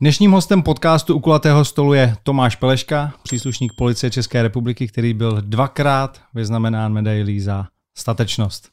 Dnešním 0.00 0.32
hostem 0.32 0.62
podcastu 0.62 1.14
u 1.14 1.20
kulatého 1.20 1.64
stolu 1.64 1.92
je 1.92 2.16
Tomáš 2.22 2.56
Peleška, 2.56 3.12
příslušník 3.22 3.72
policie 3.74 4.10
České 4.10 4.42
republiky, 4.42 4.88
který 4.88 5.14
byl 5.14 5.40
dvakrát 5.40 6.20
vyznamenán 6.34 6.92
medailí 6.92 7.40
za 7.40 7.66
statečnost. 7.96 8.68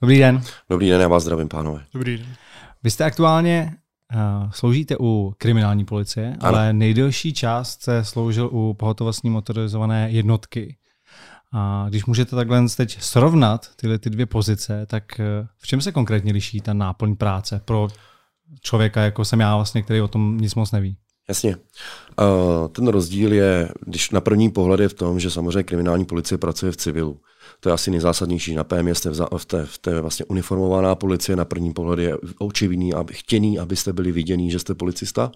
Dobrý 0.00 0.18
den. 0.18 0.42
Dobrý 0.70 0.88
den, 0.88 1.00
já 1.00 1.08
vás 1.08 1.22
zdravím, 1.22 1.48
pánové. 1.48 1.84
Dobrý 1.94 2.18
den. 2.18 2.26
Vy 2.82 2.90
jste 2.90 3.04
aktuálně 3.04 3.72
uh, 4.14 4.50
sloužíte 4.50 4.96
u 5.00 5.34
kriminální 5.38 5.84
policie, 5.84 6.36
ano. 6.40 6.56
ale 6.56 6.72
nejdelší 6.72 7.32
část 7.32 7.82
se 7.82 8.04
sloužil 8.04 8.48
u 8.52 8.74
pohotovostní 8.74 9.30
motorizované 9.30 10.10
jednotky. 10.10 10.76
A 11.52 11.86
když 11.88 12.04
můžete 12.04 12.36
takhle 12.36 12.68
teď 12.76 13.02
srovnat 13.02 13.68
tyhle 13.76 13.98
ty 13.98 14.10
dvě 14.10 14.26
pozice, 14.26 14.86
tak 14.86 15.20
eh, 15.20 15.46
v 15.58 15.66
čem 15.66 15.80
se 15.80 15.92
konkrétně 15.92 16.32
liší 16.32 16.60
ta 16.60 16.72
náplň 16.72 17.16
práce 17.16 17.60
pro 17.64 17.88
člověka, 18.60 19.02
jako 19.02 19.24
jsem 19.24 19.40
já 19.40 19.56
vlastně, 19.56 19.82
který 19.82 20.00
o 20.00 20.08
tom 20.08 20.38
nic 20.38 20.54
moc 20.54 20.72
neví? 20.72 20.96
Jasně. 21.28 21.56
Uh, 22.20 22.68
ten 22.68 22.88
rozdíl 22.88 23.32
je, 23.32 23.68
když 23.86 24.10
na 24.10 24.20
první 24.20 24.50
pohled 24.50 24.80
je 24.80 24.88
v 24.88 24.94
tom, 24.94 25.20
že 25.20 25.30
samozřejmě 25.30 25.62
kriminální 25.62 26.04
policie 26.04 26.38
pracuje 26.38 26.72
v 26.72 26.76
civilu. 26.76 27.20
To 27.60 27.68
je 27.68 27.72
asi 27.72 27.90
nejzásadnější. 27.90 28.54
Na 28.54 28.64
PM 28.64 28.88
jste 28.88 29.10
v, 29.36 29.44
té, 29.44 29.66
v 29.66 29.78
té 29.78 30.00
vlastně 30.00 30.24
uniformovaná 30.24 30.94
policie, 30.94 31.36
na 31.36 31.44
první 31.44 31.72
pohled 31.72 31.98
je 31.98 32.16
očividný, 32.38 32.94
aby, 32.94 33.14
chtěný, 33.14 33.58
abyste 33.58 33.92
byli 33.92 34.12
vidění, 34.12 34.50
že 34.50 34.58
jste 34.58 34.74
policista. 34.74 35.32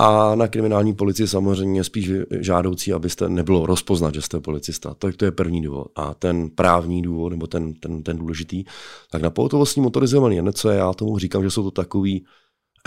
A 0.00 0.34
na 0.34 0.48
kriminální 0.48 0.94
policii 0.94 1.28
samozřejmě 1.28 1.84
spíš 1.84 2.10
žádoucí, 2.40 2.92
abyste 2.92 3.28
nebylo 3.28 3.66
rozpoznat, 3.66 4.14
že 4.14 4.22
jste 4.22 4.40
policista. 4.40 4.94
To, 4.94 5.12
to 5.12 5.24
je 5.24 5.32
první 5.32 5.62
důvod. 5.62 5.86
A 5.96 6.14
ten 6.14 6.50
právní 6.50 7.02
důvod, 7.02 7.28
nebo 7.28 7.46
ten, 7.46 7.74
ten, 7.74 8.02
ten 8.02 8.18
důležitý, 8.18 8.64
tak 9.10 9.22
na 9.22 9.30
pohotovostní 9.30 9.82
motorizovaný 9.82 10.40
něco, 10.40 10.68
já 10.68 10.92
tomu 10.92 11.18
říkám, 11.18 11.42
že 11.42 11.50
jsou 11.50 11.62
to 11.62 11.70
takový 11.70 12.24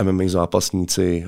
MMA 0.02 0.24
zápasníci, 0.26 1.24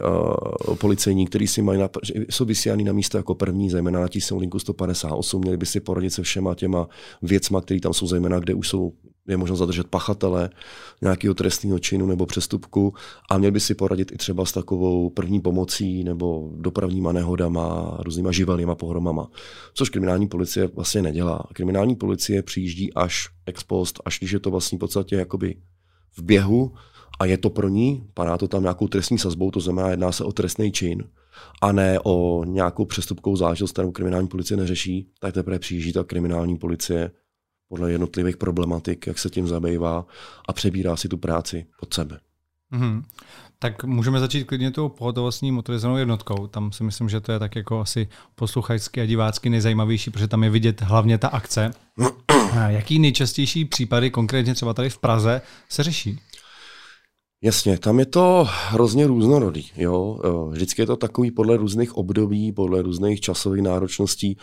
uh, 0.69 0.77
policejní, 0.77 1.27
kteří 1.27 1.47
si 1.47 1.63
mají 1.63 1.81
na, 1.81 1.89
jsou 2.31 2.45
vysílaný 2.45 2.85
na 2.85 2.93
místo 2.93 3.17
jako 3.17 3.35
první, 3.35 3.71
zejména 3.71 4.01
na 4.01 4.09
tisícou 4.09 4.39
linku 4.39 4.59
158, 4.59 5.41
měli 5.41 5.57
by 5.57 5.67
si 5.67 5.81
poradit 5.81 6.11
se 6.11 6.23
všema 6.23 6.55
těma 6.55 6.89
věcma, 7.23 7.61
které 7.61 7.81
tam 7.81 7.93
jsou, 7.95 8.07
zejména 8.07 8.39
kde 8.39 8.55
už 8.55 8.69
jsou 8.69 8.93
je 9.29 9.37
možno 9.37 9.57
zadržet 9.57 9.87
pachatele 9.89 10.51
nějakého 11.03 11.35
trestného 11.35 11.79
činu 11.79 12.07
nebo 12.07 12.27
přestupku 12.27 12.95
a 13.31 13.39
měl 13.39 13.51
by 13.51 13.61
si 13.61 13.75
poradit 13.75 14.13
i 14.13 14.17
třeba 14.17 14.45
s 14.45 14.53
takovou 14.53 15.11
první 15.11 15.41
pomocí 15.41 16.05
nebo 16.05 16.51
dopravníma 16.57 17.13
nehodama, 17.13 17.97
různýma 18.01 18.33
živelnýma 18.33 18.75
pohromama, 18.75 19.29
což 19.75 19.89
kriminální 19.89 20.29
policie 20.29 20.67
vlastně 20.67 21.03
nedělá. 21.03 21.45
Kriminální 21.53 21.97
policie 21.97 22.43
přijíždí 22.43 22.95
až 22.95 23.29
ex 23.47 23.65
post, 23.65 24.01
až 24.05 24.19
když 24.19 24.33
je 24.33 24.41
to 24.41 24.51
vlastně 24.51 24.79
v 24.79 24.81
podstatě 24.81 25.17
jakoby 25.17 25.57
v 26.17 26.23
běhu 26.23 26.73
a 27.19 27.25
je 27.25 27.39
to 27.39 27.51
pro 27.51 27.69
ní, 27.69 28.07
padá 28.15 28.39
to 28.39 28.49
tam 28.49 28.63
nějakou 28.63 28.89
trestní 28.89 29.19
sazbou, 29.19 29.51
to 29.51 29.61
znamená, 29.61 29.91
jedná 29.91 30.13
se 30.13 30.25
o 30.25 30.33
trestný 30.33 30.73
čin 30.73 31.05
a 31.63 31.73
ne 31.73 31.99
o 32.05 32.45
nějakou 32.45 32.85
přestupkovou 32.85 33.37
záležitost, 33.37 33.73
kterou 33.73 33.91
kriminální 33.91 34.29
policie 34.29 34.57
neřeší, 34.57 35.09
tak 35.21 35.35
teprve 35.35 35.59
přijíždí 35.59 35.93
ta 35.93 36.05
kriminální 36.05 36.59
policie 36.59 37.11
podle 37.69 37.93
jednotlivých 37.93 38.37
problematik, 38.37 39.07
jak 39.07 39.19
se 39.19 39.31
tím 39.31 39.47
zabývá 39.47 40.07
a 40.49 40.53
přebírá 40.53 40.97
si 40.97 41.09
tu 41.09 41.17
práci 41.17 41.67
pod 41.81 41.95
sebe. 41.95 42.19
Mm-hmm. 42.73 43.03
Tak 43.59 43.85
můžeme 43.85 44.21
začít 44.21 44.45
klidně 44.45 44.71
tou 44.71 44.89
pohotovostní 44.89 45.53
motorizovanou 45.53 45.99
jednotkou. 45.99 46.47
Tam 46.47 46.73
si 46.73 46.85
myslím, 46.85 47.09
že 47.09 47.21
to 47.21 47.33
je 47.33 47.39
tak 47.39 47.57
jako 47.57 47.81
asi 47.81 48.09
posluchačsky 48.35 49.01
a 49.01 49.07
divácky 49.07 49.51
nejzajímavější, 49.51 50.11
protože 50.11 50.29
tam 50.29 50.45
je 50.45 50.51
vidět 50.51 50.83
hlavně 50.83 51.19
ta 51.19 51.29
akce. 51.29 51.71
Jaký 52.67 52.99
nejčastější 52.99 53.65
případy, 53.65 54.11
konkrétně 54.11 54.55
třeba 54.55 54.75
tady 54.75 54.91
v 54.91 54.99
Praze, 54.99 55.43
se 55.69 55.83
řeší? 55.83 56.21
Jasně, 57.45 57.79
tam 57.79 57.99
je 57.99 58.07
to 58.07 58.47
hrozně 58.49 59.07
různorodý. 59.07 59.67
Jo? 59.77 60.19
Vždycky 60.51 60.83
je 60.83 60.87
to 60.87 60.97
takový 60.97 61.31
podle 61.31 61.57
různých 61.57 61.97
období, 61.97 62.53
podle 62.53 62.83
různých 62.83 63.21
časových 63.21 63.63
náročností. 63.63 64.37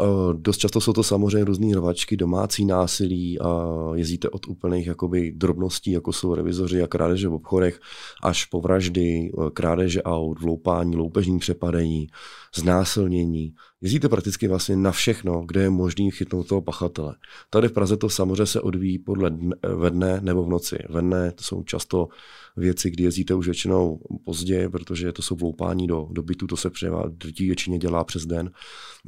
Eh, 0.00 0.04
dost 0.32 0.58
často 0.58 0.80
jsou 0.80 0.92
to 0.92 1.02
samozřejmě 1.02 1.44
různé 1.44 1.76
rvačky, 1.76 2.16
domácí 2.16 2.64
násilí 2.64 3.40
a 3.40 3.66
jezdíte 3.94 4.28
od 4.28 4.46
úplných 4.48 4.86
jakoby 4.86 5.32
drobností, 5.32 5.90
jako 5.90 6.12
jsou 6.12 6.34
revizoři 6.34 6.82
a 6.82 6.86
krádeže 6.86 7.28
v 7.28 7.34
obchodech, 7.34 7.80
až 8.22 8.44
po 8.44 8.60
vraždy, 8.60 9.32
eh, 9.32 9.50
krádeže 9.50 10.02
aut, 10.02 10.40
vloupání, 10.40 10.96
loupežní 10.96 11.38
přepadení, 11.38 12.08
znásilnění. 12.56 13.54
Jezdíte 13.80 14.08
prakticky 14.08 14.48
vlastně 14.48 14.76
na 14.76 14.92
všechno, 14.92 15.44
kde 15.46 15.62
je 15.62 15.70
možný 15.70 16.10
chytnout 16.10 16.48
toho 16.48 16.62
pachatele. 16.62 17.14
Tady 17.50 17.68
v 17.68 17.72
Praze 17.72 17.96
to 17.96 18.08
samozřejmě 18.08 18.46
se 18.46 18.60
odvíjí 18.60 18.98
podle 18.98 19.30
dne, 19.30 19.56
ve 19.76 19.90
dne 19.90 20.20
nebo 20.22 20.44
v 20.44 20.48
noci. 20.48 20.78
Ve 20.88 21.00
dne 21.00 21.32
to 21.32 21.44
jsou 21.44 21.62
často 21.62 22.08
věci, 22.56 22.90
kdy 22.90 23.04
jezdíte 23.04 23.34
už 23.34 23.46
většinou 23.46 24.00
pozdě, 24.24 24.68
protože 24.68 25.12
to 25.12 25.22
jsou 25.22 25.36
vloupání 25.36 25.86
do, 25.86 26.08
do 26.10 26.22
bytu, 26.22 26.46
to 26.46 26.56
se 26.56 26.70
drtí 27.08 27.46
většině 27.46 27.78
dělá 27.78 28.04
přes 28.04 28.26
den, 28.26 28.50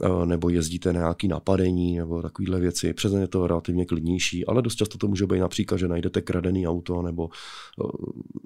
eh, 0.02 0.26
nebo 0.26 0.48
jezdíte 0.48 0.92
na 0.92 1.00
nějaký 1.00 1.28
napadení 1.28 1.98
nebo 1.98 2.22
takovéhle 2.22 2.60
věci. 2.60 2.92
Přes 2.92 3.12
den 3.12 3.20
je 3.20 3.28
to 3.28 3.46
relativně 3.46 3.86
klidnější, 3.86 4.46
ale 4.46 4.62
dost 4.62 4.74
často 4.74 4.98
to 4.98 5.08
může 5.08 5.26
být 5.26 5.40
například, 5.40 5.78
že 5.78 5.88
najdete 5.88 6.20
kradený 6.20 6.68
auto 6.68 7.02
nebo 7.02 7.28
eh, 7.30 7.84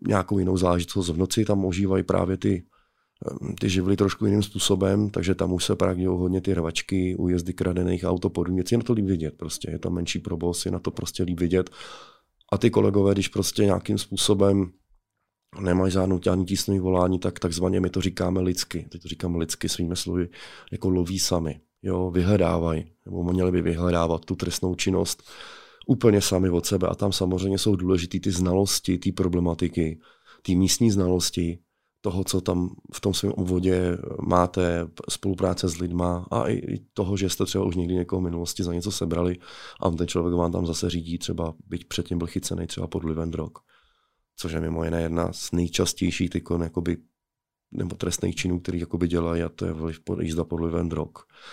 nějakou 0.09 0.39
jinou 0.39 0.57
záležitost 0.57 1.09
v 1.09 1.17
noci, 1.17 1.45
tam 1.45 1.65
ožívají 1.65 2.03
právě 2.03 2.37
ty 2.37 2.65
ty 3.61 3.69
živly 3.69 3.97
trošku 3.97 4.27
jiným 4.27 4.43
způsobem, 4.43 5.11
takže 5.11 5.35
tam 5.35 5.53
už 5.53 5.65
se 5.65 5.77
právě 5.77 6.09
hodně 6.09 6.41
ty 6.41 6.55
rvačky, 6.55 7.17
újezdy 7.17 7.53
kradených 7.53 8.05
auto 8.05 8.31
podobně. 8.31 8.63
Je 8.73 8.79
na 8.79 8.85
to 8.85 8.93
líp 8.93 9.05
vidět, 9.05 9.35
prostě 9.37 9.71
je 9.71 9.79
tam 9.79 9.95
menší 9.95 10.19
probos, 10.19 10.67
je 10.67 10.73
na 10.73 10.79
to 10.79 10.91
prostě 10.91 11.23
líp 11.23 11.41
vidět. 11.41 11.71
A 12.53 12.59
ty 12.59 12.71
kolegové, 12.71 13.13
když 13.13 13.29
prostě 13.29 13.65
nějakým 13.65 13.99
způsobem 13.99 14.71
nemají 15.61 15.93
žádnou 15.93 16.21
žádný 16.25 16.45
tísnový 16.45 16.81
volání, 16.81 17.19
tak 17.19 17.39
takzvaně 17.39 17.81
my 17.81 17.91
to 17.91 18.01
říkáme 18.01 18.41
lidsky. 18.41 18.87
Teď 18.89 19.03
to 19.03 19.09
říkám 19.09 19.37
lidsky 19.37 19.69
svými 19.69 19.97
slovy, 19.97 20.29
jako 20.73 20.89
loví 20.89 21.19
sami. 21.19 21.61
Jo, 21.83 22.11
vyhledávají, 22.11 22.85
nebo 23.07 23.25
měli 23.25 23.53
by 23.53 23.63
vyhledávat 23.63 24.25
tu 24.25 24.35
trestnou 24.35 24.75
činnost 24.75 25.23
úplně 25.87 26.21
sami 26.21 26.51
od 26.51 26.67
sebe. 26.67 26.89
A 26.89 26.95
tam 26.95 27.13
samozřejmě 27.13 27.59
jsou 27.59 27.77
důležité 27.77 28.21
ty 28.21 28.31
znalosti, 28.31 28.99
ty 28.99 29.13
problematiky, 29.13 30.01
ty 30.43 30.55
místní 30.55 30.91
znalosti, 30.91 31.59
toho, 32.01 32.25
co 32.25 32.41
tam 32.41 32.71
v 32.95 33.01
tom 33.01 33.15
svém 33.15 33.33
obvodě 33.33 33.99
máte, 34.23 34.89
spolupráce 35.09 35.69
s 35.69 35.79
lidma 35.79 36.27
a 36.31 36.49
i 36.49 36.79
toho, 36.95 37.17
že 37.17 37.31
jste 37.31 37.45
třeba 37.45 37.65
už 37.65 37.77
někdy 37.77 37.95
někoho 37.95 38.21
v 38.21 38.25
minulosti 38.25 38.65
za 38.65 38.75
něco 38.75 38.91
sebrali 38.91 39.37
a 39.81 39.91
ten 39.91 40.09
člověk 40.09 40.35
vám 40.35 40.53
tam 40.53 40.67
zase 40.67 40.91
řídí, 40.91 41.19
třeba 41.19 41.55
byť 41.67 41.85
předtím 41.89 42.19
byl 42.19 42.27
chycený 42.27 42.67
třeba 42.67 42.87
pod 42.87 43.03
vlivem 43.03 43.31
drog 43.31 43.53
což 44.39 44.53
je 44.53 44.61
mimo 44.61 44.85
jiné 44.85 45.03
jedna 45.03 45.33
z 45.33 45.53
nejčastějších 45.53 46.31
tykon, 46.31 46.63
jakoby, 46.63 46.97
nebo 47.73 47.97
trestných 47.97 48.37
činů, 48.37 48.61
který 48.61 48.81
jakoby 48.81 49.09
dělají, 49.09 49.43
a 49.43 49.49
to 49.49 49.67
je 49.67 49.73
vliv, 49.73 50.01
jízda 50.21 50.45
pod 50.45 50.57
vlivem 50.57 50.89
drog. 50.89 51.09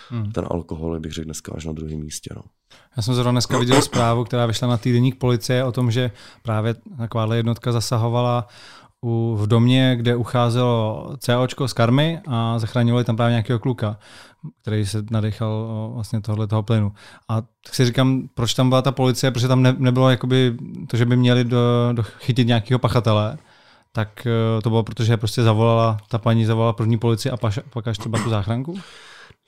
Hmm. 0.10 0.32
Ten 0.32 0.48
alkohol 0.52 1.00
bych 1.00 1.12
řekl 1.12 1.26
dneska 1.26 1.54
až 1.56 1.66
na 1.66 1.72
druhém 1.72 2.00
místě. 2.00 2.30
No. 2.36 2.42
Já 2.98 3.04
jsem 3.04 3.14
zrovna 3.14 3.32
dneska 3.32 3.60
viděl 3.60 3.82
zprávu, 3.92 4.24
která 4.24 4.46
vyšla 4.46 4.68
na 4.68 4.78
týdenník 4.78 5.18
policie 5.18 5.64
o 5.64 5.72
tom, 5.72 5.92
že 5.92 6.12
právě 6.44 6.76
takováhle 6.98 7.38
jednotka 7.38 7.72
zasahovala 7.72 8.48
u, 9.06 9.36
v 9.40 9.48
domě, 9.48 9.96
kde 9.96 10.16
ucházelo 10.16 11.10
COčko 11.20 11.68
z 11.68 11.74
karmy 11.74 12.20
a 12.28 12.60
zachránilo 12.60 13.04
tam 13.04 13.16
právě 13.16 13.32
nějakého 13.32 13.60
kluka, 13.60 13.98
který 14.62 14.86
se 14.86 15.04
nadechal 15.12 15.92
vlastně 15.94 16.22
tohle 16.22 16.48
toho 16.48 16.64
plynu. 16.64 16.92
A 17.30 17.42
tak 17.42 17.76
si 17.76 17.86
říkám, 17.86 18.30
proč 18.34 18.54
tam 18.54 18.70
byla 18.70 18.82
ta 18.82 18.92
policie, 18.92 19.32
protože 19.32 19.48
tam 19.48 19.64
ne, 19.64 19.76
nebylo 19.78 20.10
jakoby 20.10 20.58
to, 20.88 20.98
že 20.98 21.06
by 21.06 21.16
měli 21.16 21.44
do, 21.44 21.90
do 21.94 22.04
chytit 22.04 22.48
nějakého 22.48 22.80
pachatele, 22.80 23.38
tak 23.92 24.28
e, 24.28 24.62
to 24.62 24.70
bylo, 24.70 24.84
protože 24.84 25.18
prostě 25.18 25.44
zavolala, 25.44 25.98
ta 26.10 26.18
paní 26.18 26.46
zavolala 26.46 26.74
první 26.74 26.98
policii 26.98 27.32
a 27.32 27.38
paš, 27.38 27.60
pak 27.70 27.88
až 27.88 27.98
třeba 27.98 28.20
tu 28.24 28.30
záchranku? 28.30 28.80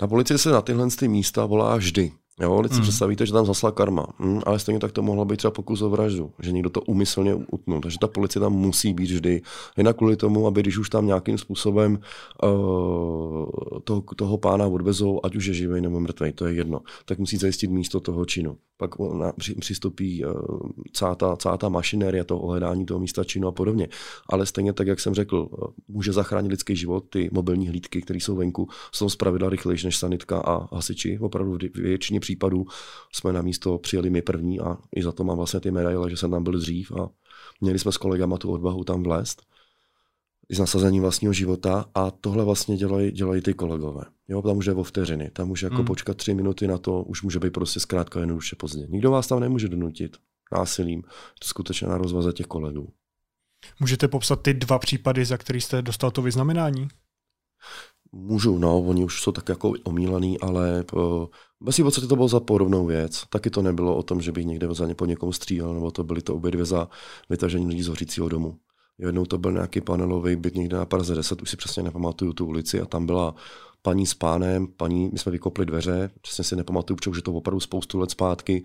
Na 0.01 0.07
policie 0.07 0.37
se 0.37 0.51
na 0.51 0.61
tyhle 0.61 0.87
ty 0.99 1.07
místa 1.07 1.45
volá 1.45 1.75
vždy. 1.75 2.11
Jo, 2.41 2.61
teď 2.63 2.71
si 2.71 2.77
mm. 2.77 2.83
představíte, 2.83 3.25
že 3.25 3.33
tam 3.33 3.45
zasla 3.45 3.71
karma, 3.71 4.07
mm, 4.19 4.41
ale 4.45 4.59
stejně 4.59 4.79
tak 4.79 4.91
to 4.91 5.01
mohlo 5.01 5.25
být 5.25 5.37
třeba 5.37 5.51
pokus 5.51 5.81
o 5.81 5.89
vraždu, 5.89 6.31
že 6.39 6.51
někdo 6.51 6.69
to 6.69 6.81
umyslně 6.81 7.35
utnul. 7.35 7.81
Takže 7.81 7.97
ta 8.01 8.07
policie 8.07 8.41
tam 8.41 8.53
musí 8.53 8.93
být 8.93 9.11
vždy. 9.11 9.41
Jinak 9.77 9.97
kvůli 9.97 10.15
tomu, 10.15 10.47
aby 10.47 10.61
když 10.61 10.77
už 10.77 10.89
tam 10.89 11.05
nějakým 11.05 11.37
způsobem 11.37 11.99
uh, 12.43 12.49
toho, 13.83 14.03
toho 14.15 14.37
pána 14.37 14.67
odvezou, 14.67 15.19
ať 15.23 15.35
už 15.35 15.45
je 15.45 15.53
živý 15.53 15.81
nebo 15.81 15.99
mrtvý, 15.99 16.31
to 16.33 16.45
je 16.45 16.53
jedno, 16.53 16.81
tak 17.05 17.19
musí 17.19 17.37
zajistit 17.37 17.71
místo 17.71 17.99
toho 17.99 18.25
činu. 18.25 18.57
Pak 18.77 18.99
ona, 18.99 19.31
při, 19.31 19.55
přistoupí 19.55 20.25
uh, 20.25 20.31
celá, 20.93 21.15
ta, 21.15 21.35
celá 21.35 21.57
ta 21.57 21.69
mašinéria, 21.69 22.23
to 22.23 22.39
ohledání 22.39 22.85
toho 22.85 22.99
místa 22.99 23.23
činu 23.23 23.47
a 23.47 23.51
podobně. 23.51 23.87
Ale 24.29 24.45
stejně 24.45 24.73
tak, 24.73 24.87
jak 24.87 24.99
jsem 24.99 25.13
řekl, 25.13 25.47
uh, 25.51 25.67
může 25.87 26.13
zachránit 26.13 26.49
lidský 26.49 26.75
život, 26.75 27.03
ty 27.09 27.29
mobilní 27.31 27.67
hlídky, 27.67 28.01
které 28.01 28.19
jsou 28.19 28.35
venku, 28.35 28.69
jsou 28.91 29.09
zpravidla 29.09 29.49
rychlejší 29.49 29.85
než 29.85 29.97
sanitka 29.97 30.37
a 30.39 30.75
hasiči. 30.75 31.19
Opravdu 31.19 31.57
většině 31.75 32.19
případů 32.27 32.65
jsme 33.13 33.33
na 33.33 33.41
místo 33.41 33.77
přijeli 33.77 34.09
my 34.09 34.21
první 34.21 34.59
a 34.59 34.77
i 34.95 35.03
za 35.03 35.11
to 35.11 35.23
mám 35.23 35.37
vlastně 35.37 35.59
ty 35.59 35.71
medaile, 35.71 36.09
že 36.09 36.17
jsem 36.17 36.31
tam 36.31 36.43
byl 36.43 36.59
dřív 36.59 36.91
a 36.91 37.09
měli 37.61 37.79
jsme 37.79 37.91
s 37.91 37.97
kolegama 37.97 38.37
tu 38.37 38.51
odvahu 38.51 38.83
tam 38.83 39.03
vlézt 39.03 39.41
i 40.49 40.55
s 40.55 40.59
nasazením 40.59 41.01
vlastního 41.01 41.33
života 41.33 41.85
a 41.95 42.11
tohle 42.11 42.45
vlastně 42.45 42.77
dělají, 42.77 43.11
dělají 43.11 43.41
ty 43.41 43.53
kolegové. 43.53 44.03
Jo, 44.27 44.41
tam 44.41 44.57
už 44.57 44.65
je 44.65 44.73
o 44.73 44.83
vteřiny, 44.83 45.31
tam 45.31 45.51
už 45.51 45.63
jako 45.63 45.75
hmm. 45.75 45.85
počkat 45.85 46.17
tři 46.17 46.33
minuty 46.33 46.67
na 46.67 46.77
to, 46.77 47.03
už 47.03 47.23
může 47.23 47.39
být 47.39 47.53
prostě 47.53 47.79
zkrátka 47.79 48.19
jednoduše 48.19 48.55
pozdě. 48.55 48.87
Nikdo 48.87 49.11
vás 49.11 49.27
tam 49.27 49.39
nemůže 49.39 49.67
donutit 49.67 50.17
násilím, 50.51 51.01
to 51.39 51.47
skutečně 51.47 51.87
na 51.87 51.97
rozvaze 51.97 52.33
těch 52.33 52.47
kolegů. 52.47 52.93
Můžete 53.79 54.07
popsat 54.07 54.41
ty 54.41 54.53
dva 54.53 54.79
případy, 54.79 55.25
za 55.25 55.37
který 55.37 55.61
jste 55.61 55.81
dostal 55.81 56.11
to 56.11 56.21
vyznamenání? 56.21 56.87
Můžu, 58.11 58.57
no, 58.57 58.81
oni 58.81 59.03
už 59.03 59.21
jsou 59.21 59.31
tak 59.31 59.49
jako 59.49 59.73
omílaný, 59.83 60.39
ale 60.39 60.85
bez 61.61 61.77
v 61.77 61.83
podstatě 61.83 62.07
to 62.07 62.15
bylo 62.15 62.27
za 62.27 62.39
podobnou 62.39 62.85
věc. 62.85 63.23
Taky 63.29 63.49
to 63.49 63.61
nebylo 63.61 63.95
o 63.95 64.03
tom, 64.03 64.21
že 64.21 64.31
bych 64.31 64.45
někde 64.45 64.67
za 64.71 64.85
ně 64.85 64.95
po 64.95 65.05
někom 65.05 65.33
střílel, 65.33 65.73
nebo 65.73 65.91
to 65.91 66.03
byly 66.03 66.21
to 66.21 66.35
obě 66.35 66.51
dvě 66.51 66.65
za 66.65 66.89
vytažení 67.29 67.67
lidí 67.67 67.83
z 67.83 67.87
hořícího 67.87 68.29
domu. 68.29 68.57
Jednou 68.97 69.25
to 69.25 69.37
byl 69.37 69.51
nějaký 69.51 69.81
panelový 69.81 70.35
byt 70.35 70.55
někde 70.55 70.77
na 70.77 70.85
Praze 70.85 71.15
10, 71.15 71.41
už 71.41 71.49
si 71.49 71.57
přesně 71.57 71.83
nepamatuju 71.83 72.33
tu 72.33 72.45
ulici 72.45 72.81
a 72.81 72.85
tam 72.85 73.05
byla 73.05 73.35
paní 73.81 74.05
s 74.05 74.13
pánem, 74.13 74.67
paní, 74.67 75.09
my 75.13 75.19
jsme 75.19 75.31
vykopli 75.31 75.65
dveře, 75.65 76.11
přesně 76.21 76.43
si 76.43 76.55
nepamatuju, 76.55 76.97
protože 76.97 77.09
už 77.09 77.17
je 77.17 77.23
to 77.23 77.33
opravdu 77.33 77.59
spoustu 77.59 77.99
let 77.99 78.11
zpátky, 78.11 78.63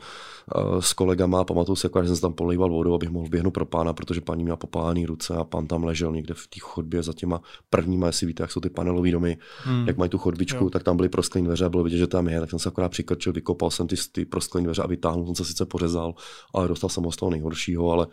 uh, 0.57 0.81
s 0.81 0.93
kolegama, 0.93 1.45
pamatuju 1.45 1.77
si, 1.77 1.87
jako, 1.87 2.03
že 2.03 2.09
jsem 2.09 2.21
tam 2.21 2.33
polejval 2.33 2.71
vodu, 2.71 2.95
abych 2.95 3.11
mohl 3.11 3.29
běhnout 3.29 3.55
pro 3.55 3.67
pána, 3.67 3.93
protože 3.93 4.21
paní 4.21 4.43
měla 4.43 4.57
popálené 4.57 5.07
ruce 5.07 5.35
a 5.35 5.45
pán 5.45 5.67
tam 5.67 5.85
ležel 5.85 6.13
někde 6.13 6.35
v 6.35 6.47
té 6.47 6.61
chodbě 6.61 7.03
za 7.03 7.13
těma 7.13 7.41
prvníma, 7.71 8.07
jestli 8.07 8.27
víte, 8.27 8.43
jak 8.43 8.53
jsou 8.53 8.61
ty 8.61 8.71
panelové 8.71 9.11
domy, 9.11 9.39
hmm. 9.65 9.87
jak 9.87 9.97
mají 9.97 10.11
tu 10.11 10.19
chodbičku, 10.19 10.65
jo. 10.65 10.71
tak 10.71 10.83
tam 10.83 10.97
byly 10.97 11.09
prosklené 11.09 11.47
dveře 11.47 11.65
a 11.65 11.69
bylo 11.69 11.85
vidět, 11.85 11.99
že 11.99 12.07
tam 12.07 12.29
je, 12.29 12.41
tak 12.41 12.51
jsem 12.51 12.59
se 12.59 12.69
akorát 12.69 12.89
přikrčil, 12.89 13.33
vykopal 13.33 13.71
jsem 13.71 13.87
ty, 13.87 13.97
ty 14.13 14.25
prosklené 14.25 14.65
dveře 14.65 14.83
a 14.83 14.87
vytáhnul 14.87 15.27
jsem 15.27 15.35
se 15.35 15.45
sice 15.45 15.67
pořezal, 15.67 16.15
ale 16.55 16.69
dostal 16.69 16.91
jsem 16.91 17.05
ho 17.05 17.13
z 17.13 17.17
toho 17.17 17.31
nejhoršího, 17.31 17.91
ale 17.91 18.07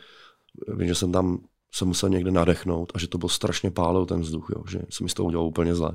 vím, 0.68 0.88
že 0.88 0.96
jsem 0.96 1.12
tam 1.12 1.38
se 1.74 1.86
musel 1.86 2.10
někde 2.10 2.32
nadechnout 2.32 2.92
a 2.96 3.00
že 3.00 3.08
to 3.08 3.18
byl 3.18 3.30
strašně 3.30 3.72
pálil 3.72 4.06
ten 4.06 4.22
vzduch, 4.22 4.48
jo, 4.56 4.64
že 4.70 4.80
se 4.90 5.04
mi 5.04 5.10
z 5.10 5.14
toho 5.14 5.28
udělalo 5.28 5.50
úplně 5.50 5.76
zle. 5.76 5.92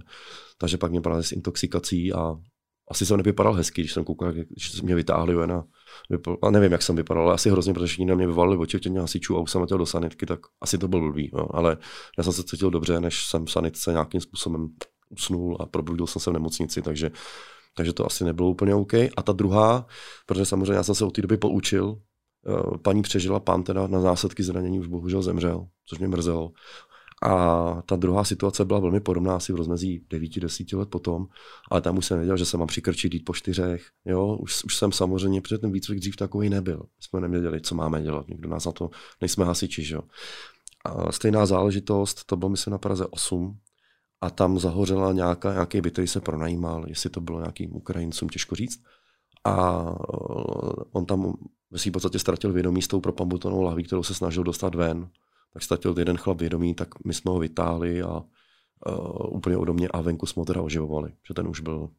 Takže 0.58 0.78
pak 0.78 0.90
mě 0.90 1.00
brali 1.00 1.24
s 1.24 1.32
intoxikací 1.32 2.12
a 2.12 2.36
asi 2.90 3.06
jsem 3.06 3.16
nevypadal 3.16 3.54
hezky, 3.54 3.82
když 3.82 3.92
jsem 3.92 4.04
koukal, 4.04 4.32
když 4.32 4.82
mě 4.82 4.94
vytáhli 4.94 5.34
ven 5.34 5.52
a, 5.52 5.64
vypadal, 6.10 6.38
a 6.42 6.50
nevím, 6.50 6.72
jak 6.72 6.82
jsem 6.82 6.96
vypadal, 6.96 7.22
ale 7.22 7.34
asi 7.34 7.50
hrozně, 7.50 7.74
protože 7.74 7.86
všichni 7.86 8.04
na 8.04 8.14
mě 8.14 8.26
vyvalili 8.26 8.56
oči 8.56 8.80
těch 8.80 8.92
hasičů 8.92 9.36
a 9.36 9.40
už 9.40 9.50
jsem 9.50 9.60
letěl 9.60 9.78
do 9.78 9.86
sanitky, 9.86 10.26
tak 10.26 10.40
asi 10.60 10.78
to 10.78 10.88
byl 10.88 11.00
blbý, 11.00 11.30
jo. 11.34 11.46
ale 11.50 11.76
já 12.18 12.24
jsem 12.24 12.32
se 12.32 12.42
cítil 12.42 12.70
dobře, 12.70 13.00
než 13.00 13.26
jsem 13.26 13.46
v 13.46 13.50
sanitce 13.50 13.92
nějakým 13.92 14.20
způsobem 14.20 14.68
usnul 15.08 15.56
a 15.60 15.66
probudil 15.66 16.06
jsem 16.06 16.20
se 16.20 16.30
v 16.30 16.32
nemocnici, 16.32 16.82
takže, 16.82 17.10
takže 17.76 17.92
to 17.92 18.06
asi 18.06 18.24
nebylo 18.24 18.50
úplně 18.50 18.74
OK. 18.74 18.94
A 18.94 19.22
ta 19.24 19.32
druhá, 19.32 19.86
protože 20.26 20.46
samozřejmě 20.46 20.72
já 20.72 20.82
jsem 20.82 20.94
se 20.94 21.04
od 21.04 21.10
té 21.10 21.22
doby 21.22 21.36
poučil, 21.36 21.96
paní 22.82 23.02
přežila, 23.02 23.40
pán 23.40 23.62
teda 23.62 23.86
na 23.86 24.00
zásadky 24.00 24.42
zranění 24.42 24.80
už 24.80 24.86
bohužel 24.86 25.22
zemřel, 25.22 25.66
což 25.86 25.98
mě 25.98 26.08
mrzelo. 26.08 26.52
A 27.22 27.82
ta 27.86 27.96
druhá 27.96 28.24
situace 28.24 28.64
byla 28.64 28.80
velmi 28.80 29.00
podobná, 29.00 29.36
asi 29.36 29.52
v 29.52 29.56
rozmezí 29.56 30.06
9-10 30.10 30.78
let 30.78 30.88
potom, 30.88 31.26
ale 31.70 31.80
tam 31.80 31.98
už 31.98 32.06
jsem 32.06 32.18
věděl, 32.18 32.36
že 32.36 32.46
se 32.46 32.56
mám 32.56 32.66
přikrčit 32.66 33.14
jít 33.14 33.24
po 33.24 33.34
čtyřech. 33.34 33.82
Jo? 34.04 34.36
Už, 34.36 34.64
už 34.64 34.76
jsem 34.76 34.92
samozřejmě, 34.92 35.40
protože 35.40 35.58
ten 35.58 35.72
výcvik 35.72 36.00
dřív 36.00 36.16
takový 36.16 36.48
nebyl. 36.48 36.82
Jsme 37.00 37.20
nevěděli, 37.20 37.60
co 37.60 37.74
máme 37.74 38.02
dělat, 38.02 38.28
nikdo 38.28 38.48
nás 38.48 38.64
na 38.64 38.72
to, 38.72 38.90
nejsme 39.20 39.44
hasiči. 39.44 39.82
Že? 39.82 39.98
A 40.84 41.12
stejná 41.12 41.46
záležitost, 41.46 42.24
to 42.24 42.36
bylo 42.36 42.48
myslím 42.48 42.72
na 42.72 42.78
Praze 42.78 43.06
8, 43.06 43.58
a 44.20 44.30
tam 44.30 44.58
zahořela 44.58 45.12
nějaká, 45.12 45.52
nějaký 45.52 45.80
byt, 45.80 45.92
který 45.92 46.06
se 46.06 46.20
pronajímal, 46.20 46.84
jestli 46.88 47.10
to 47.10 47.20
bylo 47.20 47.40
nějakým 47.40 47.76
Ukrajincům, 47.76 48.28
těžko 48.28 48.54
říct. 48.54 48.82
A 49.44 49.84
on 50.92 51.06
tam 51.06 51.34
ve 51.70 51.78
svým 51.78 51.92
podstatě 51.92 52.18
ztratil 52.18 52.52
vědomí 52.52 52.82
s 52.82 52.88
tou 52.88 53.00
propambutonou 53.00 53.62
lahví, 53.62 53.82
kterou 53.82 54.02
se 54.02 54.14
snažil 54.14 54.42
dostat 54.42 54.74
ven. 54.74 55.08
Tak 55.52 55.62
ztratil 55.62 55.94
jeden 55.98 56.16
chlap 56.16 56.40
vědomí, 56.40 56.74
tak 56.74 56.88
my 57.04 57.14
jsme 57.14 57.30
ho 57.30 57.38
vytáhli 57.38 58.02
a 58.02 58.16
uh, 58.16 59.36
úplně 59.36 59.56
ode 59.56 59.72
mě 59.72 59.88
a 59.88 60.00
venku 60.00 60.26
jsme 60.26 60.40
ho 60.40 60.44
teda 60.44 60.62
oživovali, 60.62 61.12
že 61.28 61.34
ten 61.34 61.48
už 61.48 61.60
byl, 61.60 61.90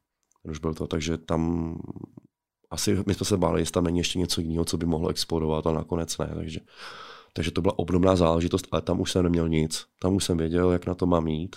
ten 0.44 0.52
už 0.52 0.60
byl 0.60 0.74
to. 0.74 0.88
Takže 0.88 1.18
tam 1.18 1.76
asi 2.70 3.04
my 3.06 3.14
jsme 3.14 3.26
se 3.26 3.38
báli, 3.38 3.62
jestli 3.62 3.72
tam 3.72 3.84
není 3.84 3.98
ještě 3.98 4.20
něco 4.20 4.42
jiného, 4.42 4.66
co 4.66 4.78
by 4.78 4.86
mohlo 4.86 5.10
explodovat, 5.10 5.68
a 5.68 5.72
nakonec 5.72 6.18
ne. 6.18 6.32
Takže, 6.36 6.60
takže 7.34 7.52
to 7.52 7.62
byla 7.62 7.80
obdobná 7.80 8.16
záležitost, 8.16 8.68
ale 8.72 8.82
tam 8.82 9.02
už 9.02 9.12
jsem 9.12 9.24
neměl 9.24 9.50
nic. 9.50 9.86
Tam 10.02 10.16
už 10.16 10.24
jsem 10.24 10.38
věděl, 10.38 10.72
jak 10.72 10.86
na 10.86 10.96
to 10.96 11.06
mám 11.06 11.24
mít. 11.24 11.56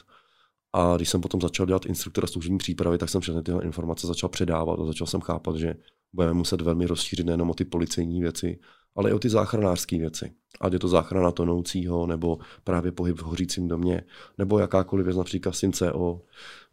A 0.72 0.96
když 0.96 1.08
jsem 1.08 1.20
potom 1.20 1.40
začal 1.40 1.66
dělat 1.66 1.86
instruktora 1.86 2.26
služební 2.26 2.58
přípravy, 2.58 2.98
tak 2.98 3.08
jsem 3.08 3.20
všechny 3.20 3.42
tyhle 3.42 3.64
informace 3.64 4.06
začal 4.06 4.28
předávat 4.28 4.80
a 4.80 4.84
začal 4.84 5.06
jsem 5.06 5.20
chápat, 5.20 5.56
že 5.56 5.74
budeme 6.12 6.34
muset 6.34 6.60
velmi 6.60 6.86
rozšířit 6.86 7.26
nejenom 7.26 7.50
o 7.50 7.54
ty 7.54 7.64
policejní 7.64 8.20
věci, 8.20 8.58
ale 8.96 9.10
i 9.10 9.12
o 9.12 9.18
ty 9.18 9.28
záchranářské 9.28 9.98
věci. 9.98 10.32
Ať 10.60 10.72
je 10.72 10.78
to 10.78 10.88
záchrana 10.88 11.30
tonoucího, 11.30 12.06
nebo 12.06 12.38
právě 12.64 12.92
pohyb 12.92 13.18
v 13.18 13.22
hořícím 13.22 13.68
domě, 13.68 14.02
nebo 14.38 14.58
jakákoliv 14.58 15.04
věc, 15.04 15.16
například 15.16 15.52
s 15.52 15.60
tím 15.60 15.72
CO, 15.72 16.20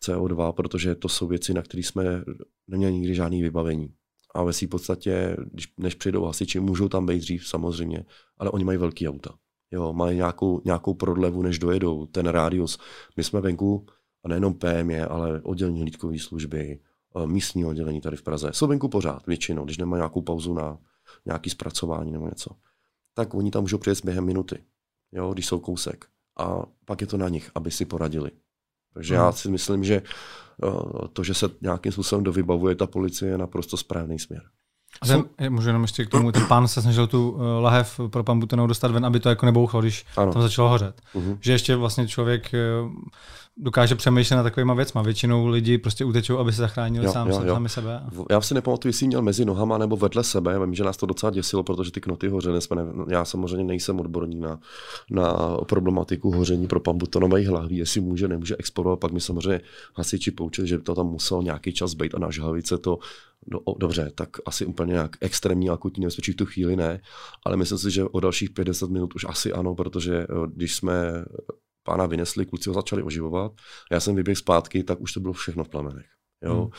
CO2, 0.02 0.52
protože 0.52 0.96
to 0.96 1.10
jsou 1.10 1.28
věci, 1.28 1.54
na 1.54 1.62
které 1.62 1.84
jsme 1.84 2.04
neměli 2.68 2.94
nikdy 2.94 3.16
žádný 3.16 3.42
vybavení. 3.42 3.94
A 4.36 4.44
ve 4.44 4.54
svým 4.54 4.70
podstatě, 4.70 5.38
když, 5.52 5.74
než 5.78 5.96
přijdou 5.96 6.26
hasiči, 6.26 6.60
můžou 6.60 6.90
tam 6.90 7.06
být 7.06 7.20
dřív 7.20 7.48
samozřejmě, 7.48 8.06
ale 8.38 8.50
oni 8.50 8.64
mají 8.64 8.78
velký 8.78 9.10
auta. 9.10 9.36
Jo, 9.72 9.94
mají 9.94 10.16
nějakou, 10.16 10.62
nějakou 10.66 10.94
prodlevu, 10.94 11.42
než 11.42 11.60
dojedou, 11.60 12.06
ten 12.06 12.28
rádius. 12.28 12.80
My 13.18 13.24
jsme 13.24 13.42
venku, 13.42 13.86
a 14.24 14.28
nejenom 14.28 14.54
PME, 14.54 15.06
ale 15.06 15.42
oddělení 15.42 15.82
hlídkové 15.82 16.20
služby, 16.20 16.80
Eh, 17.16 17.28
místní 17.28 17.66
oddělení 17.66 18.02
tady 18.02 18.18
v 18.18 18.24
Praze. 18.24 18.50
Jsou 18.54 18.68
venku 18.68 18.90
pořád, 18.90 19.28
většinou, 19.28 19.66
když 19.66 19.78
nemají 19.78 20.00
nějakou 20.00 20.22
pauzu 20.22 20.54
na 20.54 20.78
nějaký 21.26 21.50
zpracování 21.50 22.12
nebo 22.12 22.26
něco. 22.26 22.56
Tak 23.14 23.34
oni 23.34 23.52
tam 23.52 23.64
můžou 23.64 23.78
přijet 23.78 24.06
během 24.06 24.26
minuty, 24.26 24.64
jo, 25.12 25.34
když 25.34 25.46
jsou 25.46 25.60
kousek. 25.60 26.06
A 26.40 26.66
pak 26.86 27.02
je 27.02 27.08
to 27.08 27.18
na 27.18 27.30
nich, 27.30 27.52
aby 27.56 27.72
si 27.72 27.86
poradili. 27.86 28.32
Takže 28.94 29.16
hmm. 29.16 29.24
já 29.24 29.32
si 29.32 29.50
myslím, 29.50 29.84
že 29.84 29.96
eh, 29.96 31.08
to, 31.14 31.24
že 31.24 31.34
se 31.34 31.50
nějakým 31.62 31.92
způsobem 31.92 32.24
dovybavuje 32.24 32.76
ta 32.76 32.88
policie, 32.88 33.32
je 33.32 33.38
naprosto 33.38 33.78
správný 33.78 34.20
směr. 34.20 34.44
A 35.02 35.06
ten, 35.08 35.24
můžu 35.50 35.70
jenom 35.70 35.82
ještě 35.82 36.06
k 36.06 36.10
tomu, 36.10 36.32
ten 36.32 36.46
pán 36.48 36.68
se 36.68 36.82
snažil 36.82 37.08
tu 37.08 37.30
uh, 37.30 37.42
lahev 37.60 38.00
pro 38.08 38.24
pambutenou 38.24 38.68
dostat 38.68 38.92
ven, 38.92 39.06
aby 39.06 39.20
to 39.20 39.30
jako 39.30 39.46
nebouchlo, 39.46 39.82
když 39.82 40.06
ano. 40.18 40.34
tam 40.34 40.42
začalo 40.42 40.70
hořet. 40.70 41.02
Uh-huh. 41.16 41.38
Že 41.42 41.52
ještě 41.52 41.76
vlastně 41.76 42.08
člověk 42.08 42.52
uh, 42.84 42.92
dokáže 43.58 43.96
přemýšlet 43.96 44.38
na 44.38 44.44
takovýma 44.44 44.74
věcma. 44.74 45.02
Většinou 45.02 45.48
lidi 45.48 45.78
prostě 45.78 46.06
utečou, 46.06 46.38
aby 46.38 46.52
se 46.52 46.62
zachránili 46.62 47.06
jo, 47.06 47.12
sám, 47.12 47.30
jo, 47.30 47.42
jo. 47.46 47.54
sami 47.54 47.70
sebe. 47.70 48.02
Já 48.30 48.42
si 48.42 48.54
nepamatuju, 48.54 48.90
jestli 48.90 49.08
měl 49.08 49.22
mezi 49.22 49.46
nohama 49.46 49.78
nebo 49.78 49.98
vedle 49.98 50.24
sebe. 50.24 50.60
Vím, 50.60 50.76
že 50.76 50.84
nás 50.84 50.98
to 50.98 51.06
docela 51.06 51.32
děsilo, 51.32 51.64
protože 51.64 51.92
ty 51.92 52.02
knoty 52.02 52.28
hořely. 52.28 52.62
Jsme 52.62 52.76
ne... 52.76 52.84
Já 53.10 53.26
samozřejmě 53.26 53.64
nejsem 53.64 54.00
odborník 54.00 54.40
na, 54.40 54.60
na 55.10 55.58
problematiku 55.70 56.32
hoření 56.32 56.68
pro 56.68 56.80
pambutonových 56.80 57.48
hlaví, 57.48 57.78
jestli 57.78 58.02
může, 58.02 58.28
nemůže 58.28 58.56
explodovat. 58.60 59.00
Pak 59.00 59.12
mi 59.12 59.22
samozřejmě 59.22 59.62
hasiči 59.96 60.32
poučili, 60.32 60.68
že 60.68 60.78
to 60.78 60.96
tam 60.96 61.08
musel 61.08 61.44
nějaký 61.44 61.74
čas 61.74 61.94
být 61.94 62.16
a 62.16 62.20
na 62.20 62.32
žhavice 62.32 62.78
to 62.78 63.00
No, 63.48 63.60
dobře, 63.78 64.12
tak 64.16 64.30
asi 64.46 64.66
úplně 64.66 64.92
nějak 64.92 65.12
extrémní 65.22 65.70
akutní 65.70 66.02
nebezpečí 66.02 66.32
v 66.32 66.36
tu 66.36 66.46
chvíli 66.46 66.76
ne, 66.76 67.02
ale 67.46 67.58
myslím 67.58 67.78
si, 67.78 67.92
že 67.92 68.04
o 68.04 68.20
dalších 68.20 68.50
50 68.50 68.90
minut 68.90 69.16
už 69.16 69.26
asi 69.30 69.54
ano, 69.54 69.76
protože 69.76 70.16
eh, 70.16 70.28
když 70.56 70.76
jsme 70.76 71.26
pána 71.84 72.06
vynesli, 72.06 72.46
kluci 72.46 72.70
ho 72.70 72.74
začali 72.74 73.04
oživovat, 73.04 73.52
já 73.92 74.00
jsem 74.00 74.16
vyběhl 74.16 74.40
zpátky, 74.40 74.84
tak 74.84 75.02
už 75.02 75.14
to 75.14 75.20
bylo 75.20 75.34
všechno 75.34 75.64
v 75.64 75.70
plamenech. 75.70 76.06
Jo. 76.44 76.62
Hmm. 76.62 76.72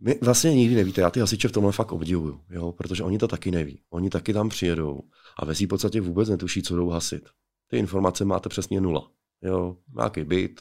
My 0.00 0.18
vlastně 0.22 0.54
nikdy 0.54 0.74
nevíte, 0.76 1.00
já 1.00 1.10
ty 1.10 1.20
hasiče 1.20 1.48
v 1.48 1.52
tomhle 1.52 1.72
fakt 1.72 1.92
obdivuju, 1.92 2.40
jo, 2.50 2.72
protože 2.72 3.02
oni 3.02 3.18
to 3.18 3.28
taky 3.28 3.50
neví. 3.50 3.82
Oni 3.90 4.10
taky 4.10 4.32
tam 4.32 4.48
přijedou 4.48 5.00
a 5.38 5.44
ve 5.44 5.54
v 5.54 5.66
podstatě 5.66 6.00
vůbec 6.00 6.28
netuší, 6.28 6.62
co 6.62 6.76
jdou 6.76 6.88
hasit. 6.88 7.28
Ty 7.70 7.78
informace 7.78 8.24
máte 8.24 8.48
přesně 8.48 8.80
nula. 8.80 9.10
Jo, 9.42 9.76
nějaký 9.96 10.24
byt, 10.24 10.60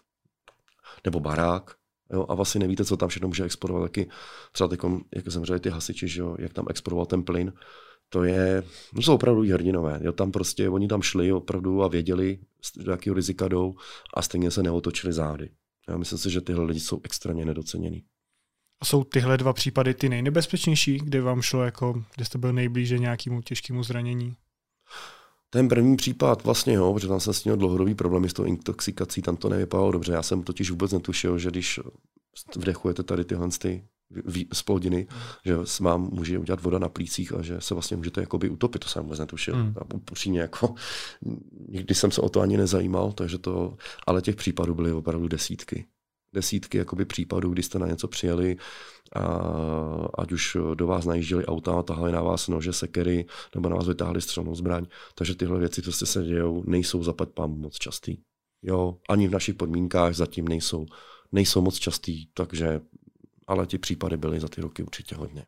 nebo 1.05 1.19
barák, 1.19 1.75
Jo, 2.13 2.25
a 2.29 2.35
vlastně 2.35 2.59
nevíte, 2.59 2.85
co 2.85 2.97
tam 2.97 3.09
všechno 3.09 3.27
může 3.27 3.43
explodovat. 3.43 3.83
Taky 3.83 4.09
třeba 4.51 4.67
teď, 4.67 4.79
jak 5.15 5.27
zemřeli 5.27 5.59
ty 5.59 5.69
hasiči, 5.69 6.07
že 6.07 6.21
jo, 6.21 6.35
jak 6.39 6.53
tam 6.53 6.65
explodoval 6.69 7.05
ten 7.05 7.23
plyn, 7.23 7.53
to 8.09 8.23
je, 8.23 8.63
no 8.93 9.01
jsou 9.01 9.15
opravdu 9.15 9.41
hrdinové. 9.41 9.99
Jo, 10.03 10.11
tam 10.11 10.31
prostě, 10.31 10.69
oni 10.69 10.87
tam 10.87 11.01
šli 11.01 11.31
opravdu 11.31 11.83
a 11.83 11.87
věděli, 11.87 12.39
do 12.77 12.91
jakého 12.91 13.15
rizika 13.15 13.47
jdou 13.47 13.75
a 14.13 14.21
stejně 14.21 14.51
se 14.51 14.63
neotočili 14.63 15.13
zády. 15.13 15.49
Já 15.89 15.97
myslím 15.97 16.19
si, 16.19 16.29
že 16.29 16.41
tyhle 16.41 16.65
lidi 16.65 16.79
jsou 16.79 17.01
extrémně 17.03 17.45
nedocenění. 17.45 18.03
A 18.81 18.85
jsou 18.85 19.03
tyhle 19.03 19.37
dva 19.37 19.53
případy 19.53 19.93
ty 19.93 20.09
nejnebezpečnější, 20.09 20.97
kde 20.97 21.21
vám 21.21 21.41
šlo, 21.41 21.63
jako, 21.63 22.03
kde 22.15 22.25
jste 22.25 22.37
byl 22.37 22.53
nejblíže 22.53 22.97
nějakému 22.97 23.41
těžkému 23.41 23.83
zranění? 23.83 24.35
Ten 25.57 25.67
první 25.67 25.97
případ 25.97 26.43
vlastně 26.43 26.73
jo, 26.73 26.93
protože 26.93 27.07
tam 27.07 27.19
jsem 27.19 27.33
s 27.33 27.45
ním 27.45 27.57
dlouhodobý 27.57 27.95
problémy 27.95 28.29
s 28.29 28.33
tou 28.33 28.43
intoxikací, 28.43 29.21
tam 29.21 29.37
to 29.37 29.49
nevypadalo 29.49 29.91
dobře. 29.91 30.13
Já 30.13 30.23
jsem 30.23 30.43
totiž 30.43 30.71
vůbec 30.71 30.91
netušil, 30.91 31.39
že 31.39 31.49
když 31.49 31.79
vdechujete 32.55 33.03
tady 33.03 33.25
tyhle 33.25 33.49
ty 33.59 33.83
splodiny, 34.53 35.07
že 35.45 35.55
s 35.63 35.79
vám 35.79 36.09
může 36.11 36.39
udělat 36.39 36.61
voda 36.61 36.79
na 36.79 36.89
plících 36.89 37.33
a 37.33 37.41
že 37.41 37.61
se 37.61 37.73
vlastně 37.73 37.97
můžete 37.97 38.21
jakoby 38.21 38.49
utopit, 38.49 38.79
to 38.79 38.89
jsem 38.89 39.03
vůbec 39.03 39.19
netušil. 39.19 39.55
Mm. 39.55 39.73
A 39.77 39.95
upřímně 40.11 40.39
jako, 40.39 40.75
nikdy 41.69 41.95
jsem 41.95 42.11
se 42.11 42.21
o 42.21 42.29
to 42.29 42.41
ani 42.41 42.57
nezajímal, 42.57 43.11
takže 43.11 43.37
to, 43.37 43.77
ale 44.07 44.21
těch 44.21 44.35
případů 44.35 44.73
byly 44.73 44.91
opravdu 44.91 45.27
desítky. 45.27 45.85
Desítky 46.33 46.77
jakoby 46.77 47.05
případů, 47.05 47.49
kdy 47.49 47.63
jste 47.63 47.79
na 47.79 47.87
něco 47.87 48.07
přijeli, 48.07 48.57
a 49.15 49.21
ať 50.17 50.31
už 50.31 50.57
do 50.73 50.87
vás 50.87 51.05
najížděli 51.05 51.45
auta, 51.45 51.83
tahali 51.83 52.11
na 52.11 52.21
vás 52.21 52.47
nože, 52.47 52.73
sekery, 52.73 53.25
nebo 53.55 53.69
na 53.69 53.75
vás 53.75 53.87
vytáhli 53.87 54.21
střelnou 54.21 54.55
zbraň. 54.55 54.85
Takže 55.15 55.35
tyhle 55.35 55.59
věci, 55.59 55.81
co 55.81 56.05
se 56.05 56.23
dějou, 56.23 56.63
nejsou 56.67 57.03
zapad 57.03 57.29
pán 57.29 57.51
moc 57.51 57.75
častý. 57.75 58.17
Jo, 58.63 58.97
ani 59.09 59.27
v 59.27 59.31
našich 59.31 59.55
podmínkách 59.55 60.15
zatím 60.15 60.47
nejsou, 60.47 60.85
nejsou 61.31 61.61
moc 61.61 61.75
častý, 61.75 62.27
takže 62.33 62.81
ale 63.47 63.67
ty 63.67 63.77
případy 63.77 64.17
byly 64.17 64.39
za 64.39 64.47
ty 64.47 64.61
roky 64.61 64.83
určitě 64.83 65.15
hodně. 65.15 65.45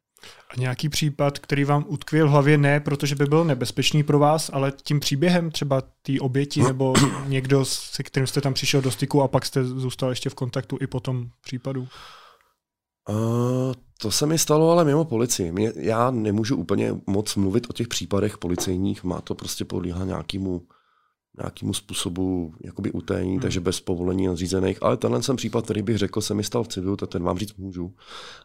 A 0.49 0.59
nějaký 0.59 0.89
případ, 0.89 1.39
který 1.39 1.63
vám 1.63 1.85
utkvěl 1.87 2.27
v 2.27 2.31
hlavě, 2.31 2.57
ne 2.57 2.79
protože 2.79 3.15
by 3.15 3.25
byl 3.25 3.45
nebezpečný 3.45 4.03
pro 4.03 4.19
vás, 4.19 4.49
ale 4.53 4.73
tím 4.83 4.99
příběhem 4.99 5.51
třeba 5.51 5.81
té 5.81 6.19
oběti 6.19 6.63
nebo 6.63 6.93
někdo, 7.27 7.65
se 7.65 8.03
kterým 8.03 8.27
jste 8.27 8.41
tam 8.41 8.53
přišel 8.53 8.81
do 8.81 8.91
styku 8.91 9.21
a 9.21 9.27
pak 9.27 9.45
jste 9.45 9.65
zůstal 9.65 10.09
ještě 10.09 10.29
v 10.29 10.35
kontaktu 10.35 10.77
i 10.81 10.87
po 10.87 10.99
tom 10.99 11.29
případu? 11.41 11.87
Uh, 13.09 13.73
to 14.01 14.11
se 14.11 14.25
mi 14.25 14.37
stalo 14.37 14.71
ale 14.71 14.85
mimo 14.85 15.05
policii. 15.05 15.51
Mě, 15.51 15.73
já 15.75 16.11
nemůžu 16.11 16.55
úplně 16.55 16.95
moc 17.07 17.35
mluvit 17.35 17.69
o 17.69 17.73
těch 17.73 17.87
případech 17.87 18.37
policejních, 18.37 19.03
má 19.03 19.21
to 19.21 19.35
prostě 19.35 19.65
podlíhat 19.65 20.05
nějakému 20.05 20.61
nějakému 21.39 21.73
způsobu 21.73 22.53
jakoby 22.63 22.91
utajení, 22.91 23.31
hmm. 23.31 23.39
takže 23.39 23.59
bez 23.59 23.79
povolení 23.79 24.27
nadřízených. 24.27 24.83
Ale 24.83 24.97
tenhle 24.97 25.23
jsem 25.23 25.35
případ, 25.35 25.65
který 25.65 25.81
bych 25.81 25.97
řekl, 25.97 26.21
se 26.21 26.33
mi 26.33 26.43
stal 26.43 26.63
v 26.63 26.67
civilu, 26.67 26.95
tak 26.95 27.09
ten 27.09 27.23
vám 27.23 27.37
říct 27.37 27.55
můžu. 27.57 27.93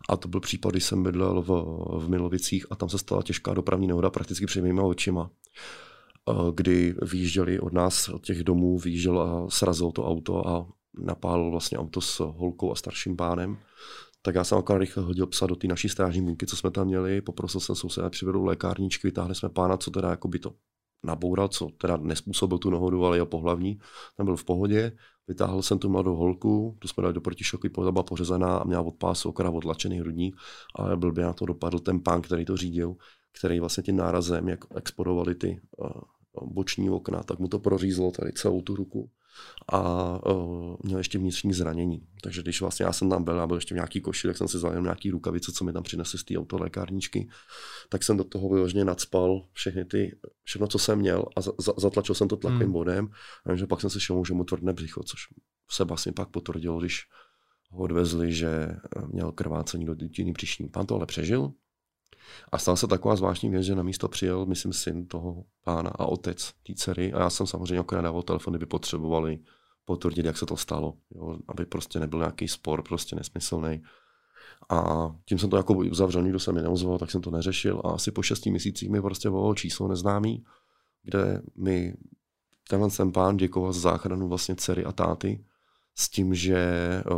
A 0.09 0.17
to 0.17 0.29
byl 0.29 0.41
případ, 0.41 0.71
když 0.71 0.85
jsem 0.85 1.03
bydlel 1.03 1.43
v, 1.43 1.49
v 2.05 2.09
Milovicích 2.09 2.67
a 2.71 2.77
tam 2.77 2.89
se 2.89 2.99
stala 2.99 3.23
těžká 3.23 3.55
dopravní 3.55 3.87
nehoda 3.87 4.11
prakticky 4.11 4.47
před 4.47 4.63
mýma 4.63 4.83
očima 4.83 5.31
kdy 6.55 6.95
vyjížděli 7.03 7.61
od 7.61 7.73
nás, 7.73 8.09
od 8.09 8.27
těch 8.27 8.45
domů, 8.45 8.79
vyjížděl 8.79 9.21
a 9.21 9.51
srazil 9.51 9.91
to 9.91 10.07
auto 10.07 10.49
a 10.49 10.67
napálil 10.99 11.51
vlastně 11.51 11.79
auto 11.79 12.01
s 12.01 12.21
holkou 12.21 12.73
a 12.73 12.75
starším 12.75 13.17
pánem. 13.17 13.57
Tak 14.23 14.35
já 14.35 14.45
jsem 14.45 14.59
akorát 14.59 14.79
rychle 14.79 15.03
hodil 15.03 15.27
psa 15.27 15.47
do 15.47 15.57
té 15.57 15.67
naší 15.67 15.89
strážní 15.89 16.23
bunky, 16.23 16.47
co 16.47 16.57
jsme 16.57 16.71
tam 16.71 16.87
měli, 16.87 17.21
poprosil 17.21 17.61
jsem 17.61 17.75
souseda, 17.75 18.11
přivedl 18.11 18.45
lékárničky, 18.45 19.09
vytáhli 19.09 19.35
jsme 19.35 19.49
pána, 19.49 19.77
co 19.77 19.91
teda 19.91 20.11
jako 20.11 20.29
by 20.29 20.39
to 20.39 20.55
naboural, 21.05 21.49
co 21.49 21.69
teda 21.79 21.97
nespůsobil 21.97 22.59
tu 22.59 22.71
nehodu, 22.71 23.05
ale 23.05 23.17
jeho 23.17 23.27
pohlavní. 23.27 23.79
Tam 24.17 24.27
byl 24.27 24.37
v 24.37 24.45
pohodě. 24.45 24.93
Vytáhl 25.29 25.63
jsem 25.63 25.79
tu 25.79 25.89
mladou 25.89 26.17
holku, 26.17 26.77
tu 26.79 26.89
jsme 26.89 27.03
dali 27.03 27.15
do 27.15 27.21
protišoky, 27.21 27.69
byla 27.69 28.03
pořezaná 28.03 28.57
a 28.57 28.65
měla 28.65 28.83
od 28.83 28.95
pásu 28.95 29.29
okrát 29.29 29.51
odlačený 29.51 30.01
hrudník, 30.01 30.37
ale 30.75 30.97
blbě 30.97 31.25
na 31.25 31.33
to 31.33 31.47
dopadl 31.47 31.79
ten 31.79 32.01
pán, 32.01 32.23
který 32.23 32.45
to 32.45 32.57
řídil, 32.57 32.97
který 33.39 33.61
vlastně 33.61 33.83
tím 33.83 33.97
nárazem, 33.97 34.49
jak 34.49 34.65
exponovali 34.77 35.35
ty 35.35 35.61
uh, 35.77 35.91
boční 36.53 36.91
okna, 36.91 37.23
tak 37.23 37.39
mu 37.39 37.49
to 37.49 37.59
prořízlo 37.59 38.11
tady 38.11 38.33
celou 38.33 38.63
tu 38.63 38.77
ruku 38.77 39.11
a 39.69 39.81
uh, 40.33 40.77
měl 40.83 40.99
ještě 40.99 41.19
vnitřní 41.19 41.53
zranění. 41.53 42.07
Takže 42.23 42.43
když 42.43 42.61
vlastně 42.61 42.87
já 42.87 42.93
jsem 42.93 43.11
tam 43.11 43.25
byl, 43.25 43.41
a 43.41 43.47
byl 43.47 43.57
ještě 43.57 43.75
v 43.75 43.77
nějaký 43.77 44.01
koši, 44.01 44.27
tak 44.29 44.37
jsem 44.37 44.49
si 44.49 44.57
vzal 44.57 44.83
nějaký 44.83 45.11
rukavice, 45.11 45.53
co 45.53 45.65
mi 45.65 45.73
tam 45.73 45.83
přinesli 45.83 46.19
z 46.19 46.25
té 46.25 46.39
autolékárničky, 46.39 47.29
tak 47.89 48.03
jsem 48.03 48.17
do 48.17 48.25
toho 48.25 48.49
vyloženě 48.49 48.85
nadspal 48.85 49.47
všechny 49.53 49.85
ty, 49.85 50.19
všechno, 50.43 50.67
co 50.67 50.79
jsem 50.79 50.99
měl 50.99 51.25
a 51.37 51.41
za, 51.41 51.53
za, 51.59 51.73
zatlačil 51.77 52.15
jsem 52.15 52.29
to 52.29 52.37
tlakovým 52.37 52.63
hmm. 52.63 52.73
bodem, 52.73 53.09
a 53.47 53.55
že 53.55 53.67
pak 53.67 53.81
jsem 53.81 53.91
se 53.91 54.01
šel, 54.01 54.25
že 54.25 54.35
mu 54.35 54.45
tvrdne 54.45 54.73
břicho, 54.73 55.03
což 55.03 55.21
se 55.71 55.85
vlastně 55.85 56.13
pak 56.13 56.29
potvrdilo, 56.29 56.81
když 56.81 57.01
ho 57.71 57.83
odvezli, 57.83 58.33
že 58.33 58.77
měl 59.07 59.33
krvácení 59.33 59.85
do 59.85 59.95
dutiny 59.95 60.33
příšní. 60.33 60.69
Pán 60.69 60.87
to 60.87 60.95
ale 60.95 61.07
přežil, 61.07 61.53
a 62.53 62.59
stala 62.59 62.77
se 62.77 62.87
taková 62.87 63.17
zvláštní 63.17 63.51
věc, 63.51 63.63
že 63.63 63.75
na 63.75 63.83
místo 63.83 64.09
přijel, 64.09 64.47
myslím, 64.47 64.73
syn 64.73 65.07
toho 65.07 65.45
pána 65.65 65.91
a 65.91 66.07
otec 66.07 66.53
té 66.67 66.75
dcery. 66.75 67.13
A 67.13 67.21
já 67.21 67.31
jsem 67.31 67.47
samozřejmě 67.47 67.81
okrát 67.81 68.01
dával 68.01 68.23
telefon, 68.23 68.53
kdyby 68.53 68.67
potřebovali 68.67 69.39
potvrdit, 69.85 70.27
jak 70.27 70.39
se 70.39 70.47
to 70.47 70.57
stalo. 70.57 70.95
Jo? 71.15 71.39
Aby 71.49 71.67
prostě 71.67 72.01
nebyl 72.01 72.19
nějaký 72.19 72.49
spor, 72.49 72.83
prostě 72.83 73.17
nesmyslný. 73.17 73.83
A 74.71 75.11
tím 75.25 75.39
jsem 75.39 75.51
to 75.51 75.57
jako 75.57 75.75
uzavřel, 75.75 76.23
nikdo 76.23 76.41
se 76.41 76.53
mi 76.53 76.63
neozval, 76.63 76.99
tak 76.99 77.11
jsem 77.11 77.21
to 77.21 77.31
neřešil. 77.31 77.81
A 77.85 77.91
asi 77.91 78.11
po 78.11 78.23
šesti 78.23 78.51
měsících 78.51 78.91
mi 78.91 79.03
prostě 79.03 79.29
volalo 79.29 79.55
číslo 79.55 79.89
neznámý, 79.89 80.45
kde 81.03 81.43
mi 81.57 81.95
tenhle 82.69 82.91
ten 82.91 83.13
pán 83.13 83.37
děkoval 83.37 83.73
za 83.73 83.81
záchranu 83.81 84.29
vlastně 84.29 84.57
dcery 84.57 84.85
a 84.85 84.93
táty 84.93 85.45
s 85.95 86.09
tím, 86.09 86.35
že 86.35 86.67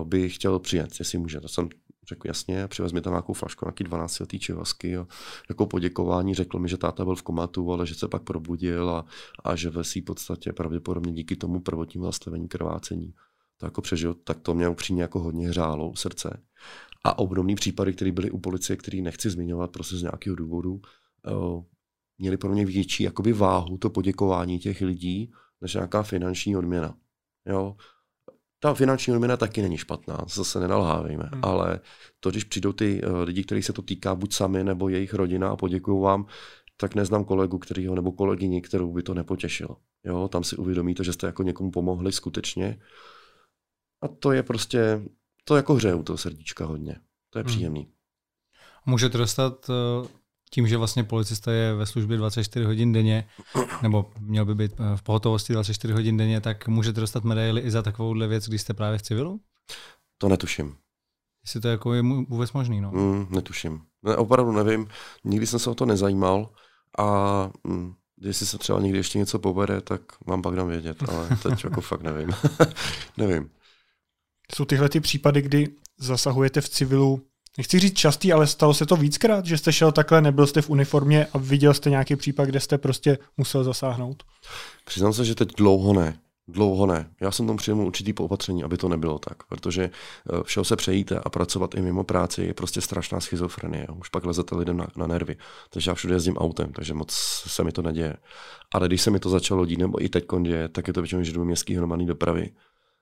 by 0.05 0.29
chtěl 0.29 0.59
přijet, 0.59 0.91
jestli 0.99 1.19
může. 1.19 1.41
To 1.41 1.49
jsem 1.49 1.69
Řekl 2.09 2.29
jasně, 2.29 2.69
přivez 2.69 2.93
mi 2.93 3.01
tam 3.01 3.13
nějakou 3.13 3.33
flašku, 3.33 3.65
nějaký 3.65 3.85
12 3.85 4.19
letý 4.21 4.39
čivasky 4.39 4.97
a 4.97 5.07
jako 5.49 5.67
poděkování 5.67 6.35
řekl 6.35 6.59
mi, 6.59 6.69
že 6.69 6.77
táta 6.77 7.05
byl 7.05 7.15
v 7.15 7.23
komatu, 7.23 7.73
ale 7.73 7.87
že 7.87 7.95
se 7.95 8.09
pak 8.09 8.23
probudil 8.23 8.91
a, 8.91 9.05
a 9.45 9.57
že 9.57 9.71
ve 9.71 9.83
v 9.83 10.01
podstatě 10.05 10.53
pravděpodobně 10.53 11.13
díky 11.13 11.37
tomu 11.37 11.61
prvotnímu 11.61 12.05
zastavení 12.05 12.49
krvácení 12.49 13.15
to 13.57 13.67
jako 13.67 13.83
přežil, 13.83 14.15
tak 14.15 14.41
to 14.41 14.55
mě 14.55 14.69
upřímně 14.69 15.03
jako 15.03 15.21
hodně 15.21 15.49
hřálo 15.49 15.97
srdce. 15.97 16.43
A 17.05 17.19
obdobný 17.19 17.55
případy, 17.55 17.93
které 17.93 18.13
byly 18.13 18.31
u 18.31 18.39
policie, 18.39 18.77
který 18.77 19.03
nechci 19.03 19.31
zmiňovat 19.31 19.71
prostě 19.71 19.97
z 19.97 20.03
nějakého 20.03 20.37
důvodu, 20.37 20.81
uh, 21.33 21.65
měli 22.19 22.37
pro 22.37 22.53
mě 22.53 22.67
větší 22.67 23.03
jakoby 23.03 23.33
váhu 23.33 23.79
to 23.79 23.91
poděkování 23.91 24.59
těch 24.59 24.81
lidí, 24.81 25.33
než 25.61 25.75
nějaká 25.75 26.03
finanční 26.03 26.57
odměna. 26.57 26.95
Jo? 27.47 27.77
Ta 28.61 28.75
finanční 28.75 29.13
odměna 29.13 29.37
taky 29.37 29.63
není 29.63 29.77
špatná, 29.77 30.25
zase 30.29 30.61
nenalhávejme, 30.61 31.31
hmm. 31.33 31.41
ale 31.45 31.81
to, 32.21 32.31
když 32.31 32.45
přijdou 32.45 32.73
ty 32.73 33.03
uh, 33.03 33.19
lidi, 33.21 33.45
kteří 33.45 33.63
se 33.63 33.73
to 33.73 33.83
týká 33.83 34.15
buď 34.15 34.35
sami 34.35 34.65
nebo 34.65 34.89
jejich 34.89 35.15
rodina 35.15 35.49
a 35.49 35.57
poděkuju 35.57 36.01
vám, 36.01 36.27
tak 36.77 36.95
neznám 36.95 37.25
kolegu, 37.25 37.59
kterýho, 37.59 37.95
nebo 37.95 38.13
kolegyni, 38.13 38.63
kterou 38.63 38.93
by 38.93 39.03
to 39.03 39.15
nepotěšilo. 39.15 39.77
Jo, 40.05 40.29
tam 40.29 40.45
si 40.45 40.57
uvědomíte, 40.57 41.05
že 41.05 41.13
jste 41.13 41.27
jako 41.27 41.43
někomu 41.43 41.71
pomohli 41.71 42.13
skutečně. 42.13 42.79
A 44.03 44.09
to 44.09 44.33
je 44.33 44.43
prostě, 44.43 45.03
to 45.45 45.57
jako 45.57 45.75
hřeje 45.75 45.95
u 45.95 46.03
toho 46.03 46.17
srdíčka 46.17 46.65
hodně. 46.65 46.97
To 47.31 47.39
je 47.39 47.43
hmm. 47.43 47.47
příjemný. 47.47 47.89
Můžete 48.87 49.19
dostat 49.19 49.69
uh 49.69 50.07
tím, 50.51 50.69
že 50.69 50.77
vlastně 50.77 51.05
policista 51.05 51.53
je 51.53 51.75
ve 51.75 51.87
službě 51.87 52.17
24 52.17 52.65
hodin 52.65 52.93
denně, 52.93 53.29
nebo 53.83 54.11
měl 54.19 54.45
by 54.45 54.55
být 54.55 54.73
eh, 54.73 54.97
v 54.97 55.03
pohotovosti 55.03 55.53
24 55.53 55.95
hodin 55.95 56.17
denně, 56.17 56.41
tak 56.41 56.69
můžete 56.69 57.01
dostat 57.01 57.25
medaily 57.25 57.61
i 57.61 57.71
za 57.71 57.83
takovouhle 57.83 58.27
věc, 58.27 58.49
když 58.49 58.61
jste 58.61 58.75
právě 58.75 58.99
v 58.99 59.03
civilu? 59.03 59.41
To 60.19 60.29
netuším. 60.29 60.77
Jestli 61.45 61.61
to 61.61 61.69
jako 61.69 61.95
je 61.95 62.03
vůbec 62.03 62.53
možný, 62.53 62.81
no? 62.81 62.91
Mm, 62.91 63.27
netuším. 63.31 63.83
Ne, 64.03 64.17
opravdu 64.17 64.53
nevím. 64.53 64.89
Nikdy 65.25 65.47
jsem 65.47 65.59
se 65.59 65.71
o 65.71 65.75
to 65.75 65.87
nezajímal 65.87 66.51
a 66.99 67.51
mm, 67.65 67.95
jestli 68.21 68.47
se 68.47 68.59
třeba 68.59 68.81
někdy 68.81 68.99
ještě 68.99 69.19
něco 69.19 69.39
povede, 69.39 69.81
tak 69.81 70.01
vám 70.27 70.43
pak 70.43 70.55
dám 70.55 70.69
vědět, 70.69 71.09
ale 71.09 71.29
teď 71.43 71.65
jako 71.65 71.81
fakt 71.81 72.03
nevím. 72.03 72.31
nevím. 73.17 73.51
Jsou 74.55 74.65
tyhle 74.65 74.89
ty 74.89 75.01
případy, 75.01 75.43
kdy 75.43 75.69
zasahujete 75.99 76.61
v 76.61 76.69
civilu 76.69 77.27
nechci 77.59 77.79
říct 77.79 77.99
častý, 77.99 78.33
ale 78.33 78.47
stalo 78.47 78.75
se 78.75 78.87
to 78.87 78.97
víckrát, 78.97 79.47
že 79.47 79.59
jste 79.59 79.73
šel 79.73 79.93
takhle, 79.93 80.21
nebyl 80.21 80.47
jste 80.47 80.63
v 80.63 80.71
uniformě 80.71 81.27
a 81.33 81.39
viděl 81.39 81.75
jste 81.75 81.91
nějaký 81.91 82.17
případ, 82.17 82.45
kde 82.45 82.61
jste 82.61 82.79
prostě 82.79 83.19
musel 83.37 83.65
zasáhnout? 83.65 84.23
Přiznám 84.85 85.13
se, 85.13 85.25
že 85.25 85.35
teď 85.35 85.49
dlouho 85.57 85.93
ne. 85.93 86.19
Dlouho 86.49 86.87
ne. 86.87 87.11
Já 87.21 87.31
jsem 87.31 87.47
tam 87.47 87.57
přijel 87.57 87.81
určitý 87.81 88.15
opatření, 88.15 88.65
aby 88.65 88.77
to 88.77 88.89
nebylo 88.89 89.19
tak, 89.19 89.47
protože 89.47 89.83
eh, 89.83 90.43
všeho 90.45 90.65
se 90.65 90.77
přejít 90.77 91.13
a 91.13 91.31
pracovat 91.31 91.75
i 91.75 91.83
mimo 91.83 92.05
práci 92.05 92.43
je 92.43 92.55
prostě 92.55 92.81
strašná 92.81 93.21
schizofrenie. 93.21 93.87
Už 94.01 94.09
pak 94.09 94.25
lezete 94.25 94.57
lidem 94.57 94.77
na, 94.77 94.87
na 94.97 95.07
nervy. 95.07 95.37
Takže 95.71 95.91
já 95.91 95.95
všude 95.95 96.15
jezdím 96.15 96.37
autem, 96.37 96.73
takže 96.73 96.95
moc 96.95 97.13
se 97.47 97.65
mi 97.65 97.73
to 97.73 97.83
neděje. 97.83 98.17
Ale 98.75 98.89
když 98.89 99.03
se 99.03 99.11
mi 99.11 99.19
to 99.19 99.31
začalo 99.31 99.67
dít, 99.67 99.79
nebo 99.79 100.05
i 100.05 100.09
teď 100.09 100.25
děje, 100.43 100.69
tak 100.69 100.87
je 100.87 100.93
to 100.93 101.01
většinou, 101.01 101.23
že 101.23 101.33
jdu 101.33 101.45
městský 101.45 101.75
hromadný 101.75 102.07
dopravy 102.07 102.51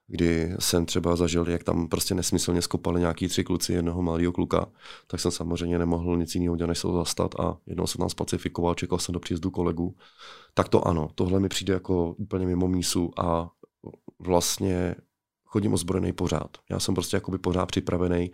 kdy 0.06 0.54
jsem 0.58 0.86
třeba 0.86 1.16
zažil, 1.16 1.50
jak 1.50 1.64
tam 1.64 1.88
prostě 1.88 2.14
nesmyslně 2.14 2.62
skopali 2.62 3.00
nějaký 3.00 3.28
tři 3.28 3.44
kluci 3.44 3.72
jednoho 3.72 4.02
malého 4.02 4.32
kluka, 4.32 4.66
tak 5.06 5.20
jsem 5.20 5.30
samozřejmě 5.30 5.78
nemohl 5.78 6.16
nic 6.16 6.34
jiného 6.34 6.56
dělat, 6.56 6.68
než 6.68 6.78
se 6.78 6.86
ho 6.86 6.92
zastat 6.94 7.40
a 7.40 7.56
jednou 7.66 7.86
jsem 7.86 7.98
tam 7.98 8.08
spacifikoval, 8.08 8.74
čekal 8.74 8.98
jsem 8.98 9.12
do 9.12 9.20
příjezdu 9.20 9.50
kolegu. 9.50 9.96
Tak 10.54 10.68
to 10.68 10.88
ano, 10.88 11.08
tohle 11.14 11.40
mi 11.40 11.48
přijde 11.48 11.74
jako 11.74 12.14
úplně 12.18 12.46
mimo 12.46 12.68
mísu 12.68 13.10
a 13.20 13.50
vlastně 14.18 14.94
chodím 15.44 15.74
ozbrojený 15.74 16.12
pořád. 16.12 16.50
Já 16.70 16.80
jsem 16.80 16.94
prostě 16.94 17.16
jakoby 17.16 17.38
pořád 17.38 17.66
připravený 17.66 18.30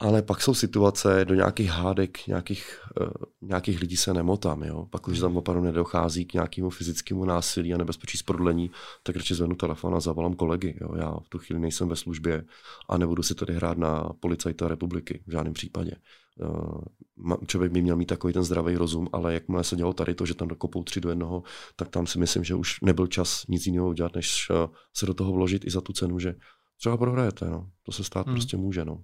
ale 0.00 0.22
pak 0.22 0.42
jsou 0.42 0.54
situace 0.54 1.24
do 1.24 1.34
nějakých 1.34 1.70
hádek, 1.70 2.26
nějakých, 2.26 2.80
uh, 3.00 3.08
nějakých 3.40 3.80
lidí 3.80 3.96
se 3.96 4.14
nemotám. 4.14 4.62
Jo? 4.62 4.86
Pak, 4.90 5.02
když 5.06 5.20
tam 5.20 5.36
opravdu 5.36 5.62
nedochází 5.62 6.24
k 6.24 6.34
nějakému 6.34 6.70
fyzickému 6.70 7.24
násilí 7.24 7.74
a 7.74 7.78
nebezpečí 7.78 8.18
z 8.18 8.22
prodlení, 8.22 8.70
tak 9.02 9.16
radši 9.16 9.34
zvednu 9.34 9.56
telefon 9.56 9.94
a 9.94 10.00
zavolám 10.00 10.34
kolegy. 10.34 10.78
Jo? 10.80 10.94
Já 10.94 11.10
v 11.10 11.28
tu 11.28 11.38
chvíli 11.38 11.60
nejsem 11.60 11.88
ve 11.88 11.96
službě 11.96 12.44
a 12.88 12.98
nebudu 12.98 13.22
si 13.22 13.34
tady 13.34 13.54
hrát 13.54 13.78
na 13.78 14.04
policajta 14.20 14.68
republiky 14.68 15.22
v 15.26 15.30
žádném 15.30 15.54
případě. 15.54 15.92
Uh, 16.40 17.36
člověk 17.46 17.72
by 17.72 17.82
měl 17.82 17.96
mít 17.96 18.06
takový 18.06 18.32
ten 18.32 18.44
zdravý 18.44 18.76
rozum, 18.76 19.08
ale 19.12 19.34
jakmile 19.34 19.64
se 19.64 19.76
dělo 19.76 19.92
tady 19.92 20.14
to, 20.14 20.26
že 20.26 20.34
tam 20.34 20.48
dokopou 20.48 20.82
tři 20.82 21.00
do 21.00 21.08
jednoho, 21.08 21.42
tak 21.76 21.88
tam 21.88 22.06
si 22.06 22.18
myslím, 22.18 22.44
že 22.44 22.54
už 22.54 22.80
nebyl 22.80 23.06
čas 23.06 23.46
nic 23.48 23.66
jiného 23.66 23.88
udělat, 23.88 24.14
než 24.14 24.50
uh, 24.50 24.56
se 24.96 25.06
do 25.06 25.14
toho 25.14 25.32
vložit 25.32 25.64
i 25.64 25.70
za 25.70 25.80
tu 25.80 25.92
cenu, 25.92 26.18
že 26.18 26.34
třeba 26.76 26.96
prohrajete. 26.96 27.50
No. 27.50 27.70
To 27.82 27.92
se 27.92 28.04
stát 28.04 28.26
hmm. 28.26 28.34
prostě 28.34 28.56
může. 28.56 28.84
No. 28.84 29.02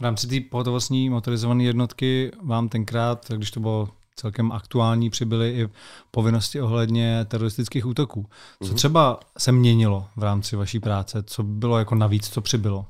V 0.00 0.02
rámci 0.02 0.26
té 0.26 0.40
pohotovostní 0.50 1.10
motorizované 1.10 1.64
jednotky 1.64 2.32
vám 2.42 2.68
tenkrát, 2.68 3.30
když 3.30 3.50
to 3.50 3.60
bylo 3.60 3.88
celkem 4.16 4.52
aktuální, 4.52 5.10
přibyly 5.10 5.50
i 5.50 5.68
povinnosti 6.10 6.60
ohledně 6.60 7.24
teroristických 7.28 7.86
útoků. 7.86 8.26
Co 8.62 8.68
mhm. 8.68 8.76
třeba 8.76 9.20
se 9.38 9.52
měnilo 9.52 10.06
v 10.16 10.22
rámci 10.22 10.56
vaší 10.56 10.80
práce? 10.80 11.22
Co 11.26 11.42
bylo 11.42 11.78
jako 11.78 11.94
navíc, 11.94 12.28
co 12.28 12.40
přibylo? 12.40 12.86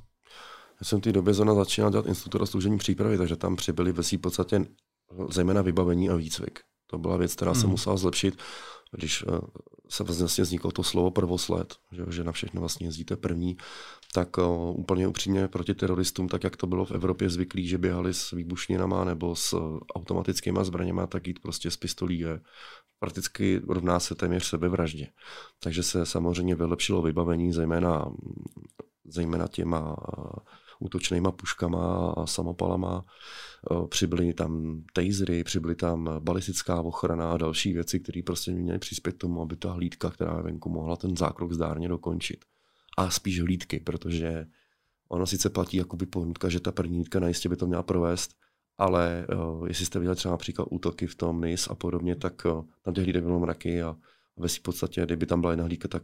Já 0.80 0.84
jsem 0.84 0.98
v 0.98 1.02
té 1.02 1.12
době 1.12 1.34
zrovna 1.34 1.54
začínal 1.54 1.90
dělat 1.90 2.06
instruktora 2.06 2.46
služení 2.46 2.78
přípravy, 2.78 3.18
takže 3.18 3.36
tam 3.36 3.56
přibyly 3.56 3.92
ve 3.92 4.02
v 4.02 4.18
podstatě 4.18 4.66
zejména 5.30 5.62
vybavení 5.62 6.10
a 6.10 6.16
výcvik. 6.16 6.58
To 6.90 6.98
byla 6.98 7.16
věc, 7.16 7.34
která 7.34 7.54
se 7.54 7.60
hmm. 7.60 7.70
musela 7.70 7.96
zlepšit. 7.96 8.38
Když 8.96 9.24
uh, 9.26 9.38
se 9.88 10.04
vlastně 10.04 10.44
vzniklo 10.44 10.72
to 10.72 10.82
slovo 10.82 11.10
prvosled, 11.10 11.74
že, 12.08 12.24
na 12.24 12.32
všechno 12.32 12.60
vlastně 12.60 12.86
jezdíte 12.86 13.16
první, 13.16 13.56
tak 14.14 14.38
uh, 14.38 14.78
úplně 14.80 15.08
upřímně 15.08 15.48
proti 15.48 15.74
teroristům, 15.74 16.28
tak 16.28 16.44
jak 16.44 16.56
to 16.56 16.66
bylo 16.66 16.84
v 16.84 16.92
Evropě 16.92 17.30
zvyklí, 17.30 17.68
že 17.68 17.78
běhali 17.78 18.14
s 18.14 18.30
výbušninama 18.30 19.04
nebo 19.04 19.36
s 19.36 19.52
uh, 19.52 19.78
automatickými 19.94 20.58
zbraněmi, 20.62 21.02
tak 21.08 21.26
jít 21.26 21.38
prostě 21.38 21.70
s 21.70 21.76
pistolí 21.76 22.18
je 22.18 22.40
prakticky 22.98 23.60
rovná 23.68 24.00
se 24.00 24.14
téměř 24.14 24.44
sebevraždě. 24.44 25.06
Takže 25.62 25.82
se 25.82 26.06
samozřejmě 26.06 26.54
vylepšilo 26.54 27.02
vybavení, 27.02 27.52
zejména, 27.52 28.12
zejména 29.04 29.48
těma 29.48 29.96
útočnýma 30.84 31.32
puškama 31.32 32.12
a 32.16 32.26
samopalama. 32.26 33.04
Přibyly 33.88 34.34
tam 34.34 34.82
tasery, 34.92 35.44
přibyly 35.44 35.74
tam 35.74 36.10
balistická 36.18 36.80
ochrana 36.80 37.32
a 37.32 37.36
další 37.36 37.72
věci, 37.72 38.00
které 38.00 38.22
prostě 38.26 38.52
měly 38.52 38.78
přispět 38.78 39.18
tomu, 39.18 39.42
aby 39.42 39.56
ta 39.56 39.72
hlídka, 39.72 40.10
která 40.10 40.36
je 40.36 40.42
venku, 40.42 40.68
mohla 40.68 40.96
ten 40.96 41.16
zákrok 41.16 41.52
zdárně 41.52 41.88
dokončit. 41.88 42.44
A 42.98 43.10
spíš 43.10 43.40
hlídky, 43.40 43.80
protože 43.80 44.46
ono 45.08 45.26
sice 45.26 45.50
platí 45.50 45.76
jakoby 45.76 46.06
pohnutka, 46.06 46.48
že 46.48 46.60
ta 46.60 46.72
první 46.72 46.96
hlídka 46.96 47.20
najistě 47.20 47.48
by 47.48 47.56
to 47.56 47.66
měla 47.66 47.82
provést, 47.82 48.34
ale 48.78 49.26
uh, 49.34 49.68
jestli 49.68 49.86
jste 49.86 49.98
viděli 49.98 50.16
třeba 50.16 50.32
například 50.32 50.68
útoky 50.70 51.06
v 51.06 51.14
tom 51.14 51.40
NIS 51.40 51.68
a 51.68 51.74
podobně, 51.74 52.16
tak 52.16 52.42
uh, 52.44 52.64
tam 52.82 52.94
těch 52.94 53.04
hlídek 53.04 53.24
bylo 53.24 53.40
mraky 53.40 53.82
a 53.82 53.96
ve 54.36 54.48
v 54.48 54.60
podstatě, 54.60 55.02
kdyby 55.02 55.26
tam 55.26 55.40
byla 55.40 55.52
jedna 55.52 55.64
hlídka, 55.64 55.88
tak 55.88 56.02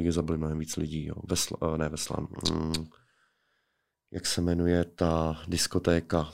těch 0.00 0.12
zabili 0.12 0.38
mnohem 0.38 0.58
víc 0.58 0.76
lidí. 0.76 1.06
Jo. 1.06 1.14
Vesla, 1.28 1.76
ne 1.76 1.88
Veslan, 1.88 2.26
mm, 2.52 2.86
jak 4.12 4.26
se 4.26 4.40
jmenuje 4.40 4.84
ta 4.84 5.36
diskotéka, 5.48 6.28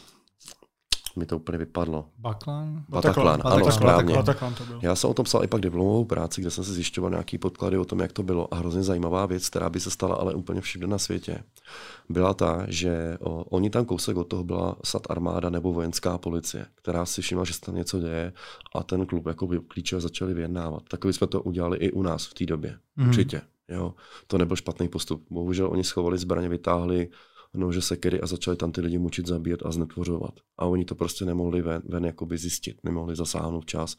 mi 1.16 1.26
to 1.26 1.37
úplně 1.37 1.58
vypadlo. 1.58 2.08
Baklan? 2.18 2.85
Bataclan, 2.88 3.40
ano, 3.44 3.73
správně. 3.73 4.14
Bataclan 4.14 4.54
to 4.54 4.64
bylo. 4.64 4.80
Já 4.82 4.94
jsem 4.94 5.11
o 5.11 5.14
tom 5.14 5.25
psal 5.25 5.44
i 5.44 5.47
pak 5.47 5.61
diplomovou 5.61 6.04
práci, 6.04 6.40
kde 6.40 6.50
jsem 6.50 6.64
si 6.64 6.73
zjišťoval 6.73 7.11
nějaký 7.11 7.38
podklady 7.38 7.78
o 7.78 7.85
tom, 7.85 8.00
jak 8.00 8.12
to 8.12 8.23
bylo. 8.23 8.54
A 8.54 8.56
hrozně 8.56 8.82
zajímavá 8.82 9.26
věc, 9.26 9.49
která 9.49 9.70
by 9.70 9.80
se 9.80 9.90
stala 9.90 10.14
ale 10.14 10.35
úplně 10.35 10.61
všude 10.61 10.87
na 10.87 10.99
světě, 10.99 11.44
byla 12.08 12.35
ta, 12.35 12.66
že 12.68 13.18
o, 13.20 13.44
oni 13.44 13.70
tam 13.70 13.85
kousek 13.85 14.16
od 14.16 14.25
toho 14.25 14.44
byla 14.44 14.76
sad 14.85 15.02
armáda 15.11 15.50
nebo 15.50 15.73
vojenská 15.73 16.18
policie, 16.18 16.66
která 16.75 17.06
si 17.06 17.23
všimla, 17.23 17.44
že 17.44 17.52
se 17.52 17.61
tam 17.61 17.75
něco 17.75 18.00
děje 18.00 18.32
a 18.75 18.82
ten 18.82 19.06
klub 19.06 19.26
jako 19.26 19.49
klíčové 19.68 20.00
začali 20.00 20.35
vyjednávat. 20.35 20.82
Takový 20.90 21.12
jsme 21.12 21.26
to 21.26 21.42
udělali 21.42 21.76
i 21.76 21.92
u 21.92 22.02
nás 22.02 22.26
v 22.26 22.35
té 22.35 22.47
době. 22.47 22.78
Mm. 22.97 23.08
Určitě. 23.08 23.40
Jo, 23.68 23.94
to 24.26 24.38
nebyl 24.38 24.56
špatný 24.56 24.88
postup. 24.88 25.26
Bohužel 25.30 25.70
oni 25.70 25.85
schovali 25.85 26.18
zbraně, 26.18 26.49
vytáhli 26.49 27.08
nože 27.55 27.83
sekery 27.83 28.21
a 28.21 28.26
začali 28.26 28.57
tam 28.57 28.73
ty 28.73 28.81
lidi 28.81 28.99
mučit, 28.99 29.26
zabíjet 29.26 29.62
a 29.67 29.71
znetvořovat. 29.71 30.35
A 30.59 30.64
oni 30.64 30.85
to 30.85 30.95
prostě 30.95 31.25
nemohli 31.25 31.62
ven, 31.62 31.83
ven 31.88 32.05
jakoby 32.05 32.38
zjistit, 32.38 32.81
nemohli 32.85 33.17
zasáhnout 33.17 33.64
čas. 33.67 33.97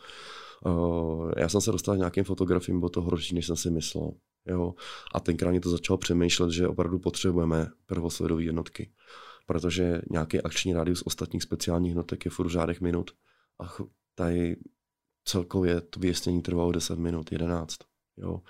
Uh, 0.65 1.31
já 1.37 1.49
jsem 1.49 1.61
se 1.61 1.71
dostal 1.71 1.97
nějakým 1.97 2.23
fotografiím, 2.23 2.79
bylo 2.79 2.89
to 2.89 3.01
horší, 3.01 3.35
než 3.35 3.47
jsem 3.47 3.55
si 3.55 3.71
myslel. 3.71 4.11
Jo? 4.47 4.73
A 5.13 5.19
tenkrát 5.19 5.51
mě 5.51 5.61
to 5.61 5.69
začalo 5.69 5.97
přemýšlet, 5.97 6.51
že 6.51 6.67
opravdu 6.67 6.99
potřebujeme 6.99 7.67
prvosledové 7.85 8.43
jednotky. 8.43 8.91
Protože 9.45 10.01
nějaký 10.11 10.41
akční 10.41 10.73
rádius 10.73 11.03
ostatních 11.05 11.43
speciálních 11.43 11.89
jednotek 11.89 12.25
je 12.25 12.31
furt 12.31 12.47
v 12.47 12.51
řádech 12.51 12.81
minut. 12.81 13.11
A 13.59 13.73
tady 14.15 14.55
celkově 15.25 15.81
to 15.81 15.99
vyjasnění 15.99 16.41
trvalo 16.41 16.71
10 16.71 16.99
minut, 16.99 17.31
11. 17.31 17.77
Jo? 18.17 18.41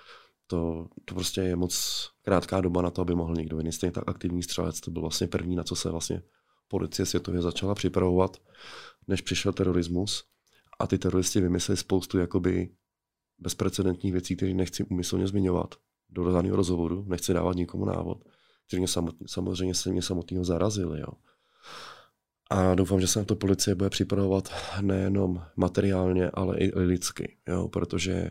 To, 0.50 0.86
to 1.04 1.14
prostě 1.14 1.40
je 1.40 1.56
moc 1.56 2.04
krátká 2.22 2.60
doba 2.60 2.82
na 2.82 2.90
to, 2.90 3.02
aby 3.02 3.14
mohl 3.14 3.34
někdo 3.34 3.58
jiný. 3.58 3.72
Stejně 3.72 3.92
tak 3.92 4.04
aktivní 4.06 4.42
střelec, 4.42 4.80
to 4.80 4.90
byl 4.90 5.02
vlastně 5.02 5.26
první, 5.26 5.56
na 5.56 5.62
co 5.62 5.76
se 5.76 5.90
vlastně 5.90 6.22
policie 6.68 7.06
světově 7.06 7.42
začala 7.42 7.74
připravovat, 7.74 8.36
než 9.08 9.20
přišel 9.20 9.52
terorismus. 9.52 10.24
A 10.80 10.86
ty 10.86 10.98
teroristi 10.98 11.40
vymysleli 11.40 11.76
spoustu 11.76 12.18
jakoby 12.18 12.70
bezprecedentních 13.38 14.12
věcí, 14.12 14.36
které 14.36 14.54
nechci 14.54 14.84
umyslně 14.84 15.26
zmiňovat 15.26 15.74
do 16.08 16.32
daného 16.32 16.56
rozhovoru, 16.56 17.04
nechci 17.08 17.34
dávat 17.34 17.56
nikomu 17.56 17.84
návod, 17.84 18.24
které 18.66 18.80
mě 18.80 18.88
samotný, 18.88 19.28
samozřejmě 19.28 19.74
se 19.74 19.90
mě 19.90 20.02
samotného 20.02 20.44
zarazili. 20.44 21.00
Jo. 21.00 21.12
A 22.50 22.74
doufám, 22.74 23.00
že 23.00 23.06
se 23.06 23.18
na 23.18 23.24
to 23.24 23.36
policie 23.36 23.74
bude 23.74 23.90
připravovat 23.90 24.50
nejenom 24.80 25.42
materiálně, 25.56 26.30
ale 26.30 26.58
i 26.58 26.78
lidsky, 26.78 27.36
jo, 27.48 27.68
protože 27.68 28.30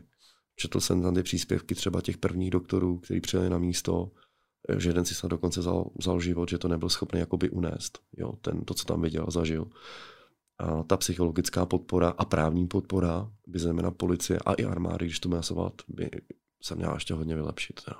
Četl 0.59 0.79
jsem 0.79 1.01
tam 1.01 1.15
ty 1.15 1.23
příspěvky 1.23 1.75
třeba 1.75 2.01
těch 2.01 2.17
prvních 2.17 2.51
doktorů, 2.51 2.97
kteří 2.97 3.21
přijeli 3.21 3.49
na 3.49 3.57
místo, 3.57 4.11
že 4.77 4.89
jeden 4.89 5.05
si 5.05 5.15
snad 5.15 5.29
dokonce 5.29 5.59
vzal, 5.59 5.91
vzal 5.99 6.19
život, 6.19 6.49
že 6.49 6.57
to 6.57 6.67
nebyl 6.67 6.89
schopný 6.89 7.19
jakoby 7.19 7.49
unést, 7.49 7.99
jo, 8.17 8.33
ten, 8.41 8.65
to, 8.65 8.73
co 8.73 8.85
tam 8.85 9.01
viděl 9.01 9.25
a 9.27 9.31
zažil. 9.31 9.67
A 10.57 10.83
ta 10.83 10.97
psychologická 10.97 11.65
podpora 11.65 12.09
a 12.17 12.25
právní 12.25 12.67
podpora 12.67 13.31
by 13.47 13.59
znamená 13.59 13.91
policie 13.91 14.39
a 14.45 14.53
i 14.53 14.65
armády, 14.65 15.05
když 15.05 15.19
to 15.19 15.29
masovat, 15.29 15.73
by 15.87 16.09
se 16.63 16.75
měla 16.75 16.93
ještě 16.93 17.13
hodně 17.13 17.35
vylepšit. 17.35 17.81
Jo. 17.87 17.97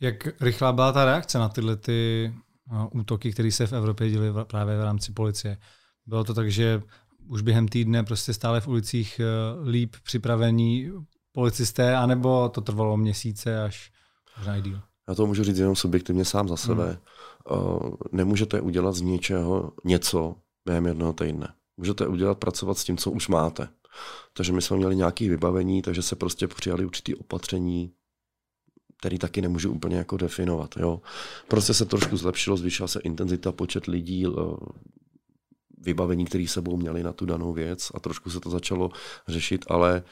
Jak 0.00 0.42
rychlá 0.42 0.72
byla 0.72 0.92
ta 0.92 1.04
reakce 1.04 1.38
na 1.38 1.48
tyhle 1.48 1.76
ty 1.76 2.32
no, 2.72 2.90
útoky, 2.94 3.32
které 3.32 3.52
se 3.52 3.66
v 3.66 3.72
Evropě 3.72 4.10
děly 4.10 4.32
právě 4.44 4.78
v 4.78 4.84
rámci 4.84 5.12
policie? 5.12 5.58
Bylo 6.06 6.24
to 6.24 6.34
tak, 6.34 6.50
že 6.50 6.82
už 7.28 7.42
během 7.42 7.68
týdne 7.68 8.02
prostě 8.02 8.34
stále 8.34 8.60
v 8.60 8.68
ulicích 8.68 9.20
eh, 9.20 9.24
líp 9.68 9.96
připravení 10.02 10.90
policisté, 11.34 11.96
anebo 11.96 12.48
to 12.48 12.60
trvalo 12.60 12.96
měsíce 12.96 13.62
až 13.62 13.92
možná 14.38 14.56
i 14.56 14.62
díl? 14.62 14.80
Já 15.08 15.14
to 15.14 15.26
můžu 15.26 15.44
říct 15.44 15.58
jenom 15.58 15.76
subjektivně 15.76 16.24
sám 16.24 16.48
za 16.48 16.56
sebe. 16.56 16.98
Hmm. 17.48 17.60
Uh, 17.60 17.94
nemůžete 18.12 18.60
udělat 18.60 18.92
z 18.92 19.00
něčeho 19.00 19.72
něco 19.84 20.36
během 20.64 20.86
jednoho 20.86 21.12
týdne. 21.12 21.54
Můžete 21.76 22.06
udělat, 22.06 22.38
pracovat 22.38 22.78
s 22.78 22.84
tím, 22.84 22.96
co 22.96 23.10
už 23.10 23.28
máte. 23.28 23.68
Takže 24.32 24.52
my 24.52 24.62
jsme 24.62 24.76
měli 24.76 24.96
nějaké 24.96 25.28
vybavení, 25.28 25.82
takže 25.82 26.02
se 26.02 26.16
prostě 26.16 26.48
přijali 26.48 26.84
určitý 26.84 27.14
opatření, 27.14 27.92
který 28.98 29.18
taky 29.18 29.42
nemůžu 29.42 29.72
úplně 29.72 29.96
jako 29.96 30.16
definovat. 30.16 30.76
Jo. 30.76 31.00
Prostě 31.48 31.74
se 31.74 31.84
trošku 31.84 32.16
zlepšilo, 32.16 32.56
zvýšila 32.56 32.88
se 32.88 33.00
intenzita, 33.00 33.52
počet 33.52 33.86
lidí, 33.86 34.26
vybavení, 35.78 36.24
které 36.24 36.46
sebou 36.48 36.76
měli 36.76 37.02
na 37.02 37.12
tu 37.12 37.26
danou 37.26 37.52
věc 37.52 37.92
a 37.94 38.00
trošku 38.00 38.30
se 38.30 38.40
to 38.40 38.50
začalo 38.50 38.90
řešit, 39.28 39.64
ale 39.68 40.02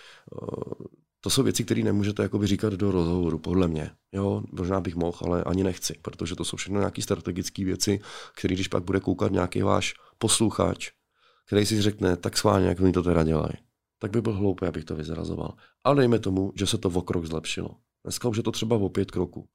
to 1.25 1.31
jsou 1.31 1.43
věci, 1.43 1.65
které 1.65 1.83
nemůžete 1.83 2.23
jakoby 2.23 2.47
říkat 2.47 2.73
do 2.73 2.91
rozhovoru, 2.91 3.39
podle 3.39 3.69
mě. 3.69 3.91
Jo, 4.13 4.43
možná 4.53 4.81
bych 4.81 4.97
mohl, 4.97 5.19
ale 5.23 5.45
ani 5.45 5.65
nechci, 5.65 5.99
protože 6.03 6.37
to 6.37 6.45
jsou 6.45 6.57
všechno 6.57 6.79
nějaké 6.79 7.03
strategické 7.03 7.65
věci, 7.65 8.01
které 8.37 8.55
když 8.55 8.69
pak 8.69 8.85
bude 8.85 9.01
koukat 9.01 9.33
nějaký 9.33 9.63
váš 9.63 9.95
posluchač, 10.19 10.91
který 11.47 11.67
si 11.67 11.83
řekne, 11.83 12.17
tak 12.17 12.37
schválně, 12.37 12.67
jak 12.67 12.81
oni 12.81 12.93
to 12.93 13.03
teda 13.03 13.25
dělají, 13.25 13.53
tak 13.99 14.11
by 14.11 14.23
byl 14.23 14.33
hloupý, 14.33 14.67
abych 14.67 14.85
to 14.85 14.97
vyzrazoval. 14.97 15.55
Ale 15.85 15.97
dejme 15.97 16.19
tomu, 16.19 16.53
že 16.57 16.67
se 16.67 16.79
to 16.79 16.89
o 16.89 17.03
krok 17.03 17.27
zlepšilo. 17.27 17.77
Dneska 18.05 18.29
už 18.29 18.37
je 18.37 18.43
to 18.43 18.53
třeba 18.53 18.77
o 18.77 18.89
pět 18.89 19.11
kroků. 19.11 19.49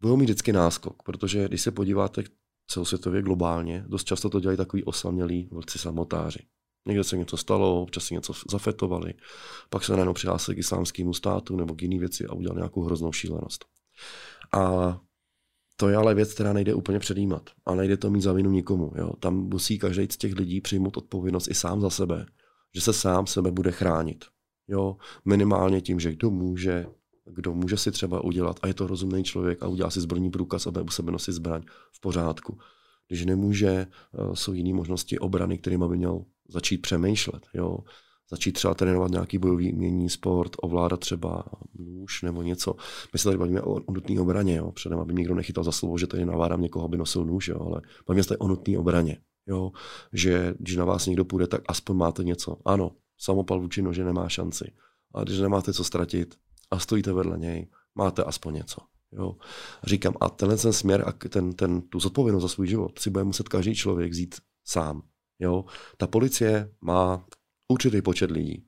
Budou 0.00 0.16
mít 0.16 0.24
vždycky 0.24 0.52
náskok, 0.52 1.02
protože 1.02 1.48
když 1.48 1.62
se 1.62 1.70
podíváte 1.70 2.22
celosvětově 2.66 3.22
globálně, 3.22 3.84
dost 3.88 4.04
často 4.04 4.30
to 4.30 4.40
dělají 4.40 4.56
takový 4.56 4.84
osamělí 4.84 5.48
vlci 5.52 5.78
samotáři. 5.78 6.38
Někde 6.86 7.04
se 7.04 7.16
něco 7.16 7.36
stalo, 7.36 7.82
občas 7.82 8.04
si 8.04 8.14
něco 8.14 8.32
zafetovali, 8.50 9.14
pak 9.70 9.84
se 9.84 9.92
najednou 9.92 10.12
přihlásili 10.12 10.54
k 10.54 10.58
islámskému 10.58 11.14
státu 11.14 11.56
nebo 11.56 11.74
k 11.74 11.82
jiný 11.82 11.98
věci 11.98 12.26
a 12.26 12.32
udělali 12.32 12.58
nějakou 12.58 12.82
hroznou 12.82 13.12
šílenost. 13.12 13.64
A 14.52 15.00
to 15.76 15.88
je 15.88 15.96
ale 15.96 16.14
věc, 16.14 16.34
která 16.34 16.52
nejde 16.52 16.74
úplně 16.74 16.98
předjímat 16.98 17.50
a 17.66 17.74
nejde 17.74 17.96
to 17.96 18.10
mít 18.10 18.22
za 18.22 18.32
vinu 18.32 18.50
nikomu. 18.50 18.92
Jo. 18.96 19.12
Tam 19.20 19.34
musí 19.34 19.78
každý 19.78 20.06
z 20.10 20.16
těch 20.16 20.34
lidí 20.34 20.60
přijmout 20.60 20.96
odpovědnost 20.96 21.48
i 21.50 21.54
sám 21.54 21.80
za 21.80 21.90
sebe, 21.90 22.26
že 22.74 22.80
se 22.80 22.92
sám 22.92 23.26
sebe 23.26 23.50
bude 23.50 23.72
chránit. 23.72 24.24
Jo. 24.68 24.96
Minimálně 25.24 25.80
tím, 25.80 26.00
že 26.00 26.12
kdo 26.12 26.30
může, 26.30 26.86
kdo 27.24 27.54
může 27.54 27.76
si 27.76 27.90
třeba 27.90 28.24
udělat, 28.24 28.60
a 28.62 28.66
je 28.66 28.74
to 28.74 28.86
rozumný 28.86 29.24
člověk 29.24 29.62
a 29.62 29.66
udělá 29.66 29.90
si 29.90 30.00
zbrojní 30.00 30.30
průkaz, 30.30 30.66
aby 30.66 30.80
u 30.80 30.88
sebe 30.88 31.12
nosit 31.12 31.32
zbraň 31.32 31.62
v 31.92 32.00
pořádku. 32.00 32.58
Když 33.12 33.24
nemůže, 33.24 33.68
eh, 33.68 33.86
jsou 34.34 34.52
jiné 34.52 34.74
možnosti 34.74 35.18
obrany, 35.18 35.58
kterými 35.58 35.88
by 35.88 35.96
měl 35.96 36.24
začít 36.48 36.78
přemýšlet. 36.78 37.46
Jo? 37.54 37.78
Začít 38.30 38.52
třeba 38.52 38.74
trénovat 38.74 39.10
nějaký 39.10 39.38
bojový 39.38 39.72
umění, 39.72 40.10
sport, 40.10 40.52
ovládat 40.62 41.00
třeba 41.00 41.44
nůž 41.74 42.22
nebo 42.22 42.42
něco. 42.42 42.74
My 43.12 43.18
se 43.18 43.24
tady 43.24 43.36
bavíme 43.36 43.62
o, 43.62 43.92
nutné 43.92 44.20
obraně, 44.20 44.56
jo? 44.56 44.72
předem, 44.72 44.98
aby 44.98 45.14
někdo 45.14 45.34
nechytal 45.34 45.64
za 45.64 45.72
slovo, 45.72 45.98
že 45.98 46.06
tady 46.06 46.24
navádám 46.24 46.62
někoho, 46.62 46.84
aby 46.84 46.96
nosil 46.96 47.24
nůž, 47.24 47.48
jo? 47.48 47.60
ale 47.60 47.80
bavíme 48.06 48.22
se 48.22 48.28
tady 48.28 48.38
o 48.38 48.48
nutné 48.48 48.78
obraně. 48.78 49.18
Jo? 49.46 49.72
Že 50.12 50.54
když 50.58 50.76
na 50.76 50.84
vás 50.84 51.06
někdo 51.06 51.24
půjde, 51.24 51.46
tak 51.46 51.62
aspoň 51.68 51.96
máte 51.96 52.24
něco. 52.24 52.56
Ano, 52.64 52.90
samopal 53.18 53.60
vůči 53.60 53.82
nože 53.82 54.04
nemá 54.04 54.28
šanci. 54.28 54.72
A 55.14 55.22
když 55.24 55.38
nemáte 55.38 55.72
co 55.72 55.84
ztratit 55.84 56.34
a 56.70 56.78
stojíte 56.78 57.12
vedle 57.12 57.38
něj, 57.38 57.68
máte 57.94 58.24
aspoň 58.24 58.54
něco. 58.54 58.80
Jo. 59.12 59.36
Říkám, 59.84 60.14
a 60.20 60.28
tenhle 60.28 60.56
ten 60.56 60.72
směr 60.72 61.04
a 61.06 61.12
ten, 61.12 61.52
ten, 61.52 61.82
tu 61.82 62.00
zodpovědnost 62.00 62.42
za 62.42 62.48
svůj 62.48 62.66
život 62.66 62.98
si 62.98 63.10
bude 63.10 63.24
muset 63.24 63.48
každý 63.48 63.74
člověk 63.74 64.10
vzít 64.10 64.34
sám. 64.64 65.02
Jo. 65.38 65.64
Ta 65.96 66.06
policie 66.06 66.74
má 66.80 67.26
určitý 67.68 68.02
počet 68.02 68.30
lidí. 68.30 68.64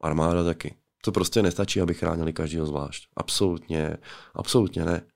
Armáda 0.00 0.44
taky. 0.44 0.76
To 1.04 1.12
prostě 1.12 1.42
nestačí, 1.42 1.80
aby 1.80 1.94
chránili 1.94 2.32
každého 2.32 2.66
zvlášť. 2.66 3.08
Absolutně, 3.16 3.96
absolutně 4.34 4.84
ne. 4.84 5.06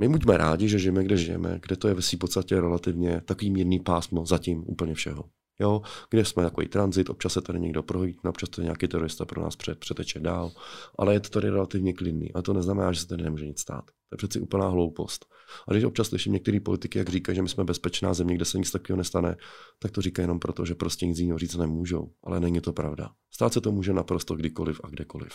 My 0.00 0.08
buďme 0.08 0.36
rádi, 0.36 0.68
že 0.68 0.78
žijeme, 0.78 1.04
kde 1.04 1.16
žijeme, 1.16 1.60
kde 1.62 1.76
to 1.76 1.88
je 1.88 1.94
ve 1.94 2.02
své 2.02 2.18
podstatě 2.18 2.60
relativně 2.60 3.20
takový 3.20 3.50
mírný 3.50 3.80
pásmo 3.80 4.26
zatím 4.26 4.64
úplně 4.66 4.94
všeho. 4.94 5.24
Jo, 5.60 5.82
kde 6.10 6.24
jsme 6.24 6.42
takový 6.42 6.68
tranzit, 6.68 7.10
občas 7.10 7.32
se 7.32 7.40
tady 7.40 7.60
někdo 7.60 7.82
projít, 7.82 8.18
občas 8.24 8.48
to 8.48 8.62
nějaký 8.62 8.88
terorista 8.88 9.24
pro 9.24 9.42
nás 9.42 9.56
před, 9.56 9.78
přeteče 9.78 10.20
dál, 10.20 10.52
ale 10.98 11.14
je 11.14 11.20
to 11.20 11.28
tady 11.28 11.50
relativně 11.50 11.92
klidný 11.92 12.32
a 12.32 12.42
to 12.42 12.52
neznamená, 12.52 12.92
že 12.92 13.00
se 13.00 13.06
tady 13.06 13.22
nemůže 13.22 13.46
nic 13.46 13.60
stát. 13.60 13.84
To 13.84 14.14
je 14.14 14.16
přeci 14.16 14.40
úplná 14.40 14.68
hloupost. 14.68 15.26
A 15.68 15.72
když 15.72 15.84
občas 15.84 16.08
slyším 16.08 16.32
některé 16.32 16.60
politiky, 16.60 16.98
jak 16.98 17.08
říkají, 17.08 17.36
že 17.36 17.42
my 17.42 17.48
jsme 17.48 17.64
bezpečná 17.64 18.14
země, 18.14 18.34
kde 18.34 18.44
se 18.44 18.58
nic 18.58 18.70
takového 18.70 18.98
nestane, 18.98 19.36
tak 19.78 19.90
to 19.90 20.02
říkají 20.02 20.24
jenom 20.24 20.38
proto, 20.38 20.64
že 20.64 20.74
prostě 20.74 21.06
nic 21.06 21.18
jiného 21.18 21.38
říct 21.38 21.56
nemůžou. 21.56 22.10
Ale 22.24 22.40
není 22.40 22.60
to 22.60 22.72
pravda. 22.72 23.10
Stát 23.30 23.52
se 23.52 23.60
to 23.60 23.72
může 23.72 23.92
naprosto 23.92 24.34
kdykoliv 24.34 24.80
a 24.84 24.88
kdekoliv. 24.88 25.32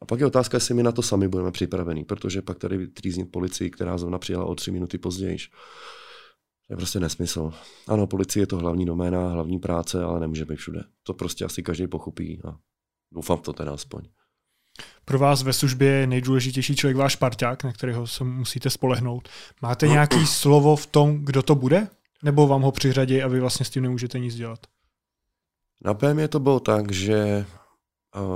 A 0.00 0.04
pak 0.04 0.20
je 0.20 0.26
otázka, 0.26 0.56
jestli 0.56 0.74
my 0.74 0.82
na 0.82 0.92
to 0.92 1.02
sami 1.02 1.28
budeme 1.28 1.52
připravení, 1.52 2.04
protože 2.04 2.42
pak 2.42 2.58
tady 2.58 2.86
trýznit 2.86 3.32
policii, 3.32 3.70
která 3.70 3.98
zrovna 3.98 4.18
přijela 4.18 4.44
o 4.44 4.54
tři 4.54 4.70
minuty 4.70 4.98
později. 4.98 5.36
To 6.68 6.72
je 6.72 6.76
prostě 6.76 7.00
nesmysl. 7.00 7.52
Ano, 7.86 8.06
policie 8.06 8.42
je 8.42 8.46
to 8.46 8.58
hlavní 8.58 8.86
doména, 8.86 9.28
hlavní 9.28 9.58
práce, 9.58 10.04
ale 10.04 10.20
nemůže 10.20 10.44
být 10.44 10.56
všude. 10.56 10.80
To 11.02 11.14
prostě 11.14 11.44
asi 11.44 11.62
každý 11.62 11.86
pochopí 11.86 12.40
a 12.44 12.56
doufám 13.12 13.38
to 13.38 13.52
teda 13.52 13.72
aspoň. 13.72 14.02
Pro 15.04 15.18
vás 15.18 15.42
ve 15.42 15.52
službě 15.52 15.88
je 15.88 16.06
nejdůležitější 16.06 16.76
člověk 16.76 16.96
váš 16.96 17.16
parťák, 17.16 17.64
na 17.64 17.72
kterého 17.72 18.06
se 18.06 18.24
musíte 18.24 18.70
spolehnout. 18.70 19.28
Máte 19.62 19.88
nějaký 19.88 20.26
slovo 20.26 20.76
v 20.76 20.86
tom, 20.86 21.24
kdo 21.24 21.42
to 21.42 21.54
bude? 21.54 21.88
Nebo 22.22 22.46
vám 22.46 22.62
ho 22.62 22.72
přiřadí 22.72 23.22
a 23.22 23.28
vy 23.28 23.40
vlastně 23.40 23.66
s 23.66 23.70
tím 23.70 23.82
nemůžete 23.82 24.18
nic 24.18 24.34
dělat? 24.34 24.58
Na 25.84 25.94
PM 25.94 26.28
to 26.28 26.40
bylo 26.40 26.60
tak, 26.60 26.92
že 26.92 27.46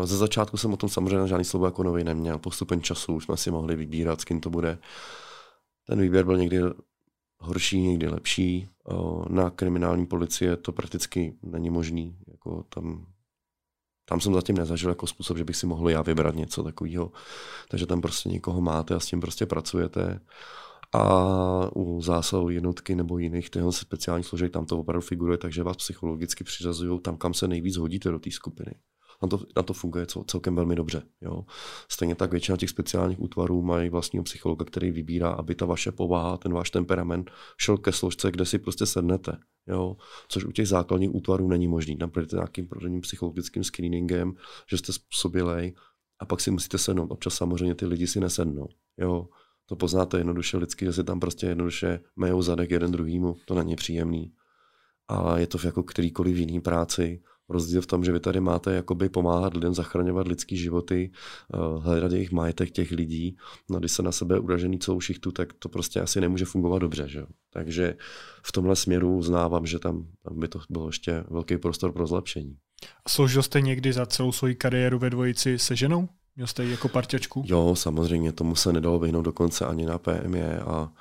ze 0.04 0.16
začátku 0.16 0.56
jsem 0.56 0.72
o 0.72 0.76
tom 0.76 0.88
samozřejmě 0.88 1.28
žádný 1.28 1.44
slovo 1.44 1.66
jako 1.66 1.82
nový 1.82 2.04
neměl. 2.04 2.38
Postupem 2.38 2.82
času 2.82 3.20
jsme 3.20 3.36
si 3.36 3.50
mohli 3.50 3.76
vybírat, 3.76 4.20
s 4.20 4.24
kým 4.24 4.40
to 4.40 4.50
bude. 4.50 4.78
Ten 5.86 6.00
výběr 6.00 6.24
byl 6.24 6.38
někdy 6.38 6.58
horší, 7.42 7.80
někdy 7.80 8.08
lepší. 8.08 8.68
Na 9.28 9.50
kriminální 9.50 10.06
policie 10.06 10.56
to 10.56 10.72
prakticky 10.72 11.38
není 11.42 11.70
možný. 11.70 12.18
Jako 12.28 12.62
tam, 12.62 13.06
tam 14.08 14.20
jsem 14.20 14.34
zatím 14.34 14.56
nezažil 14.56 14.90
jako 14.90 15.06
způsob, 15.06 15.38
že 15.38 15.44
bych 15.44 15.56
si 15.56 15.66
mohl 15.66 15.90
já 15.90 16.02
vybrat 16.02 16.34
něco 16.34 16.62
takového. 16.62 17.12
Takže 17.68 17.86
tam 17.86 18.00
prostě 18.00 18.28
někoho 18.28 18.60
máte 18.60 18.94
a 18.94 19.00
s 19.00 19.06
tím 19.06 19.20
prostě 19.20 19.46
pracujete. 19.46 20.20
A 20.94 21.76
u 21.76 22.02
zásahu 22.02 22.50
jednotky 22.50 22.94
nebo 22.94 23.18
jiných 23.18 23.50
těchto 23.50 23.72
speciálních 23.72 24.26
složek 24.26 24.52
tam 24.52 24.66
to 24.66 24.78
opravdu 24.78 25.06
figuruje, 25.06 25.38
takže 25.38 25.62
vás 25.62 25.76
psychologicky 25.76 26.44
přiřazují 26.44 27.00
tam, 27.00 27.16
kam 27.16 27.34
se 27.34 27.48
nejvíc 27.48 27.76
hodíte 27.76 28.10
do 28.10 28.18
té 28.18 28.30
skupiny 28.30 28.74
na 29.22 29.28
to, 29.28 29.40
na 29.56 29.62
to 29.62 29.72
funguje 29.72 30.06
cel, 30.06 30.24
celkem 30.24 30.54
velmi 30.54 30.74
dobře. 30.74 31.02
Jo. 31.20 31.44
Stejně 31.88 32.14
tak 32.14 32.30
většina 32.30 32.56
těch 32.56 32.70
speciálních 32.70 33.20
útvarů 33.20 33.62
mají 33.62 33.88
vlastního 33.88 34.22
psychologa, 34.22 34.64
který 34.64 34.90
vybírá, 34.90 35.30
aby 35.30 35.54
ta 35.54 35.66
vaše 35.66 35.92
povaha, 35.92 36.36
ten 36.36 36.52
váš 36.52 36.70
temperament 36.70 37.30
šel 37.58 37.78
ke 37.78 37.92
složce, 37.92 38.30
kde 38.30 38.46
si 38.46 38.58
prostě 38.58 38.86
sednete. 38.86 39.36
Jo. 39.66 39.96
Což 40.28 40.44
u 40.44 40.52
těch 40.52 40.68
základních 40.68 41.14
útvarů 41.14 41.48
není 41.48 41.68
možný. 41.68 41.96
Tam 41.96 42.10
projdete 42.10 42.36
nějakým 42.36 42.68
prvním 42.68 43.00
psychologickým 43.00 43.64
screeningem, 43.64 44.34
že 44.70 44.78
jste 44.78 44.92
způsobilej 44.92 45.74
a 46.18 46.24
pak 46.26 46.40
si 46.40 46.50
musíte 46.50 46.78
sednout. 46.78 47.10
Občas 47.10 47.34
samozřejmě 47.34 47.74
ty 47.74 47.86
lidi 47.86 48.06
si 48.06 48.20
nesednou. 48.20 48.68
Jo. 48.98 49.28
To 49.66 49.76
poznáte 49.76 50.18
jednoduše 50.18 50.56
lidsky, 50.56 50.84
že 50.84 50.92
si 50.92 51.04
tam 51.04 51.20
prostě 51.20 51.46
jednoduše 51.46 52.00
mejou 52.16 52.42
zadek 52.42 52.70
jeden 52.70 52.92
druhýmu. 52.92 53.36
To 53.44 53.54
není 53.54 53.76
příjemný. 53.76 54.32
A 55.08 55.38
je 55.38 55.46
to 55.46 55.58
v 55.58 55.64
jako 55.64 55.82
kterýkoliv 55.82 56.36
jiný 56.36 56.60
práci 56.60 57.22
Rozdíl 57.48 57.82
v 57.82 57.86
tom, 57.86 58.04
že 58.04 58.12
vy 58.12 58.20
tady 58.20 58.40
máte 58.40 58.74
jakoby 58.74 59.08
pomáhat 59.08 59.54
lidem 59.54 59.74
zachraňovat 59.74 60.28
lidský 60.28 60.56
životy, 60.56 61.10
eh, 61.54 61.58
hledat 61.80 62.12
jejich 62.12 62.32
majetek 62.32 62.70
těch 62.70 62.90
lidí. 62.90 63.36
No, 63.70 63.78
když 63.78 63.92
se 63.92 64.02
na 64.02 64.12
sebe 64.12 64.38
uražený 64.38 64.78
celou 64.78 65.00
šichtu, 65.00 65.32
tak 65.32 65.52
to 65.52 65.68
prostě 65.68 66.00
asi 66.00 66.20
nemůže 66.20 66.44
fungovat 66.44 66.78
dobře. 66.78 67.08
Že? 67.08 67.26
Takže 67.52 67.96
v 68.46 68.52
tomhle 68.52 68.76
směru 68.76 69.16
uznávám, 69.16 69.66
že 69.66 69.78
tam, 69.78 70.06
tam 70.22 70.40
by 70.40 70.48
to 70.48 70.60
bylo 70.70 70.86
ještě 70.86 71.24
velký 71.30 71.56
prostor 71.56 71.92
pro 71.92 72.06
zlepšení. 72.06 72.56
A 73.04 73.08
sloužil 73.08 73.42
jste 73.42 73.60
někdy 73.60 73.92
za 73.92 74.06
celou 74.06 74.32
svoji 74.32 74.54
kariéru 74.54 74.98
ve 74.98 75.10
dvojici 75.10 75.58
se 75.58 75.76
ženou? 75.76 76.08
Měl 76.36 76.46
jste 76.46 76.64
ji 76.64 76.70
jako 76.70 76.88
parťačku? 76.88 77.44
Jo, 77.46 77.74
samozřejmě, 77.76 78.32
tomu 78.32 78.54
se 78.54 78.72
nedalo 78.72 78.98
vyhnout 78.98 79.22
dokonce 79.22 79.66
ani 79.66 79.86
na 79.86 79.98
PME 79.98 80.60
a 80.60 80.92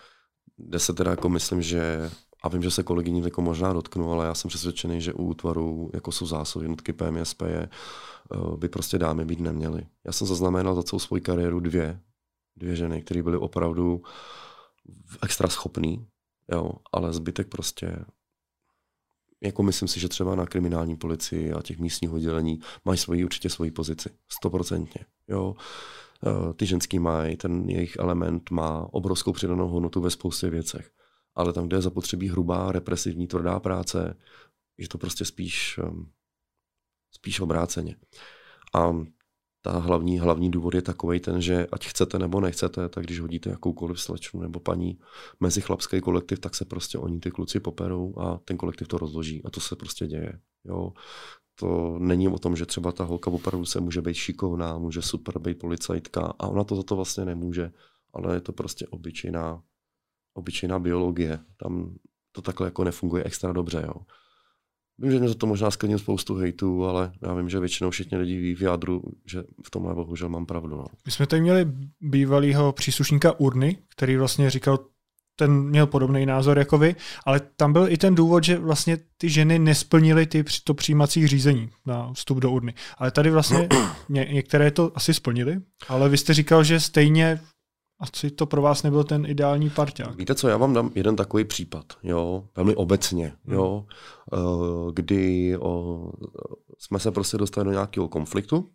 kde 0.57 0.79
se 0.79 0.93
teda 0.93 1.11
jako 1.11 1.29
myslím, 1.29 1.61
že 1.61 2.09
a 2.41 2.49
vím, 2.49 2.63
že 2.63 2.71
se 2.71 2.83
kolegyní 2.83 3.21
jako 3.23 3.41
možná 3.41 3.73
dotknu, 3.73 4.11
ale 4.11 4.25
já 4.25 4.35
jsem 4.35 4.49
přesvědčený, 4.49 5.01
že 5.01 5.13
u 5.13 5.23
útvaru, 5.23 5.89
jako 5.93 6.11
jsou 6.11 6.25
zásoby 6.25 6.65
jednotky 6.65 6.93
PMSP, 6.93 7.41
eh, 7.41 7.69
by 8.57 8.69
prostě 8.69 8.97
dámy 8.97 9.25
být 9.25 9.39
neměly. 9.39 9.87
Já 10.05 10.11
jsem 10.11 10.27
zaznamenal 10.27 10.75
za 10.75 10.83
celou 10.83 10.99
svou 10.99 11.19
kariéru 11.21 11.59
dvě, 11.59 11.99
dvě 12.55 12.75
ženy, 12.75 13.01
které 13.01 13.23
byly 13.23 13.37
opravdu 13.37 14.03
extra 15.23 15.49
schopný, 15.49 16.07
jo, 16.51 16.71
ale 16.91 17.13
zbytek 17.13 17.47
prostě 17.47 18.05
jako 19.43 19.63
myslím 19.63 19.87
si, 19.87 19.99
že 19.99 20.09
třeba 20.09 20.35
na 20.35 20.45
kriminální 20.45 20.95
policii 20.95 21.53
a 21.53 21.61
těch 21.61 21.79
místních 21.79 22.11
oddělení 22.11 22.59
mají 22.85 22.97
svoji 22.97 23.25
určitě 23.25 23.49
svoji 23.49 23.71
pozici. 23.71 24.09
Stoprocentně. 24.29 25.05
Jo. 25.27 25.55
Eh, 26.25 26.53
ty 26.53 26.65
ženský 26.65 26.99
mají, 26.99 27.37
ten 27.37 27.69
jejich 27.69 27.95
element 27.99 28.51
má 28.51 28.87
obrovskou 28.91 29.31
přidanou 29.31 29.67
hodnotu 29.67 30.01
ve 30.01 30.09
spoustě 30.09 30.49
věcech 30.49 30.91
ale 31.35 31.53
tam, 31.53 31.67
kde 31.67 31.77
je 31.77 31.81
zapotřebí 31.81 32.29
hrubá, 32.29 32.71
represivní, 32.71 33.27
tvrdá 33.27 33.59
práce, 33.59 34.17
je 34.77 34.87
to 34.87 34.97
prostě 34.97 35.25
spíš, 35.25 35.77
um, 35.77 36.11
spíš 37.11 37.39
obráceně. 37.39 37.95
A 38.73 38.93
ta 39.61 39.79
hlavní, 39.79 40.19
hlavní 40.19 40.51
důvod 40.51 40.73
je 40.73 40.81
takový 40.81 41.19
ten, 41.19 41.41
že 41.41 41.67
ať 41.71 41.85
chcete 41.85 42.19
nebo 42.19 42.41
nechcete, 42.41 42.89
tak 42.89 43.03
když 43.03 43.19
hodíte 43.19 43.49
jakoukoliv 43.49 44.01
slečnu 44.01 44.41
nebo 44.41 44.59
paní 44.59 44.99
mezi 45.39 45.61
chlapský 45.61 46.01
kolektiv, 46.01 46.39
tak 46.39 46.55
se 46.55 46.65
prostě 46.65 46.97
oni 46.97 47.19
ty 47.19 47.31
kluci 47.31 47.59
poperou 47.59 48.19
a 48.19 48.37
ten 48.45 48.57
kolektiv 48.57 48.87
to 48.87 48.97
rozloží. 48.97 49.43
A 49.43 49.49
to 49.49 49.59
se 49.59 49.75
prostě 49.75 50.07
děje. 50.07 50.39
Jo. 50.65 50.93
To 51.55 51.97
není 51.99 52.27
o 52.27 52.39
tom, 52.39 52.55
že 52.55 52.65
třeba 52.65 52.91
ta 52.91 53.03
holka 53.03 53.31
opravdu 53.31 53.65
se 53.65 53.79
může 53.79 54.01
být 54.01 54.13
šikovná, 54.13 54.77
může 54.77 55.01
super 55.01 55.39
být 55.39 55.59
policajtka 55.59 56.33
a 56.39 56.47
ona 56.47 56.63
to 56.63 56.75
za 56.75 56.83
to 56.83 56.95
vlastně 56.95 57.25
nemůže, 57.25 57.71
ale 58.13 58.35
je 58.35 58.41
to 58.41 58.53
prostě 58.53 58.87
obyčejná 58.87 59.63
obyčejná 60.33 60.79
biologie. 60.79 61.39
Tam 61.57 61.95
to 62.31 62.41
takhle 62.41 62.67
jako 62.67 62.83
nefunguje 62.83 63.23
extra 63.23 63.53
dobře. 63.53 63.83
Jo. 63.85 63.93
Vím, 64.97 65.11
že 65.11 65.19
mě 65.19 65.27
za 65.27 65.35
to 65.35 65.47
možná 65.47 65.71
sklidním 65.71 65.99
spoustu 65.99 66.35
hejtů, 66.35 66.85
ale 66.85 67.11
já 67.21 67.33
vím, 67.33 67.49
že 67.49 67.59
většinou 67.59 67.89
všichni 67.89 68.17
lidi 68.17 68.37
ví 68.37 68.55
v 68.55 68.61
jádru, 68.61 69.01
že 69.25 69.43
v 69.65 69.71
tomhle 69.71 69.95
bohužel 69.95 70.29
mám 70.29 70.45
pravdu. 70.45 70.75
No. 70.75 70.85
My 71.05 71.11
jsme 71.11 71.27
tady 71.27 71.41
měli 71.41 71.67
bývalého 72.01 72.71
příslušníka 72.71 73.39
Urny, 73.39 73.77
který 73.89 74.17
vlastně 74.17 74.49
říkal, 74.49 74.79
ten 75.35 75.61
měl 75.61 75.87
podobný 75.87 76.25
názor 76.25 76.57
jako 76.57 76.77
vy, 76.77 76.95
ale 77.25 77.39
tam 77.39 77.73
byl 77.73 77.89
i 77.89 77.97
ten 77.97 78.15
důvod, 78.15 78.43
že 78.43 78.57
vlastně 78.57 78.97
ty 79.17 79.29
ženy 79.29 79.59
nesplnily 79.59 80.25
ty, 80.25 80.43
to 80.63 80.73
přijímací 80.73 81.27
řízení 81.27 81.69
na 81.85 82.13
vstup 82.13 82.37
do 82.37 82.51
urny. 82.51 82.73
Ale 82.97 83.11
tady 83.11 83.29
vlastně 83.29 83.69
ně, 84.09 84.27
některé 84.31 84.71
to 84.71 84.91
asi 84.95 85.13
splnili, 85.13 85.61
ale 85.87 86.09
vy 86.09 86.17
jste 86.17 86.33
říkal, 86.33 86.63
že 86.63 86.79
stejně 86.79 87.41
asi 88.01 88.31
to 88.31 88.45
pro 88.45 88.61
vás 88.61 88.83
nebyl 88.83 89.03
ten 89.03 89.25
ideální 89.25 89.69
parťák. 89.69 90.15
Víte 90.15 90.35
co, 90.35 90.47
já 90.47 90.57
vám 90.57 90.73
dám 90.73 90.91
jeden 90.95 91.15
takový 91.15 91.43
případ, 91.43 91.85
jo, 92.03 92.47
velmi 92.55 92.75
obecně, 92.75 93.33
hmm. 93.45 93.55
jo, 93.55 93.85
hmm. 94.33 94.91
kdy 94.93 95.57
o, 95.57 96.11
jsme 96.77 96.99
se 96.99 97.11
prostě 97.11 97.37
dostali 97.37 97.65
do 97.65 97.71
nějakého 97.71 98.07
konfliktu 98.07 98.69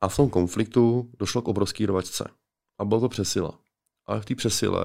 a 0.00 0.08
v 0.08 0.16
tom 0.16 0.30
konfliktu 0.30 1.10
došlo 1.18 1.42
k 1.42 1.48
obrovské 1.48 1.86
rovačce. 1.86 2.30
A 2.78 2.84
bylo 2.84 3.00
to 3.00 3.08
přesila. 3.08 3.58
Ale 4.06 4.20
v 4.20 4.24
té 4.24 4.34
přesile 4.34 4.84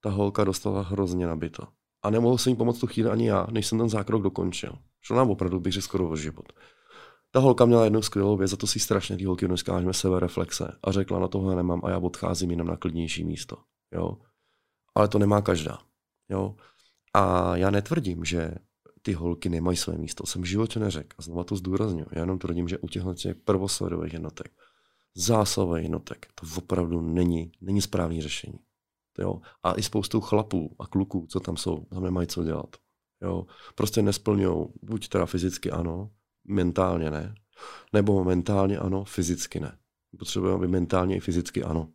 ta 0.00 0.10
holka 0.10 0.44
dostala 0.44 0.82
hrozně 0.82 1.26
nabito. 1.26 1.62
A 2.02 2.10
nemohl 2.10 2.38
se 2.38 2.50
jí 2.50 2.56
pomoct 2.56 2.78
tu 2.78 2.86
chvíli 2.86 3.10
ani 3.10 3.28
já, 3.28 3.46
než 3.50 3.66
jsem 3.66 3.78
ten 3.78 3.88
zákrok 3.88 4.22
dokončil. 4.22 4.72
Šlo 5.00 5.16
nám 5.16 5.30
opravdu, 5.30 5.60
bych 5.60 5.72
řekl, 5.72 5.84
skoro 5.84 6.08
o 6.08 6.16
život. 6.16 6.52
Ta 7.34 7.40
holka 7.40 7.64
měla 7.64 7.84
jednu 7.84 8.02
skvělou 8.02 8.36
věc, 8.36 8.50
za 8.50 8.56
to 8.56 8.66
si 8.66 8.80
strašně 8.80 9.16
ty 9.16 9.24
holky 9.24 9.48
dneska 9.48 9.92
sebe 9.92 10.20
reflexe 10.20 10.76
a 10.82 10.92
řekla, 10.92 11.18
na 11.18 11.28
tohle 11.28 11.56
nemám 11.56 11.80
a 11.84 11.90
já 11.90 11.98
odcházím 11.98 12.50
jinam 12.50 12.66
na 12.66 12.76
klidnější 12.76 13.24
místo. 13.24 13.56
Jo? 13.92 14.18
Ale 14.94 15.08
to 15.08 15.18
nemá 15.18 15.42
každá. 15.42 15.78
Jo? 16.28 16.56
A 17.14 17.56
já 17.56 17.70
netvrdím, 17.70 18.24
že 18.24 18.54
ty 19.02 19.12
holky 19.12 19.48
nemají 19.48 19.76
své 19.76 19.98
místo. 19.98 20.26
Jsem 20.26 20.42
v 20.42 20.44
životě 20.44 20.80
neřekl. 20.80 21.16
A 21.18 21.22
znova 21.22 21.44
to 21.44 21.56
zdůraznuju. 21.56 22.06
Já 22.12 22.20
jenom 22.20 22.38
tvrdím, 22.38 22.68
že 22.68 22.78
u 22.78 22.88
těchto 22.88 23.14
těch 23.14 23.36
prvosledových 23.36 24.12
jednotek, 24.12 24.52
zásahových 25.14 25.82
jednotek, 25.82 26.26
to 26.34 26.46
opravdu 26.56 27.00
není, 27.00 27.52
není 27.60 27.82
správný 27.82 28.22
řešení. 28.22 28.58
Jo? 29.18 29.40
A 29.62 29.74
i 29.74 29.82
spoustu 29.82 30.20
chlapů 30.20 30.76
a 30.78 30.86
kluků, 30.86 31.26
co 31.30 31.40
tam 31.40 31.56
jsou, 31.56 31.84
tam 31.84 32.02
nemají 32.02 32.26
co 32.26 32.44
dělat. 32.44 32.76
Jo? 33.22 33.46
Prostě 33.74 34.02
nesplňují, 34.02 34.66
buď 34.82 35.08
teda 35.08 35.26
fyzicky 35.26 35.70
ano, 35.70 36.10
mentálně 36.44 37.10
ne, 37.10 37.34
nebo 37.92 38.24
mentálně 38.24 38.78
ano, 38.78 39.04
fyzicky 39.04 39.60
ne. 39.60 39.78
Potřebujeme, 40.18 40.56
aby 40.56 40.68
mentálně 40.68 41.16
i 41.16 41.20
fyzicky 41.20 41.62
ano. 41.62 41.88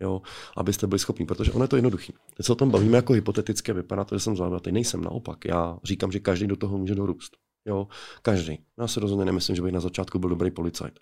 Jo, 0.00 0.22
abyste 0.56 0.86
byli 0.86 0.98
schopni, 0.98 1.26
protože 1.26 1.52
ono 1.52 1.64
je 1.64 1.68
to 1.68 1.76
jednoduché. 1.76 2.12
Teď 2.36 2.46
se 2.46 2.52
o 2.52 2.54
tom 2.54 2.70
bavíme 2.70 2.96
jako 2.96 3.12
hypoteticky, 3.12 3.72
vypadá 3.72 4.04
to, 4.04 4.14
že 4.14 4.20
jsem 4.20 4.36
zvládnutý. 4.36 4.72
Nejsem 4.72 5.04
naopak. 5.04 5.44
Já 5.44 5.78
říkám, 5.84 6.12
že 6.12 6.20
každý 6.20 6.46
do 6.46 6.56
toho 6.56 6.78
může 6.78 6.94
dorůst. 6.94 7.36
Jo, 7.66 7.88
každý. 8.22 8.58
Já 8.78 8.88
si 8.88 9.00
rozhodně 9.00 9.24
nemyslím, 9.24 9.56
že 9.56 9.62
bych 9.62 9.72
na 9.72 9.80
začátku 9.80 10.18
byl 10.18 10.30
dobrý 10.30 10.50
policajt. 10.50 11.00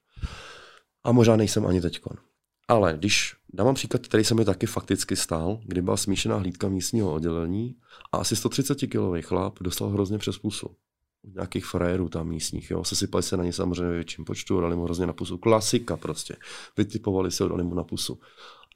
A 1.05 1.13
možná 1.13 1.37
nejsem 1.37 1.67
ani 1.67 1.81
teď. 1.81 2.01
Ale 2.69 2.95
když 2.95 3.37
dám 3.53 3.75
příklad, 3.75 4.03
který 4.03 4.25
se 4.25 4.35
mi 4.35 4.45
taky 4.45 4.67
fakticky 4.67 5.17
stál, 5.17 5.61
kdy 5.65 5.83
byla 5.83 5.97
smíšená 5.97 6.37
hlídka 6.37 6.69
místního 6.69 7.15
oddělení 7.15 7.77
a 8.13 8.17
asi 8.17 8.37
130 8.37 8.75
kilový 8.75 9.23
chlap 9.23 9.59
dostal 9.61 9.89
hrozně 9.89 10.19
přes 10.19 10.39
pusu. 10.39 10.77
Od 11.25 11.35
nějakých 11.35 11.67
frérů 11.67 12.09
tam 12.09 12.29
místních, 12.29 12.71
jo. 12.71 12.85
Sesypali 12.85 13.23
se 13.23 13.37
na 13.37 13.45
ně 13.45 13.53
samozřejmě 13.53 13.83
ve 13.83 13.95
větším 13.95 14.25
počtu, 14.25 14.61
dali 14.61 14.77
mu 14.77 14.85
hrozně 14.85 15.07
na 15.07 15.13
pusu. 15.13 15.39
Klasika 15.39 15.97
prostě. 15.97 16.37
Vytipovali 16.77 17.31
se, 17.31 17.49
dali 17.49 17.65
mu 17.65 17.75
na 17.75 17.85
pusu. 17.85 18.19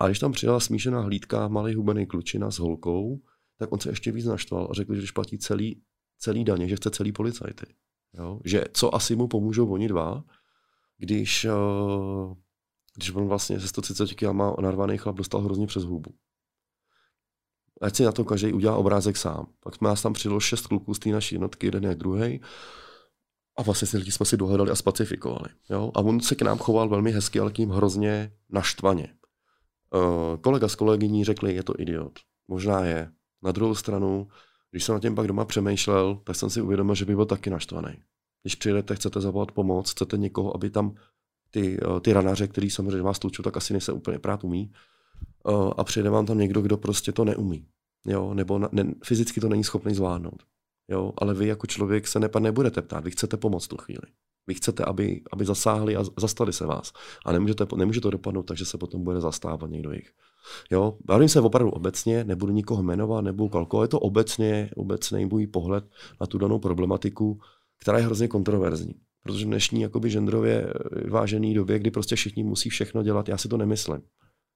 A 0.00 0.06
když 0.06 0.18
tam 0.18 0.32
přijela 0.32 0.61
smíšená 0.61 1.00
hlídka, 1.00 1.48
malý 1.48 1.74
hubený 1.74 2.06
klučina 2.06 2.50
s 2.50 2.58
holkou, 2.58 3.20
tak 3.58 3.72
on 3.72 3.80
se 3.80 3.90
ještě 3.90 4.12
víc 4.12 4.24
naštval 4.24 4.68
a 4.70 4.74
řekl, 4.74 4.94
že 4.94 5.00
když 5.00 5.11
platí 5.11 5.38
celý, 5.38 5.82
celý 6.18 6.44
daně, 6.44 6.68
že 6.68 6.76
chce 6.76 6.90
celý 6.90 7.12
policajty. 7.12 7.66
Jo? 8.18 8.40
Že 8.44 8.64
co 8.72 8.94
asi 8.94 9.16
mu 9.16 9.28
pomůžou 9.28 9.72
oni 9.72 9.88
dva, 9.88 10.24
když, 10.98 11.44
uh, 11.44 12.34
když 12.94 13.14
on 13.14 13.28
vlastně 13.28 13.61
se 13.61 13.68
130 13.68 14.14
kg 14.14 14.61
narvaný 14.61 14.98
chlap 14.98 15.16
dostal 15.16 15.40
hrozně 15.40 15.66
přes 15.66 15.84
hubu. 15.84 16.14
Ať 17.80 17.96
si 17.96 18.04
na 18.04 18.12
to 18.12 18.24
každý 18.24 18.52
udělá 18.52 18.76
obrázek 18.76 19.16
sám. 19.16 19.46
Pak 19.60 19.74
jsme 19.74 19.88
nás 19.88 20.02
tam 20.02 20.12
přidalo 20.12 20.40
šest 20.40 20.66
kluků 20.66 20.94
z 20.94 20.98
té 20.98 21.10
naší 21.10 21.34
jednotky, 21.34 21.66
jeden 21.66 21.84
jak 21.84 21.98
druhý. 21.98 22.40
A 23.58 23.62
vlastně 23.62 23.88
si 23.88 23.98
lidi 23.98 24.12
jsme 24.12 24.26
si 24.26 24.36
dohledali 24.36 24.70
a 24.70 24.74
spacifikovali. 24.74 25.48
Jo? 25.70 25.92
A 25.94 26.00
on 26.00 26.20
se 26.20 26.34
k 26.34 26.42
nám 26.42 26.58
choval 26.58 26.88
velmi 26.88 27.12
hezky, 27.12 27.40
ale 27.40 27.52
k 27.52 27.58
ním 27.58 27.70
hrozně 27.70 28.32
naštvaně. 28.50 29.14
Uh, 29.94 30.36
kolega 30.40 30.68
s 30.68 30.74
kolegyní 30.74 31.24
řekli, 31.24 31.54
je 31.54 31.62
to 31.62 31.74
idiot. 31.78 32.18
Možná 32.48 32.84
je. 32.84 33.10
Na 33.42 33.52
druhou 33.52 33.74
stranu, 33.74 34.28
když 34.70 34.84
jsem 34.84 34.94
na 34.94 35.00
tím 35.00 35.14
pak 35.14 35.26
doma 35.26 35.44
přemýšlel, 35.44 36.20
tak 36.24 36.36
jsem 36.36 36.50
si 36.50 36.60
uvědomil, 36.60 36.94
že 36.94 37.04
by 37.04 37.14
byl 37.14 37.26
taky 37.26 37.50
naštvaný. 37.50 38.02
Když 38.42 38.54
přijedete, 38.54 38.94
chcete 38.94 39.20
zavolat 39.20 39.52
pomoc, 39.52 39.90
chcete 39.90 40.16
někoho, 40.16 40.54
aby 40.54 40.70
tam 40.70 40.94
ty, 41.50 41.80
uh, 41.80 42.00
ty 42.00 42.12
ranaře, 42.12 42.48
který 42.48 42.70
samozřejmě 42.70 43.02
vás 43.02 43.18
tlučou, 43.18 43.42
tak 43.42 43.56
asi 43.56 43.72
nejse 43.72 43.92
úplně 43.92 44.18
prát 44.18 44.44
umí. 44.44 44.72
Uh, 45.48 45.72
a 45.76 45.85
přijde 45.85 46.11
vám 46.11 46.26
tam 46.26 46.38
někdo, 46.38 46.62
kdo 46.62 46.76
prostě 46.76 47.12
to 47.12 47.24
neumí. 47.24 47.66
Jo? 48.07 48.35
Nebo 48.35 48.59
na, 48.59 48.68
ne, 48.72 48.94
fyzicky 49.04 49.40
to 49.40 49.48
není 49.48 49.64
schopný 49.64 49.94
zvládnout. 49.94 50.42
Jo? 50.90 51.12
Ale 51.18 51.35
vy 51.35 51.46
jako 51.46 51.66
člověk 51.66 52.09
se 52.09 52.20
nepa 52.20 52.38
nebudete 52.38 52.83
ptát, 52.83 53.04
vy 53.04 53.11
chcete 53.11 53.37
pomoct 53.37 53.68
tu 53.68 53.76
chvíli. 53.76 54.12
Vy 54.46 54.54
chcete, 54.54 54.85
aby, 54.85 55.22
aby 55.33 55.44
zasáhli 55.44 55.96
a 55.96 56.04
zastali 56.18 56.52
se 56.52 56.66
vás. 56.66 56.92
A 57.26 57.33
nemůžete, 57.33 57.66
nemůže 57.76 58.00
to 58.00 58.11
dopadnout 58.11 58.42
takže 58.42 58.64
se 58.64 58.78
potom 58.78 59.04
bude 59.04 59.20
zastávat 59.20 59.70
někdo 59.70 59.92
jich. 59.92 60.11
Jo, 60.70 60.96
bavím 61.04 61.28
se 61.28 61.40
opravdu 61.40 61.70
obecně, 61.70 62.24
nebudu 62.24 62.52
nikoho 62.52 62.83
jmenovat, 62.83 63.20
nebudu 63.20 63.48
kalkulovat, 63.48 63.85
je 63.85 63.88
to 63.88 64.00
obecně, 64.00 64.70
obecný 64.76 65.26
můj 65.26 65.46
pohled 65.46 65.85
na 66.20 66.26
tu 66.26 66.38
danou 66.38 66.59
problematiku, 66.59 67.40
která 67.81 67.98
je 67.98 68.04
hrozně 68.04 68.28
kontroverzní. 68.28 68.94
Protože 69.22 69.44
v 69.44 69.48
dnešní 69.48 69.81
jakoby 69.81 70.11
genderově 70.11 70.72
vážený 71.09 71.54
době, 71.54 71.78
kdy 71.78 71.90
prostě 71.90 72.16
všichni 72.16 72.42
musí 72.42 72.68
všechno 72.68 73.02
dělat, 73.02 73.28
já 73.28 73.38
si 73.38 73.48
to 73.48 73.57
nemyslím. 73.57 74.02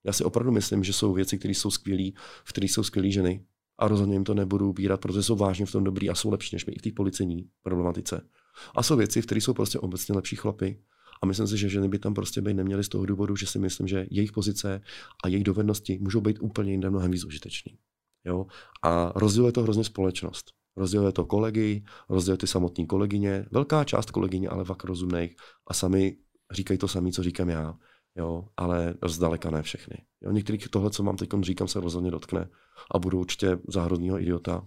Já 0.04 0.12
si 0.12 0.24
opravdu 0.24 0.52
myslím, 0.52 0.84
že 0.84 0.92
jsou 0.92 1.12
věci, 1.12 1.38
které 1.38 1.54
jsou 1.54 1.70
skvělé, 1.70 2.10
v 2.44 2.52
kterých 2.52 2.72
jsou 2.72 2.82
skvělé 2.82 3.10
ženy. 3.10 3.44
A 3.78 3.88
rozhodně 3.88 4.14
jim 4.14 4.24
to 4.24 4.34
nebudu 4.34 4.70
ubírat, 4.70 5.00
protože 5.00 5.22
jsou 5.22 5.36
vážně 5.36 5.66
v 5.66 5.72
tom 5.72 5.84
dobrý 5.84 6.10
a 6.10 6.14
jsou 6.14 6.30
lepší 6.30 6.56
než 6.56 6.66
my 6.66 6.72
i 6.72 6.78
v 6.78 6.82
té 6.82 6.90
policejní 6.96 7.48
problematice. 7.62 8.28
A 8.76 8.82
jsou 8.82 8.96
věci, 8.96 9.22
v 9.22 9.26
kterých 9.26 9.44
jsou 9.44 9.54
prostě 9.54 9.78
obecně 9.78 10.14
lepší 10.14 10.36
chlapy. 10.36 10.82
A 11.22 11.26
myslím 11.26 11.46
si, 11.46 11.58
že 11.58 11.68
ženy 11.68 11.88
by 11.88 11.98
tam 11.98 12.14
prostě 12.14 12.40
být 12.40 12.54
neměly 12.54 12.84
z 12.84 12.88
toho 12.88 13.06
důvodu, 13.06 13.36
že 13.36 13.46
si 13.46 13.58
myslím, 13.58 13.88
že 13.88 14.06
jejich 14.10 14.32
pozice 14.32 14.80
a 15.24 15.28
jejich 15.28 15.44
dovednosti 15.44 15.98
můžou 16.02 16.20
být 16.20 16.38
úplně 16.40 16.70
jinde 16.70 16.90
mnohem 16.90 17.10
víc 17.10 17.24
užitečný. 17.24 17.78
Jo? 18.24 18.46
A 18.82 19.12
rozděluje 19.16 19.52
to 19.52 19.62
hrozně 19.62 19.84
společnost. 19.84 20.52
Rozděluje 20.76 21.12
to 21.12 21.24
kolegy, 21.24 21.84
rozděluje 22.08 22.38
ty 22.38 22.46
samotné 22.46 22.86
kolegyně, 22.86 23.46
velká 23.50 23.84
část 23.84 24.10
kolegyně, 24.10 24.48
ale 24.48 24.64
vak 24.64 24.84
rozumných 24.84 25.36
a 25.66 25.74
sami 25.74 26.16
říkají 26.52 26.78
to 26.78 26.88
samé, 26.88 27.10
co 27.10 27.22
říkám 27.22 27.48
já, 27.48 27.74
jo, 28.16 28.44
ale 28.56 28.94
zdaleka 29.06 29.50
ne 29.50 29.62
všechny. 29.62 29.96
Jo, 30.20 30.32
některých 30.32 30.68
tohle, 30.68 30.90
co 30.90 31.02
mám 31.02 31.16
teď 31.16 31.28
říkám, 31.40 31.68
se 31.68 31.80
rozhodně 31.80 32.10
dotkne 32.10 32.48
a 32.90 32.98
budu 32.98 33.20
určitě 33.20 33.58
za 33.68 33.88
idiota. 34.18 34.66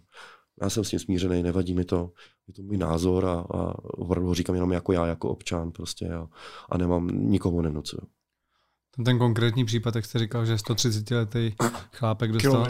Já 0.61 0.69
jsem 0.69 0.83
s 0.83 0.89
tím 0.89 0.99
smířený, 0.99 1.43
nevadí 1.43 1.73
mi 1.73 1.85
to, 1.85 2.11
je 2.47 2.53
to 2.53 2.61
můj 2.61 2.77
názor 2.77 3.25
a, 3.25 3.33
a 3.33 3.73
opravdu 3.83 4.27
ho 4.27 4.33
říkám 4.33 4.55
jenom 4.55 4.71
jako 4.71 4.91
já, 4.91 5.05
jako 5.05 5.29
občan 5.29 5.71
prostě 5.71 6.09
a, 6.09 6.27
a 6.69 6.77
nemám, 6.77 7.07
nikomu 7.07 7.61
nenucuju. 7.61 8.01
Ten 9.03 9.17
konkrétní 9.17 9.65
případ, 9.65 9.95
jak 9.95 10.05
jste 10.05 10.19
říkal, 10.19 10.45
že 10.45 10.57
130 10.57 11.11
letý 11.11 11.53
chlápek 11.91 12.31
dostal... 12.31 12.67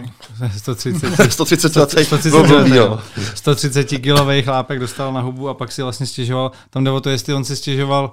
130, 0.58 1.32
130 1.32 1.76
letý 1.76 2.06
130, 2.06 2.40
130 3.36 3.84
kilový 3.84 4.42
chlápek 4.42 4.80
dostal 4.80 5.14
na 5.14 5.22
hubu 5.22 5.50
a 5.50 5.54
pak 5.54 5.72
si 5.72 5.82
vlastně 5.82 6.06
stěžoval. 6.06 6.52
Tam 6.70 6.84
jde 6.84 6.92
o 6.92 7.02
to, 7.02 7.10
jestli 7.10 7.34
on 7.34 7.46
si 7.46 7.56
stěžoval 7.56 8.12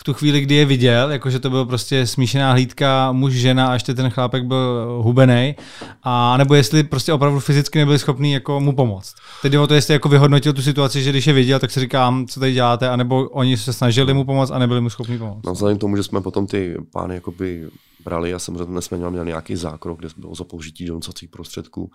v 0.00 0.04
tu 0.04 0.14
chvíli, 0.14 0.40
kdy 0.40 0.54
je 0.54 0.64
viděl, 0.64 1.10
jakože 1.10 1.38
to 1.38 1.50
byl 1.50 1.66
prostě 1.66 2.06
smíšená 2.06 2.52
hlídka 2.52 3.12
muž, 3.12 3.32
žena 3.32 3.68
a 3.68 3.72
ještě 3.72 3.94
ten 3.94 4.10
chlápek 4.10 4.44
byl 4.44 4.98
hubený, 5.02 5.54
a 6.02 6.36
nebo 6.36 6.54
jestli 6.54 6.82
prostě 6.82 7.12
opravdu 7.12 7.40
fyzicky 7.40 7.78
nebyli 7.78 7.98
schopný 7.98 8.32
jako 8.32 8.60
mu 8.60 8.72
pomoct. 8.72 9.14
Tedy 9.42 9.58
o 9.58 9.66
to, 9.66 9.74
jestli 9.74 9.94
jako 9.94 10.08
vyhodnotil 10.08 10.52
tu 10.52 10.62
situaci, 10.62 11.02
že 11.02 11.10
když 11.10 11.26
je 11.26 11.32
viděl, 11.32 11.58
tak 11.58 11.70
si 11.70 11.80
říkám, 11.80 12.26
co 12.26 12.40
tady 12.40 12.52
děláte, 12.52 12.88
anebo 12.88 13.28
oni 13.28 13.56
se 13.56 13.72
snažili 13.72 14.14
mu 14.14 14.24
pomoct 14.24 14.50
a 14.50 14.58
nebyli 14.58 14.80
mu 14.80 14.90
schopni 14.90 15.18
pomoct. 15.18 15.46
No, 15.46 15.52
vzhledem 15.52 15.78
k 15.78 15.80
tomu, 15.80 15.96
že 15.96 16.02
jsme 16.02 16.20
potom 16.20 16.46
ty 16.46 16.76
pány 16.92 17.14
jakoby 17.14 17.68
brali 18.04 18.34
a 18.34 18.38
samozřejmě 18.38 18.80
jsme 18.80 19.10
měli 19.10 19.26
nějaký 19.26 19.56
zákrok, 19.56 19.98
kde 19.98 20.08
bylo 20.16 20.34
za 20.34 20.44
použití 20.44 20.88
prostředků, 21.30 21.90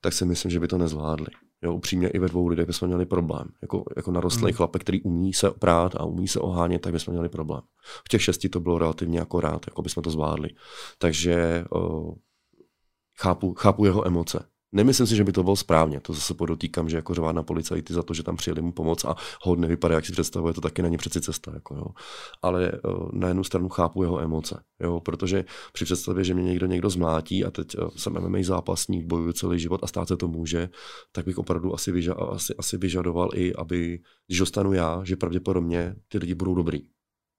tak 0.00 0.12
si 0.12 0.24
myslím, 0.24 0.50
že 0.50 0.60
by 0.60 0.68
to 0.68 0.78
nezvládli. 0.78 1.26
Jo, 1.62 1.74
upřímně 1.74 2.08
i 2.08 2.18
ve 2.18 2.28
dvou 2.28 2.46
lidech 2.46 2.66
bychom 2.66 2.88
měli 2.88 3.06
problém. 3.06 3.48
Jako, 3.62 3.84
jako 3.96 4.10
narostlý 4.10 4.44
hmm. 4.44 4.52
chlapek, 4.52 4.82
který 4.82 5.02
umí 5.02 5.32
se 5.32 5.50
prát 5.50 5.94
a 5.96 6.04
umí 6.04 6.28
se 6.28 6.40
ohánět, 6.40 6.82
tak 6.82 6.92
bychom 6.92 7.14
měli 7.14 7.28
problém. 7.28 7.60
V 8.04 8.08
těch 8.08 8.22
šesti 8.22 8.48
to 8.48 8.60
bylo 8.60 8.78
relativně 8.78 9.18
jako 9.18 9.40
rád, 9.40 9.66
jako 9.66 9.82
bychom 9.82 10.02
to 10.02 10.10
zvládli. 10.10 10.48
Takže 10.98 11.64
o, 11.74 12.14
chápu, 13.20 13.54
chápu 13.54 13.84
jeho 13.84 14.06
emoce. 14.06 14.51
Nemyslím 14.74 15.06
si, 15.06 15.16
že 15.16 15.24
by 15.24 15.32
to 15.32 15.42
bylo 15.42 15.56
správně. 15.56 16.00
To 16.00 16.12
zase 16.12 16.34
podotýkám, 16.34 16.88
že 16.88 16.96
jako 16.96 17.14
řvát 17.14 17.36
na 17.36 17.42
policajty 17.42 17.94
za 17.94 18.02
to, 18.02 18.14
že 18.14 18.22
tam 18.22 18.36
přijeli 18.36 18.62
mu 18.62 18.72
pomoc 18.72 19.04
a 19.04 19.14
hodně 19.42 19.66
vypadá, 19.66 19.94
jak 19.94 20.06
si 20.06 20.12
představuje, 20.12 20.54
to 20.54 20.60
taky 20.60 20.82
není 20.82 20.96
přeci 20.96 21.20
cesta. 21.20 21.52
Jako, 21.54 21.74
jo. 21.74 21.86
Ale 22.42 22.72
uh, 22.72 23.08
na 23.12 23.28
jednu 23.28 23.44
stranu 23.44 23.68
chápu 23.68 24.02
jeho 24.02 24.20
emoce, 24.20 24.62
jo, 24.80 25.00
protože 25.00 25.44
při 25.72 25.84
představě, 25.84 26.24
že 26.24 26.34
mě 26.34 26.44
někdo 26.44 26.66
někdo 26.66 26.90
zmlátí 26.90 27.44
a 27.44 27.50
teď 27.50 27.78
uh, 27.78 27.88
jsem 27.96 28.12
MMA 28.12 28.38
zápasník, 28.42 29.06
bojuju 29.06 29.32
celý 29.32 29.58
život 29.58 29.84
a 29.84 29.86
stát 29.86 30.08
se 30.08 30.16
to 30.16 30.28
může, 30.28 30.68
tak 31.12 31.24
bych 31.24 31.38
opravdu 31.38 31.74
asi, 31.74 31.92
vyža- 31.92 32.32
asi, 32.32 32.54
asi 32.58 32.76
vyžadoval 32.76 33.30
i, 33.34 33.54
aby, 33.54 34.00
když 34.26 34.38
dostanu 34.38 34.72
já, 34.72 35.00
že 35.04 35.16
pravděpodobně 35.16 35.96
ty 36.08 36.18
lidi 36.18 36.34
budou 36.34 36.54
dobrý. 36.54 36.80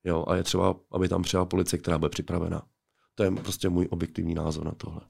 Jo, 0.03 0.25
a 0.27 0.35
je 0.35 0.43
třeba, 0.43 0.75
aby 0.91 1.09
tam 1.09 1.21
přijela 1.21 1.45
policie, 1.45 1.79
která 1.79 1.97
bude 1.97 2.09
připravena. 2.09 2.61
To 3.15 3.23
je 3.23 3.31
prostě 3.31 3.69
můj 3.69 3.87
objektivní 3.91 4.33
názor 4.33 4.65
na 4.65 4.71
tohle. 4.71 5.01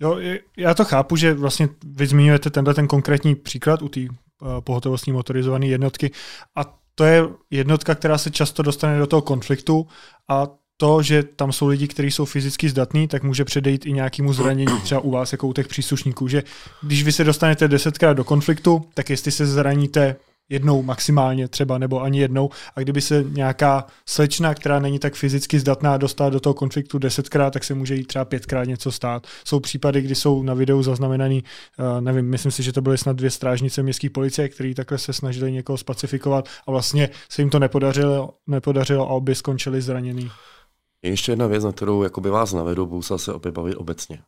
Jo, 0.00 0.18
já 0.56 0.74
to 0.74 0.84
chápu, 0.84 1.16
že 1.16 1.34
vlastně 1.34 1.68
vy 1.84 2.06
zmiňujete 2.06 2.50
tenhle 2.50 2.74
ten 2.74 2.86
konkrétní 2.86 3.34
příklad 3.34 3.82
u 3.82 3.88
té 3.88 4.00
uh, 4.00 4.08
pohotovostní 4.60 5.12
motorizované 5.12 5.66
jednotky. 5.66 6.10
A 6.56 6.78
to 6.94 7.04
je 7.04 7.24
jednotka, 7.50 7.94
která 7.94 8.18
se 8.18 8.30
často 8.30 8.62
dostane 8.62 8.98
do 8.98 9.06
toho 9.06 9.22
konfliktu 9.22 9.86
a 10.28 10.46
to, 10.76 11.02
že 11.02 11.22
tam 11.22 11.52
jsou 11.52 11.66
lidi, 11.66 11.88
kteří 11.88 12.10
jsou 12.10 12.24
fyzicky 12.24 12.68
zdatní, 12.68 13.08
tak 13.08 13.22
může 13.22 13.44
předejít 13.44 13.86
i 13.86 13.92
nějakému 13.92 14.32
zranění, 14.32 14.80
třeba 14.82 15.00
u 15.00 15.10
vás, 15.10 15.32
jako 15.32 15.48
u 15.48 15.52
těch 15.52 15.68
příslušníků, 15.68 16.28
že 16.28 16.42
když 16.82 17.02
vy 17.02 17.12
se 17.12 17.24
dostanete 17.24 17.68
desetkrát 17.68 18.16
do 18.16 18.24
konfliktu, 18.24 18.84
tak 18.94 19.10
jestli 19.10 19.32
se 19.32 19.46
zraníte 19.46 20.16
jednou 20.48 20.82
maximálně 20.82 21.48
třeba, 21.48 21.78
nebo 21.78 22.02
ani 22.02 22.20
jednou. 22.20 22.50
A 22.76 22.80
kdyby 22.80 23.00
se 23.00 23.24
nějaká 23.28 23.86
slečna, 24.06 24.54
která 24.54 24.78
není 24.78 24.98
tak 24.98 25.14
fyzicky 25.14 25.60
zdatná, 25.60 25.96
dostala 25.96 26.30
do 26.30 26.40
toho 26.40 26.54
konfliktu 26.54 26.98
desetkrát, 26.98 27.52
tak 27.52 27.64
se 27.64 27.74
může 27.74 27.94
jí 27.94 28.04
třeba 28.04 28.24
pětkrát 28.24 28.68
něco 28.68 28.92
stát. 28.92 29.26
Jsou 29.44 29.60
případy, 29.60 30.02
kdy 30.02 30.14
jsou 30.14 30.42
na 30.42 30.54
videu 30.54 30.82
zaznamenaný, 30.82 31.44
uh, 31.78 32.00
nevím, 32.00 32.30
myslím 32.30 32.52
si, 32.52 32.62
že 32.62 32.72
to 32.72 32.80
byly 32.80 32.98
snad 32.98 33.16
dvě 33.16 33.30
strážnice 33.30 33.82
městské 33.82 34.10
policie, 34.10 34.48
které 34.48 34.74
takhle 34.74 34.98
se 34.98 35.12
snažili 35.12 35.52
někoho 35.52 35.76
spacifikovat 35.76 36.48
a 36.66 36.70
vlastně 36.70 37.08
se 37.28 37.42
jim 37.42 37.50
to 37.50 37.58
nepodařilo, 37.58 38.34
nepodařilo 38.46 39.10
a 39.10 39.12
obě 39.12 39.34
skončili 39.34 39.82
zraněný. 39.82 40.30
Je 41.02 41.10
ještě 41.10 41.32
jedna 41.32 41.46
věc, 41.46 41.64
na 41.64 41.72
kterou 41.72 42.02
jakoby 42.02 42.30
vás 42.30 42.52
navedu, 42.52 42.86
budu 42.86 43.02
se 43.02 43.32
opět 43.32 43.52
bavit 43.52 43.74
obecně. 43.74 44.18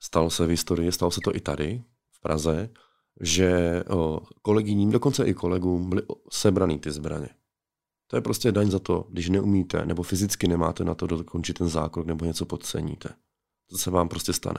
Stalo 0.00 0.30
se 0.30 0.46
v 0.46 0.50
historii, 0.50 0.92
stalo 0.92 1.10
se 1.10 1.20
to 1.24 1.36
i 1.36 1.40
tady, 1.40 1.82
v 2.12 2.20
Praze, 2.20 2.68
že 3.20 3.82
kolegyním, 4.42 4.90
dokonce 4.90 5.24
i 5.24 5.34
kolegům 5.34 5.88
byly 5.90 6.02
sebraný 6.30 6.78
ty 6.78 6.90
zbraně. 6.90 7.28
To 8.06 8.16
je 8.16 8.20
prostě 8.20 8.52
daň 8.52 8.70
za 8.70 8.78
to, 8.78 9.06
když 9.10 9.28
neumíte 9.28 9.86
nebo 9.86 10.02
fyzicky 10.02 10.48
nemáte 10.48 10.84
na 10.84 10.94
to 10.94 11.06
dokončit 11.06 11.58
ten 11.58 11.68
zákrok 11.68 12.06
nebo 12.06 12.24
něco 12.24 12.46
podceníte. 12.46 13.08
To 13.70 13.78
se 13.78 13.90
vám 13.90 14.08
prostě 14.08 14.32
stane. 14.32 14.58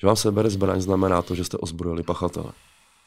Že 0.00 0.06
vám 0.06 0.16
sebere 0.16 0.50
zbraň 0.50 0.80
znamená 0.80 1.22
to, 1.22 1.34
že 1.34 1.44
jste 1.44 1.56
ozbrojili 1.56 2.02
pachatele. 2.02 2.52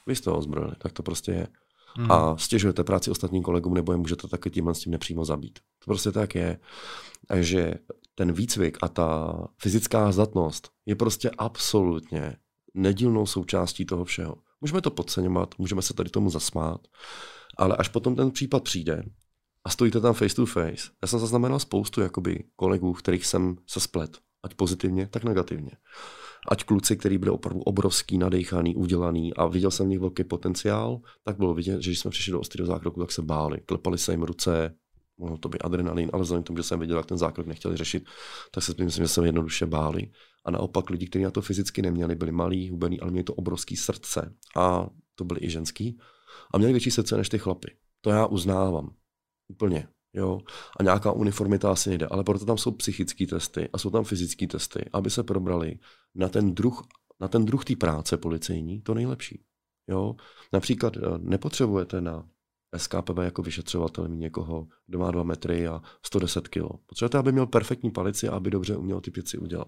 Vy 0.08 0.16
jste 0.16 0.32
ozbrojili, 0.32 0.74
tak 0.78 0.92
to 0.92 1.04
prostě 1.04 1.32
je. 1.32 1.48
Hmm. 1.96 2.12
A 2.12 2.38
stěžujete 2.38 2.84
práci 2.84 3.12
ostatním 3.12 3.44
kolegům 3.44 3.74
nebo 3.74 3.92
je 3.92 3.98
můžete 3.98 4.28
taky 4.28 4.50
tímhle 4.50 4.76
s 4.76 4.80
tím 4.80 4.92
nepřímo 4.92 5.26
zabít. 5.26 5.60
To 5.60 5.86
prostě 5.86 6.12
tak 6.12 6.36
je. 6.36 6.60
Takže 7.28 7.74
ten 8.16 8.32
výcvik 8.32 8.78
a 8.82 8.88
ta 8.88 9.38
fyzická 9.58 10.12
zdatnost 10.12 10.70
je 10.86 10.96
prostě 10.96 11.30
absolutně 11.38 12.36
nedílnou 12.74 13.26
součástí 13.26 13.86
toho 13.86 14.06
všeho. 14.06 14.36
Můžeme 14.62 14.82
to 14.82 14.92
podceňovat, 14.92 15.56
můžeme 15.58 15.82
se 15.82 15.94
tady 15.94 16.10
tomu 16.10 16.30
zasmát, 16.30 16.82
ale 17.58 17.78
až 17.78 17.88
potom 17.88 18.16
ten 18.16 18.32
případ 18.32 18.64
přijde 18.64 19.04
a 19.64 19.70
stojíte 19.70 20.02
tam 20.02 20.14
face 20.14 20.36
to 20.36 20.46
face, 20.46 20.90
já 21.02 21.08
jsem 21.08 21.20
zaznamenal 21.20 21.60
spoustu 21.60 22.02
jakoby, 22.02 22.44
kolegů, 22.56 22.94
kterých 22.94 23.26
jsem 23.26 23.56
se 23.68 23.80
splet 23.80 24.18
Ať 24.44 24.54
pozitivně, 24.54 25.08
tak 25.08 25.24
negativně. 25.24 25.72
Ať 26.50 26.64
kluci, 26.64 26.98
kteří 26.98 27.18
byli 27.18 27.32
opravdu 27.32 27.62
obrovský, 27.62 28.18
nadejchaný, 28.18 28.76
udělaný 28.76 29.34
a 29.34 29.48
viděl 29.48 29.72
jsem 29.72 29.86
v 29.86 29.90
nich 29.90 30.00
velký 30.00 30.24
potenciál, 30.24 31.02
tak 31.24 31.38
bylo 31.38 31.54
vidět, 31.54 31.82
že 31.82 31.90
když 31.90 32.00
jsme 32.00 32.12
přišli 32.12 32.32
do 32.32 32.40
ostrého 32.40 32.68
zákroku, 32.68 33.00
tak 33.00 33.12
se 33.12 33.22
báli. 33.22 33.62
Klepali 33.66 33.98
se 33.98 34.12
jim 34.12 34.24
ruce, 34.24 34.76
mohlo 35.20 35.38
to 35.38 35.50
být 35.50 35.62
adrenalin, 35.62 36.10
ale 36.14 36.24
vzhledem 36.24 36.44
k 36.44 36.48
tomu, 36.48 36.58
že 36.58 36.64
jsem 36.64 36.80
viděl, 36.80 36.98
jak 36.98 37.06
ten 37.06 37.18
zákrok 37.18 37.48
nechtěli 37.48 37.78
řešit, 37.78 38.06
tak 38.52 38.64
se 38.64 38.74
myslím, 38.84 39.06
že 39.06 39.08
se 39.08 39.26
jednoduše 39.26 39.66
báli. 39.66 40.12
A 40.46 40.52
naopak 40.52 40.90
lidi, 40.90 41.08
kteří 41.08 41.24
na 41.24 41.32
to 41.32 41.42
fyzicky 41.42 41.82
neměli, 41.82 42.16
byli 42.16 42.32
malí, 42.32 42.70
hubený, 42.70 43.00
ale 43.00 43.12
měli 43.12 43.24
to 43.24 43.34
obrovský 43.34 43.76
srdce. 43.76 44.36
A 44.58 44.88
to 45.16 45.24
byli 45.24 45.40
i 45.44 45.50
ženský. 45.50 46.00
A 46.54 46.58
měli 46.58 46.74
větší 46.74 46.92
srdce 46.92 47.18
než 47.18 47.30
ty 47.30 47.40
chlapy. 47.40 47.76
To 48.02 48.10
já 48.10 48.26
uznávám. 48.26 48.90
Úplně. 49.48 49.88
Jo? 50.14 50.40
A 50.80 50.84
nějaká 50.84 51.12
uniformita 51.12 51.72
asi 51.72 51.90
nejde, 51.90 52.06
ale 52.06 52.24
proto 52.24 52.46
tam 52.46 52.58
jsou 52.58 52.72
psychické 52.72 53.28
testy 53.28 53.70
a 53.74 53.78
jsou 53.78 53.90
tam 53.90 54.04
fyzické 54.04 54.48
testy, 54.48 54.90
aby 54.94 55.10
se 55.10 55.24
probrali 55.24 55.80
na 56.16 56.30
ten 56.30 56.56
druh, 56.56 56.88
na 57.20 57.28
ten 57.28 57.46
druh 57.46 57.66
té 57.66 57.76
práce 57.76 58.18
policejní 58.18 58.82
to 58.82 58.94
nejlepší. 58.94 59.44
Jo? 59.88 60.16
Například 60.54 60.98
eh, 60.98 61.02
nepotřebujete 61.18 62.02
na 62.02 62.30
SKPV 62.78 63.18
jako 63.22 63.42
vyšetřovatel 63.42 64.08
mít 64.08 64.18
někoho, 64.18 64.68
kdo 64.88 65.00
má 65.00 65.12
2 65.12 65.24
metry 65.24 65.68
a 65.68 65.82
110 66.06 66.48
kg. 66.48 66.64
Potřebujete, 66.86 67.18
aby 67.18 67.32
měl 67.32 67.46
perfektní 67.46 67.92
palici 67.92 68.28
a 68.28 68.36
aby 68.36 68.50
dobře 68.50 68.78
uměl 68.78 69.02
ty 69.02 69.12
věci 69.12 69.38
udělat. 69.38 69.68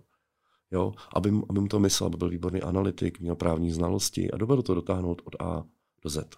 Jo? 0.72 0.94
Aby, 1.16 1.32
aby 1.50 1.60
mu 1.60 1.68
to 1.68 1.80
myslel, 1.80 2.08
aby 2.08 2.18
byl 2.18 2.30
výborný 2.30 2.62
analytik, 2.62 3.20
měl 3.20 3.36
právní 3.36 3.72
znalosti 3.72 4.32
a 4.32 4.38
dovedl 4.38 4.62
to 4.62 4.74
dotáhnout 4.74 5.22
od 5.26 5.36
A 5.42 5.64
do 6.04 6.10
Z. 6.10 6.36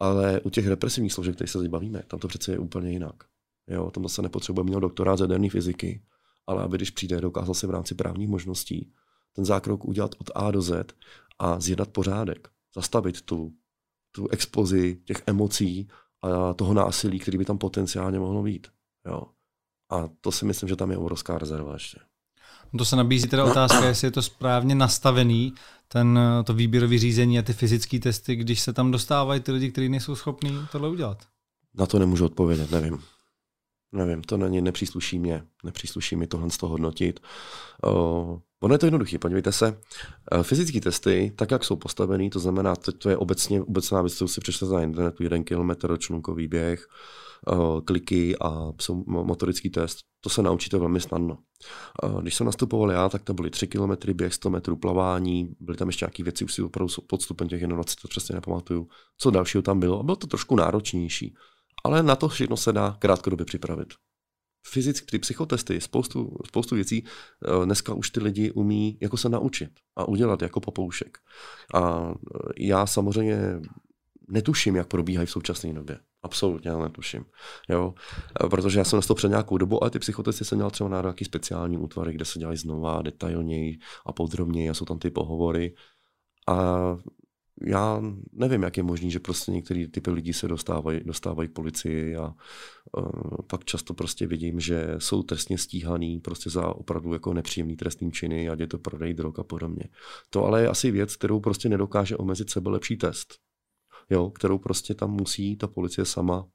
Ale 0.00 0.40
u 0.40 0.50
těch 0.50 0.66
represivních 0.66 1.12
složek, 1.12 1.34
které 1.34 1.48
se 1.48 1.68
bavíme, 1.68 2.02
tam 2.06 2.20
to 2.20 2.28
přece 2.28 2.52
je 2.52 2.58
úplně 2.58 2.90
jinak. 2.90 3.24
Jo, 3.68 3.90
tam 3.90 4.02
zase 4.02 4.22
nepotřebuje 4.22 4.64
mít 4.64 4.80
doktorát 4.80 5.18
z 5.18 5.20
jaderné 5.20 5.50
fyziky, 5.50 6.02
ale 6.46 6.62
aby 6.62 6.76
když 6.76 6.90
přijde, 6.90 7.20
dokázal 7.20 7.54
se 7.54 7.66
v 7.66 7.70
rámci 7.70 7.94
právních 7.94 8.28
možností 8.28 8.92
ten 9.32 9.44
zákrok 9.44 9.84
udělat 9.84 10.14
od 10.18 10.30
A 10.34 10.50
do 10.50 10.62
Z 10.62 10.94
a 11.38 11.60
zjednat 11.60 11.88
pořádek, 11.88 12.48
zastavit 12.74 13.22
tu, 13.22 13.52
tu 14.12 14.28
expozi 14.28 15.00
těch 15.04 15.22
emocí 15.26 15.88
a 16.22 16.54
toho 16.54 16.74
násilí, 16.74 17.18
který 17.18 17.38
by 17.38 17.44
tam 17.44 17.58
potenciálně 17.58 18.18
mohlo 18.18 18.42
být. 18.42 18.66
Jo. 19.06 19.22
A 19.90 20.08
to 20.20 20.32
si 20.32 20.44
myslím, 20.44 20.68
že 20.68 20.76
tam 20.76 20.90
je 20.90 20.96
obrovská 20.96 21.38
rezerva 21.38 21.72
ještě. 21.72 22.00
To 22.78 22.84
se 22.84 22.96
nabízí 22.96 23.28
teda 23.28 23.44
otázka, 23.44 23.84
jestli 23.84 24.06
je 24.06 24.10
to 24.10 24.22
správně 24.22 24.74
nastavený, 24.74 25.54
ten, 25.88 26.20
to 26.44 26.54
výběrové 26.54 26.98
řízení 26.98 27.38
a 27.38 27.42
ty 27.42 27.52
fyzické 27.52 27.98
testy, 27.98 28.36
když 28.36 28.60
se 28.60 28.72
tam 28.72 28.90
dostávají 28.90 29.40
ty 29.40 29.52
lidi, 29.52 29.72
kteří 29.72 29.88
nejsou 29.88 30.16
schopní 30.16 30.66
tohle 30.72 30.88
udělat? 30.88 31.26
Na 31.74 31.86
to 31.86 31.98
nemůžu 31.98 32.24
odpovědět, 32.24 32.70
nevím. 32.70 33.02
Nevím, 33.92 34.22
to 34.22 34.36
není, 34.36 34.60
nepřísluší 34.60 35.18
mě, 35.18 35.44
nepřísluší 35.64 36.16
mi 36.16 36.26
tohle 36.26 36.50
z 36.50 36.56
toho 36.56 36.70
hodnotit. 36.70 37.20
Ono 38.60 38.74
je 38.74 38.78
to 38.78 38.86
jednoduché, 38.86 39.18
podívejte 39.18 39.52
se. 39.52 39.78
Uh, 40.34 40.42
fyzické 40.42 40.80
testy, 40.80 41.32
tak 41.36 41.50
jak 41.50 41.64
jsou 41.64 41.76
postavený, 41.76 42.30
to 42.30 42.38
znamená, 42.38 42.76
to, 42.76 42.92
to 42.92 43.10
je 43.10 43.16
obecně, 43.16 43.62
obecná 43.62 44.02
věc, 44.02 44.14
co 44.14 44.28
si 44.28 44.40
přečtete 44.40 44.72
na 44.72 44.82
internetu, 44.82 45.22
jeden 45.22 45.44
kilometr, 45.44 45.98
člunkový 45.98 46.48
běh, 46.48 46.86
uh, 47.52 47.80
kliky 47.80 48.36
a 48.38 48.72
motorický 49.06 49.70
test. 49.70 49.98
To 50.20 50.30
se 50.30 50.42
naučíte 50.42 50.78
velmi 50.78 51.00
snadno. 51.00 51.38
Uh, 52.02 52.22
když 52.22 52.34
jsem 52.34 52.46
nastupoval 52.46 52.90
já, 52.90 53.08
tak 53.08 53.22
to 53.22 53.34
byly 53.34 53.50
3 53.50 53.66
km 53.66 54.12
běh, 54.12 54.34
100 54.34 54.50
metrů 54.50 54.76
plavání, 54.76 55.48
byly 55.60 55.76
tam 55.76 55.88
ještě 55.88 56.04
nějaké 56.04 56.22
věci, 56.22 56.44
už 56.44 56.54
si 56.54 56.62
opravdu 56.62 56.94
podstupem 57.06 57.48
těch 57.48 57.66
21, 57.66 58.02
to 58.02 58.08
přesně 58.08 58.34
nepamatuju, 58.34 58.88
co 59.18 59.30
dalšího 59.30 59.62
tam 59.62 59.80
bylo. 59.80 60.00
A 60.00 60.02
bylo 60.02 60.16
to 60.16 60.26
trošku 60.26 60.56
náročnější. 60.56 61.34
Ale 61.84 62.02
na 62.02 62.16
to 62.16 62.28
všechno 62.28 62.56
se 62.56 62.72
dá 62.72 62.96
krátkodobě 62.98 63.46
připravit. 63.46 63.88
Fyzicky, 64.66 65.06
ty 65.06 65.18
psychotesty, 65.18 65.80
spoustu, 65.80 66.36
spoustu 66.46 66.74
věcí 66.74 67.04
eh, 67.04 67.64
dneska 67.64 67.94
už 67.94 68.10
ty 68.10 68.20
lidi 68.20 68.50
umí 68.50 68.98
jako 69.00 69.16
se 69.16 69.28
naučit 69.28 69.70
a 69.96 70.08
udělat 70.08 70.42
jako 70.42 70.60
popoušek. 70.60 71.18
A 71.74 72.14
já 72.58 72.86
samozřejmě 72.86 73.38
netuším, 74.28 74.76
jak 74.76 74.88
probíhají 74.88 75.26
v 75.26 75.30
současné 75.30 75.72
době. 75.72 75.98
Absolutně 76.22 76.72
netuším. 76.72 77.24
Jo? 77.68 77.94
Protože 78.50 78.78
já 78.78 78.84
jsem 78.84 79.00
to 79.00 79.14
před 79.14 79.28
nějakou 79.28 79.58
dobu, 79.58 79.82
ale 79.82 79.90
ty 79.90 79.98
psychotesty 79.98 80.44
jsem 80.44 80.58
měl 80.58 80.70
třeba 80.70 80.90
na 80.90 81.00
nějaký 81.00 81.24
speciální 81.24 81.78
útvary, 81.78 82.12
kde 82.12 82.24
se 82.24 82.38
dělají 82.38 82.58
znova, 82.58 83.02
detailněji 83.02 83.78
a 84.06 84.12
podrobněji 84.12 84.70
a 84.70 84.74
jsou 84.74 84.84
tam 84.84 84.98
ty 84.98 85.10
pohovory. 85.10 85.74
A 86.48 86.96
já 87.66 88.02
nevím, 88.32 88.62
jak 88.62 88.76
je 88.76 88.82
možné, 88.82 89.10
že 89.10 89.20
prostě 89.20 89.52
některý 89.52 89.88
typy 89.88 90.10
lidí 90.10 90.32
se 90.32 90.48
dostávají, 90.48 91.00
dostávají 91.04 91.48
k 91.48 91.52
policii 91.52 92.16
a 92.16 92.34
uh, 92.98 93.36
pak 93.46 93.64
často 93.64 93.94
prostě 93.94 94.26
vidím, 94.26 94.60
že 94.60 94.94
jsou 94.98 95.22
trestně 95.22 95.58
stíhaný 95.58 96.20
prostě 96.20 96.50
za 96.50 96.76
opravdu 96.76 97.12
jako 97.12 97.34
nepříjemný 97.34 97.76
trestný 97.76 98.12
činy, 98.12 98.48
ať 98.48 98.60
je 98.60 98.66
to 98.66 98.78
prodej 98.78 99.14
drog 99.14 99.34
a 99.38 99.42
podobně. 99.42 99.84
To 100.30 100.44
ale 100.44 100.62
je 100.62 100.68
asi 100.68 100.90
věc, 100.90 101.16
kterou 101.16 101.40
prostě 101.40 101.68
nedokáže 101.68 102.16
omezit 102.16 102.50
sebe 102.50 102.70
lepší 102.70 102.96
test 102.96 103.34
jo, 104.10 104.30
kterou 104.30 104.58
prostě 104.58 104.94
tam 104.94 105.10
musí 105.10 105.56
ta 105.56 105.66
policie 105.66 106.04
sama 106.04 106.48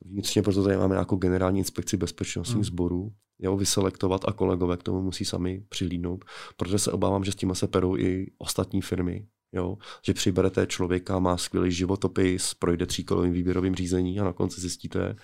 vnitřně, 0.00 0.42
proto 0.42 0.62
tady 0.62 0.76
máme 0.76 0.96
jako 0.96 1.16
generální 1.16 1.58
inspekci 1.58 1.96
bezpečnostních 1.96 2.54
hmm. 2.54 2.64
sborů, 2.64 3.12
jo, 3.38 3.56
vyselektovat 3.56 4.20
a 4.28 4.32
kolegové 4.32 4.76
k 4.76 4.82
tomu 4.82 5.02
musí 5.02 5.24
sami 5.24 5.64
přihlídnout, 5.68 6.24
protože 6.56 6.78
se 6.78 6.92
obávám, 6.92 7.24
že 7.24 7.32
s 7.32 7.36
tím 7.36 7.54
se 7.54 7.66
perou 7.66 7.96
i 7.96 8.32
ostatní 8.38 8.82
firmy, 8.82 9.26
jo, 9.54 9.76
že 10.02 10.14
přiberete 10.14 10.66
člověka, 10.66 11.18
má 11.18 11.36
skvělý 11.36 11.72
životopis, 11.72 12.54
projde 12.54 12.86
tříkolovým 12.86 13.32
výběrovým 13.32 13.74
řízení 13.74 14.20
a 14.20 14.24
na 14.24 14.32
konci 14.32 14.60
zjistíte, 14.60 15.16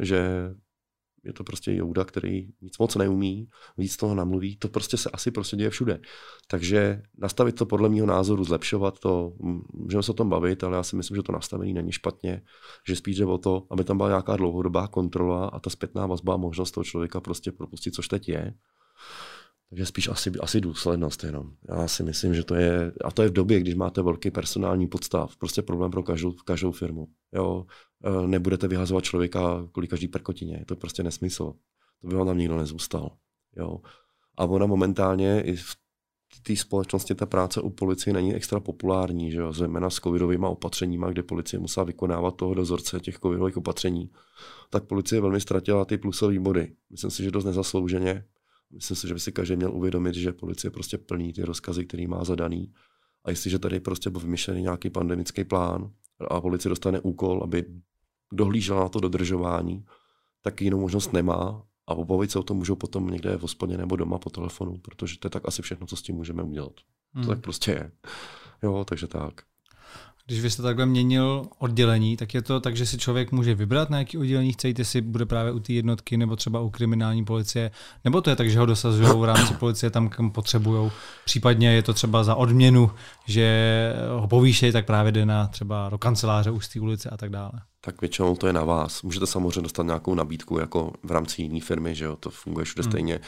že 0.00 0.50
je 1.24 1.32
to 1.32 1.44
prostě 1.44 1.74
Jouda, 1.74 2.04
který 2.04 2.48
nic 2.60 2.78
moc 2.78 2.94
neumí, 2.94 3.48
víc 3.78 3.96
toho 3.96 4.14
namluví, 4.14 4.56
to 4.56 4.68
prostě 4.68 4.96
se 4.96 5.10
asi 5.10 5.30
prostě 5.30 5.56
děje 5.56 5.70
všude. 5.70 6.00
Takže 6.46 7.02
nastavit 7.18 7.54
to 7.54 7.66
podle 7.66 7.88
mého 7.88 8.06
názoru, 8.06 8.44
zlepšovat 8.44 8.98
to, 8.98 9.32
můžeme 9.72 10.02
se 10.02 10.10
o 10.10 10.14
tom 10.14 10.28
bavit, 10.28 10.64
ale 10.64 10.76
já 10.76 10.82
si 10.82 10.96
myslím, 10.96 11.16
že 11.16 11.22
to 11.22 11.32
nastavení 11.32 11.74
není 11.74 11.92
špatně, 11.92 12.42
že 12.88 12.96
spíš 12.96 13.16
jde 13.16 13.24
o 13.24 13.38
to, 13.38 13.66
aby 13.70 13.84
tam 13.84 13.96
byla 13.96 14.08
nějaká 14.08 14.36
dlouhodobá 14.36 14.88
kontrola 14.88 15.46
a 15.46 15.60
ta 15.60 15.70
zpětná 15.70 16.06
vazba, 16.06 16.36
možnost 16.36 16.70
toho 16.70 16.84
člověka 16.84 17.20
prostě 17.20 17.52
propustit, 17.52 17.94
což 17.94 18.08
teď 18.08 18.28
je. 18.28 18.54
Takže 19.68 19.86
spíš 19.86 20.08
asi, 20.08 20.32
asi 20.40 20.60
důslednost 20.60 21.24
jenom. 21.24 21.52
Já 21.68 21.88
si 21.88 22.02
myslím, 22.02 22.34
že 22.34 22.44
to 22.44 22.54
je, 22.54 22.92
a 23.04 23.10
to 23.10 23.22
je 23.22 23.28
v 23.28 23.32
době, 23.32 23.60
když 23.60 23.74
máte 23.74 24.02
velký 24.02 24.30
personální 24.30 24.86
podstav, 24.86 25.36
prostě 25.36 25.62
problém 25.62 25.90
pro 25.90 26.02
každou, 26.02 26.32
každou 26.32 26.72
firmu. 26.72 27.08
Jo? 27.32 27.66
E, 28.04 28.26
nebudete 28.26 28.68
vyhazovat 28.68 29.04
člověka 29.04 29.68
kvůli 29.72 29.88
každý 29.88 30.08
perkotině, 30.08 30.64
to 30.66 30.74
je 30.74 30.78
prostě 30.78 31.02
nesmysl. 31.02 31.54
To 32.00 32.08
by 32.08 32.14
vám 32.14 32.26
tam 32.26 32.38
nikdo 32.38 32.56
nezůstal. 32.56 33.10
Jo? 33.56 33.80
A 34.38 34.44
ona 34.44 34.66
momentálně 34.66 35.42
i 35.42 35.56
v 35.56 35.76
té 36.42 36.56
společnosti 36.56 37.14
ta 37.14 37.26
práce 37.26 37.60
u 37.60 37.70
policie 37.70 38.14
není 38.14 38.34
extra 38.34 38.60
populární, 38.60 39.32
že 39.32 39.38
jo? 39.38 39.52
zejména 39.52 39.90
s 39.90 39.94
covidovými 39.94 40.46
opatřeními, 40.46 41.06
kde 41.10 41.22
policie 41.22 41.60
musela 41.60 41.84
vykonávat 41.84 42.36
toho 42.36 42.54
dozorce 42.54 43.00
těch 43.00 43.18
covidových 43.18 43.56
opatření, 43.56 44.10
tak 44.70 44.84
policie 44.84 45.20
velmi 45.20 45.40
ztratila 45.40 45.84
ty 45.84 45.98
plusové 45.98 46.38
body. 46.38 46.72
Myslím 46.90 47.10
si, 47.10 47.22
že 47.22 47.30
dost 47.30 47.44
nezaslouženě, 47.44 48.24
Myslím 48.70 48.96
si, 48.96 49.08
že 49.08 49.14
by 49.14 49.20
si 49.20 49.32
každý 49.32 49.56
měl 49.56 49.72
uvědomit, 49.72 50.14
že 50.14 50.32
policie 50.32 50.70
prostě 50.70 50.98
plní 50.98 51.32
ty 51.32 51.42
rozkazy, 51.42 51.86
který 51.86 52.06
má 52.06 52.24
zadaný. 52.24 52.72
A 53.24 53.30
jestliže 53.30 53.58
tady 53.58 53.80
prostě 53.80 54.10
byl 54.10 54.20
vymyšlený 54.20 54.62
nějaký 54.62 54.90
pandemický 54.90 55.44
plán 55.44 55.92
a 56.30 56.40
policie 56.40 56.68
dostane 56.70 57.00
úkol, 57.00 57.40
aby 57.44 57.64
dohlížela 58.32 58.80
na 58.80 58.88
to 58.88 59.00
dodržování, 59.00 59.84
tak 60.42 60.62
jinou 60.62 60.80
možnost 60.80 61.12
nemá 61.12 61.62
a 61.86 61.94
obavit 61.94 62.30
se 62.30 62.38
o 62.38 62.42
tom 62.42 62.56
můžou 62.56 62.76
potom 62.76 63.10
někde 63.10 63.36
v 63.36 63.40
hospodě 63.40 63.76
nebo 63.76 63.96
doma 63.96 64.18
po 64.18 64.30
telefonu, 64.30 64.78
protože 64.78 65.18
to 65.18 65.26
je 65.26 65.30
tak 65.30 65.48
asi 65.48 65.62
všechno, 65.62 65.86
co 65.86 65.96
s 65.96 66.02
tím 66.02 66.16
můžeme 66.16 66.42
udělat. 66.42 66.72
Hmm. 67.14 67.24
To 67.24 67.30
tak 67.30 67.40
prostě 67.40 67.70
je. 67.70 67.92
Jo, 68.62 68.84
takže 68.88 69.06
tak. 69.06 69.47
Když 70.28 70.40
vy 70.40 70.50
jste 70.50 70.62
takhle 70.62 70.86
měnil 70.86 71.46
oddělení, 71.58 72.16
tak 72.16 72.34
je 72.34 72.42
to 72.42 72.60
tak, 72.60 72.76
že 72.76 72.86
si 72.86 72.98
člověk 72.98 73.32
může 73.32 73.54
vybrat, 73.54 73.90
na 73.90 73.98
jaký 73.98 74.18
oddělení 74.18 74.52
chce 74.52 74.68
jít, 74.68 74.78
jestli 74.78 75.00
bude 75.00 75.26
právě 75.26 75.52
u 75.52 75.58
té 75.58 75.72
jednotky 75.72 76.16
nebo 76.16 76.36
třeba 76.36 76.60
u 76.60 76.70
kriminální 76.70 77.24
policie, 77.24 77.70
nebo 78.04 78.20
to 78.20 78.30
je 78.30 78.36
tak, 78.36 78.50
že 78.50 78.58
ho 78.58 78.66
dosazují 78.66 79.08
v 79.20 79.24
rámci 79.24 79.54
policie 79.54 79.90
tam, 79.90 80.08
kam 80.08 80.30
potřebují. 80.30 80.90
Případně 81.24 81.72
je 81.72 81.82
to 81.82 81.94
třeba 81.94 82.24
za 82.24 82.34
odměnu, 82.34 82.90
že 83.26 83.92
ho 84.18 84.28
povýšejí, 84.28 84.72
tak 84.72 84.86
právě 84.86 85.12
jde 85.12 85.26
na 85.26 85.46
třeba 85.46 85.88
do 85.88 85.98
kanceláře 85.98 86.52
z 86.58 86.68
té 86.68 86.80
ulice 86.80 87.10
a 87.10 87.16
tak 87.16 87.30
dále. 87.30 87.52
Tak 87.80 88.00
většinou 88.00 88.36
to 88.36 88.46
je 88.46 88.52
na 88.52 88.64
vás. 88.64 89.02
Můžete 89.02 89.26
samozřejmě 89.26 89.62
dostat 89.62 89.82
nějakou 89.82 90.14
nabídku 90.14 90.58
jako 90.58 90.92
v 91.02 91.10
rámci 91.10 91.42
jiné 91.42 91.60
firmy, 91.60 91.94
že 91.94 92.04
jo, 92.04 92.16
to 92.16 92.30
funguje 92.30 92.64
všude 92.64 92.82
hmm. 92.82 92.92
stejně, 92.92 93.20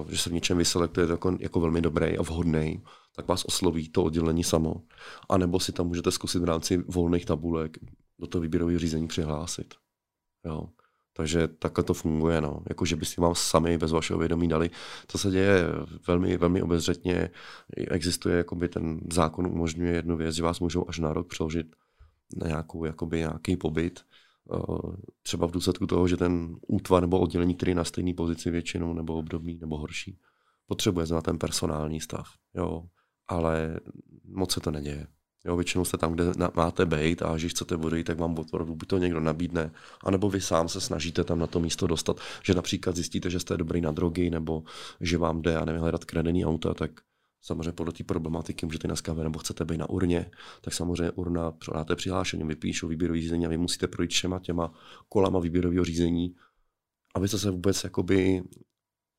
uh, 0.00 0.10
že 0.10 0.18
se 0.18 0.30
v 0.30 0.32
něčem 0.32 0.58
vyselektuje 0.58 1.06
jako, 1.10 1.36
jako 1.40 1.60
velmi 1.60 1.80
dobrý 1.80 2.18
a 2.18 2.22
vhodný 2.22 2.82
tak 3.16 3.28
vás 3.28 3.44
osloví 3.44 3.88
to 3.88 4.04
oddělení 4.04 4.44
samo. 4.44 4.74
A 5.28 5.38
nebo 5.38 5.60
si 5.60 5.72
tam 5.72 5.86
můžete 5.86 6.10
zkusit 6.10 6.38
v 6.38 6.44
rámci 6.44 6.76
volných 6.76 7.24
tabulek 7.24 7.78
do 8.18 8.26
toho 8.26 8.42
výběrového 8.42 8.78
řízení 8.78 9.08
přihlásit. 9.08 9.74
Jo. 10.44 10.68
Takže 11.12 11.48
takhle 11.48 11.84
to 11.84 11.94
funguje, 11.94 12.40
no. 12.40 12.62
Jako, 12.68 12.84
že 12.84 12.96
byste 12.96 13.20
vám 13.20 13.34
sami 13.34 13.78
bez 13.78 13.92
vašeho 13.92 14.18
vědomí 14.18 14.48
dali. 14.48 14.70
To 15.06 15.18
se 15.18 15.30
děje 15.30 15.64
velmi, 16.06 16.36
velmi 16.36 16.62
obezřetně. 16.62 17.30
Existuje, 17.76 18.36
jakoby 18.36 18.68
ten 18.68 19.00
zákon 19.12 19.46
umožňuje 19.46 19.92
jednu 19.92 20.16
věc, 20.16 20.34
že 20.34 20.42
vás 20.42 20.60
můžou 20.60 20.88
až 20.88 20.98
na 20.98 21.12
rok 21.12 21.28
přeložit 21.28 21.76
na 22.36 22.46
nějakou, 22.46 22.84
jakoby, 22.84 23.18
nějaký 23.18 23.56
pobyt. 23.56 24.00
Třeba 25.22 25.46
v 25.46 25.50
důsledku 25.50 25.86
toho, 25.86 26.08
že 26.08 26.16
ten 26.16 26.56
útvar 26.68 27.02
nebo 27.02 27.20
oddělení, 27.20 27.54
který 27.54 27.70
je 27.70 27.74
na 27.74 27.84
stejné 27.84 28.14
pozici 28.14 28.50
většinou, 28.50 28.94
nebo 28.94 29.14
obdobný, 29.14 29.58
nebo 29.60 29.78
horší, 29.78 30.18
potřebuje 30.66 31.06
znát 31.06 31.24
ten 31.24 31.38
personální 31.38 32.00
stav, 32.00 32.26
jo, 32.54 32.82
ale 33.28 33.80
moc 34.24 34.52
se 34.52 34.60
to 34.60 34.70
neděje. 34.70 35.06
Jo, 35.44 35.56
většinou 35.56 35.84
jste 35.84 35.98
tam, 35.98 36.12
kde 36.12 36.24
máte 36.54 36.86
být 36.86 37.22
a 37.22 37.36
když 37.36 37.52
chcete 37.52 37.76
odejít, 37.76 38.04
tak 38.04 38.18
vám 38.18 38.38
opravdu 38.38 38.74
buď 38.74 38.88
to 38.88 38.98
někdo 38.98 39.20
nabídne, 39.20 39.70
anebo 40.04 40.30
vy 40.30 40.40
sám 40.40 40.68
se 40.68 40.80
snažíte 40.80 41.24
tam 41.24 41.38
na 41.38 41.46
to 41.46 41.60
místo 41.60 41.86
dostat, 41.86 42.20
že 42.44 42.54
například 42.54 42.96
zjistíte, 42.96 43.30
že 43.30 43.40
jste 43.40 43.56
dobrý 43.56 43.80
na 43.80 43.92
drogy, 43.92 44.30
nebo 44.30 44.62
že 45.00 45.18
vám 45.18 45.42
jde, 45.42 45.56
a 45.56 45.64
nevím, 45.64 45.82
hledat 45.82 46.04
kradený 46.04 46.46
auta, 46.46 46.74
tak 46.74 46.90
samozřejmě 47.42 47.72
podle 47.72 47.92
té 47.92 48.04
problematiky 48.04 48.66
můžete 48.66 48.96
skavě 48.96 49.24
nebo 49.24 49.38
chcete 49.38 49.64
být 49.64 49.78
na 49.78 49.88
urně, 49.90 50.30
tak 50.60 50.74
samozřejmě 50.74 51.10
urna 51.10 51.52
dáte 51.74 51.96
přihlášení, 51.96 52.44
vypíšou 52.44 52.88
výběrový 52.88 53.22
řízení 53.22 53.46
a 53.46 53.48
vy 53.48 53.58
musíte 53.58 53.86
projít 53.88 54.10
všema 54.10 54.38
těma 54.38 54.72
kolama 55.08 55.38
výběrového 55.38 55.84
řízení, 55.84 56.34
abyste 57.14 57.38
se 57.38 57.50
vůbec 57.50 57.84
jakoby, 57.84 58.42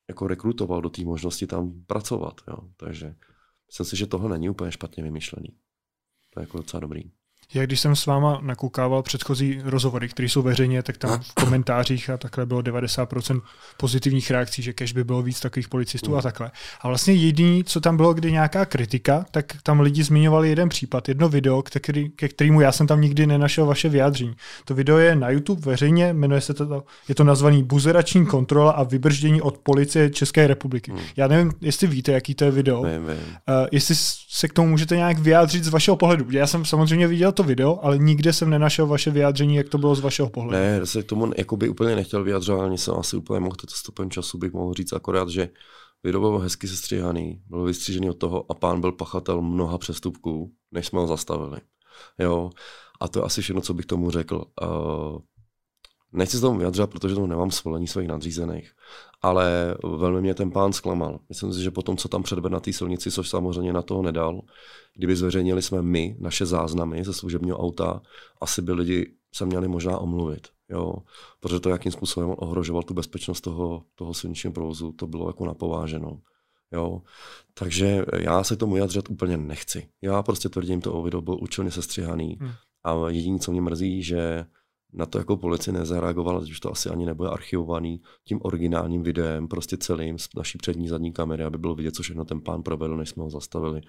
jako 0.10 0.28
rekrutoval 0.28 0.82
do 0.82 0.90
té 0.90 1.04
možnosti 1.04 1.48
tam 1.48 1.84
pracovat. 1.88 2.42
Jo. 2.48 2.58
Takže 2.78 3.16
myslím 3.68 3.86
si, 3.86 3.96
že 3.98 4.08
tohle 4.08 4.30
není 4.30 4.50
úplně 4.50 4.72
špatně 4.72 5.04
vymyšlený. 5.04 5.50
To 6.30 6.40
je 6.40 6.44
jako 6.44 6.58
docela 6.58 6.82
dobrý. 6.82 7.12
Já 7.54 7.66
když 7.66 7.80
jsem 7.80 7.96
s 7.96 8.06
váma 8.06 8.40
nakoukával 8.42 9.04
předchozí 9.04 9.62
rozhovory, 9.64 10.10
které 10.10 10.30
jsou 10.30 10.42
veřejně, 10.42 10.84
tak 10.84 10.98
tam 10.98 11.20
v 11.20 11.34
komentářích 11.34 12.10
a 12.10 12.18
takhle 12.18 12.46
bylo 12.46 12.62
90% 12.62 13.42
pozitivních 13.78 14.32
reakcí, 14.32 14.62
že 14.62 14.74
kež 14.74 14.94
by 14.94 15.04
bylo 15.04 15.22
víc 15.22 15.40
takových 15.40 15.70
policistů 15.70 16.18
a 16.18 16.22
takhle. 16.22 16.52
A 16.82 16.88
vlastně 16.88 17.14
jediný, 17.14 17.64
co 17.64 17.82
tam 17.82 17.98
bylo, 17.98 18.14
kdy 18.14 18.32
nějaká 18.32 18.66
kritika, 18.66 19.26
tak 19.32 19.46
tam 19.64 19.80
lidi 19.80 20.04
zmiňovali 20.04 20.50
jeden 20.50 20.70
případ, 20.70 21.10
jedno 21.10 21.30
video, 21.30 21.62
který, 21.62 22.10
ke 22.10 22.28
kterému 22.28 22.62
já 22.62 22.72
jsem 22.72 22.88
tam 22.88 23.02
nikdy 23.02 23.28
nenašel 23.28 23.66
vaše 23.66 23.90
vyjádření. 23.90 24.36
To 24.66 24.76
video 24.76 24.98
je 24.98 25.16
na 25.16 25.30
YouTube 25.30 25.62
veřejně, 25.62 26.14
jmenuje 26.14 26.42
se 26.42 26.54
to, 26.54 26.84
je 27.08 27.16
to 27.16 27.24
nazvaný 27.24 27.64
Buzerační 27.64 28.26
kontrola 28.26 28.72
a 28.72 28.84
vybrždění 28.84 29.42
od 29.42 29.58
policie 29.58 30.10
České 30.10 30.48
republiky. 30.48 30.92
Hmm. 30.92 31.02
Já 31.18 31.28
nevím, 31.28 31.54
jestli 31.62 31.88
víte, 31.88 32.12
jaký 32.12 32.36
to 32.36 32.46
je 32.46 32.52
video. 32.52 32.84
Vím, 32.84 33.06
vím. 33.06 33.08
Uh, 33.08 33.68
jestli 33.72 33.96
se 34.30 34.48
k 34.48 34.54
tomu 34.54 34.70
můžete 34.70 34.96
nějak 34.96 35.20
vyjádřit 35.20 35.64
z 35.64 35.68
vašeho 35.68 35.98
pohledu. 35.98 36.26
Já 36.30 36.48
jsem 36.48 36.66
samozřejmě 36.66 37.08
viděl 37.08 37.32
to 37.38 37.44
video, 37.44 37.80
ale 37.82 37.98
nikde 37.98 38.34
jsem 38.34 38.50
nenašel 38.50 38.88
vaše 38.88 39.12
vyjádření, 39.12 39.56
jak 39.56 39.70
to 39.70 39.78
bylo 39.78 39.96
z 39.96 40.00
vašeho 40.00 40.30
pohledu. 40.30 40.58
Ne, 40.58 40.86
se 40.86 41.04
k 41.04 41.06
tomu 41.06 41.32
jakoby 41.38 41.70
úplně 41.70 41.96
nechtěl 41.96 42.24
vyjadřovat, 42.24 42.66
ani 42.66 42.78
jsem 42.78 42.94
asi 42.98 43.18
úplně 43.18 43.40
mohl 43.40 43.56
to 43.56 43.68
stupen 43.68 44.12
času, 44.12 44.38
bych 44.38 44.54
mohl 44.54 44.74
říct 44.74 44.94
akorát, 44.94 45.30
že 45.30 45.50
video 46.04 46.22
bylo 46.22 46.40
hezky 46.40 46.68
sestříhaný, 46.68 47.42
byl 47.48 47.64
vystřížený 47.64 48.10
od 48.10 48.18
toho 48.18 48.52
a 48.52 48.54
pán 48.54 48.82
byl 48.82 48.92
pachatel 48.92 49.42
mnoha 49.42 49.78
přestupků, 49.78 50.52
než 50.72 50.88
jsme 50.88 51.00
ho 51.00 51.08
zastavili. 51.08 51.58
Jo, 52.20 52.50
a 53.02 53.08
to 53.08 53.20
je 53.20 53.24
asi 53.24 53.42
všechno, 53.42 53.62
co 53.62 53.74
bych 53.74 53.86
tomu 53.86 54.12
řekl. 54.12 54.44
Uh, 54.62 55.20
Nechci 56.14 56.38
se 56.38 56.42
tomu 56.42 56.58
vyjadřovat, 56.58 56.90
protože 56.90 57.16
tomu 57.16 57.28
nemám 57.28 57.52
svolení 57.52 57.88
svých 57.88 58.08
nadřízených, 58.08 58.72
ale 59.22 59.76
velmi 59.98 60.22
mě 60.22 60.34
ten 60.34 60.52
pán 60.52 60.74
zklamal. 60.74 61.20
Myslím 61.30 61.54
si, 61.54 61.64
že 61.64 61.72
po 61.72 61.82
tom, 61.82 61.98
co 61.98 62.08
tam 62.08 62.24
předvedl 62.24 62.54
na 62.54 62.60
té 62.60 62.74
silnici, 62.74 63.12
což 63.12 63.30
samozřejmě 63.30 63.74
na 63.74 63.82
toho 63.82 64.02
nedal, 64.02 64.42
kdyby 64.96 65.16
zveřejnili 65.16 65.62
jsme 65.62 65.82
my 65.82 66.16
naše 66.20 66.46
záznamy 66.46 67.04
ze 67.04 67.14
služebního 67.14 67.58
auta, 67.58 68.02
asi 68.42 68.62
by 68.62 68.74
lidi 68.74 69.14
se 69.34 69.46
měli 69.46 69.68
možná 69.68 69.98
omluvit. 69.98 70.48
Jo? 70.70 70.94
Protože 71.40 71.60
to, 71.60 71.70
jakým 71.70 71.92
způsobem 71.92 72.36
ohrožoval 72.38 72.84
tu 72.84 72.94
bezpečnost 72.94 73.42
toho, 73.42 73.84
toho 73.96 74.14
silničního 74.14 74.54
provozu, 74.54 74.92
to 74.92 75.08
bylo 75.08 75.30
jako 75.30 75.46
napováženo. 75.46 76.20
Jo? 76.72 77.02
Takže 77.54 78.06
já 78.20 78.44
se 78.44 78.56
tomu 78.56 78.74
vyjadřovat 78.74 79.10
úplně 79.10 79.38
nechci. 79.38 79.90
Já 80.02 80.24
prostě 80.24 80.50
tvrdím, 80.50 80.82
to 80.82 81.02
video 81.02 81.22
byl 81.22 81.38
účelně 81.42 81.72
sestřihaný. 81.72 82.38
Hmm. 82.42 82.52
A 82.84 83.10
jediné, 83.10 83.40
co 83.40 83.52
mě 83.52 83.62
mrzí, 83.62 84.04
že 84.04 84.46
na 84.94 85.06
to 85.06 85.18
jako 85.18 85.38
policie 85.38 85.74
nezareagovala, 85.74 86.46
že 86.46 86.62
to 86.62 86.72
asi 86.72 86.90
ani 86.90 87.06
nebude 87.06 87.30
archivovaný 87.30 88.02
tím 88.24 88.40
originálním 88.42 89.04
videem, 89.04 89.48
prostě 89.48 89.78
celým 89.78 90.20
z 90.20 90.30
naší 90.36 90.58
přední 90.58 90.88
zadní 90.88 91.14
kamery, 91.14 91.44
aby 91.44 91.58
bylo 91.58 91.76
vidět, 91.76 91.96
co 91.96 92.04
všechno 92.04 92.26
ten 92.26 92.42
pán 92.42 92.64
provedl, 92.64 92.98
než 92.98 93.10
jsme 93.10 93.24
ho 93.24 93.30
zastavili. 93.30 93.82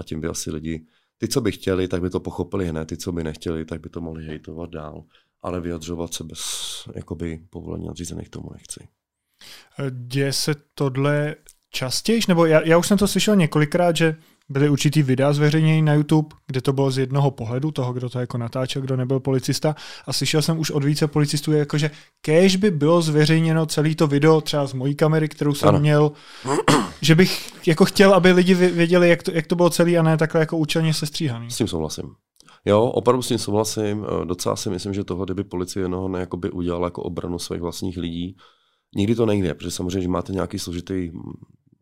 A 0.00 0.02
tím 0.02 0.20
by 0.20 0.28
asi 0.28 0.50
lidi, 0.50 0.86
ty, 1.18 1.28
co 1.28 1.40
by 1.40 1.52
chtěli, 1.52 1.88
tak 1.88 2.00
by 2.00 2.10
to 2.10 2.20
pochopili 2.20 2.66
hned, 2.66 2.84
ty, 2.84 2.96
co 2.96 3.12
by 3.12 3.24
nechtěli, 3.24 3.64
tak 3.64 3.80
by 3.80 3.88
to 3.88 4.00
mohli 4.00 4.24
hejtovat 4.24 4.70
dál. 4.70 5.04
Ale 5.42 5.60
vyjadřovat 5.60 6.14
se 6.14 6.24
bez 6.24 6.42
jakoby, 6.94 7.46
povolení 7.50 7.86
nadřízených 7.86 8.28
tomu 8.28 8.50
nechci. 8.52 8.88
Děje 9.90 10.32
se 10.32 10.54
tohle 10.74 11.36
častěji? 11.70 12.20
Nebo 12.28 12.46
já, 12.46 12.66
já 12.66 12.78
už 12.78 12.88
jsem 12.88 12.98
to 12.98 13.08
slyšel 13.08 13.36
několikrát, 13.36 13.96
že 13.96 14.16
byly 14.54 14.70
určitý 14.70 15.02
videa 15.02 15.32
zveřejněný 15.32 15.82
na 15.82 15.94
YouTube, 15.94 16.36
kde 16.46 16.60
to 16.60 16.72
bylo 16.72 16.90
z 16.90 16.98
jednoho 16.98 17.30
pohledu, 17.30 17.70
toho, 17.70 17.92
kdo 17.92 18.10
to 18.10 18.20
jako 18.20 18.38
natáčel, 18.38 18.82
kdo 18.82 18.96
nebyl 18.96 19.20
policista. 19.20 19.76
A 20.06 20.12
slyšel 20.12 20.42
jsem 20.42 20.58
už 20.58 20.70
od 20.70 20.84
více 20.84 21.06
policistů, 21.06 21.52
jako 21.52 21.78
že 21.78 21.90
kež 22.20 22.56
by 22.56 22.70
bylo 22.70 23.02
zveřejněno 23.02 23.66
celé 23.66 23.94
to 23.94 24.06
video, 24.06 24.40
třeba 24.40 24.66
z 24.66 24.72
mojí 24.72 24.94
kamery, 24.94 25.28
kterou 25.28 25.54
jsem 25.54 25.68
ano. 25.68 25.80
měl, 25.80 26.12
že 27.00 27.14
bych 27.14 27.52
jako 27.66 27.84
chtěl, 27.84 28.14
aby 28.14 28.32
lidi 28.32 28.54
věděli, 28.54 29.08
jak 29.08 29.22
to, 29.22 29.30
jak 29.30 29.46
to 29.46 29.56
bylo 29.56 29.70
celé 29.70 29.96
a 29.96 30.02
ne 30.02 30.16
takhle 30.16 30.40
jako 30.40 30.56
účelně 30.58 30.94
sestříhaný. 30.94 31.50
S 31.50 31.56
tím 31.56 31.68
souhlasím. 31.68 32.14
Jo, 32.64 32.82
opravdu 32.82 33.22
s 33.22 33.28
tím 33.28 33.38
souhlasím. 33.38 34.06
Eh, 34.06 34.24
docela 34.24 34.56
si 34.56 34.70
myslím, 34.70 34.94
že 34.94 35.04
toho, 35.04 35.24
kdyby 35.24 35.44
policie 35.44 35.84
jednoho 35.84 36.08
nejakoby 36.08 36.50
udělala 36.50 36.86
jako 36.86 37.02
obranu 37.02 37.38
svých 37.38 37.60
vlastních 37.60 37.96
lidí, 37.96 38.36
nikdy 38.96 39.14
to 39.14 39.26
nejde, 39.26 39.54
protože 39.54 39.70
samozřejmě, 39.70 40.00
že 40.00 40.08
máte 40.08 40.32
nějaký 40.32 40.58
složitý 40.58 41.10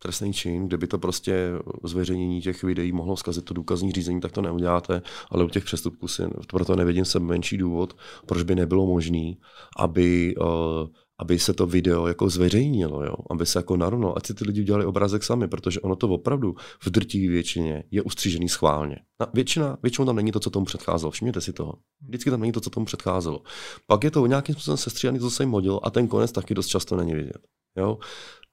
trestný 0.03 0.33
čin, 0.33 0.69
kde 0.69 0.77
by 0.77 0.87
to 0.87 0.99
prostě 0.99 1.53
zveřejnění 1.85 2.41
těch 2.41 2.63
videí 2.63 2.93
mohlo 2.93 3.17
zkazit 3.17 3.45
to 3.45 3.55
důkazní 3.55 3.93
řízení, 3.93 4.21
tak 4.21 4.33
to 4.33 4.43
neuděláte, 4.43 5.03
ale 5.31 5.45
u 5.45 5.49
těch 5.49 5.65
přestupků 5.65 6.09
si 6.09 6.23
proto 6.49 6.77
nevidím 6.77 7.05
se 7.05 7.19
menší 7.19 7.57
důvod, 7.57 7.97
proč 8.27 8.43
by 8.43 8.55
nebylo 8.55 8.87
možné, 8.87 9.35
aby, 9.79 10.35
uh, 10.41 10.89
aby 11.19 11.39
se 11.39 11.53
to 11.53 11.67
video 11.67 12.07
jako 12.07 12.31
zveřejnilo, 12.31 13.05
jo? 13.05 13.15
aby 13.31 13.47
se 13.47 13.59
jako 13.59 13.77
narovnalo, 13.77 14.17
ať 14.17 14.27
si 14.27 14.35
ty 14.35 14.45
lidi 14.45 14.61
udělali 14.61 14.85
obrázek 14.85 15.23
sami, 15.23 15.49
protože 15.49 15.81
ono 15.81 15.97
to 15.97 16.09
opravdu 16.09 16.55
v 16.83 16.91
drtivé 16.91 17.33
většině 17.33 17.85
je 17.91 18.03
ustřížený 18.03 18.49
schválně. 18.49 18.97
Na 19.21 19.27
většina, 19.35 19.79
většinou 19.83 20.07
tam 20.07 20.17
není 20.17 20.33
to, 20.33 20.41
co 20.41 20.51
tomu 20.51 20.67
předcházelo, 20.67 21.11
všimněte 21.11 21.41
si 21.41 21.53
toho. 21.53 21.75
Vždycky 22.09 22.31
tam 22.31 22.41
není 22.41 22.53
to, 22.53 22.61
co 22.61 22.71
tomu 22.71 22.87
předcházelo. 22.87 23.43
Pak 23.87 24.05
je 24.05 24.11
to 24.11 24.27
nějakým 24.27 24.55
způsobem 24.55 24.77
sestříhaný, 24.77 25.21
co 25.21 25.31
se 25.31 25.43
jim 25.43 25.51
hodilo 25.51 25.87
a 25.87 25.91
ten 25.91 26.09
konec 26.09 26.33
taky 26.33 26.55
dost 26.55 26.67
často 26.67 26.97
není 26.97 27.15
vidět. 27.15 27.39
Jo? 27.77 27.99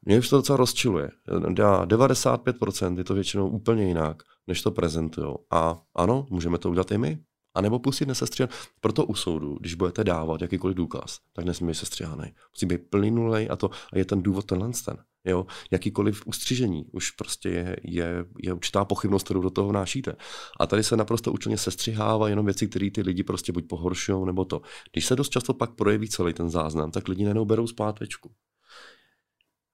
Mě 0.10 0.20
už 0.20 0.30
to 0.30 0.36
docela 0.36 0.58
rozčiluje. 0.58 1.10
95% 1.28 2.98
je 2.98 3.04
to 3.04 3.14
většinou 3.14 3.50
úplně 3.50 3.88
jinak, 3.88 4.24
než 4.48 4.62
to 4.62 4.72
prezentují. 4.72 5.36
A 5.52 5.82
ano, 5.96 6.26
můžeme 6.30 6.58
to 6.58 6.70
udělat 6.70 6.92
i 6.92 6.98
my. 6.98 7.20
A 7.56 7.62
nebo 7.62 7.80
pustit 7.80 8.06
nesestříhaný. 8.06 8.54
Proto 8.82 9.06
u 9.06 9.16
soudu, 9.16 9.58
když 9.60 9.74
budete 9.74 10.04
dávat 10.04 10.42
jakýkoliv 10.42 10.78
důkaz, 10.78 11.20
tak 11.34 11.46
nesmí 11.46 11.68
být 11.68 11.74
sestříhaný. 11.74 12.34
Musí 12.56 12.66
být 12.66 12.90
plynulej 12.90 13.48
a 13.52 13.56
to 13.56 13.70
a 13.94 13.98
je 13.98 14.06
ten 14.06 14.24
důvod 14.24 14.46
tenhle 14.46 14.72
ten. 14.86 14.98
Jo? 15.26 15.46
Jakýkoliv 15.72 16.28
ustřižení 16.28 16.86
už 16.92 17.12
prostě 17.12 17.50
je, 17.50 17.76
je, 17.84 18.26
je 18.44 18.54
určitá 18.54 18.86
pochybnost, 18.86 19.24
kterou 19.24 19.42
do 19.42 19.50
toho 19.50 19.70
vnášíte. 19.70 20.16
A 20.60 20.68
tady 20.68 20.84
se 20.84 20.98
naprosto 20.98 21.32
účelně 21.32 21.58
sestřihává 21.58 22.30
jenom 22.30 22.46
věci, 22.46 22.68
které 22.68 22.92
ty 22.92 23.02
lidi 23.02 23.24
prostě 23.24 23.52
buď 23.52 23.68
pohoršují, 23.68 24.26
nebo 24.26 24.46
to. 24.46 24.62
Když 24.94 25.06
se 25.06 25.16
dost 25.16 25.30
často 25.30 25.54
pak 25.54 25.76
projeví 25.76 26.10
celý 26.10 26.34
ten 26.34 26.50
záznam, 26.50 26.92
tak 26.92 27.08
lidi 27.08 27.26
nenou 27.26 27.46
berou 27.46 27.68
zpátečku 27.68 28.32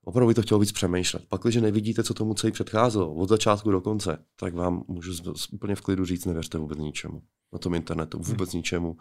opravdu 0.06 0.28
by 0.28 0.34
to 0.34 0.42
chtělo 0.42 0.60
víc 0.60 0.72
přemýšlet. 0.72 1.24
Pak, 1.30 1.42
když 1.42 1.56
nevidíte, 1.56 2.04
co 2.04 2.14
tomu 2.14 2.34
celý 2.34 2.52
předcházelo, 2.52 3.14
od 3.14 3.30
začátku 3.30 3.72
do 3.72 3.82
konce, 3.82 4.18
tak 4.40 4.54
vám 4.54 4.84
můžu 4.88 5.14
úplně 5.52 5.76
v 5.76 5.82
klidu 5.82 6.06
říct, 6.06 6.26
nevěřte 6.26 6.58
vůbec 6.58 6.78
ničemu. 6.78 7.22
Na 7.54 7.60
tom 7.60 7.74
internetu 7.74 8.20
vůbec 8.20 8.52
hmm. 8.52 8.60
ničemu. 8.60 8.98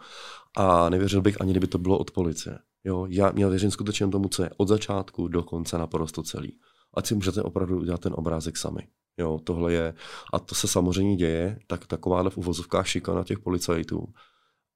A 0.57 0.89
nevěřil 0.89 1.21
bych 1.21 1.41
ani, 1.41 1.51
kdyby 1.51 1.67
to 1.67 1.77
bylo 1.77 1.97
od 1.97 2.11
policie. 2.11 2.59
Jo, 2.83 3.05
já 3.09 3.31
měl 3.31 3.49
věřím 3.49 3.71
skutečně 3.71 4.07
tomu, 4.07 4.29
co 4.29 4.43
je 4.43 4.49
od 4.57 4.67
začátku 4.67 5.27
do 5.27 5.43
konce 5.43 5.77
naprosto 5.77 6.23
celý. 6.23 6.59
Ať 6.93 7.07
si 7.07 7.15
můžete 7.15 7.43
opravdu 7.43 7.79
udělat 7.79 8.01
ten 8.01 8.13
obrázek 8.15 8.57
sami. 8.57 8.87
Jo, 9.17 9.39
tohle 9.43 9.73
je, 9.73 9.93
a 10.33 10.39
to 10.39 10.55
se 10.55 10.67
samozřejmě 10.67 11.15
děje, 11.15 11.59
tak 11.67 11.87
takováhle 11.87 12.29
v 12.29 12.37
uvozovkách 12.37 12.87
šikana 12.87 13.23
těch 13.23 13.39
policajtů. 13.39 14.07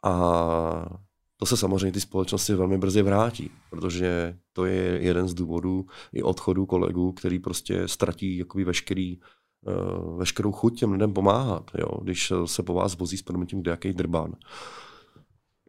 A 0.04 1.00
to 1.40 1.46
se 1.46 1.58
samozřejmě 1.58 1.92
ty 1.92 2.02
společnosti 2.02 2.54
velmi 2.54 2.78
brzy 2.78 3.02
vrátí, 3.02 3.52
protože 3.70 4.38
to 4.54 4.66
je 4.66 5.00
jeden 5.02 5.28
z 5.28 5.34
důvodů 5.34 5.86
i 6.14 6.24
odchodu 6.24 6.66
kolegů, 6.66 7.12
který 7.12 7.40
prostě 7.40 7.88
ztratí 7.88 8.38
jakoby 8.38 8.64
veškerý, 8.64 9.20
uh, 9.20 10.18
veškerou 10.18 10.52
chuť 10.52 10.80
těm 10.80 10.92
lidem 10.92 11.14
pomáhat. 11.14 11.72
Jo? 11.78 12.02
Když 12.04 12.34
se 12.46 12.64
po 12.64 12.74
vás 12.74 12.98
vozí 12.98 13.18
s 13.18 13.22
proměnitím 13.22 13.62
kdejaký 13.62 13.94
drbán, 13.94 14.36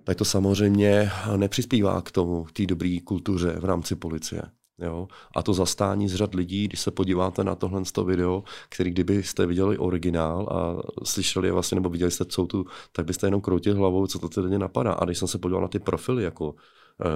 tak 0.05 0.17
to 0.17 0.25
samozřejmě 0.25 1.11
nepřispívá 1.37 2.03
k 2.03 2.11
tomu, 2.11 2.45
k 2.45 2.53
té 2.53 2.67
dobré 2.67 2.99
kultuře 3.05 3.57
v 3.61 3.65
rámci 3.65 3.97
policie. 3.97 4.43
Jo? 4.81 5.09
A 5.37 5.43
to 5.43 5.55
zastání 5.55 6.09
z 6.09 6.15
řad 6.15 6.35
lidí, 6.35 6.65
když 6.69 6.81
se 6.81 6.91
podíváte 6.91 7.45
na 7.45 7.55
tohle 7.55 7.83
video, 8.05 8.45
který 8.69 8.91
kdybyste 8.91 9.47
viděli 9.47 9.79
originál 9.79 10.49
a 10.51 10.83
slyšeli 11.05 11.49
je 11.49 11.53
vlastně, 11.53 11.75
nebo 11.75 11.89
viděli 11.89 12.11
jste 12.11 12.25
co 12.25 12.47
tu, 12.47 12.65
tak 12.93 13.07
byste 13.07 13.27
jenom 13.27 13.41
kroutili 13.41 13.77
hlavou, 13.77 14.07
co 14.07 14.19
to 14.19 14.29
tedy 14.29 14.59
napadá. 14.59 14.93
A 14.93 15.05
když 15.05 15.19
jsem 15.19 15.29
se 15.29 15.39
podíval 15.39 15.63
na 15.63 15.69
ty 15.69 15.79
profily, 15.79 16.25
jako 16.25 16.55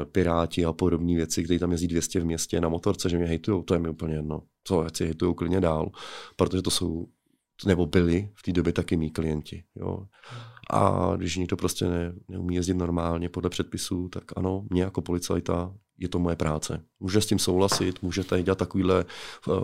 e, 0.02 0.04
Piráti 0.04 0.64
a 0.64 0.72
podobné 0.72 1.14
věci, 1.14 1.44
které 1.44 1.58
tam 1.58 1.72
jezdí 1.72 1.86
200 1.88 2.20
v 2.20 2.24
městě 2.24 2.60
na 2.60 2.68
motorce, 2.68 3.08
že 3.08 3.16
mě 3.16 3.26
hejtujou, 3.26 3.62
to 3.62 3.74
je 3.74 3.80
mi 3.80 3.88
úplně 3.88 4.14
jedno. 4.14 4.42
Co, 4.64 4.80
ať 4.80 4.96
si 4.96 5.04
hejtujou 5.04 5.34
klidně 5.34 5.60
dál, 5.60 5.90
protože 6.36 6.62
to 6.62 6.70
jsou, 6.70 7.06
nebo 7.66 7.86
byli 7.86 8.30
v 8.34 8.42
té 8.42 8.52
době 8.52 8.72
taky 8.72 8.96
mý 8.96 9.10
klienti. 9.10 9.64
Jo. 9.76 10.06
A 10.70 11.12
když 11.16 11.36
někdo 11.36 11.56
prostě 11.56 11.88
ne, 11.88 12.14
neumí 12.28 12.54
jezdit 12.54 12.74
normálně 12.74 13.28
podle 13.28 13.50
předpisů, 13.50 14.08
tak 14.08 14.24
ano, 14.36 14.66
mě 14.70 14.82
jako 14.82 15.02
policajta 15.02 15.74
je 15.98 16.08
to 16.08 16.18
moje 16.18 16.36
práce. 16.36 16.80
Může 17.00 17.20
s 17.20 17.26
tím 17.26 17.38
souhlasit, 17.38 18.02
můžete 18.02 18.42
dělat 18.42 18.58
takovýhle 18.58 19.04
uh, 19.46 19.54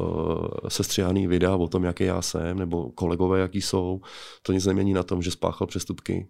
sestřihaný 0.68 1.26
videa 1.26 1.56
o 1.56 1.68
tom, 1.68 1.84
jaký 1.84 2.04
já 2.04 2.22
jsem, 2.22 2.58
nebo 2.58 2.90
kolegové, 2.90 3.40
jaký 3.40 3.62
jsou. 3.62 4.00
To 4.42 4.52
nic 4.52 4.66
nemění 4.66 4.92
na 4.92 5.02
tom, 5.02 5.22
že 5.22 5.30
spáchal 5.30 5.66
přestupky 5.66 6.28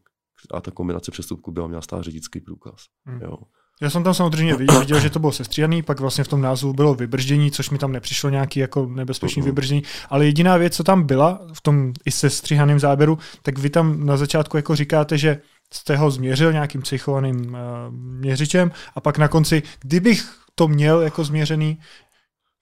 a 0.54 0.60
ta 0.60 0.70
kombinace 0.70 1.10
přestupků 1.10 1.52
byla 1.52 1.66
měla 1.66 1.82
stát 1.82 2.02
řidičský 2.02 2.40
průkaz. 2.40 2.84
Hmm. 3.06 3.20
Jo. 3.20 3.36
Já 3.82 3.90
jsem 3.90 4.04
tam 4.04 4.14
samozřejmě 4.14 4.56
viděl, 4.56 4.80
viděl, 4.80 5.00
že 5.00 5.10
to 5.10 5.18
bylo 5.18 5.32
sestříhaný, 5.32 5.82
pak 5.82 6.00
vlastně 6.00 6.24
v 6.24 6.28
tom 6.28 6.40
názvu 6.40 6.72
bylo 6.72 6.94
vybrždění, 6.94 7.50
což 7.50 7.70
mi 7.70 7.78
tam 7.78 7.92
nepřišlo 7.92 8.30
nějaký 8.30 8.60
jako 8.60 8.86
nebezpečný 8.86 9.42
vybrždění, 9.42 9.82
ale 10.08 10.26
jediná 10.26 10.56
věc, 10.56 10.76
co 10.76 10.84
tam 10.84 11.02
byla 11.02 11.46
v 11.52 11.60
tom 11.60 11.92
i 12.04 12.10
sestříhaném 12.10 12.80
záběru, 12.80 13.18
tak 13.42 13.58
vy 13.58 13.70
tam 13.70 14.06
na 14.06 14.16
začátku 14.16 14.56
jako 14.56 14.76
říkáte, 14.76 15.18
že 15.18 15.40
jste 15.74 15.96
ho 15.96 16.10
změřil 16.10 16.52
nějakým 16.52 16.82
psychovaným 16.82 17.36
uh, 17.36 17.58
měřičem 17.94 18.72
a 18.94 19.00
pak 19.00 19.18
na 19.18 19.28
konci, 19.28 19.62
kdybych 19.80 20.30
to 20.54 20.68
měl 20.68 21.00
jako 21.00 21.24
změřený, 21.24 21.78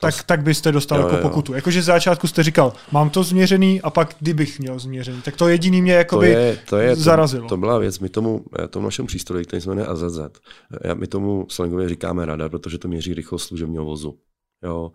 tak, 0.01 0.23
tak 0.23 0.43
byste 0.43 0.73
dostal 0.73 1.01
jo, 1.01 1.09
jako 1.09 1.29
pokutu. 1.29 1.55
Jakože 1.55 1.83
z 1.83 1.85
začátku 1.85 2.27
jste 2.27 2.43
říkal, 2.43 2.73
mám 2.93 3.11
to 3.11 3.23
změřený 3.23 3.83
a 3.83 3.91
pak 3.91 4.17
kdybych 4.19 4.59
měl 4.59 4.79
změřený. 4.79 5.23
Tak 5.23 5.37
to 5.37 5.49
jediný 5.49 5.83
mě 5.83 5.93
jakoby 5.93 6.33
to 6.33 6.39
je, 6.39 6.59
to 6.69 6.77
je, 6.77 6.97
zarazilo. 6.97 7.43
To, 7.43 7.49
to 7.49 7.57
byla 7.57 7.79
věc, 7.79 7.99
my 7.99 8.09
tomu, 8.09 8.45
tomu 8.71 8.85
našem 8.85 9.07
přístroji, 9.07 9.45
který 9.45 9.63
se 9.63 9.69
jmenuje 9.69 9.87
AZZ, 9.87 10.19
my 10.95 11.07
tomu 11.07 11.47
slangově 11.49 11.89
říkáme 11.89 12.27
radar, 12.27 12.51
protože 12.51 12.79
to 12.79 12.89
měří 12.89 13.15
rychlost 13.15 13.45
služebního 13.45 13.85
vozu. 13.85 14.19
Jo. 14.63 14.93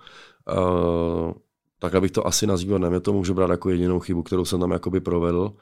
Uh, 0.57 1.33
tak 1.79 1.95
abych 1.95 2.11
to 2.11 2.27
asi 2.27 2.47
nazýval, 2.47 2.79
nevím, 2.79 3.01
to 3.01 3.13
můžu 3.13 3.33
brát 3.33 3.49
jako 3.49 3.69
jedinou 3.69 3.99
chybu, 3.99 4.23
kterou 4.23 4.45
jsem 4.45 4.59
tam 4.59 4.71
jakoby 4.71 4.99
provedl 4.99 5.53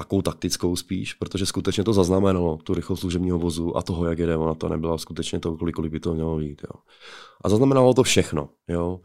takovou 0.00 0.22
taktickou 0.22 0.76
spíš, 0.76 1.14
protože 1.14 1.46
skutečně 1.46 1.84
to 1.84 1.92
zaznamenalo, 1.92 2.56
tu 2.56 2.74
rychlost 2.74 3.00
služebního 3.00 3.38
vozu 3.38 3.76
a 3.76 3.82
toho, 3.82 4.06
jak 4.06 4.18
jede, 4.18 4.36
ona 4.36 4.54
to 4.54 4.68
nebyla 4.68 4.98
skutečně 4.98 5.40
to, 5.40 5.56
kolik, 5.56 5.74
kolik 5.74 5.92
by 5.92 6.00
to 6.00 6.14
mělo 6.14 6.38
být. 6.38 6.62
Jo. 6.62 6.80
A 7.44 7.48
zaznamenalo 7.48 7.94
to 7.94 8.02
všechno. 8.02 8.48
Jo. 8.68 9.00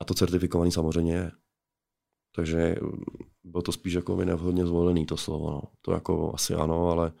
A 0.00 0.04
to 0.04 0.14
certifikovaný 0.14 0.72
samozřejmě 0.72 1.12
je. 1.12 1.30
Takže 2.36 2.76
bylo 3.44 3.62
to 3.62 3.72
spíš 3.72 3.92
jako 3.92 4.16
nevhodně 4.16 4.66
zvolený 4.66 5.06
to 5.06 5.16
slovo. 5.16 5.50
No. 5.50 5.62
To 5.82 5.92
jako 5.92 6.32
asi 6.34 6.54
ano, 6.54 6.88
ale 6.88 7.12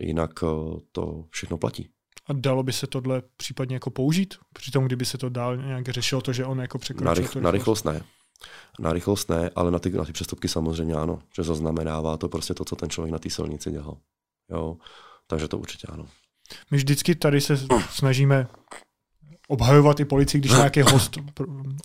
jinak 0.00 0.30
eh, 0.42 0.80
to 0.92 1.24
všechno 1.30 1.58
platí. 1.58 1.88
A 2.26 2.32
dalo 2.32 2.62
by 2.62 2.72
se 2.72 2.86
tohle 2.86 3.22
případně 3.36 3.76
jako 3.76 3.90
použít? 3.90 4.34
Přitom, 4.52 4.84
kdyby 4.84 5.04
se 5.04 5.18
to 5.18 5.28
dál 5.28 5.56
nějak 5.56 5.88
řešilo, 5.88 6.20
to, 6.20 6.32
že 6.32 6.44
on 6.44 6.60
jako 6.60 6.78
překročil 6.78 7.06
na, 7.06 7.14
rych, 7.14 7.36
na 7.36 7.50
rychlost 7.50 7.84
ne. 7.84 8.02
Na 8.78 8.92
rychlost 8.92 9.28
ne, 9.28 9.50
ale 9.56 9.70
na 9.70 9.78
ty, 9.78 9.90
na 9.90 10.04
ty 10.04 10.12
přestupky 10.12 10.48
samozřejmě 10.48 10.94
ano, 10.94 11.22
že 11.36 11.42
zaznamenává 11.42 12.16
to 12.16 12.28
prostě 12.28 12.54
to, 12.54 12.64
co 12.64 12.76
ten 12.76 12.90
člověk 12.90 13.12
na 13.12 13.18
té 13.18 13.30
silnici 13.30 13.70
dělal. 13.70 13.96
Jo? 14.50 14.76
Takže 15.26 15.48
to 15.48 15.58
určitě 15.58 15.86
ano. 15.86 16.06
My 16.70 16.76
vždycky 16.76 17.14
tady 17.14 17.40
se 17.40 17.58
snažíme 17.90 18.46
obhajovat 19.48 20.00
i 20.00 20.04
policii, 20.04 20.40
když 20.40 20.52
nějaký 20.52 20.80
host 20.82 21.18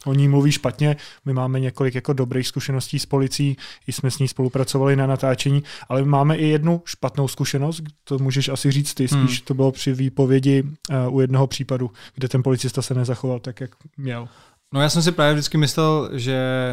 o 0.06 0.14
ní 0.14 0.28
mluví 0.28 0.52
špatně. 0.52 0.96
My 1.26 1.34
máme 1.34 1.60
několik 1.60 1.96
jako 1.96 2.14
dobrých 2.14 2.48
zkušeností 2.48 3.00
s 3.00 3.06
policií, 3.06 3.58
i 3.88 3.92
jsme 3.92 4.12
s 4.12 4.20
ní 4.20 4.28
spolupracovali 4.28 4.96
na 4.96 5.08
natáčení, 5.08 5.64
ale 5.90 6.04
máme 6.04 6.38
i 6.38 6.48
jednu 6.48 6.82
špatnou 6.86 7.28
zkušenost, 7.28 7.84
to 8.04 8.20
můžeš 8.20 8.50
asi 8.50 8.72
říct 8.72 8.94
ty, 8.94 9.08
spíš 9.08 9.38
hmm. 9.38 9.46
to 9.46 9.54
bylo 9.54 9.72
při 9.72 9.94
výpovědi 9.94 10.64
uh, 10.64 11.16
u 11.16 11.22
jednoho 11.22 11.48
případu, 11.48 11.92
kde 12.16 12.28
ten 12.28 12.44
policista 12.44 12.82
se 12.82 12.94
nezachoval 12.94 13.40
tak, 13.40 13.62
jak 13.62 13.76
měl. 13.98 14.28
No 14.74 14.82
já 14.82 14.90
jsem 14.90 15.02
si 15.02 15.12
právě 15.12 15.34
vždycky 15.34 15.58
myslel, 15.58 16.10
že 16.14 16.72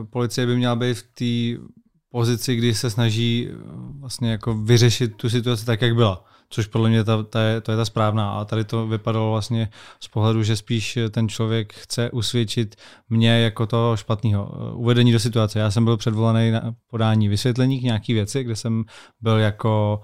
uh, 0.00 0.06
policie 0.06 0.46
by 0.46 0.56
měla 0.56 0.76
být 0.76 0.94
v 0.94 1.02
té 1.02 1.62
pozici, 2.10 2.56
kdy 2.56 2.74
se 2.74 2.90
snaží 2.90 3.48
uh, 3.48 4.00
vlastně 4.00 4.30
jako 4.30 4.54
vyřešit 4.54 5.16
tu 5.16 5.30
situaci 5.30 5.66
tak, 5.66 5.82
jak 5.82 5.94
byla. 5.94 6.24
Což 6.50 6.66
podle 6.66 6.88
mě 6.88 7.04
ta, 7.04 7.22
ta 7.22 7.40
je, 7.42 7.60
to 7.60 7.70
je 7.70 7.76
ta 7.76 7.84
správná. 7.84 8.30
A 8.30 8.44
tady 8.44 8.64
to 8.64 8.86
vypadalo 8.86 9.30
vlastně 9.30 9.68
z 10.00 10.08
pohledu, 10.08 10.42
že 10.42 10.56
spíš 10.56 10.98
ten 11.10 11.28
člověk 11.28 11.72
chce 11.72 12.10
usvědčit 12.10 12.76
mě 13.08 13.40
jako 13.40 13.66
toho 13.66 13.96
špatného. 13.96 14.52
Eh, 14.54 14.74
uvedení 14.74 15.12
do 15.12 15.18
situace. 15.18 15.58
Já 15.58 15.70
jsem 15.70 15.84
byl 15.84 15.96
předvolaný 15.96 16.50
na 16.50 16.74
podání 16.90 17.28
vysvětlení 17.28 17.80
k 17.80 17.82
nějaký 17.82 18.14
věci, 18.14 18.44
kde 18.44 18.56
jsem 18.56 18.84
byl 19.20 19.38
jako 19.38 20.02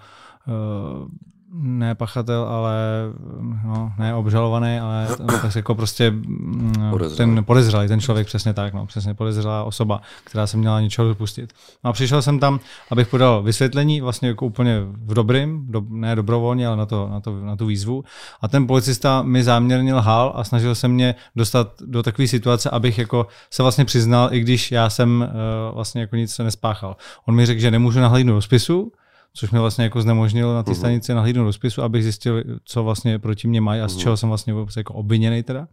ne 1.56 1.94
pachatel, 1.94 2.42
ale 2.42 2.74
no, 3.64 3.92
ne 3.98 4.14
obžalovaný, 4.14 4.78
ale 4.78 5.08
tak 5.42 5.56
jako 5.56 5.74
prostě 5.74 6.12
podezřelý. 6.90 7.16
ten 7.34 7.44
podezřelý, 7.44 7.88
ten 7.88 8.00
člověk 8.00 8.26
přesně 8.26 8.52
tak, 8.52 8.74
no, 8.74 8.86
přesně 8.86 9.14
podezřelá 9.14 9.64
osoba, 9.64 10.00
která 10.24 10.46
se 10.46 10.56
měla 10.56 10.80
něčeho 10.80 11.08
dopustit. 11.08 11.52
No 11.84 11.90
a 11.90 11.92
přišel 11.92 12.22
jsem 12.22 12.38
tam, 12.38 12.60
abych 12.90 13.08
podal 13.08 13.42
vysvětlení, 13.42 14.00
vlastně 14.00 14.28
jako 14.28 14.46
úplně 14.46 14.80
v 15.04 15.14
dobrým, 15.14 15.66
do, 15.68 15.82
ne 15.88 16.16
dobrovolně, 16.16 16.66
ale 16.66 16.76
na, 16.76 16.86
to, 16.86 17.08
na, 17.08 17.20
to, 17.20 17.40
na 17.40 17.56
tu 17.56 17.66
výzvu. 17.66 18.04
A 18.40 18.48
ten 18.48 18.66
policista 18.66 19.22
mi 19.22 19.44
záměrně 19.44 19.94
lhal 19.94 20.32
a 20.36 20.44
snažil 20.44 20.74
se 20.74 20.88
mě 20.88 21.14
dostat 21.36 21.68
do 21.86 22.02
takové 22.02 22.28
situace, 22.28 22.70
abych 22.70 22.98
jako 22.98 23.26
se 23.50 23.62
vlastně 23.62 23.84
přiznal, 23.84 24.28
i 24.32 24.40
když 24.40 24.72
já 24.72 24.90
jsem 24.90 25.28
uh, 25.68 25.74
vlastně 25.74 26.00
jako 26.00 26.16
nic 26.16 26.34
se 26.34 26.44
nespáchal. 26.44 26.96
On 27.26 27.34
mi 27.34 27.46
řekl, 27.46 27.60
že 27.60 27.70
nemůžu 27.70 28.00
nahlídnout 28.00 28.36
do 28.36 28.42
spisu, 28.42 28.92
což 29.36 29.50
mě 29.50 29.60
vlastně 29.60 29.84
jako 29.84 30.02
znemožnilo 30.02 30.54
na 30.54 30.62
té 30.62 30.70
uh-huh. 30.70 30.74
stanici 30.74 31.14
nahlídnout 31.14 31.46
do 31.46 31.52
spisu, 31.52 31.82
abych 31.82 32.02
zjistil, 32.02 32.42
co 32.64 32.84
vlastně 32.84 33.18
proti 33.18 33.48
mě 33.48 33.60
mají 33.60 33.80
a 33.80 33.88
z 33.88 33.96
uh-huh. 33.96 34.00
čeho 34.00 34.16
jsem 34.16 34.28
vlastně 34.28 34.54
jako 34.76 34.94
obviněný 34.94 35.42
teda. 35.42 35.66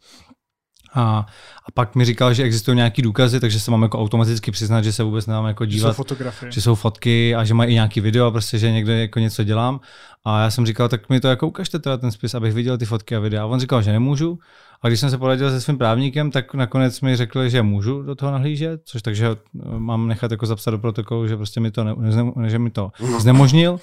A, 0.93 1.25
a 1.67 1.71
pak 1.73 1.95
mi 1.95 2.05
říkal, 2.05 2.33
že 2.33 2.43
existují 2.43 2.77
nějaký 2.77 3.01
důkazy, 3.01 3.39
takže 3.39 3.59
se 3.59 3.71
mám 3.71 3.83
jako 3.83 3.99
automaticky 3.99 4.51
přiznat, 4.51 4.81
že 4.81 4.93
se 4.93 5.03
vůbec 5.03 5.25
nemám 5.25 5.45
jako 5.45 5.65
dívat. 5.65 5.89
Že 5.89 5.93
jsou 5.93 6.03
fotografie. 6.03 6.51
Že 6.51 6.61
jsou 6.61 6.75
fotky 6.75 7.35
a 7.35 7.43
že 7.43 7.53
mají 7.53 7.71
i 7.71 7.73
nějaký 7.73 8.01
video, 8.01 8.31
prostě, 8.31 8.57
že 8.57 8.71
někde 8.71 8.99
jako 8.99 9.19
něco 9.19 9.43
dělám. 9.43 9.79
A 10.25 10.41
já 10.41 10.49
jsem 10.49 10.65
říkal, 10.65 10.89
tak 10.89 11.09
mi 11.09 11.19
to 11.19 11.27
jako 11.27 11.47
ukažte 11.47 11.79
teda 11.79 11.97
ten 11.97 12.11
spis, 12.11 12.35
abych 12.35 12.53
viděl 12.53 12.77
ty 12.77 12.85
fotky 12.85 13.15
a 13.15 13.19
videa. 13.19 13.43
A 13.43 13.45
on 13.45 13.59
říkal, 13.59 13.81
že 13.81 13.91
nemůžu. 13.91 14.39
A 14.81 14.87
když 14.87 14.99
jsem 14.99 15.09
se 15.09 15.17
poradil 15.17 15.49
se 15.49 15.61
svým 15.61 15.77
právníkem, 15.77 16.31
tak 16.31 16.53
nakonec 16.53 17.01
mi 17.01 17.15
řekl, 17.15 17.49
že 17.49 17.61
můžu 17.61 18.01
do 18.01 18.15
toho 18.15 18.31
nahlížet, 18.31 18.81
což 18.85 19.01
takže 19.01 19.35
mám 19.77 20.07
nechat 20.07 20.31
jako 20.31 20.45
zapsat 20.45 20.71
do 20.71 20.77
protokolu, 20.77 21.27
že 21.27 21.37
prostě 21.37 21.59
mi 21.59 21.71
to, 21.71 21.83
ne, 21.83 22.49
že 22.49 22.59
mi 22.59 22.69
to 22.69 22.91
znemožnil 23.19 23.79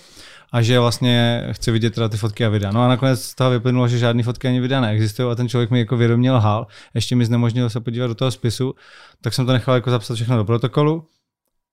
a 0.53 0.63
že 0.63 0.81
vlastně 0.81 1.45
chci 1.53 1.71
vidět 1.71 1.95
teda 1.95 2.09
ty 2.09 2.17
fotky 2.17 2.45
a 2.45 2.49
videa. 2.49 2.73
No 2.73 2.83
a 2.83 2.89
nakonec 2.89 3.23
z 3.23 3.35
toho 3.35 3.51
vyplynulo, 3.51 3.89
že 3.89 3.99
žádné 3.99 4.23
fotky 4.23 4.49
ani 4.49 4.61
videa 4.61 4.81
neexistují 4.81 5.33
a 5.33 5.35
ten 5.35 5.49
člověk 5.49 5.71
mi 5.71 5.79
jako 5.79 5.97
vědomě 5.97 6.33
lhal, 6.33 6.67
ještě 6.95 7.17
mi 7.17 7.25
znemožnil 7.25 7.71
se 7.71 7.81
podívat 7.81 8.07
do 8.07 8.15
toho 8.15 8.31
spisu, 8.31 8.75
tak 9.21 9.35
jsem 9.35 9.47
to 9.47 9.53
nechal 9.53 9.75
jako 9.75 9.91
zapsat 9.91 10.15
všechno 10.15 10.37
do 10.37 10.45
protokolu 10.45 11.05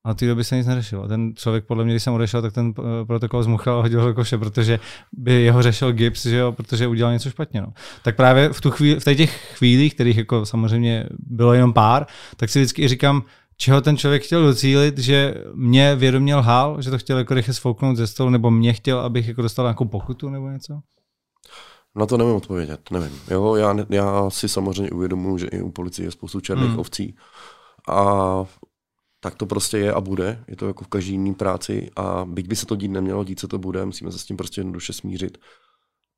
a 0.05 0.13
té 0.13 0.27
doby 0.27 0.43
se 0.43 0.57
nic 0.57 0.67
neřešilo. 0.67 1.07
Ten 1.07 1.33
člověk, 1.35 1.65
podle 1.65 1.83
mě, 1.83 1.93
když 1.93 2.03
jsem 2.03 2.13
odešel, 2.13 2.41
tak 2.41 2.53
ten 2.53 2.73
eh, 2.79 3.05
protokol 3.05 3.43
zmuchal 3.43 3.79
a 3.79 3.81
hodil 3.81 4.01
ho 4.01 4.07
do 4.07 4.13
koše, 4.13 4.37
protože 4.37 4.79
by 5.11 5.33
jeho 5.33 5.61
řešil 5.61 5.93
gips, 5.93 6.25
že 6.25 6.37
jo, 6.37 6.51
protože 6.51 6.87
udělal 6.87 7.13
něco 7.13 7.29
špatně. 7.29 7.61
No. 7.61 7.73
Tak 8.03 8.15
právě 8.15 8.49
v, 8.53 8.61
tu 8.61 8.71
chvíli, 8.71 8.99
v 8.99 9.03
těch 9.03 9.55
chvílích, 9.57 9.93
kterých 9.93 10.17
jako 10.17 10.45
samozřejmě 10.45 11.09
bylo 11.19 11.53
jenom 11.53 11.73
pár, 11.73 12.05
tak 12.37 12.49
si 12.49 12.59
vždycky 12.59 12.87
říkám, 12.87 13.23
čeho 13.57 13.81
ten 13.81 13.97
člověk 13.97 14.23
chtěl 14.23 14.43
docílit, 14.43 14.97
že 14.97 15.35
mě 15.53 15.95
vědomě 15.95 16.35
lhal, 16.35 16.81
že 16.81 16.91
to 16.91 16.97
chtěl 16.97 17.17
jako 17.17 17.33
rychle 17.33 17.53
sfouknout 17.53 17.97
ze 17.97 18.07
stolu, 18.07 18.29
nebo 18.29 18.51
mě 18.51 18.73
chtěl, 18.73 18.99
abych 18.99 19.27
jako 19.27 19.41
dostal 19.41 19.65
nějakou 19.65 19.85
pokutu 19.85 20.29
nebo 20.29 20.49
něco? 20.49 20.79
Na 21.95 22.05
to 22.05 22.17
nevím 22.17 22.35
odpovědět, 22.35 22.91
nevím. 22.91 23.19
Jo, 23.31 23.55
já, 23.55 23.75
já 23.89 24.29
si 24.29 24.49
samozřejmě 24.49 24.91
uvědomuji, 24.91 25.37
že 25.37 25.47
i 25.47 25.61
u 25.61 25.71
policie 25.71 26.07
je 26.07 26.11
spoustu 26.11 26.39
černých 26.39 26.69
hmm. 26.69 26.79
ovcí. 26.79 27.15
A 27.89 28.45
tak 29.25 29.35
to 29.35 29.45
prostě 29.45 29.77
je 29.77 29.93
a 29.93 30.01
bude. 30.01 30.43
Je 30.47 30.55
to 30.55 30.67
jako 30.67 30.83
v 30.83 30.87
každé 30.87 31.11
jiné 31.11 31.33
práci 31.33 31.89
a 31.95 32.25
byť 32.25 32.47
by 32.47 32.55
se 32.55 32.65
to 32.65 32.75
dít 32.75 32.87
nemělo, 32.87 33.23
dít 33.23 33.39
se 33.39 33.47
to 33.47 33.57
bude, 33.57 33.85
musíme 33.85 34.11
se 34.11 34.19
s 34.19 34.25
tím 34.25 34.37
prostě 34.37 34.61
jednoduše 34.61 34.93
smířit. 34.93 35.37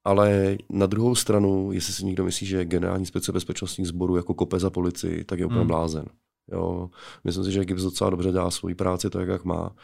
Ale 0.04 0.58
na 0.70 0.86
druhou 0.86 1.16
stranu, 1.16 1.72
jestli 1.72 1.94
si 1.94 2.06
někdo 2.06 2.24
myslí, 2.24 2.48
že 2.48 2.66
generální 2.66 3.02
inspekce 3.02 3.32
bezpečnostních 3.32 3.88
sborů 3.88 4.16
jako 4.16 4.34
kope 4.34 4.60
za 4.60 4.70
policii, 4.70 5.24
tak 5.24 5.40
je 5.40 5.46
úplně 5.46 5.60
hmm. 5.60 5.68
blázen. 5.68 6.06
Jo, 6.52 6.90
myslím 7.24 7.44
si, 7.44 7.52
že 7.52 7.66
GIPS 7.66 7.84
docela 7.84 8.10
dobře 8.10 8.32
dělá 8.32 8.52
svoji 8.52 8.76
práci 8.76 9.10
tak, 9.10 9.28
jak 9.28 9.46
má. 9.46 9.76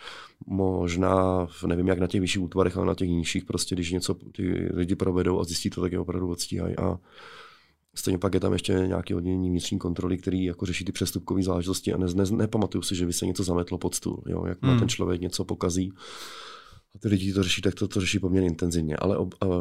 Možná, 0.47 1.47
nevím, 1.67 1.87
jak 1.87 1.99
na 1.99 2.07
těch 2.07 2.21
vyšších 2.21 2.41
útvarech, 2.41 2.77
ale 2.77 2.85
na 2.85 2.95
těch 2.95 3.09
nižších, 3.09 3.45
prostě 3.45 3.75
když 3.75 3.91
něco 3.91 4.13
ty 4.13 4.69
lidi 4.73 4.95
provedou 4.95 5.39
a 5.39 5.43
zjistí 5.43 5.69
to, 5.69 5.81
tak 5.81 5.91
je 5.91 5.99
opravdu 5.99 6.29
odstíhají. 6.29 6.77
A 6.77 6.99
Stejně 7.95 8.17
pak 8.17 8.33
je 8.33 8.39
tam 8.39 8.53
ještě 8.53 8.73
nějaké 8.73 9.15
oddělení 9.15 9.49
vnitřní 9.49 9.79
kontroly, 9.79 10.17
který 10.17 10.43
jako 10.43 10.65
řeší 10.65 10.85
ty 10.85 10.91
přestupkové 10.91 11.43
záležitosti 11.43 11.93
a 11.93 11.97
ne, 11.97 12.07
ne, 12.15 12.23
nepamatuju 12.31 12.81
si, 12.81 12.95
že 12.95 13.05
by 13.05 13.13
se 13.13 13.25
něco 13.25 13.43
zametlo 13.43 13.77
pod 13.77 13.95
stůl. 13.95 14.23
Jo? 14.27 14.45
Jak 14.45 14.57
hmm. 14.61 14.79
ten 14.79 14.89
člověk 14.89 15.21
něco 15.21 15.45
pokazí 15.45 15.93
a 16.95 16.99
ty 16.99 17.07
lidi 17.07 17.33
to 17.33 17.43
řeší, 17.43 17.61
tak 17.61 17.75
to, 17.75 17.87
to 17.87 18.01
řeší 18.01 18.19
poměrně 18.19 18.47
intenzivně. 18.47 18.95
Ale 18.95 19.17
ob, 19.17 19.33
uh, 19.43 19.51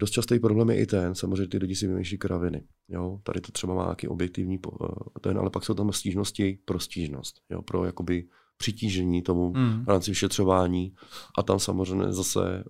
dost 0.00 0.10
častý 0.10 0.38
problém 0.38 0.70
je 0.70 0.76
i 0.76 0.86
ten, 0.86 1.14
samozřejmě 1.14 1.46
ty 1.46 1.58
lidi 1.58 1.76
si 1.76 1.86
vymýšlí 1.86 2.18
kraviny. 2.18 2.62
Jo? 2.88 3.20
Tady 3.22 3.40
to 3.40 3.52
třeba 3.52 3.74
má 3.74 3.84
nějaký 3.84 4.08
objektivní 4.08 4.58
uh, 4.58 4.88
ten, 5.20 5.38
ale 5.38 5.50
pak 5.50 5.64
jsou 5.64 5.74
tam 5.74 5.92
stížnosti 5.92 6.58
pro 6.64 6.80
stížnost. 6.80 7.40
Jo? 7.50 7.62
Pro 7.62 7.84
jakoby 7.84 8.24
přitížení 8.56 9.22
tomu 9.22 9.52
mm. 9.56 9.84
v 9.84 9.88
rámci 9.88 10.10
vyšetřování. 10.10 10.94
A 11.38 11.42
tam 11.42 11.58
samozřejmě 11.58 12.12
zase 12.12 12.64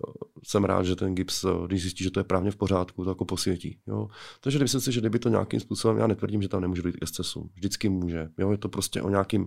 jsem 0.45 0.65
rád, 0.65 0.83
že 0.83 0.97
ten 0.97 1.15
GIPS, 1.15 1.45
když 1.67 1.83
zjistí, 1.83 2.05
že 2.05 2.11
to 2.11 2.21
je 2.21 2.25
právně 2.25 2.51
v 2.51 2.57
pořádku, 2.57 3.05
to 3.05 3.11
jako 3.11 3.25
posvětí. 3.25 3.79
Jo. 3.87 4.09
Takže 4.41 4.59
myslím 4.59 4.81
si, 4.81 4.93
že 4.93 5.01
kdyby 5.01 5.19
to 5.19 5.29
nějakým 5.29 5.61
způsobem, 5.61 5.99
já 5.99 6.07
netvrdím, 6.07 6.43
že 6.43 6.49
tam 6.49 6.61
nemůže 6.61 6.83
být 6.83 6.97
excesu. 7.03 7.51
Vždycky 7.55 7.89
může. 7.89 8.29
Jo. 8.39 8.51
Je 8.51 8.59
to 8.59 8.69
prostě 8.69 9.03
o 9.03 9.11
nějakým 9.11 9.47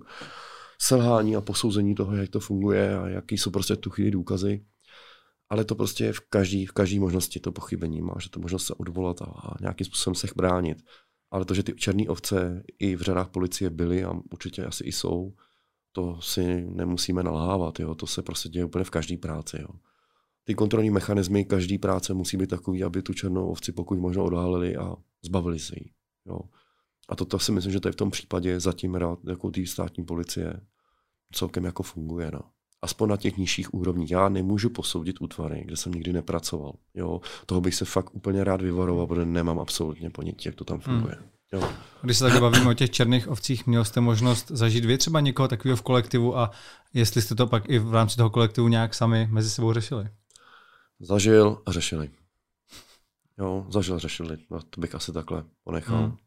selhání 0.81 1.35
a 1.35 1.41
posouzení 1.41 1.95
toho, 1.95 2.15
jak 2.15 2.29
to 2.29 2.39
funguje 2.39 2.97
a 2.97 3.07
jaký 3.07 3.37
jsou 3.37 3.51
prostě 3.51 3.75
tu 3.75 3.89
chvíli 3.89 4.11
důkazy. 4.11 4.65
ale 5.49 5.65
to 5.65 5.75
prostě 5.75 6.03
je 6.03 6.13
v 6.13 6.19
každé 6.29 6.65
v 6.65 6.71
každý 6.71 6.99
možnosti 6.99 7.39
to 7.39 7.51
pochybení. 7.51 8.01
Máš 8.01 8.27
to 8.27 8.39
možnost 8.39 8.65
se 8.65 8.73
odvolat 8.73 9.21
a, 9.21 9.25
a 9.25 9.55
nějakým 9.61 9.85
způsobem 9.85 10.15
se 10.15 10.27
bránit. 10.35 10.77
Ale 11.31 11.45
to, 11.45 11.53
že 11.53 11.63
ty 11.63 11.73
černé 11.73 12.03
ovce 12.07 12.63
i 12.79 12.95
v 12.95 13.01
řadách 13.01 13.29
policie 13.29 13.69
byly 13.69 14.03
a 14.03 14.13
určitě 14.31 14.65
asi 14.65 14.83
i 14.83 14.91
jsou, 14.91 15.33
to 15.95 16.21
si 16.21 16.65
nemusíme 16.69 17.23
nalhávat. 17.23 17.79
Jo? 17.79 17.95
To 17.95 18.07
se 18.07 18.21
prostě 18.21 18.49
děje 18.49 18.65
úplně 18.65 18.85
v 18.85 18.89
každé 18.89 19.17
práci. 19.17 19.57
Jo? 19.61 19.67
Ty 20.43 20.55
kontrolní 20.55 20.89
mechanismy 20.89 21.45
každé 21.45 21.77
práce 21.77 22.13
musí 22.13 22.37
být 22.37 22.49
takový, 22.49 22.83
aby 22.83 23.01
tu 23.01 23.13
černou 23.13 23.47
ovci 23.47 23.71
pokud 23.71 23.99
možno 23.99 24.23
odhalili 24.23 24.75
a 24.75 24.95
zbavili 25.21 25.59
se 25.59 25.75
jí. 25.77 25.91
Jo? 26.25 26.39
A 27.09 27.15
to, 27.15 27.25
to 27.25 27.39
si 27.39 27.51
myslím, 27.51 27.73
že 27.73 27.79
to 27.79 27.87
je 27.87 27.91
v 27.91 27.95
tom 27.95 28.11
případě 28.11 28.59
zatím 28.59 28.95
rád 28.95 29.19
jako 29.27 29.51
té 29.51 29.65
státní 29.65 30.05
policie 30.05 30.61
celkem 31.33 31.65
jako 31.65 31.83
funguje. 31.83 32.31
No. 32.33 32.41
Aspoň 32.81 33.09
na 33.09 33.17
těch 33.17 33.37
nižších 33.37 33.73
úrovních. 33.73 34.11
Já 34.11 34.29
nemůžu 34.29 34.69
posoudit 34.69 35.21
útvary, 35.21 35.61
kde 35.65 35.77
jsem 35.77 35.91
nikdy 35.91 36.13
nepracoval. 36.13 36.73
Jo. 36.93 37.21
Toho 37.45 37.61
bych 37.61 37.75
se 37.75 37.85
fakt 37.85 38.15
úplně 38.15 38.43
rád 38.43 38.61
vyvaroval, 38.61 39.07
protože 39.07 39.25
nemám 39.25 39.59
absolutně 39.59 40.09
ponětí, 40.09 40.49
jak 40.49 40.55
to 40.55 40.63
tam 40.63 40.79
funguje. 40.79 41.15
Hmm. 41.15 41.29
Jo. 41.55 41.69
Když 42.01 42.17
se 42.17 42.29
tak 42.29 42.41
bavíme 42.41 42.69
o 42.69 42.73
těch 42.73 42.89
černých 42.89 43.27
ovcích, 43.27 43.67
měl 43.67 43.85
jste 43.85 44.01
možnost 44.01 44.51
zažít 44.51 44.85
vy 44.85 44.97
třeba 44.97 45.19
někoho 45.19 45.47
takového 45.47 45.77
v 45.77 45.81
kolektivu 45.81 46.37
a 46.37 46.51
jestli 46.93 47.21
jste 47.21 47.35
to 47.35 47.47
pak 47.47 47.69
i 47.69 47.79
v 47.79 47.93
rámci 47.93 48.17
toho 48.17 48.29
kolektivu 48.29 48.67
nějak 48.67 48.93
sami 48.93 49.27
mezi 49.31 49.49
sebou 49.49 49.73
řešili? 49.73 50.09
Zažil 50.99 51.61
a 51.65 51.71
řešili. 51.71 52.09
Jo, 53.39 53.65
zažil 53.69 53.95
a 53.95 53.99
řešili. 53.99 54.37
No, 54.51 54.59
to 54.69 54.81
bych 54.81 54.95
asi 54.95 55.13
takhle 55.13 55.43
ponechal. 55.63 55.97
Hmm. 55.97 56.17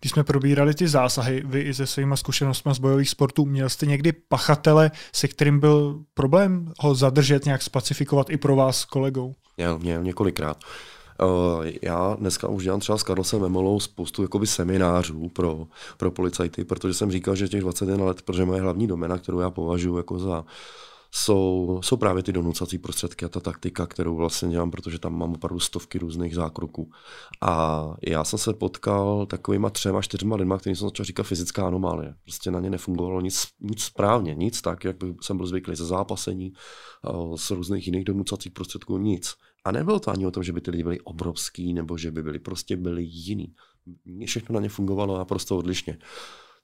Když 0.00 0.12
jsme 0.12 0.24
probírali 0.24 0.74
ty 0.74 0.88
zásahy, 0.88 1.42
vy 1.46 1.60
i 1.60 1.74
se 1.74 1.86
svýma 1.86 2.16
zkušenostmi 2.16 2.74
z 2.74 2.78
bojových 2.78 3.10
sportů, 3.10 3.44
měl 3.44 3.68
jste 3.68 3.86
někdy 3.86 4.12
pachatele, 4.12 4.90
se 5.12 5.28
kterým 5.28 5.60
byl 5.60 6.04
problém 6.14 6.72
ho 6.80 6.94
zadržet, 6.94 7.44
nějak 7.44 7.62
spacifikovat 7.62 8.30
i 8.30 8.36
pro 8.36 8.56
vás 8.56 8.80
s 8.80 8.84
kolegou? 8.84 9.34
Měl, 9.56 9.78
měl 9.78 10.02
několikrát. 10.02 10.56
Uh, 10.64 10.70
já 11.82 12.16
dneska 12.18 12.48
už 12.48 12.64
dělám 12.64 12.80
třeba 12.80 12.98
s 12.98 13.02
Karlosem 13.02 13.40
Memolou 13.40 13.80
spoustu 13.80 14.22
jakoby 14.22 14.46
seminářů 14.46 15.28
pro, 15.28 15.66
pro 15.96 16.10
policajty, 16.10 16.64
protože 16.64 16.94
jsem 16.94 17.10
říkal, 17.10 17.36
že 17.36 17.48
těch 17.48 17.60
21 17.60 18.04
let, 18.04 18.22
protože 18.22 18.44
moje 18.44 18.60
hlavní 18.60 18.86
domena, 18.86 19.18
kterou 19.18 19.40
já 19.40 19.50
považuji 19.50 19.96
jako 19.96 20.18
za 20.18 20.44
jsou, 21.16 21.80
jsou 21.82 21.96
právě 21.96 22.22
ty 22.22 22.32
donucací 22.32 22.78
prostředky 22.78 23.24
a 23.24 23.28
ta 23.28 23.40
taktika, 23.40 23.86
kterou 23.86 24.16
vlastně 24.16 24.48
dělám, 24.48 24.70
protože 24.70 24.98
tam 24.98 25.18
mám 25.18 25.32
opravdu 25.32 25.60
stovky 25.60 25.98
různých 25.98 26.34
zákroků. 26.34 26.90
A 27.40 27.94
já 28.06 28.24
jsem 28.24 28.38
se 28.38 28.54
potkal 28.54 29.26
takovýma 29.26 29.70
třema, 29.70 30.02
čtyřma 30.02 30.36
lidma, 30.36 30.58
kterým 30.58 30.76
jsem 30.76 30.88
začal 30.88 31.04
říkat 31.04 31.22
fyzická 31.22 31.66
anomálie. 31.66 32.14
Prostě 32.24 32.50
na 32.50 32.60
ně 32.60 32.70
nefungovalo 32.70 33.20
nic, 33.20 33.46
nic 33.60 33.82
správně, 33.82 34.34
nic 34.34 34.62
tak, 34.62 34.84
jak 34.84 34.96
jsem 35.20 35.36
byl 35.36 35.46
zvyklý 35.46 35.76
ze 35.76 35.86
zápasení, 35.86 36.52
z 37.36 37.50
různých 37.50 37.86
jiných 37.86 38.04
donucacích 38.04 38.52
prostředků, 38.52 38.98
nic. 38.98 39.34
A 39.64 39.72
nebylo 39.72 40.00
to 40.00 40.10
ani 40.10 40.26
o 40.26 40.30
tom, 40.30 40.42
že 40.42 40.52
by 40.52 40.60
ty 40.60 40.70
lidi 40.70 40.82
byli 40.82 41.00
obrovský, 41.00 41.72
nebo 41.72 41.98
že 41.98 42.10
by 42.10 42.22
byli 42.22 42.38
prostě 42.38 42.76
byli 42.76 43.02
jiný. 43.02 43.54
Všechno 44.26 44.54
na 44.54 44.60
ně 44.60 44.68
fungovalo 44.68 45.18
naprosto 45.18 45.58
odlišně. 45.58 45.98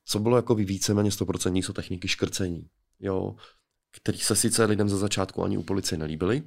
Co 0.04 0.18
bylo 0.18 0.36
jako 0.36 0.54
víceméně 0.54 1.10
100% 1.10 1.62
jsou 1.62 1.72
techniky 1.72 2.08
škrcení. 2.08 2.68
Jo, 3.00 3.36
který 3.92 4.18
se 4.18 4.36
sice 4.36 4.64
lidem 4.64 4.88
za 4.88 4.96
začátku 4.96 5.44
ani 5.44 5.56
u 5.56 5.62
policie 5.62 5.98
nelíbily, 5.98 6.42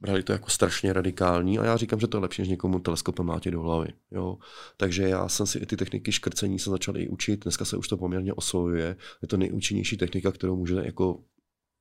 brali 0.00 0.22
to 0.22 0.32
jako 0.32 0.50
strašně 0.50 0.92
radikální 0.92 1.58
a 1.58 1.64
já 1.64 1.76
říkám, 1.76 2.00
že 2.00 2.06
to 2.06 2.16
je 2.16 2.22
lepší, 2.22 2.42
než 2.42 2.48
někomu 2.48 2.78
teleskopem 2.78 3.26
mlátit 3.26 3.52
do 3.52 3.60
hlavy. 3.60 3.88
Jo? 4.10 4.38
Takže 4.76 5.02
já 5.02 5.28
jsem 5.28 5.46
si 5.46 5.58
i 5.58 5.66
ty 5.66 5.76
techniky 5.76 6.12
škrcení 6.12 6.58
se 6.58 6.70
začal 6.70 6.96
i 6.96 7.08
učit, 7.08 7.44
dneska 7.44 7.64
se 7.64 7.76
už 7.76 7.88
to 7.88 7.96
poměrně 7.96 8.32
osvojuje, 8.32 8.96
je 9.22 9.28
to 9.28 9.36
nejúčinnější 9.36 9.96
technika, 9.96 10.32
kterou 10.32 10.56
můžete 10.56 10.86
jako 10.86 11.24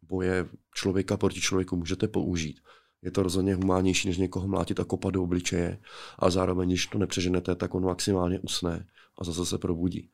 boje 0.01 0.49
člověka 0.75 1.17
proti 1.17 1.41
člověku 1.41 1.75
můžete 1.75 2.07
použít. 2.07 2.59
Je 3.05 3.11
to 3.11 3.23
rozhodně 3.23 3.55
humánnější, 3.55 4.07
než 4.07 4.17
někoho 4.17 4.47
mlátit 4.47 4.79
a 4.79 4.83
kopat 4.83 5.13
do 5.13 5.23
obličeje 5.23 5.79
a 6.19 6.29
zároveň, 6.29 6.69
když 6.69 6.87
to 6.87 6.97
nepřeženete, 6.97 7.55
tak 7.55 7.75
on 7.75 7.85
maximálně 7.85 8.39
usne 8.39 8.87
a 9.17 9.23
zase 9.23 9.45
se 9.45 9.57
probudí. 9.57 10.09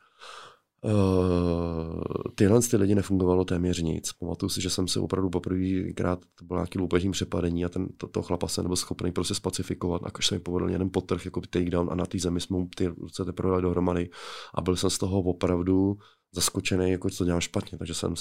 Uh, 0.84 2.02
tyhle 2.36 2.62
ty 2.62 2.78
lidi 2.78 2.96
nefungovalo 2.96 3.46
téměř 3.46 3.82
nic. 3.82 4.12
Pamatuju 4.12 4.50
si, 4.50 4.62
že 4.62 4.70
jsem 4.70 4.88
se 4.88 5.00
opravdu 5.00 5.30
poprvýkrát, 5.30 6.20
to 6.20 6.46
bylo 6.46 6.60
nějaký 6.60 6.80
loupežní 6.80 7.12
přepadení 7.12 7.66
a 7.66 7.70
ten, 7.70 7.88
to, 7.98 8.08
to 8.08 8.22
chlapa 8.22 8.48
se 8.48 8.64
nebyl 8.64 8.76
schopný 8.76 9.12
prostě 9.12 9.36
spacifikovat, 9.36 10.02
a 10.06 10.10
když 10.10 10.28
se 10.28 10.36
mi 10.36 10.40
povedl 10.40 10.70
jeden 10.70 10.90
potrh, 10.90 11.26
jako 11.26 11.42
takedown 11.42 11.90
a 11.92 11.96
na 11.96 12.06
té 12.06 12.20
zemi 12.20 12.42
jsme 12.42 12.58
mu 12.58 12.68
ty 12.76 12.88
ruce 12.88 13.26
teprve 13.26 13.62
dohromady 13.62 14.10
a 14.54 14.62
byl 14.62 14.76
jsem 14.76 14.90
z 14.90 14.98
toho 14.98 15.22
opravdu 15.22 15.98
zaskočený, 16.32 16.92
jako 16.92 17.10
co 17.10 17.26
dělám 17.26 17.42
špatně, 17.42 17.78
takže 17.78 17.94
jsem 17.94 18.14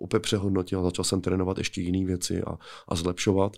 úplně 0.00 0.20
přehodnotil, 0.20 0.82
začal 0.82 1.04
jsem 1.04 1.20
trénovat 1.20 1.58
ještě 1.58 1.80
jiné 1.80 2.06
věci 2.06 2.42
a, 2.42 2.58
a 2.88 2.94
zlepšovat. 2.94 3.56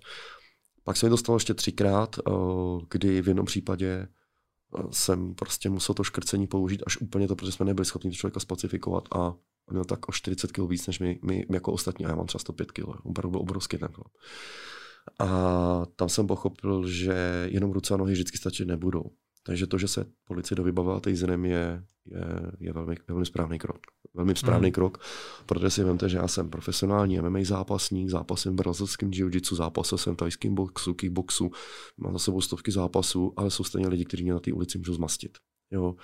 Pak 0.86 0.96
se 0.96 1.06
mi 1.06 1.10
dostalo 1.10 1.36
ještě 1.36 1.54
třikrát, 1.54 2.16
uh, 2.28 2.82
kdy 2.90 3.22
v 3.22 3.28
jednom 3.28 3.46
případě 3.46 4.08
jsem 4.90 5.34
prostě 5.34 5.70
musel 5.70 5.94
to 5.94 6.04
škrcení 6.04 6.46
použít 6.46 6.82
až 6.86 6.96
úplně 6.96 7.28
to, 7.28 7.36
protože 7.36 7.52
jsme 7.52 7.66
nebyli 7.66 7.84
schopni 7.84 8.10
to 8.10 8.16
člověka 8.16 8.40
spacifikovat 8.40 9.04
a 9.14 9.34
měl 9.70 9.84
tak 9.84 10.08
o 10.08 10.12
40 10.12 10.52
kg 10.52 10.58
víc 10.68 10.86
než 10.86 10.98
my, 10.98 11.20
my 11.24 11.46
jako 11.50 11.72
ostatní 11.72 12.06
a 12.06 12.08
já 12.08 12.14
mám 12.14 12.26
třeba 12.26 12.40
105 12.40 12.72
kg. 12.72 12.88
Opravdu 13.02 13.30
byl 13.30 13.40
obrovský 13.40 13.78
ten 13.78 13.88
chlap. 13.88 14.12
A 15.18 15.86
tam 15.96 16.08
jsem 16.08 16.26
pochopil, 16.26 16.88
že 16.88 17.48
jenom 17.50 17.72
ruce 17.72 17.94
a 17.94 17.96
nohy 17.96 18.12
vždycky 18.12 18.38
stačit 18.38 18.64
nebudou. 18.64 19.10
Takže 19.46 19.66
to, 19.66 19.78
že 19.78 19.88
se 19.88 20.06
policie 20.24 20.56
dovybavila 20.56 21.00
týdnem, 21.00 21.44
je, 21.44 21.84
je, 22.06 22.24
je 22.60 22.72
velmi, 22.72 22.96
velmi 23.08 23.26
správný 23.26 23.58
krok. 23.58 23.78
Velmi 24.14 24.34
správný 24.36 24.68
mm. 24.68 24.72
krok, 24.72 24.98
protože 25.46 25.70
si 25.70 25.84
vemte, 25.84 26.08
že 26.08 26.16
já 26.16 26.28
jsem 26.28 26.50
profesionální 26.50 27.20
MMA 27.20 27.38
zápasník, 27.42 28.10
zápasím 28.10 28.52
v 28.52 28.54
brazilském 28.54 29.10
jiu-jitsu, 29.10 29.56
zápasil 29.56 29.98
jsem 29.98 30.14
v 30.14 30.16
tajském 30.16 30.54
boxu, 30.54 30.94
kickboxu, 30.94 31.50
mám 31.96 32.12
za 32.12 32.18
sebou 32.18 32.40
stovky 32.40 32.72
zápasů, 32.72 33.32
ale 33.36 33.50
jsou 33.50 33.64
stejně 33.64 33.88
lidi, 33.88 34.04
kteří 34.04 34.22
mě 34.22 34.32
na 34.32 34.40
té 34.40 34.52
ulici 34.52 34.78
můžou 34.78 34.94
zmastit. 34.94 35.38
Jo? 35.70 35.94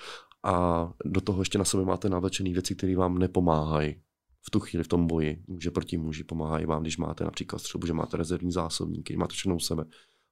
A 0.45 0.89
do 1.05 1.21
toho 1.21 1.43
ještě 1.43 1.59
na 1.59 1.65
sebe 1.65 1.85
máte 1.85 2.09
navlečené 2.09 2.51
věci, 2.51 2.75
které 2.75 2.97
vám 2.97 3.19
nepomáhají 3.19 3.97
v 4.47 4.51
tu 4.51 4.61
chvíli 4.61 4.85
v 4.85 4.89
tom 4.89 5.07
boji. 5.07 5.45
Může 5.47 5.71
proti 5.71 5.97
muži 5.97 6.25
pomáhají 6.25 6.67
vám, 6.67 6.83
když 6.83 6.99
máte 6.99 7.25
například 7.25 7.59
střelbu, 7.59 7.87
že 7.87 7.93
máte 7.93 8.17
rezervní 8.17 8.53
zásobníky, 8.53 9.17
máte 9.17 9.35
všechno 9.35 9.57
u 9.57 9.61
sebe. 9.61 9.85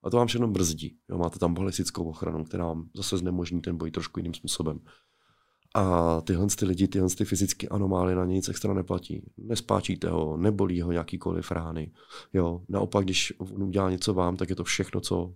A 0.03 0.11
to 0.11 0.16
vám 0.16 0.26
všechno 0.26 0.48
brzdí. 0.48 0.96
Jo, 1.11 1.18
máte 1.18 1.38
tam 1.38 1.55
balistickou 1.55 2.05
ochranu, 2.05 2.44
která 2.44 2.64
vám 2.64 2.88
zase 2.96 3.16
znemožní 3.16 3.61
ten 3.61 3.76
boj 3.76 3.90
trošku 3.90 4.20
jiným 4.20 4.34
způsobem. 4.34 4.80
A 5.74 6.20
tyhle 6.20 6.46
ty 6.59 6.64
lidi, 6.64 6.88
tyhle 6.88 7.09
ty 7.09 7.24
fyzické 7.24 7.68
anomálie 7.68 8.16
na 8.16 8.24
nic 8.24 8.48
extra 8.48 8.74
neplatí. 8.74 9.32
Nespáčíte 9.38 10.11
ho, 10.11 10.36
nebolí 10.36 10.80
ho 10.80 10.92
jakýkoliv 10.92 11.51
rány. 11.51 11.92
Jo, 12.32 12.62
naopak, 12.68 13.05
když 13.05 13.32
on 13.38 13.62
udělá 13.62 13.90
něco 13.90 14.14
vám, 14.14 14.36
tak 14.36 14.51
je 14.51 14.57
to 14.57 14.64
všechno, 14.64 15.01
co 15.01 15.34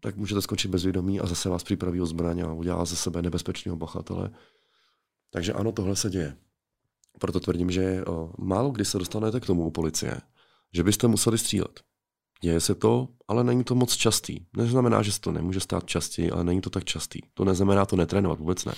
tak 0.00 0.16
můžete 0.16 0.42
skončit 0.42 0.68
bezvědomí 0.68 1.20
a 1.20 1.26
zase 1.26 1.48
vás 1.48 1.64
připraví 1.64 2.00
o 2.00 2.06
zbraň 2.06 2.40
a 2.40 2.52
udělá 2.52 2.84
ze 2.84 2.96
sebe 2.96 3.22
nebezpečného 3.22 3.76
bachatele. 3.76 4.30
Takže 5.30 5.52
ano, 5.52 5.72
tohle 5.72 5.96
se 5.96 6.10
děje. 6.10 6.36
Proto 7.18 7.40
tvrdím, 7.40 7.70
že 7.70 8.04
o, 8.04 8.32
málo 8.38 8.70
kdy 8.70 8.84
se 8.84 8.98
dostanete 8.98 9.40
k 9.40 9.46
tomu 9.46 9.66
u 9.66 9.70
policie, 9.70 10.20
že 10.74 10.82
byste 10.82 11.08
museli 11.08 11.38
střílet. 11.38 11.87
Děje 12.42 12.60
se 12.60 12.74
to, 12.74 13.08
ale 13.28 13.44
není 13.44 13.64
to 13.64 13.74
moc 13.74 13.96
častý. 13.96 14.40
Neznamená, 14.56 15.02
že 15.02 15.12
se 15.12 15.20
to 15.20 15.32
nemůže 15.32 15.60
stát 15.60 15.86
častěji, 15.86 16.30
ale 16.30 16.44
není 16.44 16.60
to 16.60 16.70
tak 16.70 16.84
častý. 16.84 17.20
To 17.34 17.44
neznamená 17.44 17.86
to 17.86 17.96
netrénovat, 17.96 18.38
vůbec 18.38 18.64
ne. 18.64 18.74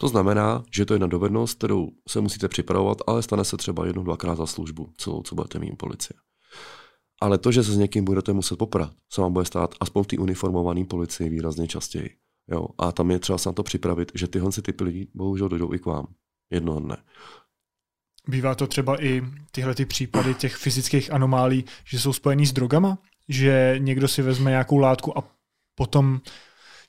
To 0.00 0.08
znamená, 0.08 0.64
že 0.74 0.86
to 0.86 0.94
je 0.94 0.94
jedna 0.94 1.06
dovednost, 1.06 1.58
kterou 1.58 1.90
se 2.08 2.20
musíte 2.20 2.48
připravovat, 2.48 2.98
ale 3.06 3.22
stane 3.22 3.44
se 3.44 3.56
třeba 3.56 3.86
jednou, 3.86 4.02
dvakrát 4.02 4.34
za 4.34 4.46
službu, 4.46 4.92
celou, 4.96 5.22
co 5.22 5.34
budete 5.34 5.58
mít 5.58 5.78
policie. 5.78 6.16
Ale 7.20 7.38
to, 7.38 7.52
že 7.52 7.64
se 7.64 7.72
s 7.72 7.76
někým 7.76 8.04
budete 8.04 8.32
muset 8.32 8.56
poprat, 8.56 8.92
se 9.12 9.20
vám 9.20 9.32
bude 9.32 9.44
stát 9.44 9.74
aspoň 9.80 10.02
v 10.02 10.06
té 10.06 10.18
uniformované 10.18 10.84
policii 10.84 11.28
výrazně 11.28 11.68
častěji. 11.68 12.10
Jo? 12.50 12.66
A 12.78 12.92
tam 12.92 13.10
je 13.10 13.18
třeba 13.18 13.38
se 13.38 13.48
na 13.48 13.52
to 13.52 13.62
připravit, 13.62 14.12
že 14.14 14.28
tyhle 14.28 14.50
typy 14.62 14.84
lidí 14.84 15.08
bohužel 15.14 15.48
dojdou 15.48 15.74
i 15.74 15.78
k 15.78 15.86
vám 15.86 16.06
jednoho 16.50 16.80
dne. 16.80 16.96
Bývá 18.28 18.54
to 18.54 18.66
třeba 18.66 19.02
i 19.04 19.22
tyhle 19.50 19.74
ty 19.74 19.86
případy 19.86 20.34
těch 20.34 20.56
fyzických 20.56 21.12
anomálí, 21.12 21.64
že 21.84 22.00
jsou 22.00 22.12
spojený 22.12 22.46
s 22.46 22.52
drogama? 22.52 22.98
Že 23.28 23.74
někdo 23.78 24.08
si 24.08 24.22
vezme 24.22 24.50
nějakou 24.50 24.78
látku 24.78 25.18
a 25.18 25.24
potom 25.74 26.20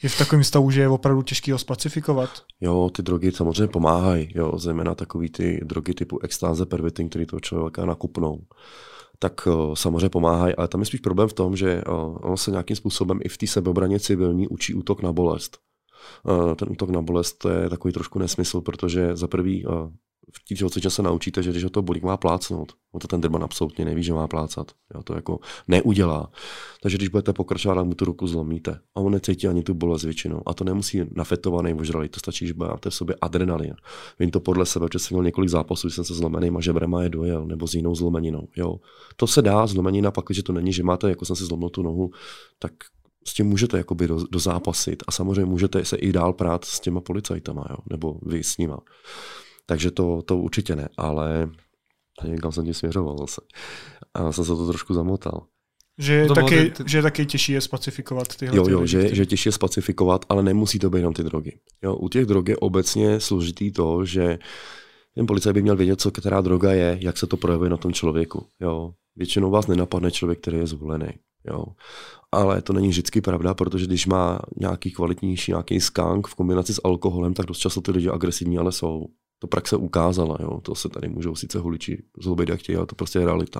je 0.03 0.09
v 0.09 0.17
takovém 0.17 0.43
stavu, 0.43 0.71
že 0.71 0.81
je 0.81 0.89
opravdu 0.89 1.21
těžký 1.21 1.51
ho 1.51 1.57
spacifikovat? 1.57 2.29
Jo, 2.61 2.89
ty 2.95 3.01
drogy 3.01 3.31
samozřejmě 3.31 3.67
pomáhají, 3.67 4.29
jo, 4.35 4.59
zejména 4.59 4.95
takový 4.95 5.29
ty 5.29 5.59
drogy 5.63 5.93
typu 5.93 6.19
extáze, 6.23 6.65
pervitin, 6.65 7.09
který 7.09 7.25
toho 7.25 7.39
člověka 7.39 7.85
nakupnou 7.85 8.41
tak 9.19 9.47
uh, 9.47 9.73
samozřejmě 9.73 10.09
pomáhají, 10.09 10.55
ale 10.55 10.67
tam 10.67 10.81
je 10.81 10.85
spíš 10.85 10.99
problém 10.99 11.29
v 11.29 11.33
tom, 11.33 11.55
že 11.55 11.83
uh, 11.87 12.17
ono 12.21 12.37
se 12.37 12.51
nějakým 12.51 12.75
způsobem 12.75 13.19
i 13.23 13.29
v 13.29 13.37
té 13.37 13.47
sebeobraně 13.47 13.99
civilní 13.99 14.47
učí 14.47 14.73
útok 14.73 15.01
na 15.01 15.13
bolest. 15.13 15.57
Uh, 16.23 16.55
ten 16.55 16.67
útok 16.71 16.89
na 16.89 17.01
bolest 17.01 17.45
je 17.61 17.69
takový 17.69 17.93
trošku 17.93 18.19
nesmysl, 18.19 18.61
protože 18.61 19.15
za 19.15 19.27
prvý 19.27 19.65
v 20.33 20.47
té 20.47 20.55
tělocvičně 20.55 20.89
se 20.89 21.01
naučíte, 21.01 21.43
že 21.43 21.51
když 21.51 21.63
ho 21.63 21.69
to 21.69 21.81
bolí, 21.81 22.01
má 22.03 22.17
plácnout. 22.17 22.73
On 22.91 22.99
to 22.99 23.07
ten 23.07 23.21
drban 23.21 23.43
absolutně 23.43 23.85
neví, 23.85 24.03
že 24.03 24.13
má 24.13 24.27
plácat. 24.27 24.71
Jo, 24.95 25.03
to 25.03 25.13
jako 25.13 25.39
neudělá. 25.67 26.31
Takže 26.81 26.97
když 26.97 27.09
budete 27.09 27.33
pokračovat, 27.33 27.75
tak 27.75 27.85
mu 27.85 27.93
tu 27.93 28.05
ruku 28.05 28.27
zlomíte. 28.27 28.79
A 28.95 28.99
on 28.99 29.11
necítí 29.11 29.47
ani 29.47 29.63
tu 29.63 29.73
bolest 29.73 30.03
většinou. 30.03 30.41
A 30.45 30.53
to 30.53 30.63
nemusí 30.63 31.01
nafetovaný 31.11 31.73
ožralý, 31.73 32.09
to 32.09 32.19
stačí, 32.19 32.47
že 32.47 32.53
máte 32.57 32.89
v 32.89 32.93
sobě 32.93 33.15
adrenalin. 33.21 33.75
Vím 34.19 34.31
to 34.31 34.39
podle 34.39 34.65
sebe, 34.65 34.87
že 34.93 34.99
jsem 34.99 35.15
měl 35.15 35.23
několik 35.23 35.49
zápasů, 35.49 35.89
jsem 35.89 36.03
se 36.03 36.13
zlomeným 36.13 36.57
a 36.57 36.61
žebrema 36.61 37.03
je 37.03 37.09
dojel, 37.09 37.45
nebo 37.45 37.67
s 37.67 37.73
jinou 37.73 37.95
zlomeninou. 37.95 38.47
Jo. 38.55 38.75
To 39.15 39.27
se 39.27 39.41
dá, 39.41 39.67
zlomenina, 39.67 40.11
pak, 40.11 40.25
že 40.29 40.43
to 40.43 40.53
není, 40.53 40.73
že 40.73 40.83
máte, 40.83 41.09
jako 41.09 41.25
jsem 41.25 41.35
si 41.35 41.45
zlomil 41.45 41.69
tu 41.69 41.81
nohu, 41.81 42.11
tak 42.59 42.71
s 43.27 43.33
tím 43.33 43.45
můžete 43.45 43.77
jakoby 43.77 44.07
do, 44.07 44.19
do 44.31 44.39
zápasit 44.39 45.03
a 45.07 45.11
samozřejmě 45.11 45.45
můžete 45.45 45.85
se 45.85 45.97
i 45.97 46.11
dál 46.11 46.33
prát 46.33 46.65
s 46.65 46.79
těma 46.79 47.01
policajtama, 47.01 47.65
jo? 47.69 47.77
nebo 47.89 48.19
vy 48.25 48.43
s 48.43 48.57
nima. 48.57 48.79
Takže 49.69 49.91
to, 49.91 50.21
to 50.21 50.37
určitě 50.37 50.75
ne, 50.75 50.89
ale 50.97 51.49
někam 52.27 52.51
jsem 52.51 52.65
ti 52.65 52.73
směřoval 52.73 53.17
zase. 53.17 53.41
A 54.13 54.31
jsem 54.31 54.45
se 54.45 54.55
to 54.55 54.67
trošku 54.67 54.93
zamotal. 54.93 55.45
Že 55.99 56.13
je, 56.13 56.27
taky, 56.27 56.69
ty... 56.69 56.83
že 56.85 56.97
je 56.97 57.01
taky 57.01 57.25
těžší 57.25 57.51
je 57.51 57.61
spacifikovat 57.61 58.35
tyhle 58.35 58.57
Jo, 58.57 58.67
jo, 58.69 58.81
ty 58.81 58.87
že, 58.87 59.15
že 59.15 59.25
těžší 59.25 59.49
je 59.49 59.53
spacifikovat, 59.53 60.25
ale 60.29 60.43
nemusí 60.43 60.79
to 60.79 60.89
být 60.89 60.99
jenom 60.99 61.13
ty 61.13 61.23
drogy. 61.23 61.59
Jo, 61.83 61.95
u 61.95 62.09
těch 62.09 62.25
drog 62.25 62.49
je 62.49 62.57
obecně 62.57 63.19
složitý 63.19 63.71
to, 63.71 64.05
že 64.05 64.39
ten 65.15 65.27
policajt 65.27 65.53
by 65.53 65.61
měl 65.61 65.75
vědět, 65.75 66.01
co 66.01 66.11
která 66.11 66.41
droga 66.41 66.71
je, 66.71 66.97
jak 67.01 67.17
se 67.17 67.27
to 67.27 67.37
projevuje 67.37 67.69
na 67.69 67.77
tom 67.77 67.93
člověku. 67.93 68.45
Jo. 68.59 68.93
Většinou 69.15 69.51
vás 69.51 69.67
nenapadne 69.67 70.11
člověk, 70.11 70.39
který 70.41 70.57
je 70.57 70.67
zvolený. 70.67 71.09
Jo. 71.49 71.65
Ale 72.31 72.61
to 72.61 72.73
není 72.73 72.89
vždycky 72.89 73.21
pravda, 73.21 73.53
protože 73.53 73.85
když 73.85 74.05
má 74.05 74.39
nějaký 74.59 74.91
kvalitnější 74.91 75.51
nějaký 75.51 75.79
skank 75.79 76.27
v 76.27 76.35
kombinaci 76.35 76.73
s 76.73 76.81
alkoholem, 76.83 77.33
tak 77.33 77.45
dost 77.45 77.57
často 77.57 77.81
ty 77.81 77.91
lidi 77.91 78.09
agresivní 78.09 78.57
ale 78.57 78.71
jsou. 78.71 79.05
To 79.39 79.47
praxe 79.47 79.75
ukázala, 79.75 80.37
jo. 80.39 80.61
to 80.61 80.75
se 80.75 80.89
tady 80.89 81.09
můžou 81.09 81.35
sice 81.35 81.59
huliči 81.59 82.03
zlobit 82.21 82.49
jak 82.49 82.59
chtějí, 82.59 82.75
ale 82.77 82.85
to 82.85 82.95
prostě 82.95 83.19
je 83.19 83.25
realita. 83.25 83.59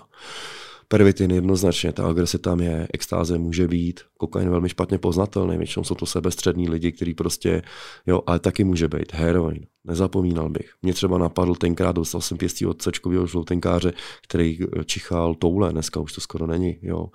Pervitin 0.90 1.32
jednoznačně, 1.32 1.94
ta 1.94 2.08
agrese 2.08 2.38
tam 2.38 2.60
je, 2.60 2.88
extáze 2.94 3.38
může 3.38 3.68
být, 3.68 4.02
kokain 4.18 4.50
velmi 4.50 4.70
špatně 4.70 4.98
poznatelný, 4.98 5.58
většinou 5.58 5.84
jsou 5.84 5.96
to 5.96 6.06
sebestřední 6.06 6.70
lidi, 6.70 6.92
kteří 6.92 7.14
prostě, 7.14 7.62
jo, 8.06 8.22
ale 8.26 8.40
taky 8.40 8.64
může 8.64 8.88
být 8.88 9.14
heroin, 9.14 9.66
nezapomínal 9.84 10.50
bych. 10.50 10.72
Mě 10.82 10.94
třeba 10.94 11.18
napadl 11.18 11.56
tenkrát, 11.56 11.96
dostal 11.96 12.22
jsem 12.22 12.38
pěstí 12.38 12.66
od 12.66 12.82
sečkového 12.82 13.28
žloutenkáře, 13.28 13.94
který 14.24 14.60
čichal 14.86 15.36
toule, 15.36 15.72
dneska 15.72 16.00
už 16.00 16.14
to 16.14 16.22
skoro 16.22 16.48
není, 16.48 16.80
jo. 16.82 17.08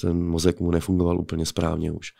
Ten 0.00 0.26
mozek 0.26 0.60
mu 0.60 0.70
nefungoval 0.70 1.20
úplně 1.20 1.46
správně 1.46 1.92
už. 1.92 2.12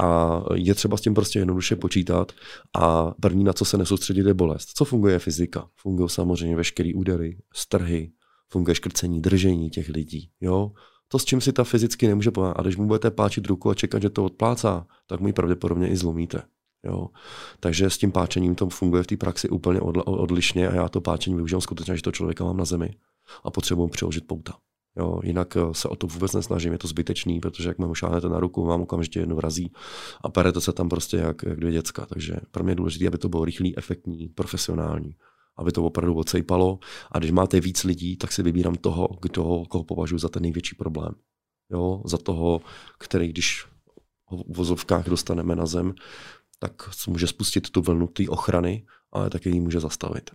A 0.00 0.40
je 0.54 0.74
třeba 0.74 0.96
s 0.96 1.00
tím 1.00 1.14
prostě 1.14 1.38
jednoduše 1.38 1.76
počítat 1.76 2.32
a 2.78 3.14
první, 3.20 3.44
na 3.44 3.52
co 3.52 3.64
se 3.64 3.78
nesoustředit, 3.78 4.26
je 4.26 4.34
bolest. 4.34 4.68
Co 4.74 4.84
funguje 4.84 5.18
fyzika? 5.18 5.68
Fungují 5.76 6.08
samozřejmě 6.08 6.56
veškeré 6.56 6.90
údery, 6.94 7.38
strhy, 7.54 8.12
funguje 8.48 8.74
škrcení, 8.74 9.20
držení 9.20 9.70
těch 9.70 9.88
lidí. 9.88 10.30
Jo? 10.40 10.72
To, 11.08 11.18
s 11.18 11.24
čím 11.24 11.40
si 11.40 11.52
ta 11.52 11.64
fyzicky 11.64 12.08
nemůže 12.08 12.30
pomáhat. 12.30 12.56
A 12.58 12.62
když 12.62 12.76
mu 12.76 12.86
budete 12.86 13.10
páčit 13.10 13.46
ruku 13.46 13.70
a 13.70 13.74
čekat, 13.74 14.02
že 14.02 14.10
to 14.10 14.24
odplácá, 14.24 14.86
tak 15.06 15.20
mu 15.20 15.26
ji 15.26 15.32
pravděpodobně 15.32 15.88
i 15.88 15.96
zlomíte. 15.96 16.42
Jo. 16.84 17.08
Takže 17.60 17.90
s 17.90 17.98
tím 17.98 18.12
páčením 18.12 18.54
to 18.54 18.68
funguje 18.68 19.02
v 19.02 19.06
té 19.06 19.16
praxi 19.16 19.48
úplně 19.48 19.80
odlišně 19.80 20.68
a 20.68 20.74
já 20.74 20.88
to 20.88 21.00
páčení 21.00 21.36
využívám 21.36 21.60
skutečně, 21.60 21.96
že 21.96 22.02
to 22.02 22.12
člověka 22.12 22.44
mám 22.44 22.56
na 22.56 22.64
zemi 22.64 22.94
a 23.44 23.50
potřebuji 23.50 23.88
přiložit 23.88 24.26
pouta. 24.26 24.52
Jo, 24.96 25.20
jinak 25.24 25.56
eh, 25.56 25.60
se 25.72 25.88
o 25.88 25.96
to 25.96 26.06
vůbec 26.06 26.32
nesnažím, 26.32 26.72
je 26.72 26.78
to 26.78 26.88
zbytečný, 26.88 27.40
protože 27.40 27.68
jak 27.68 27.78
mám 27.78 27.94
šáhnete 27.94 28.28
na 28.28 28.40
ruku, 28.40 28.66
mám 28.66 28.82
okamžitě 28.82 29.20
jedno 29.20 29.36
vrazí 29.36 29.72
a 30.20 30.28
perete 30.28 30.60
se 30.60 30.72
tam 30.72 30.88
prostě 30.88 31.16
jak, 31.16 31.42
jak 31.42 31.60
dvě 31.60 31.72
děcka. 31.72 32.06
Takže 32.06 32.36
pro 32.50 32.64
mě 32.64 32.70
je 32.70 32.76
důležité, 32.76 33.06
aby 33.06 33.18
to 33.18 33.28
bylo 33.28 33.44
rychlý, 33.44 33.78
efektní, 33.78 34.28
profesionální, 34.28 35.16
aby 35.56 35.72
to 35.72 35.84
opravdu 35.84 36.14
odsejpalo. 36.14 36.78
A 37.12 37.18
když 37.18 37.30
máte 37.30 37.60
víc 37.60 37.84
lidí, 37.84 38.16
tak 38.16 38.32
si 38.32 38.42
vybírám 38.42 38.74
toho, 38.74 39.08
kdo, 39.22 39.64
koho 39.68 39.84
považuji 39.84 40.18
za 40.18 40.28
ten 40.28 40.42
největší 40.42 40.74
problém. 40.74 41.14
Jo, 41.70 42.02
za 42.04 42.18
toho, 42.18 42.60
který 42.98 43.28
když 43.28 43.66
ho 44.24 44.36
v 44.38 44.56
vozovkách 44.56 45.08
dostaneme 45.08 45.56
na 45.56 45.66
zem, 45.66 45.94
tak 46.58 46.72
může 47.06 47.26
spustit 47.26 47.70
tu 47.70 47.82
vlnu 47.82 48.06
té 48.06 48.28
ochrany, 48.28 48.86
ale 49.12 49.30
taky 49.30 49.50
ji 49.50 49.60
může 49.60 49.80
zastavit. 49.80 50.30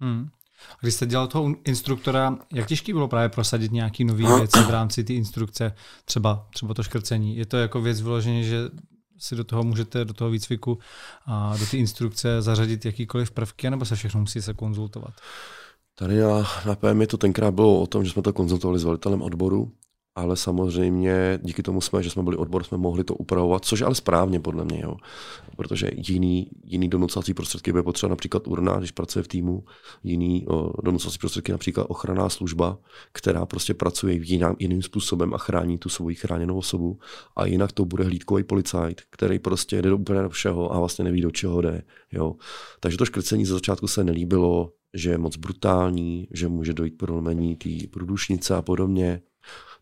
Hmm. 0.00 0.28
A 0.72 0.78
když 0.80 0.94
jste 0.94 1.06
dělal 1.06 1.26
toho 1.26 1.54
instruktora, 1.64 2.38
jak 2.52 2.66
těžký 2.66 2.92
bylo 2.92 3.08
právě 3.08 3.28
prosadit 3.28 3.72
nějaké 3.72 4.04
nové 4.04 4.38
věci 4.38 4.58
v 4.60 4.70
rámci 4.70 5.04
té 5.04 5.12
instrukce, 5.12 5.74
třeba, 6.04 6.46
třeba 6.54 6.74
to 6.74 6.82
škrcení? 6.82 7.36
Je 7.36 7.46
to 7.46 7.56
jako 7.56 7.80
věc 7.80 8.00
vyloženě, 8.00 8.44
že 8.44 8.58
si 9.18 9.36
do 9.36 9.44
toho 9.44 9.62
můžete, 9.62 10.04
do 10.04 10.14
toho 10.14 10.30
výcviku 10.30 10.78
a 11.26 11.56
do 11.56 11.66
té 11.66 11.76
instrukce 11.76 12.42
zařadit 12.42 12.84
jakýkoliv 12.84 13.30
prvky, 13.30 13.70
nebo 13.70 13.84
se 13.84 13.96
všechno 13.96 14.20
musí 14.20 14.42
se 14.42 14.54
konzultovat? 14.54 15.14
Tady 15.94 16.20
na, 16.20 16.42
na 16.66 16.74
PM 16.74 17.06
to 17.06 17.16
tenkrát 17.16 17.54
bylo 17.54 17.80
o 17.80 17.86
tom, 17.86 18.04
že 18.04 18.10
jsme 18.10 18.22
to 18.22 18.32
konzultovali 18.32 18.80
s 18.80 18.84
velitelem 18.84 19.22
odboru 19.22 19.72
ale 20.16 20.36
samozřejmě 20.36 21.38
díky 21.42 21.62
tomu 21.62 21.80
jsme, 21.80 22.02
že 22.02 22.10
jsme 22.10 22.22
byli 22.22 22.36
odbor, 22.36 22.64
jsme 22.64 22.78
mohli 22.78 23.04
to 23.04 23.14
upravovat, 23.14 23.64
což 23.64 23.82
ale 23.82 23.94
správně 23.94 24.40
podle 24.40 24.64
mě, 24.64 24.80
jo. 24.80 24.96
protože 25.56 25.90
jiný, 25.96 26.50
jiný 26.64 26.88
donucací 26.88 27.34
prostředky 27.34 27.72
bude 27.72 27.82
potřeba 27.82 28.10
například 28.10 28.48
urna, 28.48 28.78
když 28.78 28.90
pracuje 28.90 29.22
v 29.22 29.28
týmu, 29.28 29.64
jiný 30.02 30.46
o, 30.46 30.82
donucací 30.82 31.18
prostředky 31.18 31.52
například 31.52 31.84
ochranná 31.84 32.28
služba, 32.28 32.78
která 33.12 33.46
prostě 33.46 33.74
pracuje 33.74 34.14
jiným, 34.14 34.56
jiným 34.58 34.82
způsobem 34.82 35.34
a 35.34 35.38
chrání 35.38 35.78
tu 35.78 35.88
svoji 35.88 36.14
chráněnou 36.14 36.58
osobu 36.58 36.98
a 37.36 37.46
jinak 37.46 37.72
to 37.72 37.84
bude 37.84 38.04
hlídkový 38.04 38.42
policajt, 38.42 39.02
který 39.10 39.38
prostě 39.38 39.82
jde 39.82 39.88
do 39.88 39.96
úplně 39.96 40.22
do 40.22 40.28
všeho 40.28 40.72
a 40.74 40.78
vlastně 40.78 41.04
neví, 41.04 41.20
do 41.20 41.30
čeho 41.30 41.60
jde. 41.60 41.82
Jo. 42.12 42.34
Takže 42.80 42.98
to 42.98 43.04
škrcení 43.04 43.46
ze 43.46 43.54
začátku 43.54 43.88
se 43.88 44.04
nelíbilo, 44.04 44.72
že 44.94 45.10
je 45.10 45.18
moc 45.18 45.36
brutální, 45.36 46.28
že 46.30 46.48
může 46.48 46.72
dojít 46.72 46.98
prolomení 46.98 47.56
té 47.56 47.70
průdušnice 47.90 48.54
a 48.54 48.62
podobně 48.62 49.20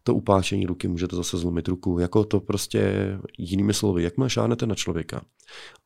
to 0.02 0.14
upáčení 0.14 0.66
ruky 0.66 0.88
můžete 0.88 1.16
zase 1.16 1.38
zlomit 1.38 1.68
ruku. 1.68 1.98
Jako 1.98 2.24
to 2.24 2.40
prostě 2.40 2.94
jinými 3.38 3.74
slovy, 3.74 4.02
jak 4.02 4.14
šánete 4.26 4.66
na 4.66 4.74
člověka 4.74 5.22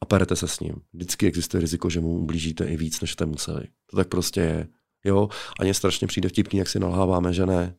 a 0.00 0.04
perete 0.04 0.36
se 0.36 0.48
s 0.48 0.60
ním, 0.60 0.74
vždycky 0.92 1.26
existuje 1.26 1.60
riziko, 1.60 1.90
že 1.90 2.00
mu 2.00 2.18
ublížíte 2.18 2.64
i 2.64 2.76
víc, 2.76 3.00
než 3.00 3.12
jste 3.12 3.26
museli. 3.26 3.64
To 3.90 3.96
tak 3.96 4.08
prostě 4.08 4.40
je. 4.40 4.68
Jo, 5.04 5.28
a 5.60 5.62
mě 5.62 5.74
strašně 5.74 6.06
přijde 6.06 6.28
vtipný, 6.28 6.58
jak 6.58 6.68
si 6.68 6.78
nalháváme, 6.78 7.32
že 7.32 7.46
ne, 7.46 7.76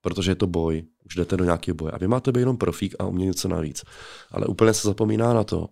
protože 0.00 0.30
je 0.30 0.34
to 0.34 0.46
boj, 0.46 0.82
už 1.04 1.14
jdete 1.14 1.36
do 1.36 1.44
nějakého 1.44 1.74
boje. 1.74 1.92
A 1.92 1.98
vy 1.98 2.08
máte 2.08 2.32
být 2.32 2.40
jenom 2.40 2.56
profík 2.56 2.94
a 2.98 3.06
umět 3.06 3.26
něco 3.26 3.48
navíc. 3.48 3.84
Ale 4.30 4.46
úplně 4.46 4.74
se 4.74 4.88
zapomíná 4.88 5.34
na 5.34 5.44
to, 5.44 5.68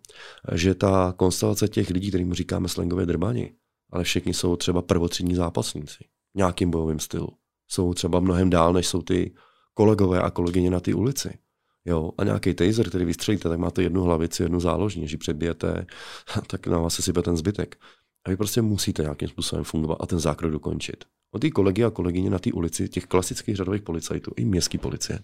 že 0.53 0.75
ta 0.75 1.15
konstelace 1.17 1.69
těch 1.69 1.91
lidí, 1.91 2.09
kterým 2.09 2.35
říkáme 2.35 2.69
slangově 2.69 3.07
drbani, 3.07 3.53
ale 3.93 4.05
všichni 4.05 4.35
jsou 4.35 4.57
třeba 4.57 4.83
prvotřídní 4.83 5.35
zápasníci 5.35 6.05
v 6.35 6.39
nějakým 6.39 6.71
bojovým 6.71 6.99
stylu. 6.99 7.29
Jsou 7.69 7.95
třeba 7.95 8.21
mnohem 8.21 8.51
dál, 8.51 8.73
než 8.73 8.87
jsou 8.87 9.03
ty 9.03 9.35
kolegové 9.75 10.22
a 10.22 10.31
kolegyně 10.31 10.70
na 10.70 10.81
té 10.81 10.95
ulici. 10.95 11.39
Jo, 11.85 12.11
a 12.18 12.25
nějaký 12.25 12.55
taser, 12.55 12.89
který 12.89 13.05
vystřelíte, 13.05 13.49
tak 13.49 13.59
máte 13.59 13.83
jednu 13.83 14.03
hlavici, 14.03 14.43
jednu 14.43 14.61
záložní, 14.61 15.03
když 15.03 15.12
ji 15.12 15.18
předbijete, 15.18 15.87
tak 16.47 16.66
na 16.66 16.79
vás 16.79 16.95
se 16.95 17.03
sype 17.03 17.22
ten 17.22 17.37
zbytek. 17.37 17.77
A 18.25 18.31
vy 18.31 18.37
prostě 18.37 18.62
musíte 18.62 19.03
nějakým 19.03 19.29
způsobem 19.29 19.64
fungovat 19.64 19.99
a 20.01 20.07
ten 20.07 20.18
zákrok 20.18 20.53
dokončit. 20.53 21.05
O 21.31 21.39
ty 21.39 21.51
kolegy 21.51 21.85
a 21.85 21.91
kolegyně 21.91 22.31
na 22.31 22.39
té 22.39 22.53
ulici, 22.53 22.89
těch 22.89 23.07
klasických 23.07 23.57
řadových 23.57 23.83
policajtů, 23.83 24.31
i 24.37 24.45
městský 24.45 24.79
policie, 24.79 25.18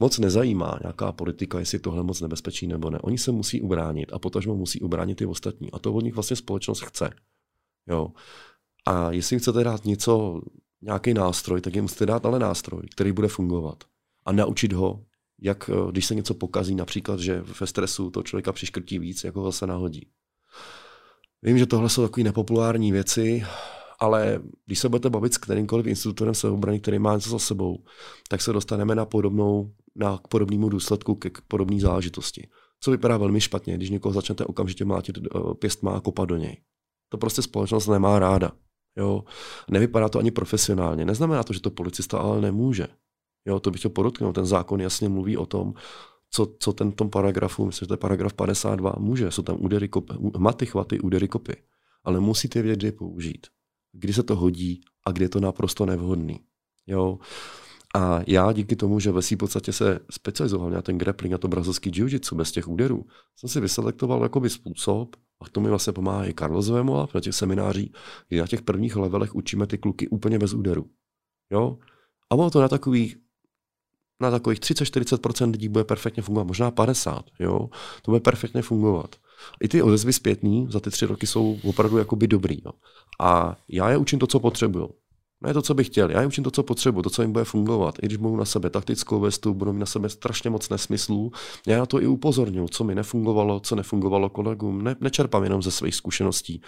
moc 0.00 0.18
nezajímá 0.18 0.78
nějaká 0.82 1.12
politika, 1.12 1.58
jestli 1.58 1.78
tohle 1.78 2.02
moc 2.02 2.20
nebezpečí 2.20 2.66
nebo 2.66 2.90
ne. 2.90 2.98
Oni 2.98 3.18
se 3.18 3.32
musí 3.32 3.60
ubránit 3.60 4.12
a 4.12 4.18
potažmo 4.18 4.54
musí 4.54 4.80
ubránit 4.80 5.20
i 5.20 5.26
ostatní. 5.26 5.72
A 5.72 5.78
to 5.78 5.94
od 5.94 6.04
nich 6.04 6.14
vlastně 6.14 6.36
společnost 6.36 6.80
chce. 6.80 7.10
Jo. 7.86 8.08
A 8.86 9.10
jestli 9.12 9.38
chcete 9.38 9.64
dát 9.64 9.84
něco, 9.84 10.40
nějaký 10.82 11.14
nástroj, 11.14 11.60
tak 11.60 11.74
jim 11.74 11.84
musíte 11.84 12.06
dát 12.06 12.26
ale 12.26 12.38
nástroj, 12.38 12.82
který 12.90 13.12
bude 13.12 13.28
fungovat 13.28 13.84
a 14.26 14.32
naučit 14.32 14.72
ho, 14.72 15.04
jak 15.42 15.70
eh, 15.70 15.90
když 15.90 16.06
se 16.06 16.14
něco 16.14 16.34
pokazí, 16.34 16.74
například, 16.74 17.20
že 17.20 17.40
ve 17.60 17.66
stresu 17.66 18.10
to 18.10 18.22
člověka 18.22 18.52
přiškrtí 18.52 18.98
víc, 18.98 19.24
jako 19.24 19.40
ho 19.40 19.52
se 19.52 19.66
nahodí. 19.66 20.10
Vím, 21.42 21.58
že 21.58 21.66
tohle 21.66 21.88
jsou 21.88 22.02
takové 22.02 22.24
nepopulární 22.24 22.92
věci, 22.92 23.44
ale 24.00 24.42
když 24.66 24.78
se 24.78 24.88
budete 24.88 25.10
bavit 25.10 25.34
s 25.34 25.38
kterýmkoliv 25.38 25.86
institutorem 25.86 26.34
sebeobrany, 26.34 26.80
který 26.80 26.98
má 26.98 27.14
něco 27.14 27.30
za 27.30 27.38
sebou, 27.38 27.84
tak 28.28 28.42
se 28.42 28.52
dostaneme 28.52 28.94
na 28.94 29.04
podobnou, 29.04 29.74
na 29.96 30.18
k 30.18 30.28
podobnému 30.28 30.68
důsledku, 30.68 31.14
k 31.14 31.40
podobné 31.48 31.80
záležitosti. 31.80 32.48
Co 32.80 32.90
vypadá 32.90 33.16
velmi 33.16 33.40
špatně, 33.40 33.74
když 33.74 33.90
někoho 33.90 34.12
začnete 34.12 34.44
okamžitě 34.44 34.84
mlátit 34.84 35.18
eh, 35.18 35.54
pěstma 35.54 35.96
a 35.96 36.00
kopat 36.00 36.28
do 36.28 36.36
něj. 36.36 36.60
To 37.08 37.18
prostě 37.18 37.42
společnost 37.42 37.86
nemá 37.86 38.18
ráda. 38.18 38.52
Jo? 38.96 39.24
Nevypadá 39.70 40.08
to 40.08 40.18
ani 40.18 40.30
profesionálně. 40.30 41.04
Neznamená 41.04 41.42
to, 41.42 41.52
že 41.52 41.60
to 41.60 41.70
policista 41.70 42.18
ale 42.18 42.40
nemůže. 42.40 42.86
Jo, 43.46 43.60
to 43.60 43.70
bych 43.70 43.80
chtěl 43.80 43.90
podotknout. 43.90 44.32
Ten 44.32 44.46
zákon 44.46 44.80
jasně 44.80 45.08
mluví 45.08 45.36
o 45.36 45.46
tom, 45.46 45.74
co, 46.30 46.54
co 46.58 46.72
ten 46.72 46.92
tom 46.92 47.10
paragrafu, 47.10 47.66
myslím, 47.66 47.84
že 47.84 47.88
to 47.88 47.94
je 47.94 47.98
paragraf 47.98 48.34
52, 48.34 48.94
může. 48.98 49.30
Jsou 49.30 49.42
tam 49.42 49.56
údery, 49.60 49.88
kopy, 49.88 50.14
maty, 50.38 50.66
chvaty, 50.66 51.00
údery, 51.00 51.28
kopy. 51.28 51.56
Ale 52.04 52.20
musíte 52.20 52.62
vědět, 52.62 52.76
kdy 52.76 52.86
je 52.88 52.92
použít. 52.92 53.46
Kdy 53.92 54.12
se 54.12 54.22
to 54.22 54.36
hodí 54.36 54.80
a 55.06 55.12
kdy 55.12 55.24
je 55.24 55.28
to 55.28 55.40
naprosto 55.40 55.86
nevhodný. 55.86 56.40
Jo. 56.86 57.18
A 57.94 58.20
já 58.26 58.52
díky 58.52 58.76
tomu, 58.76 59.00
že 59.00 59.12
ve 59.12 59.22
v 59.22 59.36
podstatě 59.36 59.72
se 59.72 60.00
specializoval 60.10 60.70
na 60.70 60.82
ten 60.82 60.98
grappling 60.98 61.34
a 61.34 61.38
to 61.38 61.48
brazilský 61.48 61.90
jiu-jitsu 61.90 62.36
bez 62.36 62.52
těch 62.52 62.68
úderů, 62.68 63.06
jsem 63.36 63.50
si 63.50 63.60
vyselektoval 63.60 64.22
jakoby 64.22 64.50
způsob, 64.50 65.16
A 65.40 65.48
to 65.52 65.60
mi 65.60 65.68
vlastně 65.68 65.92
pomáhá 65.92 66.28
i 66.28 66.34
Carlos 66.34 66.68
Vemola 66.68 67.08
na 67.14 67.20
těch 67.20 67.34
seminářích, 67.34 67.92
kdy 68.28 68.40
na 68.40 68.46
těch 68.46 68.62
prvních 68.62 68.96
levelech 68.96 69.34
učíme 69.34 69.66
ty 69.66 69.78
kluky 69.78 70.08
úplně 70.08 70.38
bez 70.38 70.54
úderu. 70.54 70.90
Jo? 71.50 71.78
A 72.30 72.34
ono 72.34 72.50
to 72.50 72.60
na 72.60 72.68
takových 72.68 73.16
na 74.20 74.30
takových 74.30 74.60
30-40% 74.60 75.50
lidí 75.50 75.68
bude 75.68 75.84
perfektně 75.84 76.22
fungovat, 76.22 76.46
možná 76.46 76.70
50, 76.70 77.24
jo, 77.38 77.68
to 78.02 78.10
bude 78.10 78.20
perfektně 78.20 78.62
fungovat. 78.62 79.16
I 79.62 79.68
ty 79.68 79.82
odezvy 79.82 80.12
zpětní 80.12 80.66
za 80.70 80.80
ty 80.80 80.90
tři 80.90 81.06
roky 81.06 81.26
jsou 81.26 81.58
opravdu 81.64 81.98
jakoby 81.98 82.26
dobrý. 82.26 82.58
Jo. 82.64 82.72
A 83.20 83.56
já 83.68 83.90
je 83.90 83.96
učím 83.96 84.18
to, 84.18 84.26
co 84.26 84.40
potřebuju. 84.40 84.90
Ne 85.40 85.54
to, 85.54 85.62
co 85.62 85.74
bych 85.74 85.86
chtěl. 85.86 86.10
Já 86.10 86.20
je 86.20 86.26
učím 86.26 86.44
to, 86.44 86.50
co 86.50 86.62
potřebuji, 86.62 87.02
to, 87.02 87.10
co 87.10 87.22
jim 87.22 87.32
bude 87.32 87.44
fungovat. 87.44 87.94
I 88.02 88.06
když 88.06 88.16
budu 88.16 88.36
na 88.36 88.44
sebe 88.44 88.70
taktickou 88.70 89.20
vestu, 89.20 89.54
budu 89.54 89.72
mít 89.72 89.78
na 89.78 89.86
sebe 89.86 90.08
strašně 90.08 90.50
moc 90.50 90.68
nesmyslů, 90.68 91.32
já 91.66 91.78
na 91.78 91.86
to 91.86 92.02
i 92.02 92.06
upozorňuji, 92.06 92.68
co 92.68 92.84
mi 92.84 92.94
nefungovalo, 92.94 93.60
co 93.60 93.76
nefungovalo 93.76 94.28
kolegům. 94.28 94.84
Ne, 94.84 94.96
nečerpám 95.00 95.44
jenom 95.44 95.62
ze 95.62 95.70
svých 95.70 95.94
zkušeností 95.94 96.62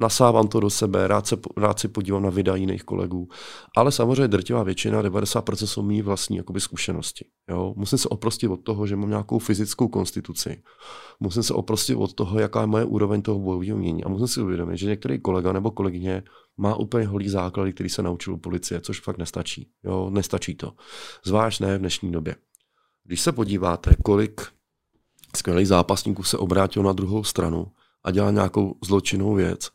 nasávám 0.00 0.48
to 0.48 0.60
do 0.60 0.70
sebe, 0.70 1.08
rád, 1.08 1.26
se, 1.26 1.36
rád 1.56 1.78
si 1.78 1.88
podívám 1.88 2.22
na 2.22 2.30
videa 2.30 2.56
jiných 2.56 2.84
kolegů. 2.84 3.28
Ale 3.76 3.92
samozřejmě 3.92 4.28
drtivá 4.28 4.62
většina, 4.62 5.02
90% 5.02 5.66
jsou 5.66 5.82
mý 5.82 6.02
vlastní 6.02 6.36
jakoby, 6.36 6.60
zkušenosti. 6.60 7.24
Jo? 7.48 7.74
Musím 7.76 7.98
se 7.98 8.08
oprostit 8.08 8.50
od 8.50 8.56
toho, 8.56 8.86
že 8.86 8.96
mám 8.96 9.08
nějakou 9.08 9.38
fyzickou 9.38 9.88
konstituci. 9.88 10.62
Musím 11.20 11.42
se 11.42 11.54
oprostit 11.54 11.96
od 11.96 12.14
toho, 12.14 12.38
jaká 12.38 12.60
je 12.60 12.66
moje 12.66 12.84
úroveň 12.84 13.22
toho 13.22 13.38
bojového 13.38 13.76
umění. 13.76 14.04
A 14.04 14.08
musím 14.08 14.28
si 14.28 14.40
uvědomit, 14.40 14.76
že 14.76 14.86
některý 14.86 15.20
kolega 15.20 15.52
nebo 15.52 15.70
kolegyně 15.70 16.22
má 16.56 16.76
úplně 16.76 17.06
holý 17.06 17.28
základy, 17.28 17.72
který 17.72 17.88
se 17.88 18.02
naučil 18.02 18.34
u 18.34 18.38
policie, 18.38 18.80
což 18.80 19.00
fakt 19.00 19.18
nestačí. 19.18 19.70
Jo? 19.84 20.10
Nestačí 20.10 20.54
to. 20.54 20.72
Zvlášť 21.24 21.60
ne 21.60 21.76
v 21.76 21.80
dnešní 21.80 22.12
době. 22.12 22.36
Když 23.04 23.20
se 23.20 23.32
podíváte, 23.32 23.94
kolik 24.04 24.40
skvělých 25.36 25.68
zápasníků 25.68 26.22
se 26.22 26.38
obrátilo 26.38 26.84
na 26.84 26.92
druhou 26.92 27.24
stranu, 27.24 27.66
a 28.04 28.10
dělá 28.10 28.30
nějakou 28.30 28.76
zločinnou 28.84 29.34
věc 29.34 29.70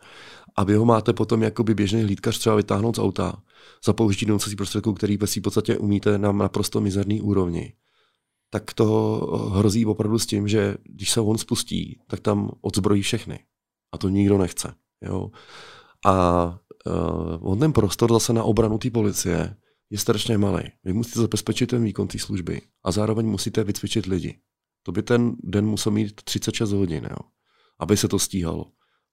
a 0.56 0.64
vy 0.64 0.76
ho 0.76 0.86
máte 0.86 1.14
potom 1.14 1.44
jako 1.44 1.64
by 1.64 1.74
běžný 1.74 2.04
hlídkař 2.04 2.40
třeba 2.40 2.56
vytáhnout 2.56 2.96
z 2.96 3.00
auta 3.00 3.44
za 3.86 3.94
použití 3.94 4.26
nocecí 4.26 4.56
prostředků, 4.56 4.94
který 4.94 5.18
ve 5.18 5.28
v 5.28 5.42
podstatě 5.42 5.78
umíte 5.78 6.18
na 6.18 6.32
naprosto 6.32 6.82
mizerný 6.82 7.22
úrovni, 7.22 7.74
tak 8.50 8.74
to 8.74 8.88
hrozí 9.54 9.86
opravdu 9.86 10.20
s 10.20 10.26
tím, 10.26 10.48
že 10.48 10.76
když 10.84 11.12
se 11.12 11.22
on 11.22 11.38
spustí, 11.38 12.00
tak 12.08 12.20
tam 12.20 12.52
odzbrojí 12.62 13.02
všechny. 13.02 13.40
A 13.92 13.98
to 13.98 14.10
nikdo 14.10 14.38
nechce. 14.38 14.74
Jo? 15.02 15.32
A 16.06 16.46
uh, 16.86 17.52
on 17.52 17.60
ten 17.60 17.74
prostor 17.74 18.14
zase 18.14 18.34
na 18.34 18.44
obranu 18.44 18.78
té 18.78 18.90
policie 18.90 19.56
je 19.90 19.98
strašně 19.98 20.38
malý. 20.38 20.64
Vy 20.84 20.94
musíte 20.94 21.20
zabezpečit 21.20 21.68
ten 21.68 21.84
výkon 21.84 22.08
té 22.08 22.20
služby 22.20 22.62
a 22.84 22.92
zároveň 22.92 23.26
musíte 23.26 23.64
vycvičit 23.64 24.06
lidi. 24.06 24.40
To 24.84 24.92
by 24.92 25.04
ten 25.04 25.36
den 25.44 25.66
musel 25.66 25.92
mít 25.92 26.22
36 26.24 26.72
hodin. 26.72 27.08
Jo? 27.10 27.18
Aby 27.80 27.98
se 27.98 28.08
to 28.08 28.20
stíhalo. 28.20 28.66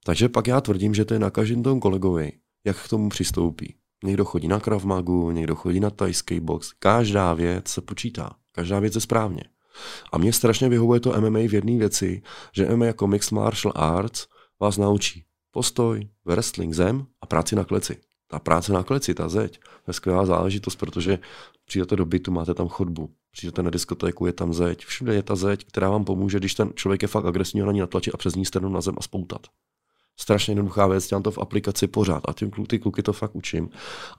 Takže 0.04 0.28
pak 0.28 0.46
já 0.46 0.60
tvrdím, 0.60 0.94
že 0.94 1.04
to 1.04 1.14
je 1.14 1.20
na 1.20 1.30
každém 1.30 1.62
tom 1.62 1.80
kolegovi, 1.80 2.32
jak 2.64 2.84
k 2.84 2.88
tomu 2.88 3.08
přistoupí. 3.08 3.74
Někdo 4.04 4.24
chodí 4.24 4.48
na 4.48 4.60
Krav 4.60 4.84
Magu, 4.84 5.30
někdo 5.30 5.54
chodí 5.54 5.80
na 5.80 5.90
tajský 5.90 6.40
box. 6.40 6.72
Každá 6.78 7.34
věc 7.34 7.68
se 7.68 7.80
počítá. 7.80 8.36
Každá 8.52 8.78
věc 8.78 8.94
je 8.94 9.00
správně. 9.00 9.42
A 10.12 10.18
mě 10.18 10.32
strašně 10.32 10.68
vyhovuje 10.68 11.00
to 11.00 11.20
MMA 11.20 11.38
v 11.38 11.54
jedné 11.54 11.78
věci, 11.78 12.22
že 12.52 12.76
MMA 12.76 12.86
jako 12.86 13.06
Mixed 13.06 13.32
Martial 13.32 13.72
Arts 13.76 14.26
vás 14.60 14.76
naučí 14.76 15.24
postoj, 15.56 16.08
wrestling, 16.24 16.74
zem 16.74 17.06
a 17.20 17.26
práci 17.26 17.56
na 17.56 17.64
kleci. 17.64 17.96
Ta 18.28 18.38
práce 18.38 18.72
na 18.72 18.82
kleci, 18.82 19.14
ta 19.14 19.28
zeď, 19.28 19.58
to 19.58 19.90
je 19.90 19.94
skvělá 19.94 20.26
záležitost, 20.26 20.76
protože 20.76 21.18
přijdete 21.64 21.96
do 21.96 22.06
bytu, 22.06 22.32
máte 22.32 22.54
tam 22.54 22.68
chodbu, 22.68 23.10
přijdete 23.32 23.62
na 23.62 23.70
diskotéku, 23.70 24.26
je 24.26 24.32
tam 24.32 24.52
zeď, 24.52 24.84
všude 24.84 25.14
je 25.14 25.22
ta 25.22 25.36
zeď, 25.36 25.64
která 25.64 25.90
vám 25.90 26.04
pomůže, 26.04 26.38
když 26.38 26.54
ten 26.54 26.70
člověk 26.74 27.02
je 27.02 27.08
fakt 27.08 27.24
agresivní, 27.24 27.66
na 27.66 27.72
ní 27.72 27.80
natlačit 27.80 28.14
a 28.14 28.16
přes 28.16 28.34
ní 28.34 28.44
stranu 28.44 28.68
na 28.68 28.80
zem 28.80 28.94
a 28.98 29.02
spoutat. 29.02 29.46
Strašně 30.18 30.50
jednoduchá 30.50 30.86
věc, 30.86 31.08
dělám 31.08 31.22
to 31.22 31.30
v 31.30 31.38
aplikaci 31.38 31.86
pořád 31.86 32.22
a 32.28 32.32
tím 32.32 32.50
ty 32.50 32.78
kluky 32.78 33.02
to 33.02 33.12
fakt 33.12 33.36
učím. 33.36 33.68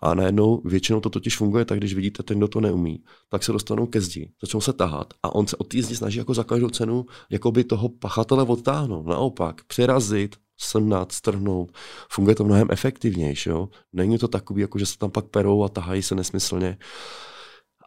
A 0.01 0.13
najednou 0.13 0.61
většinou 0.65 0.99
to 0.99 1.09
totiž 1.09 1.37
funguje 1.37 1.65
tak, 1.65 1.77
když 1.77 1.93
vidíte 1.93 2.23
ten, 2.23 2.37
kdo 2.37 2.47
to 2.47 2.61
neumí, 2.61 3.03
tak 3.29 3.43
se 3.43 3.51
dostanou 3.51 3.85
ke 3.85 4.01
zdi, 4.01 4.31
začnou 4.41 4.61
se 4.61 4.73
tahat 4.73 5.13
a 5.23 5.35
on 5.35 5.47
se 5.47 5.57
od 5.57 5.67
té 5.67 5.81
zdi 5.81 5.95
snaží 5.95 6.17
jako 6.17 6.33
za 6.33 6.43
každou 6.43 6.69
cenu 6.69 7.05
jakoby 7.29 7.63
toho 7.63 7.89
pachatele 7.89 8.43
odtáhnout. 8.43 9.05
Naopak, 9.05 9.63
přirazit, 9.63 10.35
srnat, 10.57 11.11
strhnout. 11.11 11.71
Funguje 12.11 12.35
to 12.35 12.43
mnohem 12.43 12.67
efektivnější. 12.71 13.49
Jo? 13.49 13.69
Není 13.93 14.17
to 14.17 14.27
takový, 14.27 14.61
jako 14.61 14.79
že 14.79 14.85
se 14.85 14.97
tam 14.97 15.11
pak 15.11 15.25
perou 15.25 15.63
a 15.63 15.69
tahají 15.69 16.03
se 16.03 16.15
nesmyslně. 16.15 16.77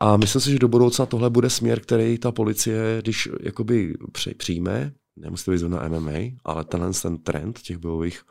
A 0.01 0.16
myslím 0.16 0.41
si, 0.41 0.51
že 0.51 0.59
do 0.59 0.68
budoucna 0.68 1.07
tohle 1.07 1.31
bude 1.31 1.51
směr, 1.51 1.81
který 1.81 2.18
ta 2.18 2.33
policie, 2.33 2.99
když 3.03 3.29
jakoby 3.41 3.95
přijme, 4.37 4.93
nemusí 5.16 5.45
to 5.45 5.51
být 5.51 5.62
na 5.62 5.89
MMA, 5.89 6.18
ale 6.45 6.64
tenhle 6.64 6.93
ten 7.03 7.18
trend 7.18 7.61
těch 7.61 7.79
bojových, 7.79 8.23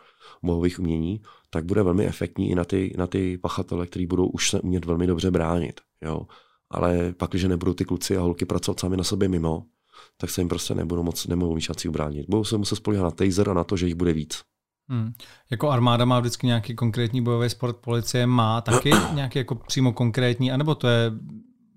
bojových 0.43 0.79
umění, 0.79 1.21
tak 1.49 1.65
bude 1.65 1.83
velmi 1.83 2.05
efektní 2.05 2.49
i 2.49 2.55
na 2.55 2.65
ty, 2.65 2.93
na 2.97 3.07
ty 3.07 3.37
pachatele, 3.37 3.87
kteří 3.87 4.05
budou 4.05 4.27
už 4.27 4.49
se 4.49 4.61
umět 4.61 4.85
velmi 4.85 5.07
dobře 5.07 5.31
bránit. 5.31 5.81
Jo. 6.05 6.27
Ale 6.71 7.13
pak, 7.13 7.29
když 7.29 7.43
nebudou 7.43 7.73
ty 7.73 7.85
kluci 7.85 8.17
a 8.17 8.21
holky 8.21 8.45
pracovat 8.45 8.79
sami 8.79 8.97
na 8.97 9.03
sobě 9.03 9.29
mimo, 9.29 9.65
tak 10.17 10.29
se 10.29 10.41
jim 10.41 10.49
prostě 10.49 10.75
nebudou 10.75 11.03
moc, 11.03 11.27
nemohou 11.27 11.59
šanci 11.59 11.89
ubránit. 11.89 12.25
Budou 12.29 12.43
se 12.43 12.57
muset 12.57 12.75
spolíhat 12.75 13.03
na 13.03 13.11
taser 13.11 13.49
a 13.49 13.53
na 13.53 13.63
to, 13.63 13.77
že 13.77 13.85
jich 13.85 13.95
bude 13.95 14.13
víc. 14.13 14.41
Hmm. 14.89 15.11
Jako 15.51 15.69
armáda 15.69 16.05
má 16.05 16.19
vždycky 16.19 16.47
nějaký 16.47 16.75
konkrétní 16.75 17.21
bojový 17.21 17.49
sport, 17.49 17.77
policie 17.77 18.27
má 18.27 18.61
taky 18.61 18.91
nějaký 19.13 19.39
jako 19.39 19.55
přímo 19.55 19.93
konkrétní, 19.93 20.51
anebo 20.51 20.75
to 20.75 20.87
je 20.87 21.11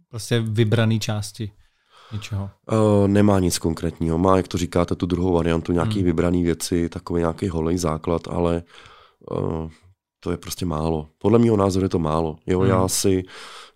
prostě 0.09 0.41
vybraný 0.41 1.01
části 1.01 1.53
něčeho? 2.13 2.51
Uh, 2.73 3.09
nemá 3.09 3.39
nic 3.39 3.59
konkrétního. 3.59 4.19
Má, 4.19 4.37
jak 4.37 4.49
to 4.49 4.59
říkáte, 4.59 4.95
tu 4.95 5.07
druhou 5.07 5.33
variantu, 5.33 5.73
nějaký 5.73 5.97
hmm. 5.97 6.05
vybraný 6.05 6.43
věci, 6.43 6.89
takový 6.89 7.21
nějaký 7.21 7.49
holej 7.49 7.79
základ, 7.79 8.29
ale 8.29 8.63
uh, 9.31 9.71
to 10.23 10.31
je 10.31 10.37
prostě 10.37 10.67
málo. 10.67 11.09
Podle 11.19 11.39
mého 11.39 11.57
názoru 11.57 11.85
je 11.85 11.89
to 11.89 11.99
málo. 11.99 12.37
Jo, 12.47 12.61
hmm. 12.61 12.69
já, 12.69 12.89
si, 12.89 13.23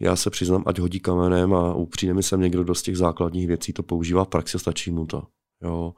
já 0.00 0.16
se 0.16 0.30
přiznám, 0.30 0.62
ať 0.66 0.78
hodí 0.78 1.00
kamenem 1.00 1.54
a 1.54 1.74
upřímně 1.74 2.14
mi 2.14 2.22
sem 2.22 2.40
někdo, 2.40 2.64
kdo 2.64 2.74
z 2.74 2.82
těch 2.82 2.96
základních 2.96 3.46
věcí 3.46 3.72
to 3.72 3.82
používá 3.82 4.24
v 4.24 4.28
praxi, 4.28 4.58
stačí 4.58 4.90
mu 4.90 5.06
to. 5.06 5.22
Jo 5.62 5.92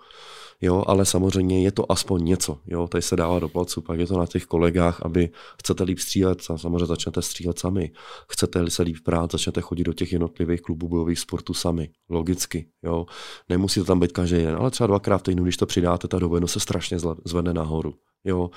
jo, 0.60 0.84
ale 0.86 1.04
samozřejmě 1.04 1.62
je 1.62 1.72
to 1.72 1.92
aspoň 1.92 2.24
něco, 2.24 2.58
jo, 2.66 2.88
tady 2.88 3.02
se 3.02 3.16
dává 3.16 3.38
do 3.38 3.48
placu, 3.48 3.80
pak 3.80 3.98
je 3.98 4.06
to 4.06 4.18
na 4.18 4.26
těch 4.26 4.46
kolegách, 4.46 5.00
aby 5.02 5.30
chcete 5.60 5.84
líp 5.84 5.98
střílet, 5.98 6.38
a 6.50 6.58
samozřejmě 6.58 6.86
začnete 6.86 7.22
střílet 7.22 7.58
sami, 7.58 7.90
chcete 8.28 8.70
se 8.70 8.82
líp 8.82 8.96
prát, 9.04 9.32
začnete 9.32 9.60
chodit 9.60 9.84
do 9.84 9.92
těch 9.92 10.12
jednotlivých 10.12 10.60
klubů 10.60 10.88
bojových 10.88 11.18
sportů 11.18 11.54
sami, 11.54 11.90
logicky, 12.08 12.68
jo, 12.82 13.06
nemusíte 13.48 13.86
tam 13.86 14.00
být 14.00 14.12
každý 14.12 14.36
den, 14.36 14.56
ale 14.56 14.70
třeba 14.70 14.86
dvakrát 14.86 15.18
v 15.18 15.22
týdnu, 15.22 15.42
když 15.42 15.56
to 15.56 15.66
přidáte, 15.66 16.08
ta 16.08 16.18
dovednost 16.18 16.52
se 16.52 16.60
strašně 16.60 16.98
zvedne 17.24 17.54
nahoru, 17.54 17.94
jo, 18.24 18.50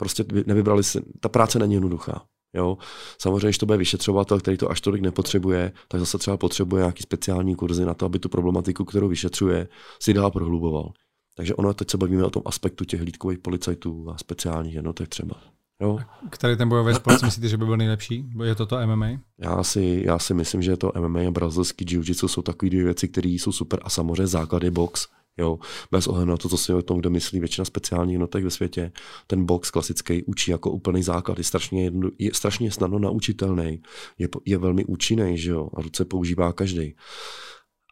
prostě 0.00 0.24
nevybrali 0.46 0.84
si, 0.84 1.02
ta 1.20 1.28
práce 1.28 1.58
není 1.58 1.74
jednoduchá, 1.74 2.22
Jo. 2.54 2.78
Samozřejmě, 3.18 3.46
když 3.46 3.58
to 3.58 3.66
bude 3.66 3.78
vyšetřovatel, 3.78 4.40
který 4.40 4.56
to 4.56 4.70
až 4.70 4.80
tolik 4.80 5.02
nepotřebuje, 5.02 5.72
tak 5.88 6.00
zase 6.00 6.18
třeba 6.18 6.36
potřebuje 6.36 6.80
nějaký 6.80 7.02
speciální 7.02 7.54
kurzy 7.54 7.84
na 7.84 7.94
to, 7.94 8.06
aby 8.06 8.18
tu 8.18 8.28
problematiku, 8.28 8.84
kterou 8.84 9.08
vyšetřuje, 9.08 9.68
si 10.02 10.14
dál 10.14 10.30
prohluboval. 10.30 10.92
Takže 11.36 11.54
ono, 11.54 11.74
teď 11.74 11.90
se 11.90 11.96
bavíme 11.96 12.24
o 12.24 12.30
tom 12.30 12.42
aspektu 12.46 12.84
těch 12.84 13.00
hlídkových 13.00 13.38
policajtů 13.38 14.10
a 14.10 14.18
speciálních 14.18 14.74
jednotek 14.74 15.08
třeba. 15.08 15.36
Jo. 15.80 15.98
Který 16.30 16.56
ten 16.56 16.68
bojový 16.68 16.94
sport 16.94 17.22
myslíte, 17.22 17.48
že 17.48 17.56
by 17.56 17.64
byl 17.64 17.76
nejlepší? 17.76 18.24
Je 18.44 18.54
to 18.54 18.66
to 18.66 18.86
MMA? 18.86 19.08
Já 19.38 19.62
si, 19.62 20.02
já 20.06 20.18
si 20.18 20.34
myslím, 20.34 20.62
že 20.62 20.76
to 20.76 20.92
MMA 21.00 21.20
a 21.20 21.30
brazilský 21.30 21.84
jiu-jitsu 21.84 22.28
jsou 22.28 22.42
takové 22.42 22.70
dvě 22.70 22.84
věci, 22.84 23.08
které 23.08 23.28
jsou 23.28 23.52
super 23.52 23.80
a 23.82 23.90
samozřejmě 23.90 24.26
základy 24.26 24.70
box. 24.70 25.08
Jo, 25.40 25.58
bez 25.90 26.06
ohledu 26.06 26.30
na 26.30 26.36
to, 26.36 26.48
co 26.48 26.56
si 26.56 26.72
o 26.72 26.82
tom, 26.82 26.98
kdo 26.98 27.10
myslí, 27.10 27.40
většina 27.40 27.64
speciálních 27.64 28.12
jednotek 28.12 28.44
ve 28.44 28.50
světě, 28.50 28.92
ten 29.26 29.44
box 29.44 29.70
klasický 29.70 30.22
učí 30.22 30.50
jako 30.50 30.70
úplný 30.70 31.02
základ, 31.02 31.38
je 31.38 31.44
strašně, 31.44 31.84
jedno, 31.84 32.10
je 32.18 32.30
strašně 32.34 32.70
snadno 32.70 32.98
naučitelný, 32.98 33.82
je, 34.18 34.28
je 34.44 34.58
velmi 34.58 34.84
účinný, 34.84 35.38
že 35.38 35.50
jo, 35.50 35.68
a 35.74 35.82
ruce 35.82 36.04
používá 36.04 36.52
každý 36.52 36.94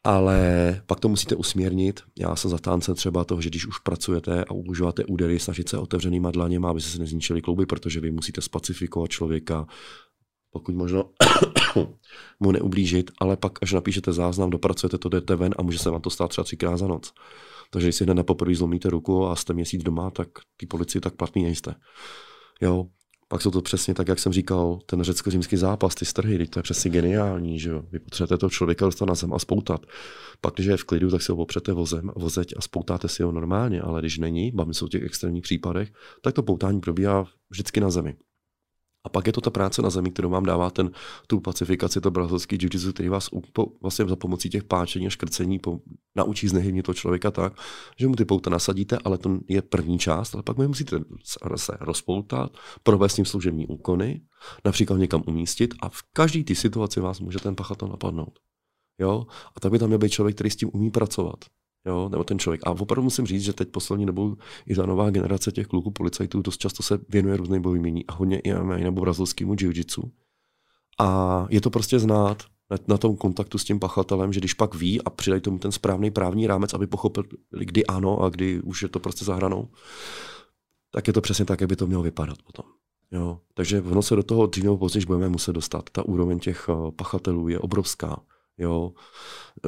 ale 0.05 0.83
pak 0.87 1.01
to 1.01 1.09
musíte 1.09 1.37
usměrnit. 1.37 2.01
Já 2.19 2.37
jsem 2.37 2.51
zatánce 2.51 2.95
třeba 2.95 3.25
toho, 3.25 3.41
že 3.41 3.49
když 3.51 3.67
už 3.67 3.79
pracujete 3.79 4.45
a 4.45 4.53
užíváte 4.53 5.05
údery, 5.05 5.39
snažit 5.39 5.69
se 5.69 5.79
otevřenýma 5.79 6.31
dlaněma, 6.31 6.71
aby 6.71 6.81
se 6.81 6.99
nezničili 6.99 7.43
klouby, 7.43 7.67
protože 7.67 8.01
vy 8.01 8.11
musíte 8.11 8.41
spacifikovat 8.41 9.11
člověka, 9.11 9.67
pokud 10.51 10.75
možno 10.75 11.11
mu 12.41 12.53
neublížit, 12.53 13.11
ale 13.21 13.37
pak, 13.37 13.53
až 13.63 13.73
napíšete 13.73 14.13
záznam, 14.13 14.51
dopracujete 14.51 14.99
to, 14.99 15.09
jdete 15.09 15.37
ven 15.37 15.55
a 15.59 15.63
může 15.63 15.79
se 15.79 15.91
vám 15.91 16.01
to 16.01 16.11
stát 16.11 16.29
třeba 16.29 16.45
třikrát 16.45 16.77
za 16.77 16.87
noc. 16.87 17.13
Takže 17.71 17.93
si 17.93 18.05
hned 18.05 18.15
na 18.15 18.23
poprvé 18.23 18.55
zlomíte 18.55 18.91
ruku 18.91 19.27
a 19.27 19.37
jste 19.37 19.55
měsíc 19.55 19.83
doma, 19.83 20.11
tak 20.11 20.29
ty 20.57 20.67
policii 20.67 21.01
tak 21.01 21.15
platný 21.15 21.43
nejste. 21.43 21.75
Jo, 22.61 22.87
pak 23.29 23.43
jsou 23.43 23.51
to 23.51 23.63
přesně 23.63 23.95
tak, 23.95 24.09
jak 24.09 24.19
jsem 24.19 24.33
říkal, 24.33 24.79
ten 24.87 25.03
řecko-římský 25.03 25.57
zápas, 25.57 25.95
ty 25.95 26.05
strhy, 26.05 26.47
to 26.47 26.59
je 26.59 26.63
přesně 26.63 26.91
geniální, 26.91 27.59
že 27.59 27.71
jo. 27.71 27.83
Vy 27.93 27.99
potřebujete 27.99 28.39
toho 28.39 28.51
člověka 28.51 28.85
dostat 28.85 29.07
na 29.07 29.15
zem 29.15 29.35
a 29.35 29.39
spoutat. 29.39 29.87
Pak, 30.41 30.55
když 30.55 30.67
je 30.67 30.77
v 30.77 30.85
klidu, 30.85 31.11
tak 31.11 31.23
se 31.23 31.33
ho 31.33 31.39
opřete 31.39 31.73
vozem, 31.73 32.11
vozeť 32.17 32.55
a 32.57 32.61
spoutáte 32.61 33.09
si 33.09 33.23
ho 33.23 33.33
normálně, 33.33 33.81
ale 33.81 34.01
když 34.01 34.19
není, 34.19 34.53
bavíme 34.53 34.75
se 34.75 34.85
o 34.85 34.89
těch 34.89 35.03
extrémních 35.03 35.43
případech, 35.43 35.93
tak 36.23 36.35
to 36.35 36.43
poutání 36.43 36.81
probíhá 36.81 37.27
vždycky 37.51 37.81
na 37.81 37.91
zemi. 37.91 38.17
A 39.05 39.09
pak 39.09 39.27
je 39.27 39.33
to 39.33 39.41
ta 39.41 39.51
práce 39.51 39.83
na 39.83 39.91
zemi, 39.91 40.11
kterou 40.11 40.31
vám 40.31 40.45
dává 40.45 40.71
ten, 40.71 40.91
tu 41.27 41.41
pacifikaci, 41.41 42.01
to 42.01 42.11
brazilský 42.11 42.59
jiu 42.61 42.93
který 42.93 43.09
vás 43.09 43.29
po, 43.53 43.67
vlastně 43.83 44.05
za 44.05 44.17
pomocí 44.17 44.51
těch 44.51 44.65
páčení 44.65 45.07
a 45.07 45.11
škrcení 45.11 45.59
po, 45.59 45.79
naučí 46.17 46.49
znehybnit 46.49 46.87
toho 46.87 46.95
člověka 46.95 47.31
tak, 47.31 47.53
že 47.99 48.09
mu 48.09 48.17
ty 48.17 48.25
pouta 48.25 48.51
nasadíte, 48.51 48.99
ale 49.05 49.19
to 49.19 49.39
je 49.49 49.63
první 49.63 49.99
část, 49.99 50.35
ale 50.35 50.43
pak 50.43 50.59
my 50.59 50.69
musíte 50.69 51.01
se 51.57 51.77
rozpoutat, 51.81 52.57
provést 52.83 53.13
s 53.13 53.17
ním 53.17 53.27
služební 53.27 53.67
úkony, 53.67 54.21
například 54.65 54.97
někam 54.97 55.23
umístit 55.27 55.75
a 55.83 55.89
v 55.89 56.03
každé 56.13 56.45
té 56.45 56.55
situaci 56.55 57.01
vás 57.01 57.21
může 57.21 57.39
ten 57.39 57.57
pachatel 57.57 57.89
napadnout. 57.89 58.39
Jo? 59.01 59.27
A 59.57 59.61
tak 59.61 59.73
by 59.73 59.79
tam 59.79 59.89
měl 59.89 59.99
být 59.99 60.13
člověk, 60.13 60.35
který 60.37 60.51
s 60.51 60.57
tím 60.57 60.71
umí 60.73 60.91
pracovat. 60.91 61.45
Jo, 61.89 62.09
nebo 62.09 62.25
ten 62.25 62.39
člověk. 62.39 62.61
A 62.65 62.71
opravdu 62.71 63.03
musím 63.03 63.27
říct, 63.27 63.43
že 63.43 63.53
teď 63.53 63.69
poslední 63.69 64.07
dobou 64.07 64.37
i 64.67 64.75
ta 64.75 64.87
nová 64.87 65.11
generace 65.11 65.53
těch 65.53 65.67
kluků 65.67 65.91
policajtů 65.91 66.43
dost 66.43 66.59
často 66.59 66.83
se 66.83 66.99
věnuje 67.09 67.37
různým 67.37 67.63
bojím 67.63 68.03
a 68.09 68.13
hodně 68.13 68.39
i 68.41 68.55
MMA 68.55 68.77
nebo 68.77 69.01
brazilskému 69.01 69.55
jiu-jitsu. 69.55 70.11
A 70.99 71.47
je 71.51 71.61
to 71.61 71.71
prostě 71.71 71.99
znát 71.99 72.43
na, 72.89 72.99
tom 72.99 73.17
kontaktu 73.17 73.59
s 73.59 73.65
tím 73.65 73.81
pachatelem, 73.81 74.33
že 74.33 74.41
když 74.41 74.55
pak 74.55 74.75
ví 74.75 75.03
a 75.03 75.11
přidají 75.11 75.43
tomu 75.43 75.59
ten 75.59 75.73
správný 75.73 76.11
právní 76.11 76.47
rámec, 76.47 76.75
aby 76.75 76.87
pochopil, 76.87 77.25
kdy 77.51 77.87
ano 77.87 78.21
a 78.21 78.29
kdy 78.29 78.61
už 78.61 78.83
je 78.83 78.89
to 78.89 79.01
prostě 79.01 79.25
zahranou, 79.25 79.69
tak 80.91 81.07
je 81.07 81.13
to 81.13 81.21
přesně 81.21 81.45
tak, 81.45 81.61
jak 81.61 81.71
by 81.71 81.77
to 81.77 81.87
mělo 81.87 82.03
vypadat 82.03 82.43
potom. 82.43 82.65
Jo. 83.13 83.41
Takže 83.55 83.83
ono 83.83 84.03
se 84.03 84.17
do 84.17 84.23
toho 84.23 84.47
dřív 84.47 84.65
nebo 84.65 84.79
později 84.79 85.07
budeme 85.07 85.29
muset 85.29 85.53
dostat. 85.53 85.91
Ta 85.91 86.03
úroveň 86.03 86.39
těch 86.39 86.69
eh, 86.69 86.91
pachatelů 86.91 87.49
je 87.49 87.59
obrovská. 87.59 88.21
Jo. 88.59 88.93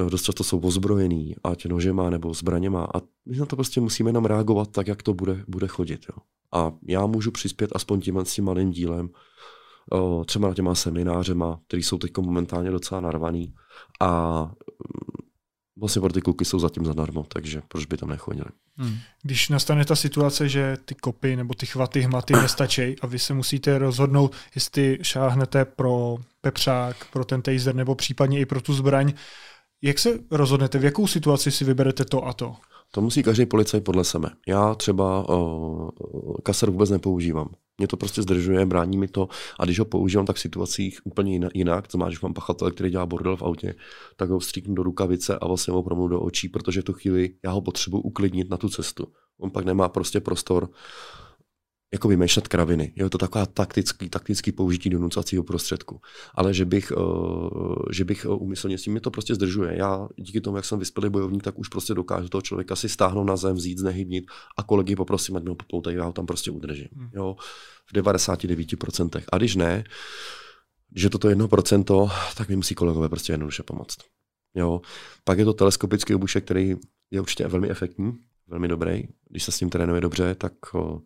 E, 0.06 0.10
dost 0.10 0.22
často 0.22 0.44
jsou 0.44 0.60
ozbrojený, 0.60 1.34
ať 1.44 1.66
nožema 1.66 2.10
nebo 2.10 2.34
zbraněma. 2.34 2.88
A 2.94 3.00
my 3.26 3.36
na 3.36 3.46
to 3.46 3.56
prostě 3.56 3.80
musíme 3.80 4.08
jenom 4.08 4.24
reagovat 4.24 4.70
tak, 4.70 4.88
jak 4.88 5.02
to 5.02 5.14
bude, 5.14 5.44
bude 5.48 5.66
chodit. 5.66 6.06
Jo. 6.08 6.22
A 6.52 6.72
já 6.88 7.06
můžu 7.06 7.30
přispět 7.30 7.70
aspoň 7.74 8.00
tím, 8.00 8.18
s 8.18 8.34
tím 8.34 8.44
malým 8.44 8.70
dílem, 8.70 9.10
o, 9.92 10.24
třeba 10.24 10.48
na 10.48 10.54
těma 10.54 10.74
seminářema, 10.74 11.60
které 11.66 11.82
jsou 11.82 11.98
teď 11.98 12.18
momentálně 12.18 12.70
docela 12.70 13.00
narvaný. 13.00 13.54
A 14.00 14.52
vlastně 15.80 16.00
pro 16.00 16.12
ty 16.12 16.20
kluky 16.20 16.44
jsou 16.44 16.58
zatím 16.58 16.84
zadarmo, 16.84 17.26
takže 17.28 17.62
proč 17.68 17.86
by 17.86 17.96
tam 17.96 18.08
nechodili. 18.08 18.48
Hmm. 18.76 18.98
Když 19.22 19.48
nastane 19.48 19.84
ta 19.84 19.96
situace, 19.96 20.48
že 20.48 20.76
ty 20.84 20.94
kopy 20.94 21.36
nebo 21.36 21.54
ty 21.54 21.66
chvaty, 21.66 22.00
hmaty 22.00 22.32
nestačí 22.32 22.96
a 23.00 23.06
vy 23.06 23.18
se 23.18 23.34
musíte 23.34 23.78
rozhodnout, 23.78 24.34
jestli 24.54 24.98
šáhnete 25.02 25.64
pro 25.64 26.16
pepřák, 26.40 27.06
pro 27.12 27.24
ten 27.24 27.42
taser 27.42 27.74
nebo 27.74 27.94
případně 27.94 28.40
i 28.40 28.46
pro 28.46 28.60
tu 28.60 28.74
zbraň, 28.74 29.12
jak 29.82 29.98
se 29.98 30.18
rozhodnete, 30.30 30.78
v 30.78 30.84
jakou 30.84 31.06
situaci 31.06 31.50
si 31.50 31.64
vyberete 31.64 32.04
to 32.04 32.26
a 32.26 32.32
to? 32.32 32.56
To 32.90 33.00
musí 33.00 33.22
každý 33.22 33.46
policajt 33.46 33.84
podle 33.84 34.04
sebe. 34.04 34.30
Já 34.48 34.74
třeba 34.74 35.28
uh, 35.28 35.90
kaser 36.42 36.70
vůbec 36.70 36.90
nepoužívám. 36.90 37.48
Mě 37.78 37.88
to 37.88 37.96
prostě 37.96 38.22
zdržuje, 38.22 38.66
brání 38.66 38.98
mi 38.98 39.08
to 39.08 39.28
a 39.58 39.64
když 39.64 39.78
ho 39.78 39.84
používám, 39.84 40.26
tak 40.26 40.36
v 40.36 40.40
situacích 40.40 41.00
úplně 41.04 41.40
jinak. 41.54 41.88
To 41.88 41.98
máš, 41.98 42.20
mám 42.20 42.34
pachatele, 42.34 42.70
který 42.70 42.90
dělá 42.90 43.06
bordel 43.06 43.36
v 43.36 43.42
autě, 43.42 43.74
tak 44.16 44.30
ho 44.30 44.40
stříknu 44.40 44.74
do 44.74 44.82
rukavice 44.82 45.38
a 45.38 45.46
vlastně 45.46 45.74
opravdu 45.74 46.08
do 46.08 46.20
očí, 46.20 46.48
protože 46.48 46.80
v 46.80 46.84
tu 46.84 46.92
chvíli 46.92 47.30
já 47.44 47.50
ho 47.50 47.60
potřebuji 47.60 48.00
uklidnit 48.00 48.50
na 48.50 48.56
tu 48.56 48.68
cestu. 48.68 49.06
On 49.40 49.50
pak 49.50 49.64
nemá 49.64 49.88
prostě 49.88 50.20
prostor 50.20 50.68
jako 51.92 52.08
vymýšlet 52.08 52.48
kraviny. 52.48 52.92
Je 52.96 53.10
to 53.10 53.18
taková 53.18 53.46
taktický, 53.46 54.08
taktický 54.08 54.52
použití 54.52 54.90
donucacího 54.90 55.42
prostředku. 55.42 56.00
Ale 56.34 56.54
že 56.54 56.64
bych, 56.64 56.92
uh, 56.92 57.82
že 57.92 58.04
bych 58.04 58.26
umyslně 58.26 58.78
s 58.78 58.82
tím 58.82 58.92
mě 58.92 59.00
to 59.00 59.10
prostě 59.10 59.34
zdržuje. 59.34 59.76
Já 59.76 60.08
díky 60.16 60.40
tomu, 60.40 60.56
jak 60.56 60.64
jsem 60.64 60.78
vyspělý 60.78 61.10
bojovník, 61.10 61.42
tak 61.42 61.58
už 61.58 61.68
prostě 61.68 61.94
dokážu 61.94 62.28
toho 62.28 62.42
člověka 62.42 62.76
si 62.76 62.88
stáhnout 62.88 63.24
na 63.24 63.36
zem, 63.36 63.56
vzít, 63.56 63.78
znehybnit 63.78 64.24
a 64.58 64.62
kolegy 64.62 64.96
poprosím, 64.96 65.36
ať 65.36 65.42
mi 65.42 65.48
ho 65.48 65.54
popoutají, 65.54 65.96
já 65.96 66.04
ho 66.04 66.12
tam 66.12 66.26
prostě 66.26 66.50
udržím. 66.50 66.88
Hmm. 66.92 67.10
Jo, 67.14 67.36
v 67.86 67.92
99%. 67.92 69.22
A 69.32 69.38
když 69.38 69.56
ne, 69.56 69.84
je 70.96 71.10
toto 71.10 71.28
1%, 71.28 72.10
tak 72.36 72.48
mi 72.48 72.56
musí 72.56 72.74
kolegové 72.74 73.08
prostě 73.08 73.32
jednoduše 73.32 73.62
pomoct. 73.62 73.96
Jo. 74.54 74.80
Pak 75.24 75.38
je 75.38 75.44
to 75.44 75.52
teleskopický 75.52 76.14
obušek, 76.14 76.44
který 76.44 76.74
je 77.10 77.20
určitě 77.20 77.48
velmi 77.48 77.70
efektní, 77.70 78.12
velmi 78.48 78.68
dobrý. 78.68 79.02
Když 79.28 79.44
se 79.44 79.52
s 79.52 79.58
tím 79.58 79.70
trénuje 79.70 80.00
dobře, 80.00 80.34
tak 80.34 80.52
uh, 80.74 81.00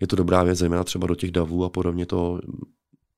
je 0.00 0.06
to 0.06 0.16
dobrá 0.16 0.42
věc, 0.42 0.58
zejména 0.58 0.84
třeba 0.84 1.06
do 1.06 1.14
těch 1.14 1.30
davů 1.30 1.64
a 1.64 1.68
podobně 1.68 2.06
to 2.06 2.40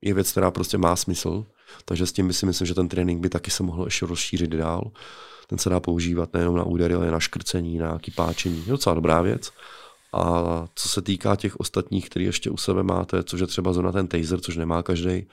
je 0.03 0.15
věc, 0.15 0.31
která 0.33 0.51
prostě 0.51 0.79
má 0.79 0.97
smysl. 0.97 1.45
Takže 1.85 2.07
s 2.07 2.13
tím 2.13 2.27
by 2.29 2.35
si 2.35 2.47
myslím, 2.47 2.67
že 2.67 2.75
ten 2.75 2.89
trénink 2.89 3.21
by 3.21 3.29
taky 3.29 3.51
se 3.51 3.63
mohl 3.63 3.85
ještě 3.85 4.07
rozšířit 4.07 4.51
dál. 4.51 4.91
Ten 5.47 5.59
se 5.59 5.71
dá 5.71 5.81
používat 5.81 6.33
nejenom 6.33 6.57
na 6.57 6.65
údery, 6.65 6.95
ale 6.95 7.11
na 7.11 7.21
škrcení, 7.21 7.79
na 7.79 7.87
nějaký 7.87 8.11
páčení. 8.11 8.63
Je 8.67 8.73
docela 8.73 8.95
dobrá 8.95 9.23
věc. 9.23 9.51
A 10.13 10.67
co 10.75 10.89
se 10.89 11.03
týká 11.03 11.37
těch 11.37 11.61
ostatních, 11.61 12.09
který 12.11 12.25
ještě 12.25 12.51
u 12.51 12.57
sebe 12.57 12.83
máte, 12.83 13.23
což 13.23 13.41
je 13.41 13.47
třeba 13.47 13.73
zóna 13.73 13.93
ten 13.93 14.09
taser, 14.09 14.41
což 14.41 14.57
nemá 14.57 14.83
každý, 14.83 15.27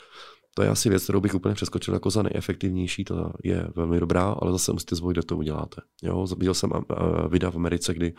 to 0.53 0.63
je 0.63 0.69
asi 0.69 0.89
věc, 0.89 1.03
kterou 1.03 1.21
bych 1.21 1.35
úplně 1.35 1.55
přeskočil 1.55 1.93
jako 1.93 2.09
za 2.09 2.23
nejefektivnější, 2.23 3.05
to 3.05 3.31
je 3.43 3.67
velmi 3.75 3.99
dobrá, 3.99 4.35
ale 4.41 4.51
zase 4.51 4.71
musíte 4.71 4.95
zvolit, 4.95 5.13
kde 5.13 5.23
to 5.23 5.37
uděláte. 5.37 5.81
Jo, 6.03 6.27
viděl 6.37 6.53
jsem 6.53 6.71
videa 7.29 7.51
v 7.51 7.55
Americe, 7.55 7.93
kdy 7.93 8.13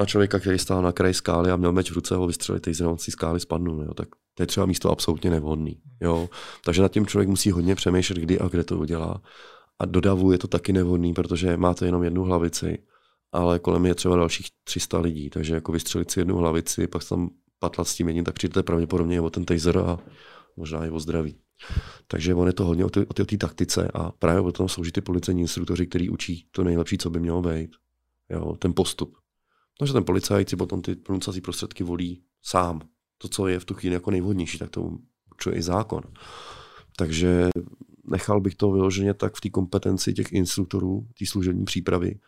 na 0.00 0.06
člověka, 0.06 0.38
který 0.38 0.58
stál 0.58 0.82
na 0.82 0.92
kraji 0.92 1.14
skály 1.14 1.50
a 1.50 1.56
měl 1.56 1.72
meč 1.72 1.90
v 1.90 1.94
ruce 1.94 2.14
ho 2.14 2.26
vystřelit, 2.26 2.62
teď 2.62 2.74
z 2.74 3.04
té 3.04 3.10
skály 3.10 3.40
spadnul. 3.40 3.82
Jo. 3.82 3.94
Tak 3.94 4.08
to 4.34 4.42
je 4.42 4.46
třeba 4.46 4.66
místo 4.66 4.90
absolutně 4.90 5.30
nevhodný. 5.30 5.80
Jo. 6.00 6.28
Takže 6.64 6.82
nad 6.82 6.92
tím 6.92 7.06
člověk 7.06 7.28
musí 7.28 7.50
hodně 7.50 7.74
přemýšlet, 7.74 8.18
kdy 8.18 8.38
a 8.38 8.48
kde 8.48 8.64
to 8.64 8.78
udělá. 8.78 9.22
A 9.78 9.84
do 9.84 10.00
davu 10.00 10.32
je 10.32 10.38
to 10.38 10.48
taky 10.48 10.72
nevhodný, 10.72 11.14
protože 11.14 11.56
máte 11.56 11.86
jenom 11.86 12.02
jednu 12.02 12.24
hlavici, 12.24 12.78
ale 13.32 13.58
kolem 13.58 13.86
je 13.86 13.94
třeba 13.94 14.16
dalších 14.16 14.46
300 14.64 14.98
lidí, 14.98 15.30
takže 15.30 15.54
jako 15.54 15.72
vystřelit 15.72 16.10
si 16.10 16.20
jednu 16.20 16.36
hlavici, 16.36 16.86
pak 16.86 17.08
tam 17.08 17.30
patlat 17.58 17.88
s 17.88 17.94
tím 17.94 18.06
jedním, 18.06 18.24
tak 18.24 18.34
přijdete 18.34 18.62
pravděpodobně 18.62 19.20
o 19.20 19.30
ten 19.30 19.44
taser 19.44 19.78
a 19.78 19.98
možná 20.56 20.86
i 20.86 20.90
o 20.90 21.00
zdraví. 21.00 21.36
Takže 22.06 22.34
on 22.34 22.46
je 22.46 22.52
to 22.52 22.64
hodně 22.64 22.84
o 22.84 22.90
té 22.90 23.06
o 23.22 23.36
taktice 23.38 23.88
a 23.94 24.10
právě 24.10 24.40
o 24.40 24.52
tom 24.52 24.68
slouží 24.68 24.92
ty 24.92 25.00
policejní 25.00 25.40
instruktoři, 25.40 25.86
který 25.86 26.10
učí 26.10 26.46
to 26.50 26.64
nejlepší, 26.64 26.98
co 26.98 27.10
by 27.10 27.20
mělo 27.20 27.42
být. 27.42 27.70
Jo, 28.30 28.56
ten 28.58 28.72
postup. 28.74 29.16
Takže 29.80 29.92
ten 29.92 30.04
policajt 30.04 30.48
si 30.48 30.56
potom 30.56 30.82
ty 30.82 30.94
pronucací 30.94 31.40
prostředky 31.40 31.84
volí 31.84 32.22
sám. 32.42 32.80
To, 33.18 33.28
co 33.28 33.48
je 33.48 33.60
v 33.60 33.64
tu 33.64 33.74
chvíli 33.74 33.94
jako 33.94 34.10
nejvhodnější, 34.10 34.58
tak 34.58 34.70
to 34.70 34.98
určuje 35.30 35.56
i 35.56 35.62
zákon. 35.62 36.02
Takže 36.96 37.48
nechal 38.04 38.40
bych 38.40 38.54
to 38.54 38.72
vyloženě 38.72 39.14
tak 39.14 39.34
v 39.36 39.40
té 39.40 39.50
kompetenci 39.50 40.12
těch 40.12 40.32
instruktorů, 40.32 41.06
té 41.18 41.26
služební 41.26 41.64
přípravy. 41.64 42.20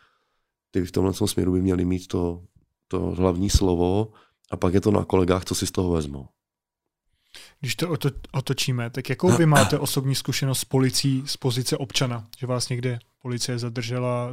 Ty 0.71 0.81
v 0.81 0.91
tomhle 0.91 1.13
směru 1.13 1.51
by 1.51 1.61
měli 1.61 1.85
mít 1.85 2.07
to, 2.07 2.43
to 2.87 2.99
hlavní 2.99 3.49
slovo 3.49 4.11
a 4.51 4.57
pak 4.57 4.73
je 4.73 4.81
to 4.81 4.91
na 4.91 5.05
kolegách, 5.05 5.45
co 5.45 5.55
si 5.55 5.67
z 5.67 5.71
toho 5.71 5.91
vezmou. 5.91 6.27
Když 7.63 7.75
to 7.75 7.95
otočíme, 8.31 8.89
tak 8.89 9.09
jakou 9.09 9.31
vy 9.31 9.45
máte 9.45 9.79
osobní 9.79 10.15
zkušenost 10.15 10.59
s 10.59 10.65
policií 10.65 11.23
z 11.25 11.37
pozice 11.37 11.77
občana? 11.77 12.23
Že 12.37 12.47
vás 12.47 12.69
někde 12.69 12.99
policie 13.21 13.59
zadržela, 13.59 14.29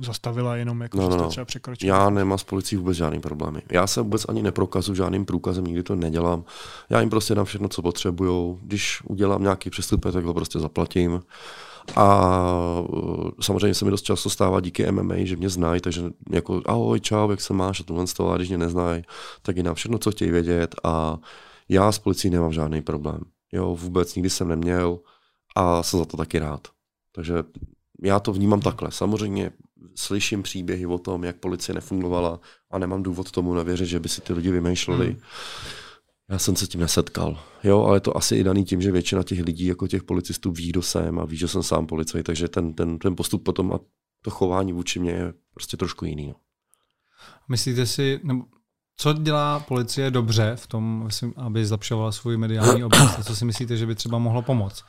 zastavila 0.00 0.56
jenom 0.56 0.80
jako, 0.80 0.98
no, 0.98 1.08
no, 1.08 1.16
no. 1.16 1.28
třeba 1.28 1.44
překročil? 1.44 1.88
Já 1.88 2.10
nemám 2.10 2.38
s 2.38 2.44
policií 2.44 2.78
vůbec 2.78 2.96
žádný 2.96 3.20
problémy. 3.20 3.62
Já 3.70 3.86
se 3.86 4.02
vůbec 4.02 4.26
ani 4.28 4.42
neprokazu 4.42 4.94
žádným 4.94 5.24
průkazem, 5.24 5.64
nikdy 5.64 5.82
to 5.82 5.96
nedělám. 5.96 6.44
Já 6.90 7.00
jim 7.00 7.10
prostě 7.10 7.34
dám 7.34 7.44
všechno, 7.44 7.68
co 7.68 7.82
potřebují. 7.82 8.58
Když 8.62 9.02
udělám 9.04 9.42
nějaký 9.42 9.70
přestupek, 9.70 10.12
tak 10.12 10.24
ho 10.24 10.34
prostě 10.34 10.58
zaplatím. 10.58 11.20
A 11.96 12.36
uh, 12.88 13.30
samozřejmě 13.40 13.74
se 13.74 13.84
mi 13.84 13.90
dost 13.90 14.02
často 14.02 14.30
stává 14.30 14.60
díky 14.60 14.92
MMA, 14.92 15.14
že 15.18 15.36
mě 15.36 15.48
znají, 15.48 15.80
takže 15.80 16.02
jako 16.30 16.62
ahoj, 16.66 17.00
čau, 17.00 17.30
jak 17.30 17.40
se 17.40 17.52
máš 17.52 17.80
a 17.80 17.84
tohle 17.84 18.06
z 18.06 18.12
toho, 18.12 18.32
a 18.32 18.36
když 18.36 18.48
mě 18.48 18.58
neznají, 18.58 19.02
tak 19.42 19.56
jim 19.56 19.74
všechno, 19.74 19.98
co 19.98 20.10
chtějí 20.10 20.30
vědět 20.30 20.74
a 20.84 21.18
já 21.70 21.92
s 21.92 21.98
policií 21.98 22.30
nemám 22.30 22.52
žádný 22.52 22.82
problém. 22.82 23.20
Jo, 23.52 23.76
vůbec 23.76 24.14
nikdy 24.14 24.30
jsem 24.30 24.48
neměl 24.48 25.00
a 25.56 25.82
jsem 25.82 25.98
za 25.98 26.04
to 26.04 26.16
taky 26.16 26.38
rád. 26.38 26.68
Takže 27.12 27.34
já 28.02 28.20
to 28.20 28.32
vnímám 28.32 28.60
takhle. 28.60 28.90
Samozřejmě 28.90 29.52
slyším 29.94 30.42
příběhy 30.42 30.86
o 30.86 30.98
tom, 30.98 31.24
jak 31.24 31.36
policie 31.36 31.74
nefungovala 31.74 32.40
a 32.70 32.78
nemám 32.78 33.02
důvod 33.02 33.30
tomu 33.30 33.54
nevěřit, 33.54 33.86
že 33.86 34.00
by 34.00 34.08
si 34.08 34.20
ty 34.20 34.32
lidi 34.32 34.50
vymýšleli. 34.50 35.06
Hmm. 35.06 35.20
Já 36.30 36.38
jsem 36.38 36.56
se 36.56 36.66
tím 36.66 36.80
nesetkal. 36.80 37.42
Jo, 37.64 37.82
ale 37.82 37.96
je 37.96 38.00
to 38.00 38.16
asi 38.16 38.36
i 38.36 38.44
daný 38.44 38.64
tím, 38.64 38.82
že 38.82 38.92
většina 38.92 39.22
těch 39.22 39.40
lidí, 39.40 39.66
jako 39.66 39.88
těch 39.88 40.02
policistů, 40.02 40.52
ví, 40.52 40.68
kdo 40.68 40.82
jsem 40.82 41.18
a 41.18 41.24
ví, 41.24 41.36
že 41.36 41.48
jsem 41.48 41.62
sám 41.62 41.86
policajt, 41.86 42.26
takže 42.26 42.48
ten, 42.48 42.74
ten, 42.74 42.98
ten 42.98 43.16
postup 43.16 43.44
potom 43.44 43.72
a 43.72 43.80
to 44.22 44.30
chování 44.30 44.72
vůči 44.72 44.98
mě 44.98 45.10
je 45.10 45.34
prostě 45.54 45.76
trošku 45.76 46.04
jiný. 46.04 46.26
No. 46.26 46.34
Myslíte 47.48 47.86
si, 47.86 48.20
nebo 48.22 48.44
co 49.00 49.12
dělá 49.12 49.60
policie 49.60 50.10
dobře 50.10 50.52
v 50.56 50.66
tom, 50.66 51.08
aby 51.36 51.66
zlepšovala 51.66 52.12
svůj 52.12 52.36
mediální 52.36 52.84
oblast 52.84 53.16
a 53.18 53.22
co 53.22 53.36
si 53.36 53.44
myslíte, 53.44 53.76
že 53.76 53.86
by 53.86 53.94
třeba 53.94 54.18
mohlo 54.18 54.42
pomoct? 54.42 54.84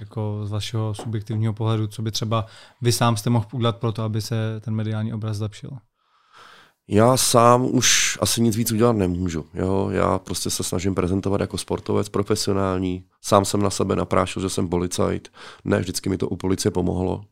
Jako 0.00 0.40
z 0.44 0.50
vašeho 0.50 0.94
subjektivního 0.94 1.52
pohledu, 1.52 1.86
co 1.86 2.02
by 2.02 2.10
třeba 2.10 2.46
vy 2.80 2.92
sám 2.92 3.16
jste 3.16 3.30
mohl 3.30 3.46
udělat 3.52 3.76
pro 3.76 3.92
to, 3.92 4.02
aby 4.02 4.22
se 4.22 4.60
ten 4.60 4.74
mediální 4.74 5.12
obraz 5.12 5.36
zlepšil? 5.36 5.70
Já 6.88 7.16
sám 7.16 7.64
už 7.64 8.18
asi 8.20 8.40
nic 8.40 8.56
víc 8.56 8.72
udělat 8.72 8.96
nemůžu. 8.96 9.46
Jo? 9.54 9.88
Já 9.90 10.18
prostě 10.18 10.50
se 10.50 10.62
snažím 10.62 10.94
prezentovat 10.94 11.40
jako 11.40 11.58
sportovec 11.58 12.08
profesionální. 12.08 13.04
Sám 13.22 13.44
jsem 13.44 13.62
na 13.62 13.70
sebe 13.70 13.96
naprášil, 13.96 14.42
že 14.42 14.48
jsem 14.48 14.68
policajt. 14.68 15.28
Ne, 15.64 15.78
vždycky 15.80 16.08
mi 16.08 16.18
to 16.18 16.28
u 16.28 16.36
policie 16.36 16.72
pomohlo. 16.72 17.24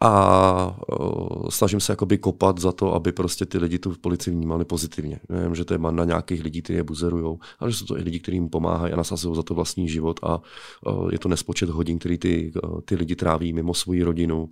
A 0.00 0.78
uh, 1.00 1.48
snažím 1.48 1.80
se 1.80 1.92
jakoby 1.92 2.18
kopat 2.18 2.58
za 2.58 2.72
to, 2.72 2.94
aby 2.94 3.12
prostě 3.12 3.46
ty 3.46 3.58
lidi 3.58 3.78
tu 3.78 3.94
policii 4.00 4.34
vnímali 4.34 4.64
pozitivně. 4.64 5.20
Nevím, 5.28 5.54
že 5.54 5.64
to 5.64 5.74
je 5.74 5.78
banda 5.78 6.04
nějakých 6.04 6.44
lidí, 6.44 6.62
kteří 6.62 6.76
je 6.76 6.82
buzerujou, 6.82 7.38
ale 7.58 7.70
že 7.70 7.78
jsou 7.78 7.86
to 7.86 7.98
i 7.98 8.02
lidi, 8.02 8.20
kteří 8.20 8.36
jim 8.36 8.48
pomáhají 8.48 8.92
a 8.92 8.96
nasazují 8.96 9.36
za 9.36 9.42
to 9.42 9.54
vlastní 9.54 9.88
život 9.88 10.20
a 10.22 10.40
uh, 10.86 11.12
je 11.12 11.18
to 11.18 11.28
nespočet 11.28 11.70
hodin, 11.70 11.98
který 11.98 12.18
ty, 12.18 12.52
uh, 12.64 12.80
ty 12.80 12.94
lidi 12.94 13.16
tráví 13.16 13.52
mimo 13.52 13.74
svoji 13.74 14.02
rodinu. 14.02 14.48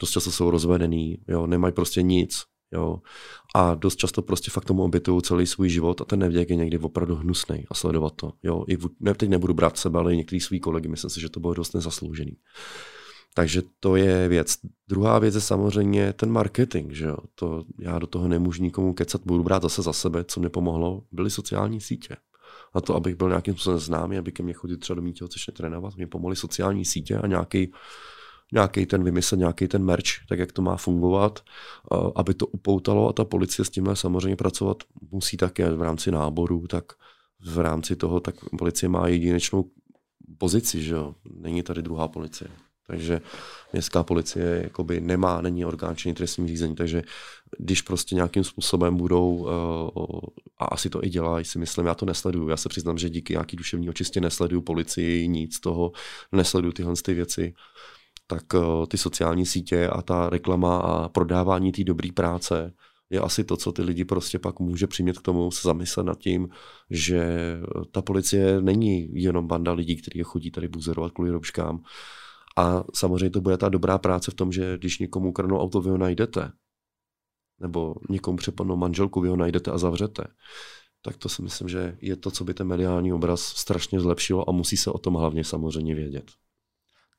Dost 0.00 0.10
často 0.10 0.30
jsou 0.30 0.50
rozvedený, 0.50 1.18
jo, 1.28 1.46
nemají 1.46 1.74
prostě 1.74 2.02
nic. 2.02 2.42
Jo. 2.72 3.00
A 3.54 3.74
dost 3.74 3.96
často 3.96 4.22
prostě 4.22 4.50
fakt 4.50 4.64
tomu 4.64 4.82
obětují 4.82 5.22
celý 5.22 5.46
svůj 5.46 5.68
život 5.68 6.00
a 6.00 6.04
ten 6.04 6.18
nevěk 6.18 6.50
je 6.50 6.56
někdy 6.56 6.78
opravdu 6.78 7.16
hnusný 7.16 7.64
a 7.70 7.74
sledovat 7.74 8.12
to. 8.16 8.32
Jo. 8.42 8.64
I 8.68 8.76
v, 8.76 8.88
ne, 9.00 9.14
teď 9.14 9.28
nebudu 9.28 9.54
brát 9.54 9.78
sebe, 9.78 9.98
ale 9.98 10.14
i 10.14 10.16
některý 10.16 10.40
svý 10.40 10.60
kolegy, 10.60 10.88
myslím 10.88 11.10
si, 11.10 11.20
že 11.20 11.28
to 11.28 11.40
bylo 11.40 11.54
dost 11.54 11.74
nezasloužený. 11.74 12.32
Takže 13.36 13.62
to 13.80 13.96
je 13.96 14.28
věc. 14.28 14.56
Druhá 14.88 15.18
věc 15.18 15.34
je 15.34 15.40
samozřejmě 15.40 16.12
ten 16.12 16.30
marketing. 16.30 16.92
Že 16.92 17.04
jo? 17.04 17.16
To, 17.34 17.64
já 17.80 17.98
do 17.98 18.06
toho 18.06 18.28
nemůžu 18.28 18.62
nikomu 18.62 18.94
kecat, 18.94 19.20
budu 19.24 19.42
brát 19.42 19.62
zase 19.62 19.82
za 19.82 19.92
sebe, 19.92 20.24
co 20.24 20.40
mě 20.40 20.48
pomohlo, 20.48 21.02
byly 21.12 21.30
sociální 21.30 21.80
sítě. 21.80 22.16
A 22.74 22.80
to, 22.80 22.94
abych 22.94 23.14
byl 23.14 23.28
nějakým 23.28 23.54
způsobem 23.54 23.78
známý, 23.78 24.18
aby 24.18 24.32
ke 24.32 24.42
mně 24.42 24.52
chodit 24.52 24.76
třeba 24.76 24.94
do 24.94 25.02
mít 25.02 25.12
tělocvičně 25.12 25.52
trénovat, 25.52 25.96
mě 25.96 26.06
pomohly 26.06 26.36
sociální 26.36 26.84
sítě 26.84 27.16
a 27.16 27.26
nějaký 27.26 27.72
nějaký 28.52 28.86
ten 28.86 29.04
vymyslet, 29.04 29.38
nějaký 29.38 29.68
ten 29.68 29.84
merch, 29.84 30.26
tak 30.28 30.38
jak 30.38 30.52
to 30.52 30.62
má 30.62 30.76
fungovat, 30.76 31.40
aby 32.14 32.34
to 32.34 32.46
upoutalo 32.46 33.08
a 33.08 33.12
ta 33.12 33.24
policie 33.24 33.64
s 33.64 33.70
tímhle 33.70 33.96
samozřejmě 33.96 34.36
pracovat 34.36 34.82
musí 35.10 35.36
také 35.36 35.70
v 35.70 35.82
rámci 35.82 36.10
náboru, 36.10 36.66
tak 36.66 36.84
v 37.40 37.58
rámci 37.58 37.96
toho, 37.96 38.20
tak 38.20 38.34
policie 38.58 38.88
má 38.88 39.08
jedinečnou 39.08 39.70
pozici, 40.38 40.82
že 40.82 40.94
jo? 40.94 41.14
Není 41.34 41.62
tady 41.62 41.82
druhá 41.82 42.08
policie. 42.08 42.50
Takže 42.86 43.20
městská 43.72 44.02
policie 44.02 44.60
jakoby 44.62 45.00
nemá, 45.00 45.40
není 45.40 45.64
orgán 45.64 45.96
činný 45.96 46.14
trestní 46.14 46.48
řízení, 46.48 46.74
takže 46.74 47.02
když 47.58 47.82
prostě 47.82 48.14
nějakým 48.14 48.44
způsobem 48.44 48.96
budou, 48.96 49.34
uh, 49.34 50.20
a 50.58 50.64
asi 50.64 50.90
to 50.90 51.04
i 51.04 51.08
dělají, 51.08 51.44
si 51.44 51.58
myslím, 51.58 51.86
já 51.86 51.94
to 51.94 52.06
nesleduju. 52.06 52.48
Já 52.48 52.56
se 52.56 52.68
přiznám, 52.68 52.98
že 52.98 53.10
díky 53.10 53.32
nějaký 53.32 53.56
duševní 53.56 53.88
očistě 53.88 54.20
nesleduju 54.20 54.60
policii, 54.60 55.28
nic 55.28 55.60
toho, 55.60 55.92
nesleduju 56.32 56.72
tyhle 56.72 56.94
ty 57.04 57.14
věci 57.14 57.54
tak 58.28 58.54
uh, 58.54 58.86
ty 58.86 58.98
sociální 58.98 59.46
sítě 59.46 59.88
a 59.88 60.02
ta 60.02 60.30
reklama 60.30 60.76
a 60.78 61.08
prodávání 61.08 61.72
té 61.72 61.84
dobré 61.84 62.08
práce 62.14 62.72
je 63.10 63.20
asi 63.20 63.44
to, 63.44 63.56
co 63.56 63.72
ty 63.72 63.82
lidi 63.82 64.04
prostě 64.04 64.38
pak 64.38 64.60
může 64.60 64.86
přimět 64.86 65.18
k 65.18 65.22
tomu 65.22 65.50
se 65.50 65.68
zamyslet 65.68 66.06
nad 66.06 66.18
tím, 66.18 66.48
že 66.90 67.38
ta 67.90 68.02
policie 68.02 68.60
není 68.60 69.08
jenom 69.22 69.46
banda 69.46 69.72
lidí, 69.72 69.96
kteří 69.96 70.22
chodí 70.22 70.50
tady 70.50 70.68
buzerovat 70.68 71.12
kvůli 71.12 71.30
robškám, 71.30 71.82
a 72.58 72.84
samozřejmě 72.94 73.30
to 73.30 73.40
bude 73.40 73.56
ta 73.56 73.68
dobrá 73.68 73.98
práce 73.98 74.30
v 74.30 74.34
tom, 74.34 74.52
že 74.52 74.78
když 74.78 74.98
někomu 74.98 75.28
ukradnou 75.28 75.58
auto, 75.58 75.80
vy 75.80 75.90
ho 75.90 75.98
najdete, 75.98 76.52
nebo 77.60 77.94
někomu 78.10 78.36
přepadnou 78.36 78.76
manželku, 78.76 79.20
vy 79.20 79.28
ho 79.28 79.36
najdete 79.36 79.70
a 79.70 79.78
zavřete, 79.78 80.24
tak 81.02 81.16
to 81.16 81.28
si 81.28 81.42
myslím, 81.42 81.68
že 81.68 81.96
je 82.00 82.16
to, 82.16 82.30
co 82.30 82.44
by 82.44 82.54
ten 82.54 82.66
mediální 82.66 83.12
obraz 83.12 83.40
strašně 83.40 84.00
zlepšilo 84.00 84.48
a 84.48 84.52
musí 84.52 84.76
se 84.76 84.90
o 84.90 84.98
tom 84.98 85.14
hlavně 85.14 85.44
samozřejmě 85.44 85.94
vědět. 85.94 86.30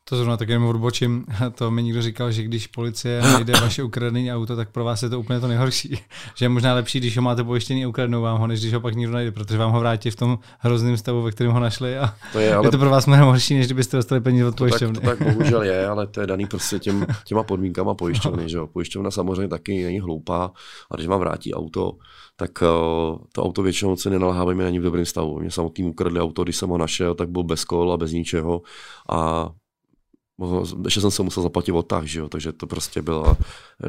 To 0.10 0.16
zrovna 0.16 0.38
tak 0.38 0.50
jenom 0.50 0.70
odbočím. 0.70 1.26
To 1.56 1.72
mi 1.72 1.84
někdo 1.84 2.02
říkal, 2.02 2.32
že 2.32 2.44
když 2.44 2.68
policie 2.68 3.22
najde 3.22 3.54
vaše 3.62 3.84
ukradené 3.84 4.36
auto, 4.36 4.56
tak 4.56 4.72
pro 4.72 4.84
vás 4.84 5.04
je 5.04 5.10
to 5.10 5.20
úplně 5.20 5.40
to 5.40 5.48
nejhorší. 5.48 5.90
Že 6.36 6.46
je 6.46 6.50
možná 6.50 6.74
lepší, 6.74 7.00
když 7.00 7.18
ho 7.18 7.24
máte 7.24 7.44
pojištěný 7.44 7.86
a 7.86 7.88
ukradnou 7.88 8.22
vám 8.22 8.40
ho, 8.40 8.48
než 8.48 8.60
když 8.60 8.74
ho 8.74 8.82
pak 8.82 8.96
nikdo 8.96 9.14
najde, 9.14 9.32
protože 9.32 9.58
vám 9.58 9.72
ho 9.72 9.80
vrátí 9.80 10.10
v 10.10 10.16
tom 10.16 10.40
hrozném 10.60 10.98
stavu, 10.98 11.22
ve 11.22 11.32
kterém 11.32 11.54
ho 11.54 11.60
našli. 11.60 11.98
A 11.98 12.14
to 12.34 12.40
je, 12.40 12.54
ale... 12.56 12.68
je 12.68 12.72
to 12.72 12.78
pro 12.78 12.90
vás 12.90 13.06
mnohem 13.06 13.26
horší, 13.26 13.56
než 13.56 13.66
kdybyste 13.66 13.98
dostali 13.98 14.22
peníze 14.22 14.46
od 14.46 14.56
pojišťovny. 14.56 15.00
To 15.00 15.06
tak, 15.06 15.18
to 15.18 15.24
tak 15.24 15.34
bohužel 15.34 15.64
je, 15.64 15.88
ale 15.88 16.08
to 16.08 16.22
je 16.22 16.28
daný 16.28 16.46
prostě 16.46 16.80
těm, 16.80 17.06
těma 17.26 17.44
podmínkama 17.44 17.94
pojišťovny. 17.94 18.50
Že 18.50 18.58
jo? 18.58 18.68
Pojišťovna 18.68 19.12
samozřejmě 19.12 19.48
taky 19.48 19.84
není 19.84 20.00
hloupá 20.00 20.52
a 20.92 20.96
když 20.96 21.08
vám 21.08 21.20
vrátí 21.20 21.54
auto, 21.54 21.92
tak 22.36 22.52
uh, 22.62 23.18
to 23.32 23.44
auto 23.44 23.64
většinou 23.64 23.96
se 23.96 24.10
nenalhávají 24.10 24.60
ani 24.60 24.80
v 24.80 24.84
dobrém 24.84 25.06
stavu. 25.06 25.40
Mě 25.40 25.52
samotný 25.52 25.84
ukradli 25.84 26.20
auto, 26.20 26.44
když 26.44 26.58
jsem 26.58 26.70
ho 26.70 26.78
našel, 26.78 27.16
tak 27.16 27.30
byl 27.30 27.44
bez 27.44 27.66
kol 27.66 27.94
a 27.94 27.98
bez 27.98 28.12
ničeho 28.12 28.62
a 29.10 29.50
ještě 30.86 31.02
jsem 31.02 31.12
se 31.12 31.24
musel 31.24 31.44
zaplatit 31.44 31.72
odtah, 31.72 32.04
že 32.04 32.20
jo? 32.20 32.30
takže 32.30 32.52
to 32.52 32.68
prostě 32.68 33.02
byla, 33.02 33.38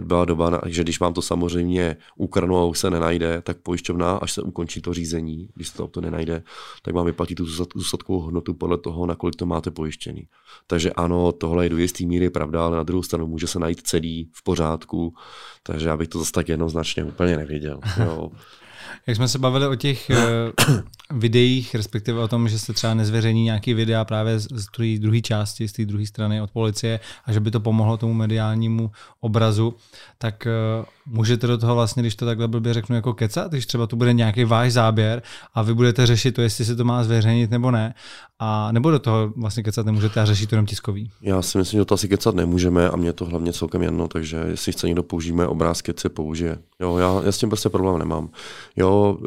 byla 0.00 0.24
doba, 0.24 0.60
že 0.66 0.82
když 0.82 1.00
vám 1.00 1.14
to 1.14 1.22
samozřejmě 1.22 1.96
ukradnou 2.16 2.56
a 2.56 2.64
už 2.64 2.78
se 2.78 2.90
nenajde, 2.90 3.42
tak 3.42 3.58
pojišťovna, 3.58 4.16
až 4.16 4.32
se 4.32 4.42
ukončí 4.42 4.82
to 4.82 4.94
řízení, 4.94 5.48
když 5.54 5.68
se 5.68 5.76
to 5.76 5.84
auto 5.84 6.00
nenajde, 6.00 6.42
tak 6.82 6.94
vám 6.94 7.06
vyplatí 7.06 7.34
tu 7.34 7.46
zůstatkovou 7.74 8.20
hodnotu 8.20 8.54
podle 8.54 8.78
toho, 8.78 9.06
na 9.06 9.14
kolik 9.14 9.36
to 9.36 9.46
máte 9.46 9.70
pojištěný. 9.70 10.28
Takže 10.66 10.92
ano, 10.92 11.32
tohle 11.32 11.64
je 11.64 11.70
do 11.70 11.78
jistý 11.78 12.06
míry 12.06 12.30
pravda, 12.30 12.64
ale 12.64 12.76
na 12.76 12.82
druhou 12.82 13.02
stranu 13.02 13.26
může 13.26 13.46
se 13.46 13.58
najít 13.58 13.82
celý 13.82 14.30
v 14.32 14.44
pořádku, 14.44 15.14
takže 15.62 15.88
já 15.88 15.96
bych 15.96 16.08
to 16.08 16.18
zase 16.18 16.32
tak 16.32 16.48
jednoznačně 16.48 17.04
úplně 17.04 17.36
nevěděl. 17.36 17.80
Jo. 18.04 18.30
Jak 19.06 19.16
jsme 19.16 19.28
se 19.28 19.38
bavili 19.38 19.66
o 19.66 19.74
těch 19.74 20.10
uh, 20.10 20.76
videích, 21.20 21.74
respektive 21.74 22.20
o 22.20 22.28
tom, 22.28 22.48
že 22.48 22.58
se 22.58 22.72
třeba 22.72 22.94
nezveřejní 22.94 23.42
nějaký 23.42 23.74
videa 23.74 24.04
právě 24.04 24.38
z, 24.38 24.48
z 24.50 24.98
druhé 24.98 25.20
části, 25.20 25.68
z 25.68 25.72
té 25.72 25.84
druhé 25.84 26.06
strany 26.06 26.42
od 26.42 26.50
policie 26.50 27.00
a 27.24 27.32
že 27.32 27.40
by 27.40 27.50
to 27.50 27.60
pomohlo 27.60 27.96
tomu 27.96 28.14
mediálnímu 28.14 28.90
obrazu, 29.20 29.74
tak 30.18 30.46
uh, 30.80 30.86
můžete 31.08 31.46
do 31.46 31.58
toho 31.58 31.74
vlastně, 31.74 32.02
když 32.02 32.16
to 32.16 32.26
takhle 32.26 32.48
blbě 32.48 32.74
řeknu, 32.74 32.96
jako 32.96 33.14
kecat, 33.14 33.50
když 33.50 33.66
třeba 33.66 33.86
to 33.86 33.96
bude 33.96 34.12
nějaký 34.12 34.44
váš 34.44 34.72
záběr 34.72 35.22
a 35.54 35.62
vy 35.62 35.74
budete 35.74 36.06
řešit 36.06 36.32
to, 36.32 36.42
jestli 36.42 36.64
se 36.64 36.76
to 36.76 36.84
má 36.84 37.04
zveřejnit 37.04 37.50
nebo 37.50 37.70
ne, 37.70 37.94
a 38.38 38.72
nebo 38.72 38.90
do 38.90 38.98
toho 38.98 39.32
vlastně 39.36 39.62
kecat 39.62 39.86
nemůžete 39.86 40.20
a 40.20 40.24
řešit 40.24 40.46
to 40.46 40.54
jenom 40.54 40.66
tiskový? 40.66 41.10
Já 41.22 41.42
si 41.42 41.58
myslím, 41.58 41.80
že 41.80 41.84
to 41.84 41.94
asi 41.94 42.08
kecat 42.08 42.34
nemůžeme 42.34 42.90
a 42.90 42.96
mě 42.96 43.12
to 43.12 43.24
hlavně 43.24 43.52
celkem 43.52 43.82
jedno, 43.82 44.08
takže 44.08 44.44
jestli 44.48 44.72
chce 44.72 44.86
někdo 44.86 45.02
použijeme 45.02 45.46
obrázky, 45.46 45.92
se 45.96 46.08
použije. 46.08 46.58
Jo, 46.80 46.98
já, 46.98 47.22
já, 47.24 47.32
s 47.32 47.38
tím 47.38 47.48
prostě 47.48 47.68
problém 47.68 47.98
nemám. 47.98 48.28
Jo, 48.76 49.18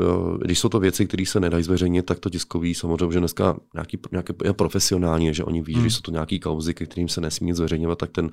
když 0.41 0.59
jsou 0.59 0.69
to 0.69 0.79
věci, 0.79 1.07
které 1.07 1.25
se 1.25 1.39
nedají 1.39 1.63
zveřejnit, 1.63 2.05
tak 2.05 2.19
to 2.19 2.29
tiskový 2.29 2.75
samozřejmě, 2.75 3.11
že 3.11 3.19
dneska 3.19 3.55
nějaký, 3.73 3.99
nějaký 4.11 4.33
je 4.43 4.53
profesionální, 4.53 5.33
že 5.33 5.43
oni 5.43 5.61
ví, 5.61 5.73
hmm. 5.73 5.83
že 5.83 5.95
jsou 5.95 6.01
to 6.01 6.11
nějaký 6.11 6.39
kauzy, 6.39 6.73
ke 6.73 6.85
kterým 6.85 7.09
se 7.09 7.21
nesmí 7.21 7.53
zveřejňovat, 7.53 7.97
tak, 7.97 8.11
ten, 8.11 8.29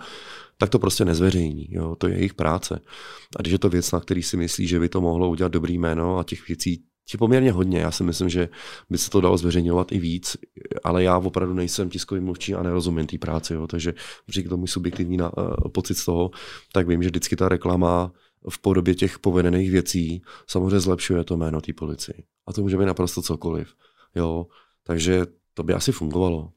tak 0.59 0.71
to 0.71 0.79
prostě 0.79 1.05
nezveřejní. 1.05 1.67
Jo, 1.71 1.97
to 1.97 2.09
je 2.09 2.17
jejich 2.17 2.35
práce. 2.35 2.81
A 3.37 3.43
když 3.43 3.53
je 3.53 3.59
to 3.59 3.69
věc, 3.69 3.93
na 3.93 4.01
který 4.01 4.23
si 4.23 4.37
myslí, 4.37 4.67
že 4.67 4.81
by 4.81 4.89
to 4.89 5.01
mohlo 5.01 5.31
udělat 5.31 5.53
dobrý 5.53 5.79
jméno 5.79 6.19
a 6.19 6.25
těch 6.25 6.49
věcí 6.49 6.83
je 7.13 7.19
poměrně 7.19 7.53
hodně. 7.53 7.79
Já 7.79 7.91
si 7.91 8.05
myslím, 8.05 8.29
že 8.29 8.49
by 8.91 8.99
se 8.99 9.11
to 9.11 9.21
dalo 9.21 9.39
zveřejňovat 9.39 9.93
i 9.93 9.99
víc, 9.99 10.37
ale 10.85 11.03
já 11.03 11.19
opravdu 11.19 11.55
nejsem 11.55 11.91
tiskový 11.91 12.21
mluvčí 12.21 12.55
a 12.55 12.63
nerozumím 12.63 13.07
té 13.07 13.19
práci, 13.19 13.55
jo. 13.55 13.67
takže 13.67 13.95
řík 14.29 14.49
to 14.49 14.57
můj 14.57 14.69
subjektivní 14.69 15.17
na, 15.17 15.37
uh, 15.37 15.55
pocit 15.73 15.95
z 15.95 16.05
toho, 16.05 16.31
tak 16.73 16.89
vím, 16.89 17.03
že 17.03 17.09
vždycky 17.09 17.37
ta 17.37 17.49
reklama 17.49 18.13
v 18.51 18.59
podobě 18.59 18.95
těch 18.95 19.19
povedených 19.19 19.71
věcí 19.71 20.23
samozřejmě 20.47 20.81
zlepšuje 20.81 21.25
to 21.25 21.37
jméno 21.37 21.61
té 21.61 21.73
policii. 21.73 22.25
A 22.47 22.53
to 22.53 22.63
může 22.63 22.77
být 22.77 22.85
naprosto 22.85 23.23
cokoliv. 23.23 23.75
Jo. 24.15 24.47
Takže 24.83 25.27
to 25.55 25.63
by 25.63 25.75
asi 25.75 25.93
fungovalo. 25.93 26.51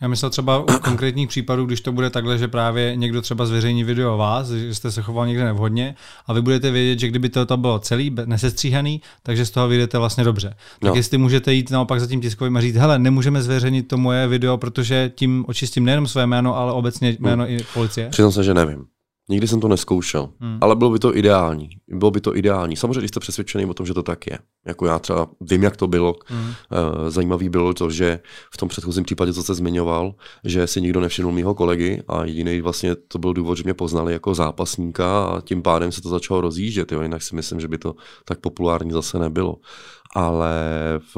Já 0.00 0.08
myslel 0.08 0.30
třeba 0.30 0.58
u 0.58 0.66
konkrétních 0.84 1.28
případů, 1.28 1.64
když 1.64 1.80
to 1.80 1.92
bude 1.92 2.10
takhle, 2.10 2.38
že 2.38 2.48
právě 2.48 2.96
někdo 2.96 3.22
třeba 3.22 3.46
zveřejní 3.46 3.84
video 3.84 4.14
o 4.14 4.16
vás, 4.16 4.50
že 4.50 4.74
jste 4.74 4.92
se 4.92 5.02
choval 5.02 5.26
někde 5.26 5.44
nevhodně 5.44 5.94
a 6.26 6.32
vy 6.32 6.42
budete 6.42 6.70
vědět, 6.70 6.98
že 7.00 7.08
kdyby 7.08 7.28
to, 7.28 7.56
bylo 7.56 7.78
celý, 7.78 8.16
nesestříhaný, 8.24 9.02
takže 9.22 9.46
z 9.46 9.50
toho 9.50 9.68
vyjdete 9.68 9.98
vlastně 9.98 10.24
dobře. 10.24 10.56
Tak 10.80 10.90
no. 10.90 10.94
jestli 10.94 11.18
můžete 11.18 11.54
jít 11.54 11.70
naopak 11.70 12.00
za 12.00 12.06
tím 12.06 12.20
tiskovým 12.20 12.56
a 12.56 12.60
říct, 12.60 12.76
hele, 12.76 12.98
nemůžeme 12.98 13.42
zveřejnit 13.42 13.88
to 13.88 13.98
moje 13.98 14.28
video, 14.28 14.56
protože 14.56 15.12
tím 15.14 15.44
očistím 15.48 15.84
nejenom 15.84 16.06
své 16.06 16.26
jméno, 16.26 16.56
ale 16.56 16.72
obecně 16.72 17.16
jméno 17.20 17.44
hmm. 17.44 17.54
i 17.54 17.64
policie. 17.74 18.08
Přiznám 18.08 18.32
se, 18.32 18.44
že 18.44 18.54
nevím. 18.54 18.99
Nikdy 19.30 19.48
jsem 19.48 19.60
to 19.60 19.68
neskoušel, 19.68 20.28
hmm. 20.40 20.58
ale 20.60 20.76
bylo 20.76 20.90
by 20.90 20.98
to 20.98 21.16
ideální. 21.16 21.68
Bylo 21.88 22.10
by 22.10 22.20
to 22.20 22.36
ideální. 22.36 22.76
Samozřejmě, 22.76 23.00
když 23.00 23.08
jste 23.08 23.20
přesvědčený 23.20 23.64
o 23.66 23.74
tom, 23.74 23.86
že 23.86 23.94
to 23.94 24.02
tak 24.02 24.26
je. 24.26 24.38
Jako 24.66 24.86
já 24.86 24.98
třeba 24.98 25.28
vím, 25.40 25.62
jak 25.62 25.76
to 25.76 25.86
bylo. 25.86 26.14
Hmm. 26.26 26.40
Uh, 26.40 26.54
zajímavý 27.08 27.48
bylo 27.48 27.74
to, 27.74 27.90
že 27.90 28.20
v 28.54 28.56
tom 28.56 28.68
předchozím 28.68 29.04
případě, 29.04 29.32
co 29.32 29.42
se 29.42 29.54
zmiňoval, 29.54 30.14
že 30.44 30.66
si 30.66 30.80
nikdo 30.80 31.00
nevšiml 31.00 31.32
mého 31.32 31.54
kolegy 31.54 32.02
a 32.08 32.24
jediný 32.24 32.60
vlastně 32.60 32.96
to 32.96 33.18
byl 33.18 33.34
důvod, 33.34 33.54
že 33.54 33.62
mě 33.64 33.74
poznali 33.74 34.12
jako 34.12 34.34
zápasníka 34.34 35.24
a 35.24 35.40
tím 35.40 35.62
pádem 35.62 35.92
se 35.92 36.02
to 36.02 36.08
začalo 36.08 36.40
rozjíždět. 36.40 36.92
Jo. 36.92 37.02
Jinak 37.02 37.22
si 37.22 37.34
myslím, 37.34 37.60
že 37.60 37.68
by 37.68 37.78
to 37.78 37.94
tak 38.24 38.40
populární 38.40 38.90
zase 38.90 39.18
nebylo 39.18 39.56
ale 40.14 40.54
v 41.14 41.16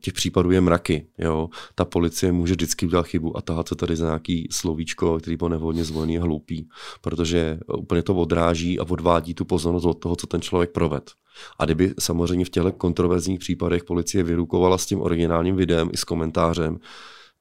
těch 0.00 0.14
případů 0.14 0.50
je 0.50 0.60
mraky. 0.60 1.06
Jo. 1.18 1.48
Ta 1.74 1.84
policie 1.84 2.32
může 2.32 2.52
vždycky 2.52 2.86
udělat 2.86 3.06
chybu 3.06 3.36
a 3.36 3.42
tahat 3.42 3.68
se 3.68 3.74
tady 3.74 3.96
za 3.96 4.06
nějaký 4.06 4.48
slovíčko, 4.50 5.18
který 5.18 5.36
byl 5.36 5.48
nevhodně 5.48 5.84
zvolený, 5.84 6.14
je 6.14 6.20
hloupý, 6.20 6.68
protože 7.00 7.58
úplně 7.78 8.02
to 8.02 8.14
odráží 8.14 8.78
a 8.78 8.82
odvádí 8.82 9.34
tu 9.34 9.44
pozornost 9.44 9.84
od 9.84 9.94
toho, 9.94 10.16
co 10.16 10.26
ten 10.26 10.40
člověk 10.40 10.70
proved. 10.70 11.10
A 11.58 11.64
kdyby 11.64 11.94
samozřejmě 11.98 12.44
v 12.44 12.50
těchto 12.50 12.72
kontroverzních 12.72 13.40
případech 13.40 13.84
policie 13.84 14.24
vyrukovala 14.24 14.78
s 14.78 14.86
tím 14.86 15.00
originálním 15.00 15.56
videem 15.56 15.90
i 15.92 15.96
s 15.96 16.04
komentářem, 16.04 16.78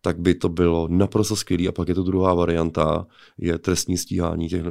tak 0.01 0.19
by 0.19 0.35
to 0.35 0.49
bylo 0.49 0.87
naprosto 0.87 1.35
skvělé. 1.35 1.67
A 1.67 1.71
pak 1.71 1.87
je 1.87 1.95
to 1.95 2.03
druhá 2.03 2.33
varianta, 2.33 3.07
je 3.37 3.57
trestní 3.57 3.97
stíhání 3.97 4.49
těch 4.49 4.63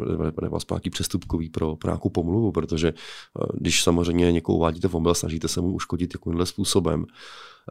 nebo 0.42 0.60
zpátky 0.60 0.90
přestupkový 0.90 1.50
pro, 1.50 1.76
pro 1.76 1.90
nějakou 1.90 2.08
pomluvu, 2.08 2.52
protože 2.52 2.88
eh, 2.88 3.46
když 3.54 3.82
samozřejmě 3.82 4.32
někoho 4.32 4.56
uvádíte 4.56 4.88
v 4.88 4.94
omyl, 4.94 5.14
snažíte 5.14 5.48
se 5.48 5.60
mu 5.60 5.72
uškodit 5.72 6.14
jakýmhle 6.14 6.46
způsobem, 6.46 7.06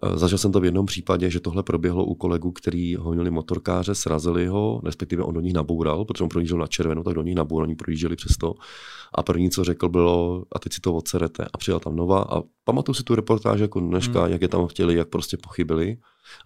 Eh, 0.03 0.17
zažil 0.17 0.37
jsem 0.37 0.51
to 0.51 0.59
v 0.59 0.65
jednom 0.65 0.85
případě, 0.85 1.29
že 1.29 1.39
tohle 1.39 1.63
proběhlo 1.63 2.05
u 2.05 2.15
kolegů, 2.15 2.51
který 2.51 2.95
honili 2.95 3.31
motorkáře, 3.31 3.95
srazili 3.95 4.47
ho, 4.47 4.81
respektive 4.85 5.23
on 5.23 5.33
do 5.33 5.41
nich 5.41 5.53
naboural, 5.53 6.05
protože 6.05 6.23
on 6.23 6.29
projížděl 6.29 6.57
na 6.57 6.67
červenou, 6.67 7.03
tak 7.03 7.13
do 7.13 7.21
nich 7.21 7.35
naboural, 7.35 7.63
oni 7.63 7.75
projížděli 7.75 8.15
přesto. 8.15 8.53
A 9.15 9.23
první, 9.23 9.49
co 9.49 9.63
řekl, 9.63 9.89
bylo, 9.89 10.43
a 10.55 10.59
teď 10.59 10.73
si 10.73 10.81
to 10.81 10.95
odserete. 10.95 11.45
A 11.53 11.57
přijel 11.57 11.79
tam 11.79 11.95
Nova 11.95 12.21
a 12.21 12.41
pamatuju 12.63 12.93
si 12.95 13.03
tu 13.03 13.15
reportáž 13.15 13.59
jako 13.59 13.79
dneška, 13.79 14.21
hmm. 14.23 14.31
jak 14.31 14.41
je 14.41 14.47
tam 14.47 14.67
chtěli, 14.67 14.95
jak 14.95 15.09
prostě 15.09 15.37
pochybili. 15.37 15.97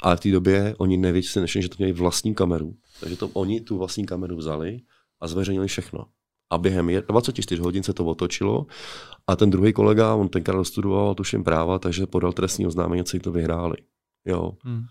Ale 0.04 0.18
v 0.18 0.20
té 0.20 0.32
době 0.32 0.76
oni 0.78 0.98
nevěděli, 0.98 1.48
že 1.48 1.70
to 1.70 1.76
měli 1.78 1.94
vlastní 1.94 2.36
kameru. 2.36 2.76
Takže 3.00 3.18
to 3.18 3.28
oni 3.28 3.62
tu 3.62 3.78
vlastní 3.78 4.06
kameru 4.06 4.38
vzali 4.38 4.80
a 5.22 5.28
zveřejnili 5.28 5.68
všechno. 5.68 6.06
A 6.50 6.58
během 6.58 6.90
24 7.08 7.62
hodin 7.62 7.84
se 7.84 7.94
to 7.94 8.06
otočilo 8.06 8.66
a 9.28 9.36
ten 9.36 9.50
druhý 9.50 9.74
kolega, 9.74 10.16
on 10.16 10.30
tenkrát 10.30 10.58
dostudoval 10.58 11.16
tuším 11.16 11.44
práva, 11.44 11.80
takže 11.80 12.08
podal 12.08 12.34
trestní 12.34 12.68
oznámení, 12.68 13.04
co 13.04 13.20
to 13.20 13.32
vyhráli. 13.32 13.78
Jo. 14.26 14.52
Hmm. 14.64 14.84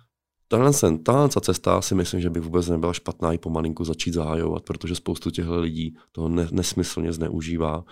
Tahle, 0.49 0.73
tahle 1.03 1.29
cesta 1.29 1.83
si 1.83 1.95
myslím, 1.95 2.21
že 2.21 2.31
by 2.31 2.41
vůbec 2.41 2.69
nebyla 2.69 2.93
špatná 2.93 3.33
i 3.33 3.39
pomalinku 3.39 3.85
začít 3.85 4.15
zahájovat, 4.15 4.63
protože 4.63 4.95
spoustu 4.95 5.31
těchto 5.31 5.61
lidí 5.61 5.97
toho 6.13 6.29
ne, 6.29 6.49
nesmyslně 6.51 7.13
zneužívá. 7.13 7.85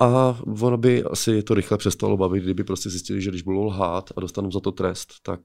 A 0.00 0.38
ono 0.62 0.76
by 0.76 1.04
asi 1.04 1.42
to 1.42 1.54
rychle 1.54 1.78
přestalo 1.78 2.16
bavit, 2.16 2.44
kdyby 2.44 2.64
prostě 2.64 2.90
zjistili, 2.90 3.22
že 3.22 3.30
když 3.30 3.42
budou 3.42 3.64
lhát 3.64 4.10
a 4.16 4.20
dostanou 4.20 4.50
za 4.50 4.60
to 4.60 4.72
trest, 4.72 5.08
tak 5.22 5.40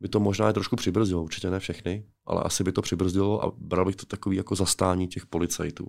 by 0.00 0.08
to 0.08 0.20
možná 0.20 0.50
i 0.50 0.52
trošku 0.52 0.76
přibrzdilo, 0.76 1.22
určitě 1.22 1.50
ne 1.50 1.60
všechny, 1.60 2.04
ale 2.26 2.42
asi 2.42 2.64
by 2.64 2.72
to 2.72 2.82
přibrzdilo 2.82 3.44
a 3.44 3.52
bral 3.58 3.84
bych 3.84 3.96
to 3.96 4.06
takový 4.06 4.36
jako 4.36 4.54
zastání 4.54 5.08
těch 5.08 5.26
policajtů. 5.26 5.86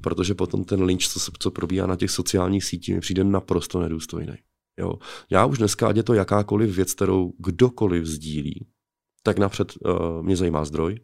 Protože 0.00 0.34
potom 0.34 0.64
ten 0.64 0.82
lynč, 0.82 1.08
co, 1.08 1.20
co 1.38 1.50
probíhá 1.50 1.86
na 1.86 1.96
těch 1.96 2.10
sociálních 2.10 2.64
sítích, 2.64 2.94
mi 2.94 3.00
přijde 3.00 3.24
naprosto 3.24 3.80
nedůstojný. 3.80 4.34
Jo. 4.78 4.92
Já 5.30 5.46
už 5.46 5.58
dneska, 5.58 5.88
ať 5.88 5.96
je 5.96 6.02
to 6.02 6.14
jakákoliv 6.14 6.76
věc, 6.76 6.94
kterou 6.94 7.32
kdokoliv 7.38 8.04
sdílí, 8.04 8.66
tak 9.22 9.38
napřed 9.38 9.72
uh, 9.84 10.22
mě 10.22 10.36
zajímá 10.36 10.64
zdroj, 10.64 11.00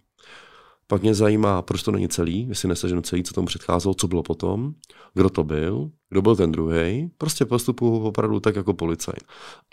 pak 0.86 1.02
mě 1.02 1.14
zajímá, 1.14 1.62
proč 1.62 1.82
to 1.82 1.90
není 1.90 2.08
celý, 2.08 2.46
jestli 2.48 2.68
neseženu 2.68 3.02
celý, 3.02 3.22
co 3.22 3.34
tomu 3.34 3.46
předcházelo, 3.46 3.94
co 3.94 4.08
bylo 4.08 4.22
potom, 4.22 4.74
kdo 5.14 5.30
to 5.30 5.44
byl, 5.44 5.90
kdo 6.10 6.22
byl 6.22 6.36
ten 6.36 6.52
druhý. 6.52 7.10
Prostě 7.18 7.44
postupuju 7.44 7.98
opravdu 7.98 8.40
tak 8.40 8.56
jako 8.56 8.74
policajt. 8.74 9.24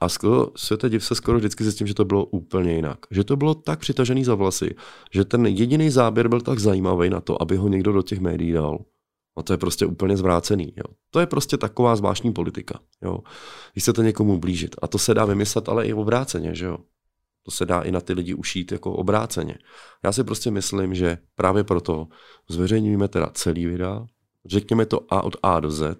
A 0.01 0.09
skoro, 0.09 0.47
světe 0.55 0.89
div 0.89 1.05
se 1.05 1.15
skoro 1.15 1.37
vždycky 1.37 1.63
zjistím, 1.63 1.87
že 1.87 1.93
to 1.93 2.05
bylo 2.05 2.25
úplně 2.25 2.73
jinak. 2.75 2.99
Že 3.11 3.23
to 3.23 3.35
bylo 3.35 3.55
tak 3.55 3.79
přitažený 3.79 4.23
za 4.23 4.35
vlasy, 4.35 4.75
že 5.11 5.25
ten 5.25 5.45
jediný 5.45 5.89
záběr 5.89 6.27
byl 6.27 6.41
tak 6.41 6.59
zajímavý 6.59 7.09
na 7.09 7.21
to, 7.21 7.41
aby 7.41 7.57
ho 7.57 7.67
někdo 7.67 7.91
do 7.91 8.01
těch 8.01 8.19
médií 8.19 8.51
dal. 8.51 8.79
A 9.37 9.43
to 9.43 9.53
je 9.53 9.57
prostě 9.57 9.85
úplně 9.85 10.17
zvrácený. 10.17 10.73
Jo. 10.75 10.83
To 11.11 11.19
je 11.19 11.25
prostě 11.25 11.57
taková 11.57 11.95
zvláštní 11.95 12.33
politika. 12.33 12.79
Jo. 13.03 13.19
Když 13.73 13.83
chcete 13.83 14.03
někomu 14.03 14.37
blížit. 14.37 14.75
A 14.81 14.87
to 14.87 14.97
se 14.97 15.13
dá 15.13 15.25
vymyslet, 15.25 15.69
ale 15.69 15.85
i 15.85 15.93
obráceně. 15.93 16.55
Že 16.55 16.65
jo. 16.65 16.77
To 17.49 17.55
se 17.55 17.65
dá 17.65 17.81
i 17.81 17.91
na 17.91 18.01
ty 18.01 18.13
lidi 18.13 18.33
ušít 18.33 18.71
jako 18.71 18.93
obráceně. 18.93 19.57
Já 20.03 20.11
si 20.11 20.23
prostě 20.23 20.51
myslím, 20.51 20.95
že 20.95 21.17
právě 21.35 21.63
proto 21.63 22.07
zveřejňujeme 22.49 23.07
teda 23.07 23.29
celý 23.33 23.65
videa, 23.65 24.05
řekněme 24.45 24.85
to 24.85 25.13
A 25.13 25.21
od 25.21 25.35
A 25.43 25.59
do 25.59 25.71
Z, 25.71 25.97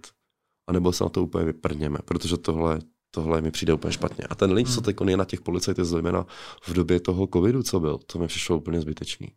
anebo 0.67 0.91
se 0.91 1.03
na 1.03 1.09
to 1.09 1.23
úplně 1.23 1.45
vyprněme, 1.45 1.97
protože 2.05 2.38
tohle, 2.38 2.80
tohle 3.11 3.41
mi 3.41 3.51
přijde 3.51 3.73
úplně 3.73 3.93
špatně. 3.93 4.23
A 4.30 4.35
ten 4.35 4.51
link, 4.51 4.67
hmm. 4.67 4.76
co 4.76 4.81
teď 4.81 4.95
je 5.07 5.17
na 5.17 5.26
těch 5.26 5.41
policajtech, 5.41 5.85
zejména 5.85 6.26
v 6.63 6.73
době 6.73 6.99
toho 6.99 7.27
covidu, 7.34 7.63
co 7.63 7.80
byl, 7.80 7.97
to 7.97 8.19
mi 8.19 8.27
přišlo 8.27 8.57
úplně 8.57 8.81
zbytečný. 8.81 9.27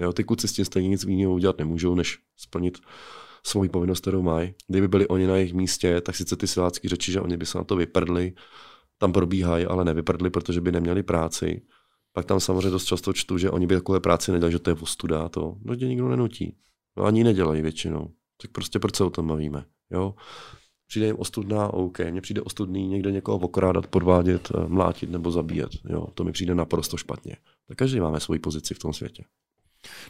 Jo, 0.00 0.12
ty 0.12 0.24
kluci 0.24 0.48
s 0.48 0.52
tím 0.52 0.64
stejně 0.64 0.88
nic 0.88 1.04
jiného 1.04 1.32
udělat 1.32 1.58
nemůžou, 1.58 1.94
než 1.94 2.18
splnit 2.36 2.78
svoji 3.46 3.68
povinnost, 3.68 4.00
kterou 4.00 4.22
mají. 4.22 4.54
Kdyby 4.68 4.88
byli 4.88 5.08
oni 5.08 5.26
na 5.26 5.36
jejich 5.36 5.54
místě, 5.54 6.00
tak 6.00 6.16
sice 6.16 6.36
ty 6.36 6.46
silácké 6.46 6.88
řeči, 6.88 7.12
že 7.12 7.20
oni 7.20 7.36
by 7.36 7.46
se 7.46 7.58
na 7.58 7.64
to 7.64 7.76
vyprdli, 7.76 8.32
tam 9.00 9.12
probíhají, 9.12 9.66
ale 9.66 9.84
nevyprdli, 9.84 10.30
protože 10.30 10.60
by 10.60 10.72
neměli 10.72 11.02
práci. 11.02 11.62
Pak 12.12 12.24
tam 12.24 12.40
samozřejmě 12.40 12.70
dost 12.70 12.84
často 12.84 13.12
čtu, 13.12 13.38
že 13.38 13.50
oni 13.50 13.66
by 13.66 13.74
takové 13.74 14.00
práci 14.00 14.32
nedělali, 14.32 14.52
že 14.52 14.58
to 14.58 14.70
je 14.70 14.76
ostuda, 14.80 15.28
to 15.28 15.56
no, 15.64 15.76
tě 15.76 15.88
nikdo 15.88 16.08
nenutí. 16.08 16.56
No, 16.96 17.04
ani 17.04 17.24
nedělají 17.24 17.62
většinou. 17.62 18.10
Tak 18.42 18.50
prostě 18.50 18.78
proč 18.78 18.96
se 18.96 19.04
o 19.04 19.10
tom 19.10 19.28
bavíme? 19.28 19.64
Jo? 19.90 20.14
Přijde 20.86 21.06
jim 21.06 21.16
ostudná, 21.18 21.72
OK. 21.72 21.98
Mně 22.10 22.20
přijde 22.20 22.42
ostudný 22.42 22.88
někde 22.88 23.12
někoho 23.12 23.38
okrádat, 23.38 23.86
podvádět, 23.86 24.48
eh, 24.54 24.68
mlátit 24.68 25.10
nebo 25.10 25.30
zabíjet. 25.30 25.70
Jo? 25.88 26.06
To 26.14 26.24
mi 26.24 26.32
přijde 26.32 26.54
naprosto 26.54 26.96
špatně. 26.96 27.36
Tak 27.68 27.78
každý 27.78 28.00
máme 28.00 28.20
svoji 28.20 28.40
pozici 28.40 28.74
v 28.74 28.78
tom 28.78 28.92
světě. 28.92 29.24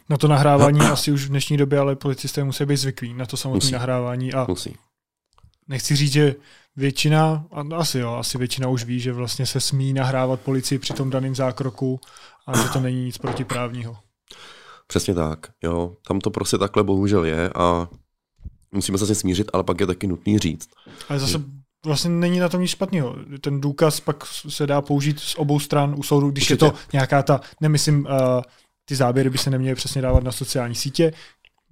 Na 0.09 0.17
to 0.17 0.27
nahrávání 0.27 0.79
asi 0.91 1.11
už 1.11 1.25
v 1.25 1.29
dnešní 1.29 1.57
době, 1.57 1.79
ale 1.79 1.95
policisté 1.95 2.43
musí 2.43 2.65
být 2.65 2.77
zvyklí 2.77 3.13
na 3.13 3.25
to 3.25 3.37
samotné 3.37 3.71
nahrávání. 3.71 4.33
A 4.33 4.45
musí. 4.49 4.75
Nechci 5.67 5.95
říct, 5.95 6.11
že 6.11 6.35
většina, 6.75 7.45
asi 7.75 7.99
jo, 7.99 8.13
asi 8.13 8.37
většina 8.37 8.67
už 8.67 8.83
ví, 8.83 8.99
že 8.99 9.13
vlastně 9.13 9.45
se 9.45 9.61
smí 9.61 9.93
nahrávat 9.93 10.41
policii 10.41 10.79
při 10.79 10.93
tom 10.93 11.09
daném 11.09 11.35
zákroku 11.35 11.99
a 12.47 12.57
že 12.57 12.69
to 12.69 12.79
není 12.79 13.05
nic 13.05 13.17
protiprávního. 13.17 13.97
Přesně 14.87 15.13
tak, 15.13 15.39
jo. 15.63 15.93
Tam 16.07 16.19
to 16.19 16.31
prostě 16.31 16.57
takhle 16.57 16.83
bohužel 16.83 17.25
je 17.25 17.49
a 17.49 17.87
musíme 18.71 18.97
se 18.97 19.15
s 19.15 19.19
smířit, 19.19 19.49
ale 19.53 19.63
pak 19.63 19.79
je 19.79 19.87
taky 19.87 20.07
nutný 20.07 20.39
říct. 20.39 20.69
Ale 21.09 21.19
zase 21.19 21.43
vlastně 21.85 22.09
není 22.09 22.39
na 22.39 22.49
tom 22.49 22.61
nic 22.61 22.69
špatného. 22.69 23.15
Ten 23.41 23.61
důkaz 23.61 23.99
pak 23.99 24.25
se 24.25 24.67
dá 24.67 24.81
použít 24.81 25.19
z 25.19 25.35
obou 25.35 25.59
stran 25.59 25.95
u 25.97 26.03
soudu, 26.03 26.31
když 26.31 26.43
Určitě. 26.43 26.65
je 26.65 26.71
to 26.71 26.77
nějaká 26.93 27.23
ta, 27.23 27.41
nemyslím, 27.61 28.05
uh, 28.05 28.41
ty 28.85 28.95
záběry 28.95 29.29
by 29.29 29.37
se 29.37 29.49
neměly 29.49 29.75
přesně 29.75 30.01
dávat 30.01 30.23
na 30.23 30.31
sociální 30.31 30.75
sítě, 30.75 31.13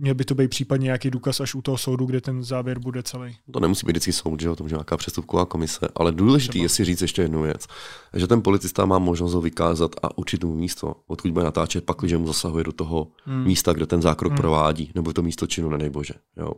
Měl 0.01 0.15
by 0.15 0.25
to 0.25 0.35
být 0.35 0.47
případně 0.47 0.85
nějaký 0.85 1.11
důkaz 1.11 1.39
až 1.39 1.55
u 1.55 1.61
toho 1.61 1.77
soudu, 1.77 2.05
kde 2.05 2.21
ten 2.21 2.43
záběr 2.43 2.79
bude 2.79 3.03
celý. 3.03 3.35
To 3.51 3.59
nemusí 3.59 3.85
být 3.85 3.91
vždycky 3.91 4.13
soud, 4.13 4.41
že 4.41 4.49
o 4.49 4.55
tom, 4.55 4.69
že 4.69 4.75
nějaká 4.75 4.97
přestupková 4.97 5.45
komise, 5.45 5.87
ale 5.95 6.11
důležitý 6.11 6.59
je 6.59 6.69
si 6.69 6.85
říct 6.85 7.01
ještě 7.01 7.21
jednu 7.21 7.41
věc, 7.41 7.67
že 8.13 8.27
ten 8.27 8.41
policista 8.41 8.85
má 8.85 8.99
možnost 8.99 9.33
ho 9.33 9.41
vykázat 9.41 9.95
a 10.03 10.17
určit 10.17 10.43
mu 10.43 10.55
místo, 10.55 10.95
odkud 11.07 11.31
bude 11.31 11.45
natáčet, 11.45 11.83
pak, 11.83 11.97
když 11.99 12.13
mu 12.13 12.27
zasahuje 12.27 12.63
do 12.63 12.71
toho 12.71 13.07
hmm. 13.25 13.43
místa, 13.43 13.73
kde 13.73 13.85
ten 13.85 14.01
zákrok 14.01 14.31
hmm. 14.31 14.37
provádí, 14.37 14.91
nebo 14.95 15.13
to 15.13 15.21
místo 15.21 15.47
činu, 15.47 15.69
nedej 15.69 15.89
bože. 15.89 16.13
Jo. 16.37 16.53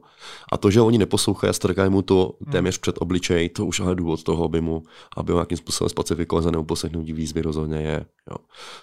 A 0.51 0.57
to, 0.57 0.71
že 0.71 0.81
oni 0.81 0.97
neposlouchají 0.97 1.49
a 1.49 1.53
strkají 1.53 1.89
mu 1.89 2.01
to 2.01 2.33
hmm. 2.41 2.51
téměř 2.51 2.77
před 2.77 2.95
obličej, 2.99 3.49
to 3.49 3.65
už 3.65 3.79
ale 3.79 3.95
důvod 3.95 4.23
toho, 4.23 4.45
aby 4.45 4.61
mu, 4.61 4.83
aby 5.17 5.31
ho 5.31 5.37
nějakým 5.37 5.57
způsobem 5.57 5.89
specifikovat 5.89 6.43
za 6.43 6.51
neuposlechnutí 6.51 7.13
výzvy 7.13 7.41
rozhodně 7.41 7.77
je. 7.77 8.05
Jo. 8.29 8.37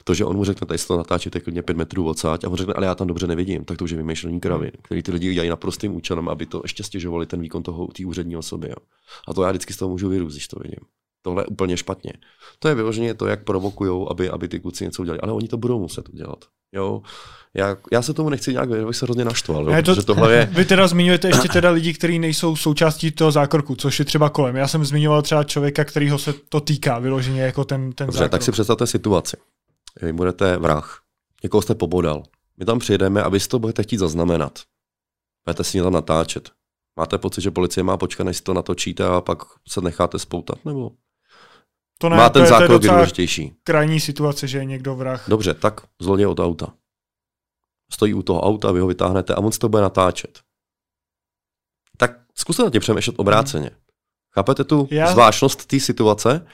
To, 0.04 0.14
že 0.14 0.24
on 0.24 0.36
mu 0.36 0.44
řekne, 0.44 0.66
tady 0.66 0.78
se 0.78 0.88
to 0.88 0.96
natáčíte 0.96 1.40
klidně 1.40 1.62
pět 1.62 1.76
metrů 1.76 2.08
odsáď 2.08 2.44
a 2.44 2.48
on 2.48 2.56
řekne, 2.56 2.74
ale 2.74 2.86
já 2.86 2.94
tam 2.94 3.06
dobře 3.06 3.26
nevidím, 3.26 3.64
tak 3.64 3.78
to 3.78 3.84
už 3.84 3.90
je 3.90 3.96
vymýšlení 3.96 4.40
kravin, 4.40 4.72
který 4.82 5.02
ty 5.02 5.12
lidi 5.12 5.34
dělají 5.34 5.50
naprostým 5.50 5.96
účelem, 5.96 6.28
aby 6.28 6.46
to 6.46 6.60
ještě 6.64 6.82
stěžovali 6.82 7.26
ten 7.26 7.40
výkon 7.40 7.62
toho 7.62 7.86
té 7.86 8.06
úřední 8.06 8.36
osoby. 8.36 8.68
Jo. 8.68 8.76
A 9.28 9.34
to 9.34 9.42
já 9.42 9.50
vždycky 9.50 9.72
z 9.72 9.76
toho 9.76 9.88
můžu 9.88 10.08
vyrůst, 10.08 10.36
když 10.36 10.48
to 10.48 10.60
vidím. 10.62 10.80
Tohle 11.28 11.42
je 11.42 11.46
úplně 11.46 11.76
špatně. 11.76 12.12
To 12.58 12.68
je 12.68 12.74
vyloženě 12.74 13.14
to, 13.14 13.26
jak 13.26 13.44
provokují, 13.44 14.06
aby, 14.10 14.30
aby 14.30 14.48
ty 14.48 14.60
kluci 14.60 14.84
něco 14.84 15.02
udělali. 15.02 15.20
Ale 15.20 15.32
oni 15.32 15.48
to 15.48 15.56
budou 15.56 15.80
muset 15.80 16.08
udělat. 16.08 16.44
Jo? 16.72 17.02
Já, 17.54 17.76
já 17.92 18.02
se 18.02 18.14
tomu 18.14 18.28
nechci 18.28 18.52
nějak 18.52 18.68
věnovat, 18.68 18.92
se 18.92 19.06
hrozně 19.06 19.24
naštval. 19.24 19.70
Jo? 19.70 19.82
To, 19.82 20.02
tohle 20.02 20.32
je... 20.36 20.48
Vy 20.52 20.64
teda 20.64 20.86
zmiňujete 20.86 21.28
ještě 21.28 21.48
teda 21.48 21.70
lidi, 21.70 21.94
kteří 21.94 22.18
nejsou 22.18 22.56
součástí 22.56 23.10
toho 23.10 23.32
zákroku, 23.32 23.76
což 23.76 23.98
je 23.98 24.04
třeba 24.04 24.30
kolem. 24.30 24.56
Já 24.56 24.68
jsem 24.68 24.84
zmiňoval 24.84 25.22
třeba 25.22 25.44
člověka, 25.44 25.84
kterýho 25.84 26.18
se 26.18 26.34
to 26.48 26.60
týká 26.60 26.98
vyloženě 26.98 27.42
jako 27.42 27.64
ten, 27.64 27.92
ten 27.92 28.06
Dobře, 28.06 28.18
zákrok. 28.18 28.30
tak 28.30 28.42
si 28.42 28.52
představte 28.52 28.86
situaci. 28.86 29.36
Vy 30.02 30.12
budete 30.12 30.56
vrah. 30.56 31.00
Někoho 31.42 31.62
jste 31.62 31.74
pobodal. 31.74 32.22
My 32.56 32.64
tam 32.64 32.78
přijedeme 32.78 33.22
a 33.22 33.28
vy 33.28 33.40
si 33.40 33.48
to 33.48 33.58
budete 33.58 33.82
chtít 33.82 33.98
zaznamenat. 33.98 34.58
Budete 35.46 35.64
si 35.64 35.76
mě 35.76 35.82
tam 35.82 35.92
natáčet. 35.92 36.50
Máte 36.96 37.18
pocit, 37.18 37.40
že 37.40 37.50
policie 37.50 37.84
má 37.84 37.96
počkat, 37.96 38.24
než 38.24 38.36
si 38.36 38.42
to 38.42 38.54
natočíte 38.54 39.06
a 39.06 39.20
pak 39.20 39.38
se 39.68 39.80
necháte 39.80 40.18
spoutat? 40.18 40.64
Nebo 40.64 40.90
to 41.98 42.08
ne, 42.08 42.16
má 42.16 42.28
ten 42.28 42.42
to 42.42 42.44
je, 42.44 42.48
zákrok 42.48 42.80
to 42.80 42.86
je 42.86 42.92
důležitější? 42.92 43.52
Krajní 43.64 44.00
situace, 44.00 44.48
že 44.48 44.58
je 44.58 44.64
někdo 44.64 44.94
vrah. 44.94 45.28
Dobře, 45.28 45.54
tak 45.54 45.80
zloděj 46.00 46.26
od 46.26 46.40
auta. 46.40 46.72
Stojí 47.92 48.14
u 48.14 48.22
toho 48.22 48.40
auta, 48.40 48.72
vy 48.72 48.80
ho 48.80 48.86
vytáhnete 48.86 49.34
a 49.34 49.38
on 49.38 49.52
si 49.52 49.58
to 49.58 49.68
bude 49.68 49.82
natáčet. 49.82 50.40
Tak 51.96 52.20
zkuste 52.34 52.62
na 52.62 52.70
tě 52.70 52.80
přemýšlet 52.80 53.18
obráceně. 53.18 53.70
Hmm. 53.72 53.78
Chápete 54.34 54.64
tu 54.64 54.88
Já... 54.90 55.12
zvláštnost 55.12 55.66
té 55.66 55.80
situace? 55.80 56.46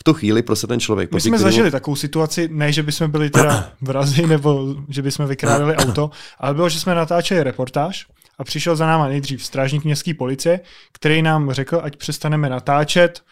v 0.00 0.04
tu 0.04 0.14
chvíli 0.14 0.42
prostě 0.42 0.66
ten 0.66 0.80
člověk... 0.80 1.12
My 1.12 1.20
jsme 1.20 1.38
zažili 1.38 1.70
takovou 1.70 1.96
situaci, 1.96 2.48
ne, 2.52 2.72
že 2.72 2.82
bychom 2.82 3.10
byli 3.10 3.30
teda 3.30 3.72
vrazi 3.80 4.26
nebo 4.26 4.74
že 4.88 5.02
bychom 5.02 5.26
vykrádali 5.26 5.76
auto, 5.76 6.10
ale 6.38 6.54
bylo, 6.54 6.68
že 6.68 6.80
jsme 6.80 6.94
natáčeli 6.94 7.42
reportáž 7.42 8.06
a 8.38 8.44
přišel 8.44 8.76
za 8.76 8.86
náma 8.86 9.08
nejdřív 9.08 9.44
strážník 9.44 9.84
městské 9.84 10.14
policie, 10.14 10.60
který 10.92 11.22
nám 11.22 11.52
řekl, 11.52 11.80
ať 11.82 11.96
přestaneme 11.96 12.48
natáčet, 12.48 13.22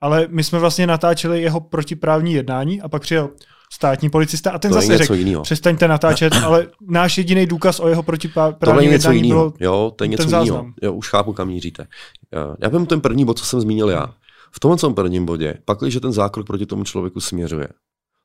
ale 0.00 0.26
my 0.30 0.44
jsme 0.44 0.58
vlastně 0.58 0.86
natáčeli 0.86 1.42
jeho 1.42 1.60
protiprávní 1.60 2.32
jednání 2.32 2.80
a 2.80 2.88
pak 2.88 3.02
přijel 3.02 3.30
státní 3.72 4.10
policista 4.10 4.50
a 4.50 4.58
ten 4.58 4.70
to 4.70 4.74
zase 4.74 4.98
řekl, 4.98 5.42
přestaňte 5.42 5.88
natáčet, 5.88 6.32
ale 6.44 6.66
náš 6.88 7.18
jediný 7.18 7.46
důkaz 7.46 7.80
o 7.80 7.88
jeho 7.88 8.02
protiprávní 8.02 8.86
jednání 8.86 9.18
jinýho. 9.18 9.38
bylo 9.38 9.54
Jo, 9.60 9.92
to 9.96 10.04
je 10.04 10.08
něco 10.08 10.22
jiného. 10.22 10.66
Jo, 10.82 10.92
už 10.92 11.08
chápu, 11.08 11.32
kam 11.32 11.48
míříte. 11.48 11.86
Já 12.62 12.68
vím 12.68 12.86
ten 12.86 13.00
první 13.00 13.24
bod, 13.24 13.38
co 13.38 13.44
jsem 13.44 13.60
zmínil 13.60 13.90
já. 13.90 14.14
V 14.52 14.60
tomhle 14.60 14.94
prvním 14.94 15.26
bodě, 15.26 15.54
pak, 15.64 15.78
když 15.78 15.98
ten 16.02 16.12
zákrok 16.12 16.46
proti 16.46 16.66
tomu 16.66 16.84
člověku 16.84 17.20
směřuje, 17.20 17.68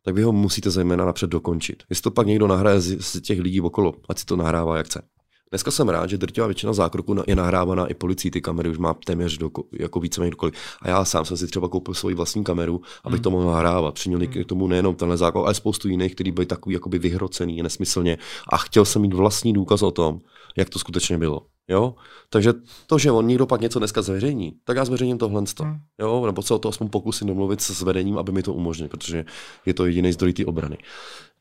tak 0.06 0.16
vy 0.16 0.24
ho 0.24 0.32
musíte 0.32 0.70
zejména 0.70 1.06
napřed 1.06 1.30
dokončit. 1.30 1.84
Jestli 1.90 2.02
to 2.02 2.12
pak 2.12 2.28
někdo 2.28 2.48
nahraje 2.48 2.82
z, 2.82 3.02
z 3.02 3.22
těch 3.22 3.40
lidí 3.40 3.62
okolo, 3.62 3.94
ať 4.10 4.20
si 4.20 4.26
to 4.26 4.36
nahrává 4.36 4.78
jak 4.78 4.86
chce. 4.86 5.02
Dneska 5.52 5.72
jsem 5.72 5.90
rád, 5.90 6.10
že 6.10 6.18
drtivá 6.18 6.48
většina 6.48 6.74
zákroků 6.74 7.16
je 7.28 7.36
nahrávaná 7.36 7.88
i 7.88 7.94
policií, 7.94 8.32
ty 8.32 8.42
kamery 8.42 8.70
už 8.70 8.78
má 8.78 8.94
téměř 8.94 9.38
do, 9.38 9.50
jako 9.80 10.00
víceméně 10.00 10.32
dokoliv. 10.32 10.54
A 10.82 10.90
já 10.90 11.06
sám 11.06 11.26
jsem 11.26 11.38
si 11.38 11.48
třeba 11.48 11.70
koupil 11.70 11.94
svoji 11.94 12.16
vlastní 12.16 12.44
kameru, 12.44 12.82
abych 13.04 13.18
hmm. 13.18 13.24
to 13.24 13.32
mohl 13.32 13.52
nahrávat. 13.52 13.94
Přiměl 13.94 14.20
hmm. 14.20 14.44
k 14.44 14.46
tomu 14.46 14.68
nejenom 14.68 14.96
tenhle 14.96 15.18
zákrok, 15.18 15.46
ale 15.46 15.54
spoustu 15.54 15.88
jiných, 15.88 16.16
který 16.16 16.32
byly 16.32 16.46
takový 16.46 16.74
jakoby 16.74 17.00
vyhrocený 17.00 17.64
nesmyslně. 17.64 18.18
A 18.50 18.58
chtěl 18.58 18.86
jsem 18.86 19.02
mít 19.02 19.14
vlastní 19.14 19.54
důkaz 19.54 19.82
o 19.82 19.92
tom, 19.92 20.20
jak 20.58 20.70
to 20.70 20.80
skutečně 20.80 21.18
bylo. 21.18 21.42
Jo? 21.68 21.96
Takže 22.30 22.54
to, 22.88 22.98
že 22.98 23.12
on 23.12 23.28
někdo 23.28 23.46
pak 23.46 23.62
něco 23.62 23.80
dneska 23.80 24.02
zveřejní, 24.02 24.54
tak 24.64 24.78
já 24.78 24.86
zveřejním 24.86 25.18
tohle. 25.18 25.44
Hmm. 25.60 25.78
Jo? 26.00 26.26
Nebo 26.26 26.42
se 26.42 26.54
o 26.54 26.60
to 26.60 26.70
aspoň 26.70 26.90
pokusím 26.90 27.28
domluvit 27.28 27.62
s 27.62 27.82
vedením, 27.82 28.18
aby 28.18 28.32
mi 28.32 28.44
to 28.44 28.54
umožnili, 28.54 28.90
protože 28.90 29.26
je 29.66 29.74
to 29.74 29.86
jediný 29.86 30.14
zdroj 30.14 30.34
té 30.34 30.46
obrany. 30.46 30.78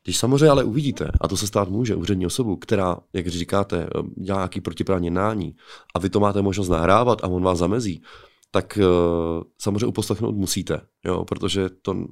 Když 0.04 0.16
samozřejmě 0.18 0.48
ale 0.48 0.64
uvidíte, 0.64 1.10
a 1.20 1.28
to 1.28 1.36
se 1.36 1.46
stát 1.46 1.68
může, 1.68 1.94
úřední 1.94 2.26
osobu, 2.26 2.56
která, 2.56 2.96
jak 3.12 3.26
říkáte, 3.26 3.88
dělá 4.16 4.38
nějaký 4.38 4.60
protiprávní 4.60 5.10
nání 5.10 5.56
a 5.94 5.98
vy 5.98 6.10
to 6.10 6.20
máte 6.20 6.42
možnost 6.42 6.68
nahrávat 6.68 7.24
a 7.24 7.28
on 7.28 7.42
vás 7.42 7.58
zamezí, 7.58 8.02
tak 8.50 8.78
uh, 8.78 9.42
samozřejmě 9.58 9.86
uposlechnout 9.86 10.36
musíte, 10.36 10.80
jo, 11.04 11.24
protože 11.24 11.70
to 11.82 12.04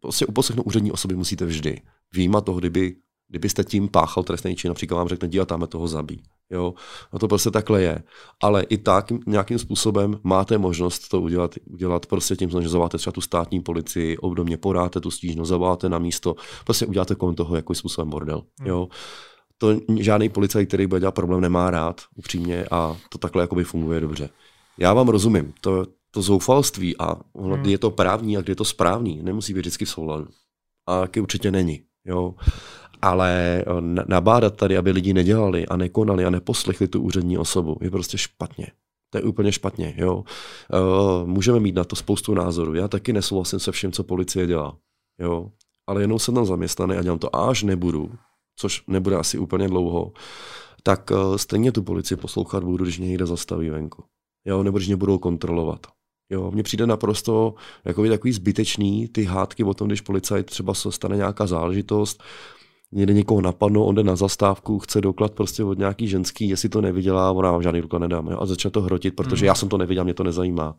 prostě 0.00 0.26
uposlechnout 0.26 0.66
úřední 0.66 0.92
osoby 0.92 1.14
musíte 1.16 1.46
vždy. 1.46 1.80
Výjima 2.12 2.40
toho, 2.40 2.58
kdyby 2.58 2.96
Kdybyste 3.28 3.64
tím 3.64 3.88
páchal 3.88 4.22
trestný 4.22 4.56
čin, 4.56 4.68
například 4.68 4.96
vám 4.96 5.08
řekne, 5.08 5.28
dívat, 5.28 5.48
tam 5.48 5.66
toho 5.66 5.88
zabí. 5.88 6.22
Jo? 6.50 6.74
A 7.12 7.18
to 7.18 7.28
prostě 7.28 7.50
takhle 7.50 7.82
je. 7.82 8.02
Ale 8.42 8.62
i 8.62 8.78
tak 8.78 9.12
nějakým 9.26 9.58
způsobem 9.58 10.20
máte 10.22 10.58
možnost 10.58 11.08
to 11.08 11.20
udělat, 11.20 11.54
udělat 11.66 12.06
prostě 12.06 12.36
tím, 12.36 12.50
že 12.50 12.68
zavoláte 12.68 12.98
třeba 12.98 13.12
tu 13.12 13.20
státní 13.20 13.60
policii, 13.60 14.16
obdobně 14.16 14.56
podáte 14.56 15.00
tu 15.00 15.10
stížnost, 15.10 15.48
zavoláte 15.48 15.88
na 15.88 15.98
místo, 15.98 16.34
prostě 16.64 16.86
uděláte 16.86 17.14
kolem 17.14 17.34
toho 17.34 17.56
jakým 17.56 17.76
způsobem 17.76 18.10
bordel. 18.10 18.42
Hmm. 18.58 18.68
Jo? 18.68 18.88
To 19.58 19.76
žádný 19.98 20.28
policajt, 20.28 20.68
který 20.68 20.86
bude 20.86 21.00
dělat 21.00 21.14
problém, 21.14 21.40
nemá 21.40 21.70
rád, 21.70 22.00
upřímně, 22.14 22.66
a 22.70 22.96
to 23.08 23.18
takhle 23.18 23.42
jakoby 23.42 23.64
funguje 23.64 24.00
dobře. 24.00 24.30
Já 24.78 24.94
vám 24.94 25.08
rozumím, 25.08 25.54
to, 25.60 25.86
to 26.10 26.22
zoufalství 26.22 26.96
a 26.98 27.16
hmm. 27.38 27.64
je 27.64 27.78
to 27.78 27.90
právní 27.90 28.36
a 28.36 28.40
kde 28.40 28.50
je 28.50 28.56
to 28.56 28.64
správný, 28.64 29.22
nemusí 29.22 29.54
být 29.54 29.60
vždycky 29.60 29.84
v 29.84 29.90
souladu. 29.90 30.26
A 30.86 31.00
taky 31.00 31.20
určitě 31.20 31.50
není. 31.50 31.82
Jo? 32.04 32.34
Ale 33.02 33.64
eh, 33.66 33.80
nabádat 34.08 34.56
tady, 34.56 34.76
aby 34.76 34.90
lidi 34.90 35.12
nedělali 35.12 35.66
a 35.66 35.76
nekonali 35.76 36.24
a 36.24 36.30
neposlechli 36.30 36.88
tu 36.88 37.00
úřední 37.00 37.38
osobu, 37.38 37.76
je 37.80 37.90
prostě 37.90 38.18
špatně. 38.18 38.66
To 39.10 39.18
je 39.18 39.24
úplně 39.24 39.52
špatně. 39.52 39.94
Jo. 39.96 40.14
Uh, 40.14 41.28
můžeme 41.28 41.60
mít 41.60 41.74
na 41.74 41.84
to 41.84 41.96
spoustu 41.96 42.34
názorů. 42.34 42.74
Já 42.74 42.88
taky 42.88 43.12
nesouhlasím 43.12 43.60
se 43.60 43.72
vším, 43.72 43.92
co 43.92 44.04
policie 44.04 44.46
dělá. 44.46 44.76
Jo. 45.20 45.50
Ale 45.86 46.00
jenom 46.00 46.18
jsem 46.18 46.34
tam 46.34 46.46
zaměstnaný 46.46 46.96
a 46.96 47.02
dělám 47.02 47.18
to 47.18 47.36
až 47.36 47.62
nebudu, 47.62 48.12
což 48.56 48.82
nebude 48.86 49.16
asi 49.16 49.38
úplně 49.38 49.68
dlouho, 49.68 50.12
tak 50.82 51.10
uh, 51.10 51.36
stejně 51.36 51.72
tu 51.72 51.82
policii 51.82 52.16
poslouchat 52.16 52.64
budu, 52.64 52.84
když 52.84 52.98
mě 52.98 53.08
někde 53.08 53.26
zastaví 53.26 53.70
venku. 53.70 54.04
Jo, 54.46 54.62
nebo 54.62 54.78
když 54.78 54.88
mě 54.88 54.96
budou 54.96 55.18
kontrolovat. 55.18 55.86
Jo, 56.30 56.50
mně 56.50 56.62
přijde 56.62 56.86
naprosto 56.86 57.54
jako 57.84 58.08
takový 58.08 58.32
zbytečný 58.32 59.08
ty 59.08 59.24
hádky 59.24 59.64
o 59.64 59.74
tom, 59.74 59.88
když 59.88 60.00
policajt 60.00 60.46
třeba 60.46 60.74
se 60.74 60.92
stane 60.92 61.16
nějaká 61.16 61.46
záležitost, 61.46 62.22
někde 62.94 63.12
někoho 63.12 63.40
napadnou, 63.40 63.84
on 63.84 63.94
jde 63.94 64.02
na 64.02 64.16
zastávku, 64.16 64.78
chce 64.78 65.00
doklad 65.00 65.32
prostě 65.32 65.64
od 65.64 65.78
nějaký 65.78 66.08
ženský, 66.08 66.48
jestli 66.48 66.68
to 66.68 66.80
neviděla, 66.80 67.32
ona 67.32 67.50
vám 67.50 67.62
žádný 67.62 67.80
doklad 67.80 67.98
nedá. 67.98 68.22
Jo? 68.30 68.38
A 68.40 68.46
začne 68.46 68.70
to 68.70 68.82
hrotit, 68.82 69.16
protože 69.16 69.44
mm. 69.44 69.46
já 69.46 69.54
jsem 69.54 69.68
to 69.68 69.78
neviděl, 69.78 70.04
mě 70.04 70.14
to 70.14 70.24
nezajímá. 70.24 70.76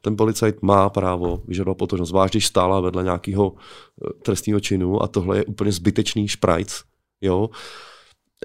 Ten 0.00 0.16
policajt 0.16 0.62
má 0.62 0.88
právo 0.88 1.42
vyžadovat 1.46 1.78
potožnost, 1.78 2.08
zvlášť 2.08 2.34
když 2.34 2.46
stála 2.46 2.80
vedle 2.80 3.04
nějakého 3.04 3.52
eh, 3.54 4.12
trestního 4.22 4.60
činu 4.60 5.02
a 5.02 5.08
tohle 5.08 5.36
je 5.36 5.44
úplně 5.44 5.72
zbytečný 5.72 6.28
šprajc. 6.28 6.80
Jo? 7.20 7.50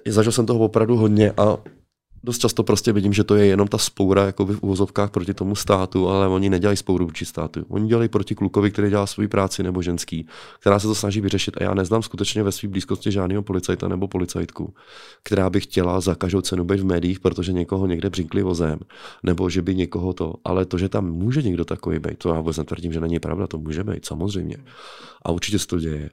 Zažil 0.07 0.31
jsem 0.31 0.45
toho 0.45 0.59
opravdu 0.59 0.95
hodně 0.95 1.31
a 1.31 1.57
dost 2.23 2.37
často 2.37 2.63
prostě 2.63 2.93
vidím, 2.93 3.13
že 3.13 3.23
to 3.23 3.35
je 3.35 3.45
jenom 3.45 3.67
ta 3.67 3.77
spoura 3.77 4.25
jako 4.25 4.45
v 4.45 4.59
uvozovkách 4.61 5.11
proti 5.11 5.33
tomu 5.33 5.55
státu, 5.55 6.09
ale 6.09 6.27
oni 6.27 6.49
nedělají 6.49 6.77
spouru 6.77 7.05
vůči 7.05 7.25
státu. 7.25 7.65
Oni 7.67 7.87
dělají 7.87 8.09
proti 8.09 8.35
klukovi, 8.35 8.71
který 8.71 8.89
dělá 8.89 9.07
svoji 9.07 9.27
práci 9.27 9.63
nebo 9.63 9.81
ženský, 9.81 10.27
která 10.59 10.79
se 10.79 10.87
to 10.87 10.95
snaží 10.95 11.21
vyřešit. 11.21 11.57
A 11.57 11.63
já 11.63 11.73
neznám 11.73 12.03
skutečně 12.03 12.43
ve 12.43 12.51
své 12.51 12.69
blízkosti 12.69 13.11
žádného 13.11 13.43
policajta 13.43 13.87
nebo 13.87 14.07
policajtku, 14.07 14.73
která 15.23 15.49
by 15.49 15.59
chtěla 15.59 16.01
za 16.01 16.15
každou 16.15 16.41
cenu 16.41 16.63
být 16.65 16.79
v 16.79 16.85
médiích, 16.85 17.19
protože 17.19 17.53
někoho 17.53 17.87
někde 17.87 18.09
břinkli 18.09 18.43
vozem, 18.43 18.79
nebo 19.23 19.49
že 19.49 19.61
by 19.61 19.75
někoho 19.75 20.13
to. 20.13 20.33
Ale 20.45 20.65
to, 20.65 20.77
že 20.77 20.89
tam 20.89 21.11
může 21.11 21.41
někdo 21.41 21.65
takový 21.65 21.99
být, 21.99 22.17
to 22.17 22.29
já 22.29 22.37
vůbec 22.37 22.57
netvrdím, 22.57 22.93
že 22.93 22.99
není 22.99 23.19
pravda, 23.19 23.47
to 23.47 23.57
může 23.57 23.83
být, 23.83 24.05
samozřejmě. 24.05 24.57
A 25.21 25.31
určitě 25.31 25.59
se 25.59 25.67
to 25.67 25.79
děje. 25.79 26.09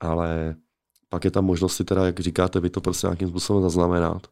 Ale 0.00 0.54
pak 1.08 1.24
je 1.24 1.30
tam 1.30 1.44
možnost 1.44 1.76
si 1.76 1.84
teda, 1.84 2.06
jak 2.06 2.20
říkáte, 2.20 2.60
vy 2.60 2.70
to 2.70 2.80
prostě 2.80 3.06
nějakým 3.06 3.28
způsobem 3.28 3.62
zaznamenat 3.62 4.26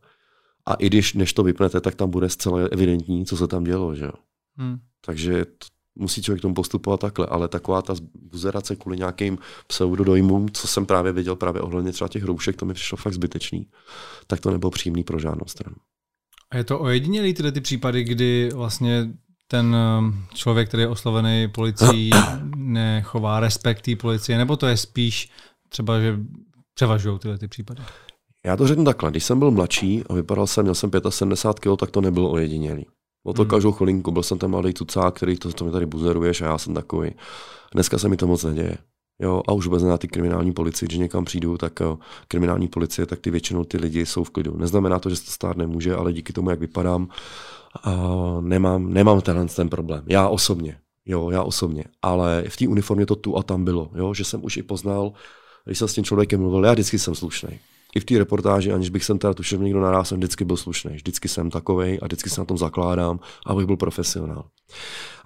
a 0.66 0.74
i 0.74 0.86
když 0.86 1.14
než 1.14 1.32
to 1.32 1.42
vypnete, 1.42 1.80
tak 1.80 1.94
tam 1.94 2.10
bude 2.10 2.28
zcela 2.28 2.58
evidentní, 2.70 3.26
co 3.26 3.36
se 3.36 3.48
tam 3.48 3.64
dělo. 3.64 3.94
Že? 3.94 4.08
Hmm. 4.56 4.78
Takže 5.00 5.44
to, 5.44 5.66
musí 5.94 6.22
člověk 6.22 6.42
tomu 6.42 6.54
postupovat 6.54 7.00
takhle, 7.00 7.26
ale 7.26 7.48
taková 7.48 7.82
ta 7.82 7.94
buzerace 8.14 8.76
kvůli 8.76 8.98
nějakým 8.98 9.38
pseudodojmům, 9.66 10.50
co 10.50 10.68
jsem 10.68 10.86
právě 10.86 11.12
viděl 11.12 11.36
právě 11.36 11.62
ohledně 11.62 11.92
třeba 11.92 12.08
těch 12.08 12.24
roušek, 12.24 12.56
to 12.56 12.66
mi 12.66 12.74
přišlo 12.74 12.96
fakt 12.96 13.12
zbytečný, 13.12 13.66
tak 14.26 14.40
to 14.40 14.50
nebylo 14.50 14.70
příjemný 14.70 15.04
pro 15.04 15.18
žádnou 15.18 15.46
stranu. 15.46 15.76
A 16.50 16.56
je 16.56 16.64
to 16.64 16.80
ojedinělý 16.80 17.34
tyhle 17.34 17.52
ty 17.52 17.60
případy, 17.60 18.04
kdy 18.04 18.50
vlastně 18.54 19.08
ten 19.46 19.76
um, 19.98 20.26
člověk, 20.34 20.68
který 20.68 20.82
je 20.82 20.88
oslovený 20.88 21.48
policií, 21.48 22.10
nechová 22.56 23.40
respekt 23.40 23.82
té 23.82 23.96
policie, 23.96 24.38
nebo 24.38 24.56
to 24.56 24.66
je 24.66 24.76
spíš 24.76 25.30
třeba, 25.68 26.00
že 26.00 26.18
převažují 26.74 27.18
tyhle 27.18 27.38
ty 27.38 27.48
případy? 27.48 27.82
Já 28.46 28.56
to 28.56 28.66
řeknu 28.66 28.84
takhle, 28.84 29.10
když 29.10 29.24
jsem 29.24 29.38
byl 29.38 29.50
mladší 29.50 30.02
a 30.08 30.14
vypadal 30.14 30.46
jsem, 30.46 30.64
měl 30.64 30.74
jsem 30.74 30.90
75 31.08 31.74
kg, 31.74 31.80
tak 31.80 31.90
to 31.90 32.00
nebylo 32.00 32.30
ojedinělý. 32.30 32.86
O 33.24 33.32
to 33.32 33.42
hmm. 33.42 33.50
každou 33.50 33.72
chvilinku, 33.72 34.10
byl 34.10 34.22
jsem 34.22 34.38
ten 34.38 34.50
malý 34.50 34.72
tucák, 34.72 35.14
který 35.14 35.36
to, 35.36 35.52
to 35.52 35.64
mi 35.64 35.70
tady 35.70 35.86
buzeruješ 35.86 36.42
a 36.42 36.46
já 36.46 36.58
jsem 36.58 36.74
takový. 36.74 37.10
Dneska 37.72 37.98
se 37.98 38.08
mi 38.08 38.16
to 38.16 38.26
moc 38.26 38.44
neděje. 38.44 38.78
Jo, 39.20 39.42
a 39.48 39.52
už 39.52 39.66
vůbec 39.66 39.82
na 39.82 39.98
ty 39.98 40.08
kriminální 40.08 40.52
policii, 40.52 40.86
když 40.86 40.98
někam 40.98 41.24
přijdu, 41.24 41.58
tak 41.58 41.80
jo, 41.80 41.98
kriminální 42.28 42.68
policie, 42.68 43.06
tak 43.06 43.18
ty 43.18 43.30
většinou 43.30 43.64
ty 43.64 43.78
lidi 43.78 44.06
jsou 44.06 44.24
v 44.24 44.30
klidu. 44.30 44.56
Neznamená 44.56 44.98
to, 44.98 45.10
že 45.10 45.16
se 45.16 45.24
to 45.24 45.30
stát 45.30 45.56
nemůže, 45.56 45.94
ale 45.94 46.12
díky 46.12 46.32
tomu, 46.32 46.50
jak 46.50 46.60
vypadám, 46.60 47.08
a 47.82 48.06
nemám, 48.40 48.92
nemám 48.92 49.20
tenhle 49.20 49.46
ten 49.46 49.68
problém. 49.68 50.04
Já 50.06 50.28
osobně, 50.28 50.78
jo, 51.06 51.30
já 51.30 51.42
osobně. 51.42 51.84
Ale 52.02 52.44
v 52.48 52.56
té 52.56 52.68
uniformě 52.68 53.06
to 53.06 53.16
tu 53.16 53.36
a 53.36 53.42
tam 53.42 53.64
bylo, 53.64 53.90
jo, 53.94 54.14
že 54.14 54.24
jsem 54.24 54.44
už 54.44 54.56
i 54.56 54.62
poznal, 54.62 55.12
když 55.64 55.78
jsem 55.78 55.88
s 55.88 55.94
tím 55.94 56.04
člověkem 56.04 56.40
mluvil, 56.40 56.64
já 56.64 56.72
vždycky 56.72 56.98
jsem 56.98 57.14
slušný 57.14 57.60
i 57.94 58.00
v 58.00 58.04
té 58.04 58.18
reportáži, 58.18 58.72
aniž 58.72 58.90
bych 58.90 59.04
sem 59.04 59.18
teda 59.18 59.34
tušil, 59.34 59.58
někdo 59.58 59.80
naraz 59.80 60.08
jsem 60.08 60.18
vždycky 60.18 60.44
byl 60.44 60.56
slušný. 60.56 60.94
Vždycky 60.94 61.28
jsem 61.28 61.50
takovej 61.50 61.98
a 62.02 62.06
vždycky 62.06 62.30
se 62.30 62.40
na 62.40 62.44
tom 62.44 62.58
zakládám, 62.58 63.20
abych 63.46 63.66
byl 63.66 63.76
profesionál. 63.76 64.44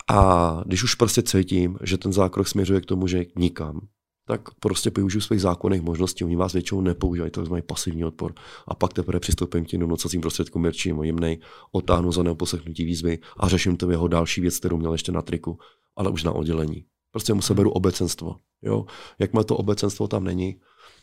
A 0.09 0.63
když 0.67 0.83
už 0.83 0.95
prostě 0.95 1.23
cítím, 1.23 1.79
že 1.83 1.99
ten 1.99 2.13
zákrok 2.13 2.49
směřuje 2.49 2.81
k 2.81 2.87
tomu, 2.87 3.07
že 3.07 3.25
nikam, 3.37 3.81
tak 4.27 4.41
prostě 4.61 4.91
využiju 4.97 5.21
svých 5.21 5.41
zákonných 5.41 5.83
možností. 5.83 6.25
Oni 6.25 6.37
vás 6.37 6.53
většinou 6.53 6.81
nepoužívají, 6.81 7.31
to 7.31 7.45
mají 7.45 7.63
pasivní 7.63 8.05
odpor. 8.05 8.35
A 8.69 8.75
pak 8.75 8.93
teprve 8.93 9.21
přistoupím 9.21 9.65
k 9.65 9.69
těm 9.69 9.81
donocacím 9.81 10.21
prostředkům 10.21 10.63
měrčím, 10.63 11.03
jemnej, 11.03 11.39
otáhnu 11.73 12.13
za 12.13 12.23
neoposlechnutí 12.23 12.85
výzvy 12.85 13.19
a 13.37 13.49
řeším 13.49 13.77
to 13.77 13.91
jeho 13.91 14.09
další 14.09 14.41
věc, 14.41 14.59
kterou 14.59 14.77
měl 14.77 14.93
ještě 14.93 15.13
na 15.13 15.23
triku, 15.23 15.59
ale 15.97 16.11
už 16.11 16.25
na 16.25 16.33
oddělení. 16.33 16.85
Prostě 17.11 17.35
mu 17.35 17.43
se 17.43 17.55
beru 17.55 17.71
obecenstvo. 17.71 18.37
Jo? 18.63 18.87
Jakmile 19.19 19.45
to 19.45 19.57
obecenstvo 19.57 20.09
tam 20.09 20.25
není, 20.25 20.57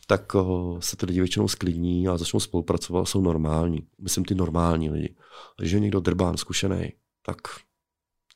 tak 0.06 0.34
uh, 0.34 0.78
se 0.80 0.96
ty 0.96 1.06
lidi 1.06 1.20
většinou 1.20 1.48
sklidní 1.48 2.08
a 2.08 2.16
začnou 2.16 2.40
spolupracovat 2.40 3.04
jsou 3.04 3.20
normální. 3.20 3.86
Myslím 4.00 4.24
ty 4.24 4.34
normální 4.34 4.90
lidi. 4.90 5.14
Když 5.58 5.72
je 5.72 5.80
někdo 5.80 6.00
drbán, 6.00 6.36
zkušený, 6.36 6.92
tak 7.26 7.36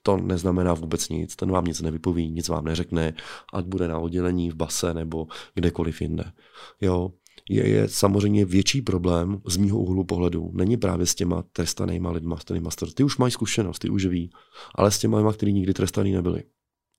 to 0.03 0.16
neznamená 0.16 0.74
vůbec 0.74 1.09
nic, 1.09 1.36
ten 1.36 1.51
vám 1.51 1.65
nic 1.65 1.81
nevypoví, 1.81 2.31
nic 2.31 2.49
vám 2.49 2.65
neřekne, 2.65 3.15
ať 3.53 3.65
bude 3.65 3.89
na 3.89 3.99
oddělení, 3.99 4.51
v 4.51 4.55
base 4.55 4.95
nebo 4.95 5.27
kdekoliv 5.55 6.01
jinde. 6.01 6.32
Jo, 6.81 7.11
je, 7.51 7.69
je 7.69 7.89
samozřejmě 7.89 8.45
větší 8.45 8.82
problém 8.82 9.40
z 9.47 9.57
mýho 9.57 9.78
úhlu 9.78 10.05
pohledu. 10.05 10.51
Není 10.55 10.77
právě 10.77 11.07
s 11.07 11.15
těma 11.15 11.43
trestanýma 11.53 12.11
lidma, 12.11 12.36
s 12.36 12.45
těma 12.45 12.70
ty 12.95 13.05
už 13.05 13.19
mají 13.19 13.32
zkušenost, 13.32 13.78
ty 13.78 13.90
už 13.90 14.07
ví, 14.07 14.31
ale 14.74 14.90
s 14.90 14.99
těma 14.99 15.19
lidma, 15.19 15.32
kteří 15.32 15.53
nikdy 15.53 15.74
trestaný 15.74 16.12
nebyli 16.12 16.43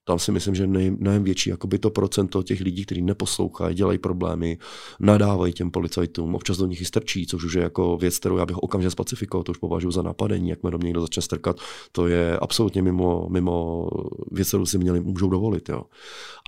tam 0.09 0.19
si 0.19 0.31
myslím, 0.31 0.55
že 0.55 0.67
nej, 0.67 0.91
mnohem 0.91 1.23
větší 1.23 1.49
jakoby 1.49 1.79
to 1.79 1.89
procento 1.89 2.43
těch 2.43 2.61
lidí, 2.61 2.85
kteří 2.85 3.01
neposlouchají, 3.01 3.75
dělají 3.75 3.97
problémy, 3.97 4.57
nadávají 4.99 5.53
těm 5.53 5.71
policajtům, 5.71 6.35
občas 6.35 6.57
do 6.57 6.65
nich 6.65 6.81
i 6.81 6.85
strčí, 6.85 7.27
což 7.27 7.43
už 7.43 7.53
je 7.53 7.61
jako 7.61 7.97
věc, 7.97 8.19
kterou 8.19 8.37
já 8.37 8.45
bych 8.45 8.57
okamžitě 8.57 8.91
specifikoval, 8.91 9.43
to 9.43 9.51
už 9.51 9.57
považuji 9.57 9.91
za 9.91 10.01
napadení, 10.01 10.49
jak 10.49 10.63
mě 10.63 10.71
do 10.71 10.77
mě 10.77 10.85
někdo 10.85 11.01
začne 11.01 11.21
strkat, 11.21 11.57
to 11.91 12.07
je 12.07 12.37
absolutně 12.37 12.81
mimo, 12.81 13.27
mimo 13.29 13.87
věc, 14.31 14.47
kterou 14.47 14.65
si 14.65 14.77
měli, 14.77 14.99
můžou 14.99 15.29
dovolit. 15.29 15.69
Jo. 15.69 15.83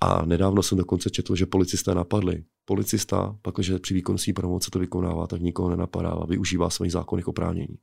A 0.01 0.25
nedávno 0.25 0.63
jsem 0.63 0.77
dokonce 0.77 1.09
četl, 1.09 1.35
že 1.35 1.45
policisté 1.45 1.95
napadli. 1.95 2.43
Policista, 2.65 3.35
pak, 3.41 3.55
při 3.81 3.93
výkonu 3.93 4.17
své 4.17 4.33
promoce 4.33 4.71
to 4.71 4.79
vykonává, 4.79 5.27
tak 5.27 5.41
nikoho 5.41 5.69
nenapadá 5.69 6.25
využívá 6.27 6.69
svých 6.69 6.91
zákonných 6.91 7.27
oprávnění. 7.27 7.77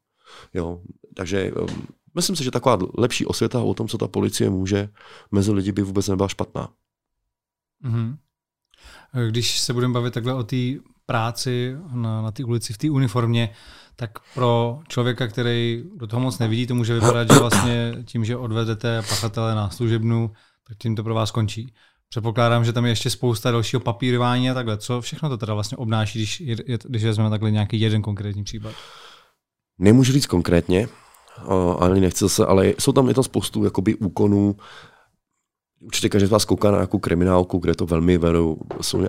Jo. 0.54 0.80
Takže 1.14 1.52
um, 1.52 1.68
Myslím 2.18 2.36
si, 2.36 2.44
že 2.44 2.50
taková 2.50 2.78
lepší 2.98 3.26
osvěta 3.26 3.62
o 3.62 3.74
tom, 3.74 3.88
co 3.88 3.98
ta 3.98 4.08
policie 4.08 4.50
může, 4.50 4.88
mezi 5.30 5.52
lidi 5.52 5.72
by 5.72 5.82
vůbec 5.82 6.08
nebyla 6.08 6.28
špatná. 6.28 6.68
Mm-hmm. 7.84 8.16
Když 9.28 9.58
se 9.58 9.72
budeme 9.72 9.94
bavit 9.94 10.14
takhle 10.14 10.34
o 10.34 10.42
té 10.42 10.56
práci 11.06 11.76
na, 11.92 12.22
na 12.22 12.30
té 12.30 12.44
ulici 12.44 12.72
v 12.72 12.78
té 12.78 12.90
uniformě, 12.90 13.50
tak 13.96 14.10
pro 14.34 14.80
člověka, 14.88 15.26
který 15.26 15.84
do 15.96 16.06
toho 16.06 16.20
moc 16.20 16.38
nevidí, 16.38 16.66
to 16.66 16.74
může 16.74 16.94
vypadat, 16.94 17.32
že 17.32 17.38
vlastně 17.38 17.94
tím, 18.04 18.24
že 18.24 18.36
odvedete 18.36 19.02
pachatele 19.08 19.54
na 19.54 19.70
služebnu, 19.70 20.30
tak 20.68 20.78
tím 20.78 20.96
to 20.96 21.04
pro 21.04 21.14
vás 21.14 21.30
končí. 21.30 21.74
Předpokládám, 22.08 22.64
že 22.64 22.72
tam 22.72 22.84
je 22.84 22.90
ještě 22.90 23.10
spousta 23.10 23.50
dalšího 23.50 23.80
papírování 23.80 24.50
a 24.50 24.54
takhle. 24.54 24.78
Co 24.78 25.00
všechno 25.00 25.28
to 25.28 25.38
teda 25.38 25.54
vlastně 25.54 25.76
obnáší, 25.76 26.18
když, 26.18 26.42
když 26.84 27.04
vezmeme 27.04 27.30
takhle 27.30 27.50
nějaký 27.50 27.80
jeden 27.80 28.02
konkrétní 28.02 28.44
případ? 28.44 28.74
Nemůžu 29.78 30.12
říct 30.12 30.26
konkrétně, 30.26 30.88
ale 31.78 32.00
nechci 32.00 32.28
se, 32.28 32.46
ale 32.46 32.74
jsou 32.78 32.92
tam, 32.92 33.08
je 33.08 33.14
tam 33.14 33.24
spoustu 33.24 33.64
jakoby 33.64 33.94
úkonů, 33.94 34.56
Určitě 35.80 36.08
každý 36.08 36.26
z 36.26 36.30
vás 36.30 36.44
kouká 36.44 36.70
na 36.70 36.76
nějakou 36.76 36.98
kriminálku, 36.98 37.58
kde 37.58 37.74
to 37.74 37.86
velmi 37.86 38.18
vedou, 38.18 38.58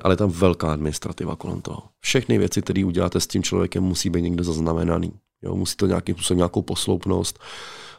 ale 0.01 0.13
je 0.13 0.17
tam 0.17 0.29
velká 0.29 0.73
administrativa 0.73 1.35
kolem 1.35 1.61
toho. 1.61 1.83
Všechny 1.99 2.37
věci, 2.37 2.61
které 2.61 2.85
uděláte 2.85 3.19
s 3.19 3.27
tím 3.27 3.43
člověkem, 3.43 3.83
musí 3.83 4.09
být 4.09 4.21
někde 4.21 4.43
zaznamenaný. 4.43 5.11
Jo, 5.41 5.55
musí 5.55 5.75
to 5.75 5.85
nějakým 5.85 6.15
způsobem 6.15 6.37
nějakou 6.37 6.61
posloupnost. 6.61 7.39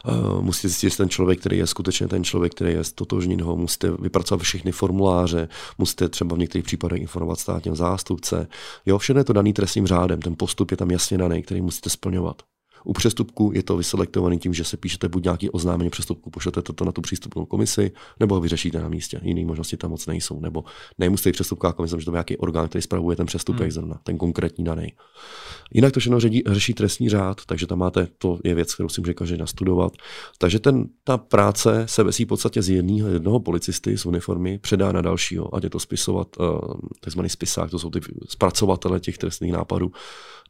Uh, 0.07 0.41
musíte 0.41 0.67
zjistit, 0.67 0.87
jestli 0.87 0.97
ten 0.97 1.09
člověk, 1.09 1.39
který 1.39 1.57
je 1.57 1.67
skutečně 1.67 2.07
ten 2.07 2.23
člověk, 2.23 2.55
který 2.55 2.71
je 2.71 2.81
totožný, 2.95 3.37
ho 3.41 3.55
musíte 3.55 3.91
vypracovat 3.91 4.43
všechny 4.43 4.71
formuláře, 4.71 5.49
musíte 5.77 6.09
třeba 6.09 6.35
v 6.35 6.39
některých 6.39 6.65
případech 6.65 7.01
informovat 7.01 7.39
státního 7.39 7.75
zástupce. 7.75 8.47
Jo, 8.85 8.97
všechno 8.97 9.19
je 9.19 9.23
to 9.23 9.33
daný 9.33 9.53
trestním 9.53 9.87
řádem, 9.87 10.21
ten 10.21 10.35
postup 10.37 10.71
je 10.71 10.77
tam 10.77 10.91
jasně 10.91 11.17
daný, 11.17 11.43
který 11.43 11.61
musíte 11.61 11.89
splňovat. 11.89 12.41
U 12.83 12.93
přestupku 12.93 13.51
je 13.53 13.63
to 13.63 13.77
vyselektovaný 13.77 14.39
tím, 14.39 14.53
že 14.53 14.63
se 14.63 14.77
píšete 14.77 15.09
buď 15.09 15.23
nějaký 15.23 15.49
oznámení 15.49 15.89
přestupku, 15.89 16.29
pošlete 16.29 16.61
to 16.61 16.85
na 16.85 16.91
tu 16.91 17.01
přístupnou 17.01 17.45
komisi, 17.45 17.91
nebo 18.19 18.35
ho 18.35 18.41
vyřešíte 18.41 18.79
na 18.79 18.89
místě. 18.89 19.19
Jiné 19.23 19.45
možnosti 19.45 19.77
tam 19.77 19.91
moc 19.91 20.07
nejsou. 20.07 20.39
Nebo 20.39 20.63
nemusí 20.97 21.29
být 21.29 21.33
přestupková 21.33 21.73
komise, 21.73 21.99
že 21.99 22.05
to 22.05 22.11
je 22.11 22.13
nějaký 22.13 22.37
orgán, 22.37 22.67
který 22.67 22.81
spravuje 22.81 23.15
ten 23.15 23.25
přestupek 23.25 23.61
hmm. 23.61 23.71
zrovna, 23.71 23.99
ten 24.03 24.17
konkrétní 24.17 24.63
daný. 24.63 24.93
Jinak 25.73 25.93
to 25.93 25.99
všechno 25.99 26.19
řeší, 26.19 26.43
řeší 26.47 26.73
trestní 26.73 27.09
řád, 27.09 27.41
takže 27.45 27.67
tam 27.67 27.79
máte, 27.79 28.07
to 28.17 28.39
je 28.43 28.55
věc, 28.55 28.73
kterou 28.73 28.89
si 28.89 29.01
může 29.01 29.13
každý 29.13 29.37
nastudovat. 29.37 29.93
Takže 30.37 30.59
ten, 30.59 30.85
ta 31.03 31.17
práce 31.17 31.85
se 31.89 32.03
vesí 32.03 32.25
v 32.25 32.27
podstatě 32.27 32.61
z 32.61 32.69
jedného, 32.69 33.09
jednoho 33.09 33.39
policisty 33.39 33.97
z 33.97 34.05
uniformy, 34.05 34.57
předá 34.57 34.91
na 34.91 35.01
dalšího, 35.01 35.55
ať 35.55 35.63
je 35.63 35.69
to 35.69 35.79
spisovat, 35.79 36.27
uh, 36.39 36.45
takzvaný 36.99 37.29
spisák, 37.29 37.71
to 37.71 37.79
jsou 37.79 37.89
ty 37.89 37.99
zpracovatele 38.27 38.99
těch 38.99 39.17
trestných 39.17 39.53
nápadů 39.53 39.91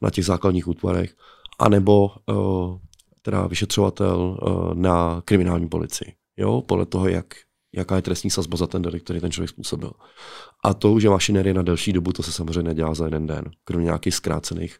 na 0.01 0.09
těch 0.09 0.25
základních 0.25 0.67
útvarech 0.67 1.15
anebo 1.61 2.11
uh, 2.29 2.77
teda 3.21 3.47
vyšetřovatel 3.47 4.37
uh, 4.41 4.73
na 4.73 5.21
kriminální 5.25 5.69
policii. 5.69 6.13
Jo, 6.37 6.61
podle 6.61 6.85
toho, 6.85 7.07
jak, 7.07 7.25
jaká 7.75 7.95
je 7.95 8.01
trestní 8.01 8.29
sazba 8.29 8.57
za 8.57 8.67
ten 8.67 8.81
delikt, 8.81 9.03
který 9.03 9.19
ten 9.19 9.31
člověk 9.31 9.49
způsobil. 9.49 9.91
A 10.63 10.73
to 10.73 10.91
už 10.91 11.03
je 11.03 11.09
mašinerie 11.09 11.53
na 11.53 11.61
delší 11.61 11.93
dobu, 11.93 12.13
to 12.13 12.23
se 12.23 12.31
samozřejmě 12.31 12.63
nedělá 12.63 12.93
za 12.93 13.05
jeden 13.05 13.27
den. 13.27 13.45
Kromě 13.63 13.85
nějakých 13.85 14.15
zkrácených, 14.15 14.77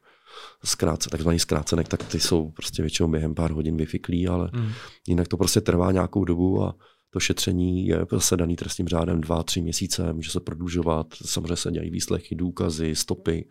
zkrátce, 0.65 1.09
takzvaných 1.09 1.41
zkrácenek, 1.41 1.87
tak 1.87 2.03
ty 2.03 2.19
jsou 2.19 2.51
prostě 2.51 2.81
většinou 2.81 3.09
během 3.09 3.35
pár 3.35 3.51
hodin 3.51 3.77
vyfiklí, 3.77 4.27
ale 4.27 4.49
mm. 4.53 4.71
jinak 5.07 5.27
to 5.27 5.37
prostě 5.37 5.61
trvá 5.61 5.91
nějakou 5.91 6.25
dobu 6.25 6.63
a 6.63 6.75
to 7.13 7.19
šetření 7.19 7.87
je 7.87 8.05
zase 8.11 8.37
daný 8.37 8.55
trestním 8.55 8.87
řádem 8.87 9.21
dva, 9.21 9.43
tři 9.43 9.61
měsíce, 9.61 10.13
může 10.13 10.31
se 10.31 10.39
prodlužovat, 10.39 11.07
samozřejmě 11.25 11.55
se 11.55 11.71
dělají 11.71 11.89
výslechy, 11.89 12.35
důkazy, 12.35 12.95
stopy, 12.95 13.47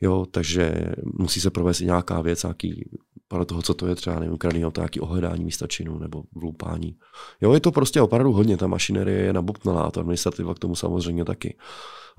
jo, 0.00 0.26
takže 0.30 0.92
musí 1.18 1.40
se 1.40 1.50
provést 1.50 1.80
i 1.80 1.84
nějaká 1.84 2.20
věc, 2.20 2.42
nějaký, 2.42 2.90
podle 3.28 3.46
toho, 3.46 3.62
co 3.62 3.74
to 3.74 3.86
je 3.86 3.94
třeba, 3.94 4.20
nevím, 4.20 4.34
ukradený 4.34 4.66
auto, 4.66 4.80
nějaký 4.80 5.00
ohledání 5.00 5.44
místa 5.44 5.66
činu 5.66 5.98
nebo 5.98 6.22
vloupání. 6.34 6.96
Jo, 7.40 7.52
je 7.52 7.60
to 7.60 7.72
prostě 7.72 8.00
opravdu 8.00 8.32
hodně, 8.32 8.56
ta 8.56 8.66
mašinerie 8.66 9.18
je 9.18 9.32
nabopnalá, 9.32 9.82
a 9.82 9.90
ta 9.90 10.00
administrativa 10.00 10.54
k 10.54 10.58
tomu 10.58 10.76
samozřejmě 10.76 11.24
taky. 11.24 11.56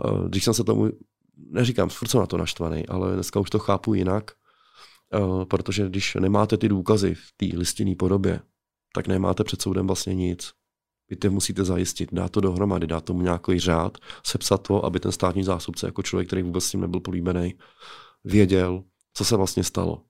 Eh, 0.06 0.30
když 0.30 0.44
jsem 0.44 0.54
se 0.54 0.64
tomu, 0.64 0.90
neříkám, 1.38 1.90
furt 1.90 2.08
jsem 2.08 2.20
na 2.20 2.28
to 2.28 2.38
naštvaný, 2.38 2.88
ale 2.88 3.14
dneska 3.14 3.40
už 3.40 3.50
to 3.50 3.60
chápu 3.60 3.94
jinak, 3.94 4.32
eh, 5.14 5.46
protože 5.46 5.90
když 5.90 6.16
nemáte 6.16 6.58
ty 6.58 6.70
důkazy 6.70 7.14
v 7.14 7.34
té 7.38 7.58
listinné 7.58 7.96
podobě, 7.96 8.40
tak 8.94 9.08
nemáte 9.08 9.44
před 9.44 9.62
soudem 9.62 9.88
vlastně 9.88 10.16
nic. 10.16 10.57
Vy 11.10 11.16
to 11.16 11.32
musíte 11.32 11.64
zajistit, 11.64 12.10
dát 12.14 12.32
to 12.32 12.42
dohromady, 12.42 12.88
dát 12.88 13.04
tomu 13.04 13.22
nějaký 13.22 13.60
řád, 13.60 13.98
sepsat 14.24 14.58
to, 14.58 14.86
aby 14.86 15.00
ten 15.00 15.12
státní 15.12 15.44
zástupce, 15.44 15.86
jako 15.86 16.04
člověk, 16.04 16.28
který 16.28 16.42
vůbec 16.42 16.64
s 16.64 16.72
tím 16.72 16.82
nebyl 16.82 17.00
políbený, 17.00 17.56
věděl, 18.24 18.84
co 19.14 19.26
se 19.26 19.36
vlastně 19.36 19.64
stalo. 19.64 20.04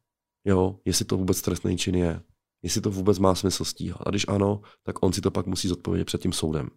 Jo, 0.46 0.76
jestli 0.86 1.06
to 1.06 1.18
vůbec 1.18 1.42
trestný 1.42 1.78
čin 1.78 1.96
je, 1.96 2.22
jestli 2.64 2.82
to 2.82 2.92
vůbec 2.92 3.20
má 3.20 3.36
smysl 3.36 3.66
stíhat. 3.66 4.02
A 4.06 4.10
když 4.10 4.26
ano, 4.28 4.62
tak 4.84 5.04
on 5.04 5.14
si 5.14 5.22
to 5.22 5.32
pak 5.32 5.46
musí 5.46 5.68
zodpovědět 5.68 6.06
před 6.06 6.22
tím 6.22 6.34
soudem. 6.34 6.70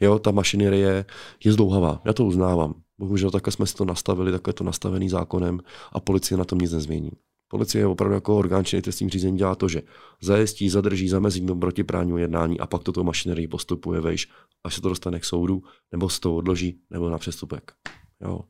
Jo, 0.00 0.18
ta 0.18 0.30
mašinerie 0.30 1.04
je 1.44 1.52
zdlouhavá, 1.52 2.02
já 2.04 2.12
to 2.12 2.24
uznávám. 2.24 2.74
Bohužel 2.98 3.30
takhle 3.30 3.52
jsme 3.52 3.66
si 3.66 3.74
to 3.74 3.84
nastavili, 3.84 4.32
takhle 4.32 4.50
je 4.50 4.54
to 4.54 4.64
nastavený 4.64 5.08
zákonem 5.08 5.60
a 5.92 6.00
policie 6.00 6.38
na 6.38 6.44
tom 6.44 6.58
nic 6.58 6.72
nezmění. 6.72 7.10
Policie 7.54 7.82
je 7.82 7.86
opravdu 7.86 8.14
jako 8.14 8.36
orgán 8.38 8.64
činný 8.64 8.82
trestním 8.82 9.10
řízení 9.10 9.38
dělá 9.38 9.54
to, 9.54 9.68
že 9.68 9.82
zajistí, 10.22 10.68
zadrží, 10.68 11.08
zamezí 11.08 11.46
tomu 11.46 11.60
protiprávnímu 11.60 12.18
jednání 12.18 12.60
a 12.60 12.66
pak 12.66 12.82
toto 12.82 13.04
mašinerii 13.04 13.48
postupuje 13.48 14.00
vejš, 14.00 14.28
až 14.64 14.74
se 14.74 14.80
to 14.80 14.88
dostane 14.88 15.20
k 15.20 15.24
soudu, 15.24 15.62
nebo 15.92 16.08
se 16.08 16.20
to 16.20 16.36
odloží, 16.36 16.78
nebo 16.90 17.10
na 17.10 17.18
přestupek. 17.18 17.72
Jo. 18.20 18.40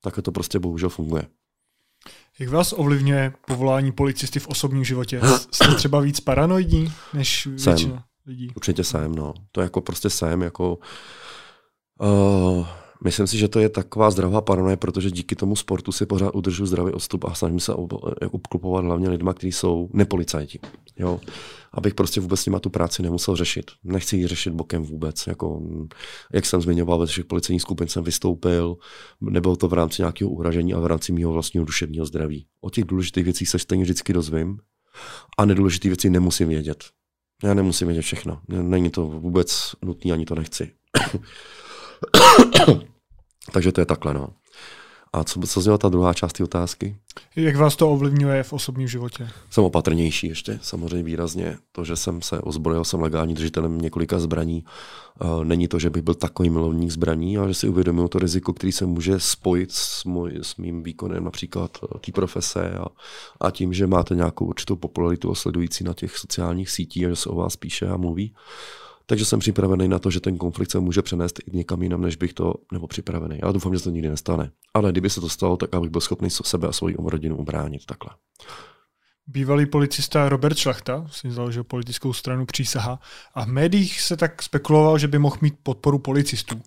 Takhle 0.00 0.22
to 0.22 0.32
prostě 0.32 0.58
bohužel 0.58 0.88
funguje. 0.88 1.22
Jak 2.38 2.48
vás 2.48 2.74
ovlivňuje 2.76 3.32
povolání 3.46 3.92
policisty 3.92 4.38
v 4.40 4.48
osobním 4.48 4.84
životě? 4.84 5.20
Jste 5.50 5.74
třeba 5.74 6.00
víc 6.00 6.20
paranoidní 6.20 6.92
než 7.14 7.46
většina 7.46 7.76
jsem. 7.76 8.02
lidí? 8.26 8.52
Určitě 8.56 8.84
jsem, 8.84 9.14
no. 9.14 9.34
To 9.52 9.60
jako 9.60 9.80
prostě 9.80 10.10
jsem, 10.10 10.42
jako 10.42 10.78
uh, 12.00 12.66
Myslím 13.04 13.26
si, 13.26 13.38
že 13.38 13.48
to 13.48 13.60
je 13.60 13.68
taková 13.68 14.10
zdravá 14.10 14.40
paranoje, 14.40 14.76
protože 14.76 15.10
díky 15.10 15.36
tomu 15.36 15.56
sportu 15.56 15.92
si 15.92 16.06
pořád 16.06 16.34
udržu 16.34 16.66
zdravý 16.66 16.92
odstup 16.92 17.24
a 17.24 17.34
snažím 17.34 17.60
se 17.60 17.74
obklopovat 18.30 18.84
hlavně 18.84 19.08
lidma, 19.08 19.34
kteří 19.34 19.52
jsou 19.52 19.90
nepolicajti. 19.92 20.58
Jo? 20.98 21.20
Abych 21.72 21.94
prostě 21.94 22.20
vůbec 22.20 22.40
s 22.40 22.46
nima 22.46 22.58
tu 22.60 22.70
práci 22.70 23.02
nemusel 23.02 23.36
řešit. 23.36 23.70
Nechci 23.84 24.16
ji 24.16 24.26
řešit 24.26 24.52
bokem 24.52 24.82
vůbec. 24.82 25.26
Jako, 25.26 25.62
jak 26.32 26.46
jsem 26.46 26.60
zmiňoval, 26.60 26.98
ve 26.98 27.06
všech 27.06 27.24
policejních 27.24 27.62
skupin 27.62 27.88
jsem 27.88 28.04
vystoupil, 28.04 28.76
nebylo 29.20 29.56
to 29.56 29.68
v 29.68 29.72
rámci 29.72 30.02
nějakého 30.02 30.30
uražení, 30.30 30.74
ale 30.74 30.82
v 30.82 30.86
rámci 30.86 31.12
mého 31.12 31.32
vlastního 31.32 31.66
duševního 31.66 32.06
zdraví. 32.06 32.46
O 32.60 32.70
těch 32.70 32.84
důležitých 32.84 33.24
věcích 33.24 33.48
se 33.48 33.58
stejně 33.58 33.84
vždycky 33.84 34.12
dozvím 34.12 34.58
a 35.38 35.44
nedůležité 35.44 35.88
věci 35.88 36.10
nemusím 36.10 36.48
vědět. 36.48 36.84
Já 37.44 37.54
nemusím 37.54 37.86
vědět 37.86 38.02
všechno. 38.02 38.40
Není 38.48 38.90
to 38.90 39.06
vůbec 39.06 39.72
nutné, 39.84 40.12
ani 40.12 40.24
to 40.24 40.34
nechci. 40.34 40.70
Takže 43.52 43.72
to 43.72 43.80
je 43.80 43.86
takhle, 43.86 44.14
no. 44.14 44.28
A 45.12 45.24
co, 45.24 45.40
co 45.40 45.60
zněla 45.60 45.78
ta 45.78 45.88
druhá 45.88 46.14
část 46.14 46.32
té 46.32 46.44
otázky? 46.44 46.96
Jak 47.36 47.56
vás 47.56 47.76
to 47.76 47.90
ovlivňuje 47.90 48.42
v 48.42 48.52
osobním 48.52 48.88
životě? 48.88 49.28
Jsem 49.50 49.64
opatrnější 49.64 50.26
ještě, 50.28 50.58
samozřejmě 50.62 51.02
výrazně. 51.02 51.58
To, 51.72 51.84
že 51.84 51.96
jsem 51.96 52.22
se 52.22 52.40
ozbrojil, 52.40 52.84
jsem 52.84 53.00
legální 53.00 53.34
držitelem 53.34 53.80
několika 53.80 54.18
zbraní. 54.18 54.64
Uh, 55.22 55.44
není 55.44 55.68
to, 55.68 55.78
že 55.78 55.90
bych 55.90 56.02
byl 56.02 56.14
takový 56.14 56.50
milovník 56.50 56.90
zbraní, 56.90 57.38
ale 57.38 57.48
že 57.48 57.54
si 57.54 57.68
uvědomil 57.68 58.08
to 58.08 58.18
riziko, 58.18 58.52
který 58.52 58.72
se 58.72 58.86
může 58.86 59.20
spojit 59.20 59.72
s, 59.72 60.04
můj, 60.04 60.38
s 60.42 60.56
mým 60.56 60.82
výkonem 60.82 61.24
například 61.24 61.78
uh, 61.82 62.00
té 62.00 62.12
profese 62.12 62.70
a, 62.70 62.86
a 63.40 63.50
tím, 63.50 63.72
že 63.72 63.86
máte 63.86 64.14
nějakou 64.14 64.44
určitou 64.44 64.76
popularitu 64.76 65.30
osledující 65.30 65.84
na 65.84 65.94
těch 65.94 66.18
sociálních 66.18 66.70
sítích 66.70 67.06
a 67.06 67.08
že 67.08 67.16
se 67.16 67.28
o 67.28 67.34
vás 67.34 67.56
píše 67.56 67.88
a 67.88 67.96
mluví. 67.96 68.34
Takže 69.10 69.24
jsem 69.24 69.40
připravený 69.40 69.88
na 69.88 69.98
to, 69.98 70.10
že 70.10 70.20
ten 70.20 70.38
konflikt 70.38 70.70
se 70.70 70.80
může 70.80 71.02
přenést 71.02 71.38
i 71.46 71.56
někam 71.56 71.82
jinam, 71.82 72.00
než 72.00 72.16
bych 72.16 72.32
to, 72.32 72.54
nebo 72.72 72.86
připravený. 72.86 73.38
Já 73.42 73.52
doufám, 73.52 73.72
že 73.72 73.78
se 73.78 73.84
to 73.84 73.90
nikdy 73.90 74.08
nestane. 74.08 74.50
Ale 74.74 74.92
kdyby 74.92 75.10
se 75.10 75.20
to 75.20 75.28
stalo, 75.28 75.56
tak 75.56 75.74
abych 75.74 75.90
byl 75.90 76.00
schopný 76.00 76.30
sebe 76.30 76.68
a 76.68 76.72
svoji 76.72 76.96
rodinu 76.98 77.36
ubránit 77.36 77.86
takhle. 77.86 78.10
Bývalý 79.26 79.66
policista 79.66 80.28
Robert 80.28 80.56
Šlachta 80.56 81.06
si 81.10 81.30
založil 81.30 81.64
politickou 81.64 82.12
stranu 82.12 82.46
Přísaha 82.46 83.00
a 83.34 83.44
v 83.44 83.48
médiích 83.48 84.00
se 84.00 84.16
tak 84.16 84.42
spekuloval, 84.42 84.98
že 84.98 85.08
by 85.08 85.18
mohl 85.18 85.36
mít 85.40 85.54
podporu 85.62 85.98
policistů. 85.98 86.54
Uh, 86.54 86.62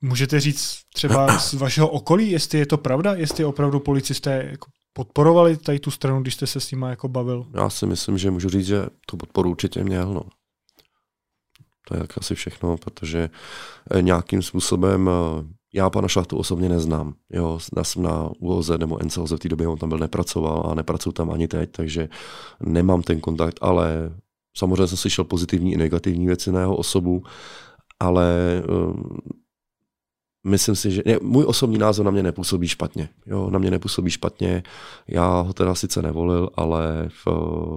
můžete 0.00 0.40
říct 0.40 0.78
třeba 0.94 1.38
z 1.38 1.54
vašeho 1.54 1.88
okolí, 1.88 2.30
jestli 2.30 2.58
je 2.58 2.66
to 2.66 2.78
pravda, 2.78 3.14
jestli 3.14 3.44
opravdu 3.44 3.80
policisté 3.80 4.48
jako 4.50 4.70
podporovali 4.92 5.56
tady 5.56 5.78
tu 5.78 5.90
stranu, 5.90 6.22
když 6.22 6.34
jste 6.34 6.46
se 6.46 6.60
s 6.60 6.70
nimi 6.70 6.86
jako 6.88 7.08
bavil? 7.08 7.46
Já 7.54 7.70
si 7.70 7.86
myslím, 7.86 8.18
že 8.18 8.30
můžu 8.30 8.48
říct, 8.48 8.66
že 8.66 8.86
tu 9.06 9.16
podporu 9.16 9.50
určitě 9.50 9.84
měl. 9.84 10.14
No. 10.14 10.22
To 11.88 11.94
je 11.94 12.00
tak 12.00 12.18
asi 12.18 12.34
všechno, 12.34 12.76
protože 12.76 13.30
eh, 13.90 14.02
nějakým 14.02 14.42
způsobem 14.42 15.10
eh, 15.10 15.54
já 15.74 15.90
pana 15.90 16.08
Šlachtu 16.08 16.36
osobně 16.36 16.68
neznám. 16.68 17.14
Jo, 17.30 17.58
já 17.76 17.84
jsem 17.84 18.02
na 18.02 18.30
UOZ 18.38 18.70
nebo 18.78 18.98
NCOZ 19.04 19.30
v 19.30 19.38
té 19.38 19.48
době, 19.48 19.68
on 19.68 19.78
tam 19.78 19.88
byl 19.88 19.98
nepracoval 19.98 20.66
a 20.70 20.74
nepracuji 20.74 21.12
tam 21.12 21.30
ani 21.30 21.48
teď, 21.48 21.70
takže 21.70 22.08
nemám 22.60 23.02
ten 23.02 23.20
kontakt, 23.20 23.58
ale 23.60 24.14
samozřejmě 24.56 24.86
jsem 24.86 24.98
slyšel 24.98 25.24
pozitivní 25.24 25.72
i 25.72 25.76
negativní 25.76 26.26
věci 26.26 26.52
na 26.52 26.60
jeho 26.60 26.76
osobu, 26.76 27.22
ale 28.00 28.62
um, 28.68 29.18
myslím 30.44 30.76
si, 30.76 30.90
že 30.90 31.02
ne, 31.06 31.16
můj 31.22 31.44
osobní 31.46 31.78
názor 31.78 32.04
na 32.04 32.10
mě 32.10 32.22
nepůsobí 32.22 32.68
špatně. 32.68 33.08
Jo, 33.26 33.50
na 33.50 33.58
mě 33.58 33.70
nepůsobí 33.70 34.10
špatně. 34.10 34.62
Já 35.08 35.40
ho 35.40 35.52
teda 35.52 35.74
sice 35.74 36.02
nevolil, 36.02 36.50
ale 36.54 37.08
v, 37.08 37.28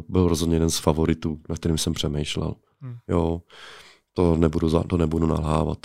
byl 0.10 0.28
rozhodně 0.28 0.56
jeden 0.56 0.70
z 0.70 0.78
favoritů, 0.78 1.40
na 1.50 1.56
kterým 1.56 1.78
jsem 1.78 1.94
přemýšlel. 1.94 2.56
Hmm. 2.82 2.96
Jo, 3.08 3.42
to 4.18 4.38
nebudu, 4.38 4.70
za, 4.70 4.84
to 4.84 4.98
nebudu 4.98 5.28
nalhávat. 5.28 5.78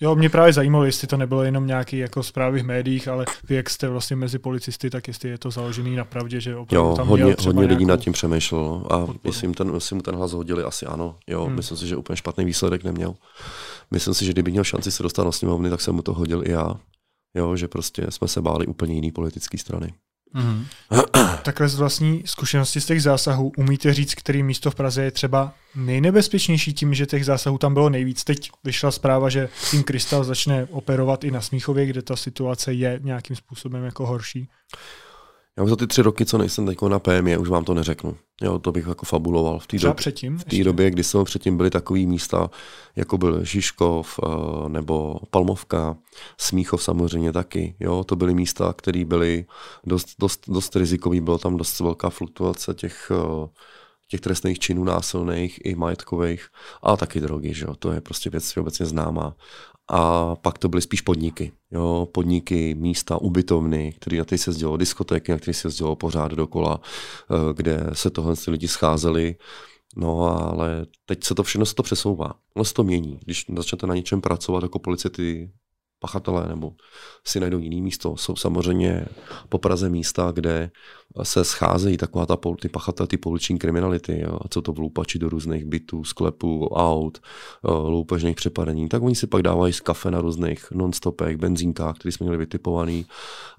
Jo, 0.00 0.14
mě 0.16 0.28
právě 0.30 0.52
zajímalo, 0.52 0.84
jestli 0.84 1.06
to 1.08 1.16
nebylo 1.16 1.42
jenom 1.42 1.66
nějaký 1.66 1.98
jako 1.98 2.22
zprávy 2.22 2.62
v 2.62 2.64
médiích, 2.66 3.08
ale 3.08 3.24
vy, 3.48 3.54
jak 3.54 3.70
jste 3.70 3.88
vlastně 3.88 4.16
mezi 4.16 4.38
policisty, 4.38 4.90
tak 4.90 5.08
jestli 5.08 5.28
je 5.28 5.38
to 5.38 5.50
založený 5.50 5.96
na 5.96 6.04
pravdě, 6.04 6.40
že 6.40 6.56
opravdu 6.56 6.88
jo, 6.90 6.96
tam 6.96 7.08
hodně, 7.08 7.36
hodně 7.44 7.64
lidí 7.66 7.84
nad 7.84 8.00
tím 8.00 8.12
přemýšlelo 8.12 8.92
a 8.92 8.98
podporu. 8.98 9.18
jestli, 9.24 9.44
jim 9.46 9.54
ten, 9.54 9.74
jestli 9.74 9.96
mu 9.96 10.02
ten 10.02 10.14
hlas 10.16 10.32
hodili, 10.32 10.62
asi 10.62 10.86
ano. 10.86 11.16
Jo, 11.26 11.38
Hmm. 11.38 11.46
hmm. 11.46 11.56
myslím 11.56 11.76
si, 11.78 11.86
že 11.86 11.96
úplně 11.96 12.16
špatný 12.16 12.44
výsledek 12.44 12.84
neměl. 12.84 13.14
Myslím 13.90 14.14
si, 14.14 14.24
že 14.24 14.32
kdyby 14.32 14.50
měl 14.50 14.64
šanci 14.64 14.90
se 14.92 15.02
dostat 15.02 15.24
na 15.24 15.32
sněmovny, 15.32 15.70
tak 15.70 15.80
jsem 15.80 15.94
mu 15.94 16.02
to 16.02 16.12
hodil 16.14 16.42
i 16.46 16.50
já. 16.50 16.74
Jo, 17.34 17.56
že 17.56 17.68
prostě 17.68 18.06
jsme 18.10 18.28
se 18.28 18.40
báli 18.42 18.66
úplně 18.66 18.94
jiný 18.94 19.12
politické 19.12 19.58
strany. 19.58 19.92
Mhm. 20.36 20.66
Takhle 21.42 21.68
z 21.68 21.74
vlastní 21.74 22.22
zkušenosti 22.26 22.80
z 22.80 22.86
těch 22.86 23.02
zásahů 23.02 23.52
umíte 23.56 23.94
říct, 23.94 24.14
který 24.14 24.42
místo 24.42 24.70
v 24.70 24.74
Praze 24.74 25.02
je 25.02 25.10
třeba 25.10 25.52
nejnebezpečnější 25.74 26.74
tím, 26.74 26.94
že 26.94 27.06
těch 27.06 27.24
zásahů 27.24 27.58
tam 27.58 27.74
bylo 27.74 27.88
nejvíc. 27.90 28.24
Teď 28.24 28.50
vyšla 28.64 28.90
zpráva, 28.90 29.28
že 29.28 29.48
tým 29.70 29.82
Krystal 29.82 30.24
začne 30.24 30.66
operovat 30.70 31.24
i 31.24 31.30
na 31.30 31.40
Smíchově, 31.40 31.86
kde 31.86 32.02
ta 32.02 32.16
situace 32.16 32.72
je 32.72 33.00
nějakým 33.02 33.36
způsobem 33.36 33.84
jako 33.84 34.06
horší. 34.06 34.48
Já 35.58 35.64
už 35.64 35.70
za 35.70 35.76
ty 35.76 35.86
tři 35.86 36.02
roky, 36.02 36.26
co 36.26 36.38
nejsem 36.38 36.66
teď 36.66 36.82
na 36.82 36.98
PME, 36.98 37.38
už 37.38 37.48
vám 37.48 37.64
to 37.64 37.74
neřeknu. 37.74 38.16
Jo, 38.42 38.58
to 38.58 38.72
bych 38.72 38.86
jako 38.86 39.06
fabuloval. 39.06 39.58
V 39.58 39.66
té 39.66 39.78
době, 39.78 39.94
předtím? 39.94 40.38
v 40.38 40.44
té 40.44 40.64
době, 40.64 40.90
kdy 40.90 41.04
jsme 41.04 41.24
předtím 41.24 41.56
byli 41.56 41.70
takový 41.70 42.06
místa, 42.06 42.50
jako 42.96 43.18
byl 43.18 43.44
Žižkov 43.44 44.20
eh, 44.22 44.68
nebo 44.68 45.20
Palmovka, 45.30 45.96
Smíchov 46.38 46.82
samozřejmě 46.82 47.32
taky. 47.32 47.76
Jo, 47.80 48.04
to 48.04 48.16
byly 48.16 48.34
místa, 48.34 48.74
které 48.78 49.04
byly 49.04 49.46
dost, 49.84 50.08
dost, 50.18 50.40
dost 50.48 50.76
rizikový, 50.76 51.20
bylo 51.20 51.38
tam 51.38 51.56
dost 51.56 51.80
velká 51.80 52.10
fluktuace 52.10 52.74
těch, 52.74 53.12
eh, 53.14 53.48
těch 54.08 54.20
trestných 54.20 54.58
činů 54.58 54.84
násilných 54.84 55.60
i 55.64 55.74
majetkových 55.74 56.46
a 56.82 56.96
taky 56.96 57.20
drogy, 57.20 57.54
že 57.54 57.64
jo? 57.64 57.74
to 57.74 57.92
je 57.92 58.00
prostě 58.00 58.30
věc 58.30 58.50
všeobecně 58.50 58.86
známá. 58.86 59.34
A 59.88 60.36
pak 60.36 60.58
to 60.58 60.68
byly 60.68 60.82
spíš 60.82 61.00
podniky. 61.00 61.52
Jo? 61.70 62.08
Podniky, 62.12 62.74
místa, 62.74 63.20
ubytovny, 63.20 63.92
které 63.92 64.18
na 64.18 64.24
ty 64.24 64.38
se 64.38 64.50
jezdilo, 64.50 64.76
diskotéky, 64.76 65.32
na 65.32 65.38
které 65.38 65.54
se 65.54 65.68
jezdilo 65.68 65.96
pořád 65.96 66.32
dokola, 66.32 66.80
eh, 66.80 67.54
kde 67.54 67.86
se 67.92 68.10
tohle 68.10 68.36
ty 68.36 68.50
lidi 68.50 68.68
scházeli. 68.68 69.36
No 69.96 70.22
ale 70.22 70.86
teď 71.06 71.24
se 71.24 71.34
to 71.34 71.42
všechno 71.42 71.66
se 71.66 71.74
to 71.74 71.82
přesouvá. 71.82 72.34
Ono 72.54 72.64
se 72.64 72.74
to 72.74 72.84
mění. 72.84 73.18
Když 73.24 73.46
začnete 73.56 73.86
na 73.86 73.94
něčem 73.94 74.20
pracovat 74.20 74.62
jako 74.62 74.78
policie, 74.78 75.10
ty 75.10 75.50
pachatelé 75.98 76.48
nebo 76.48 76.72
si 77.26 77.40
najdou 77.40 77.58
jiný 77.58 77.82
místo. 77.82 78.16
Jsou 78.16 78.36
samozřejmě 78.36 79.06
po 79.48 79.58
Praze 79.58 79.88
místa, 79.88 80.30
kde 80.34 80.70
se 81.22 81.44
scházejí 81.44 81.96
taková 81.96 82.26
ta, 82.26 82.36
ty 82.60 82.68
pachatelé, 82.68 83.06
ty 83.06 83.16
pouliční 83.16 83.58
kriminality, 83.58 84.20
jo, 84.20 84.38
a 84.44 84.48
co 84.48 84.62
to 84.62 84.72
vloupači 84.72 85.18
do 85.18 85.28
různých 85.28 85.64
bytů, 85.64 86.04
sklepů, 86.04 86.68
aut, 86.68 87.18
eh, 87.18 87.70
loupežných 87.70 88.36
přepadení, 88.36 88.88
tak 88.88 89.02
oni 89.02 89.14
si 89.14 89.26
pak 89.26 89.42
dávají 89.42 89.72
z 89.72 89.80
kafe 89.80 90.10
na 90.10 90.20
různých 90.20 90.70
non-stopech, 90.70 91.36
benzínkách, 91.36 91.98
které 91.98 92.12
jsme 92.12 92.24
měli 92.24 92.38
vytipovaný. 92.38 93.06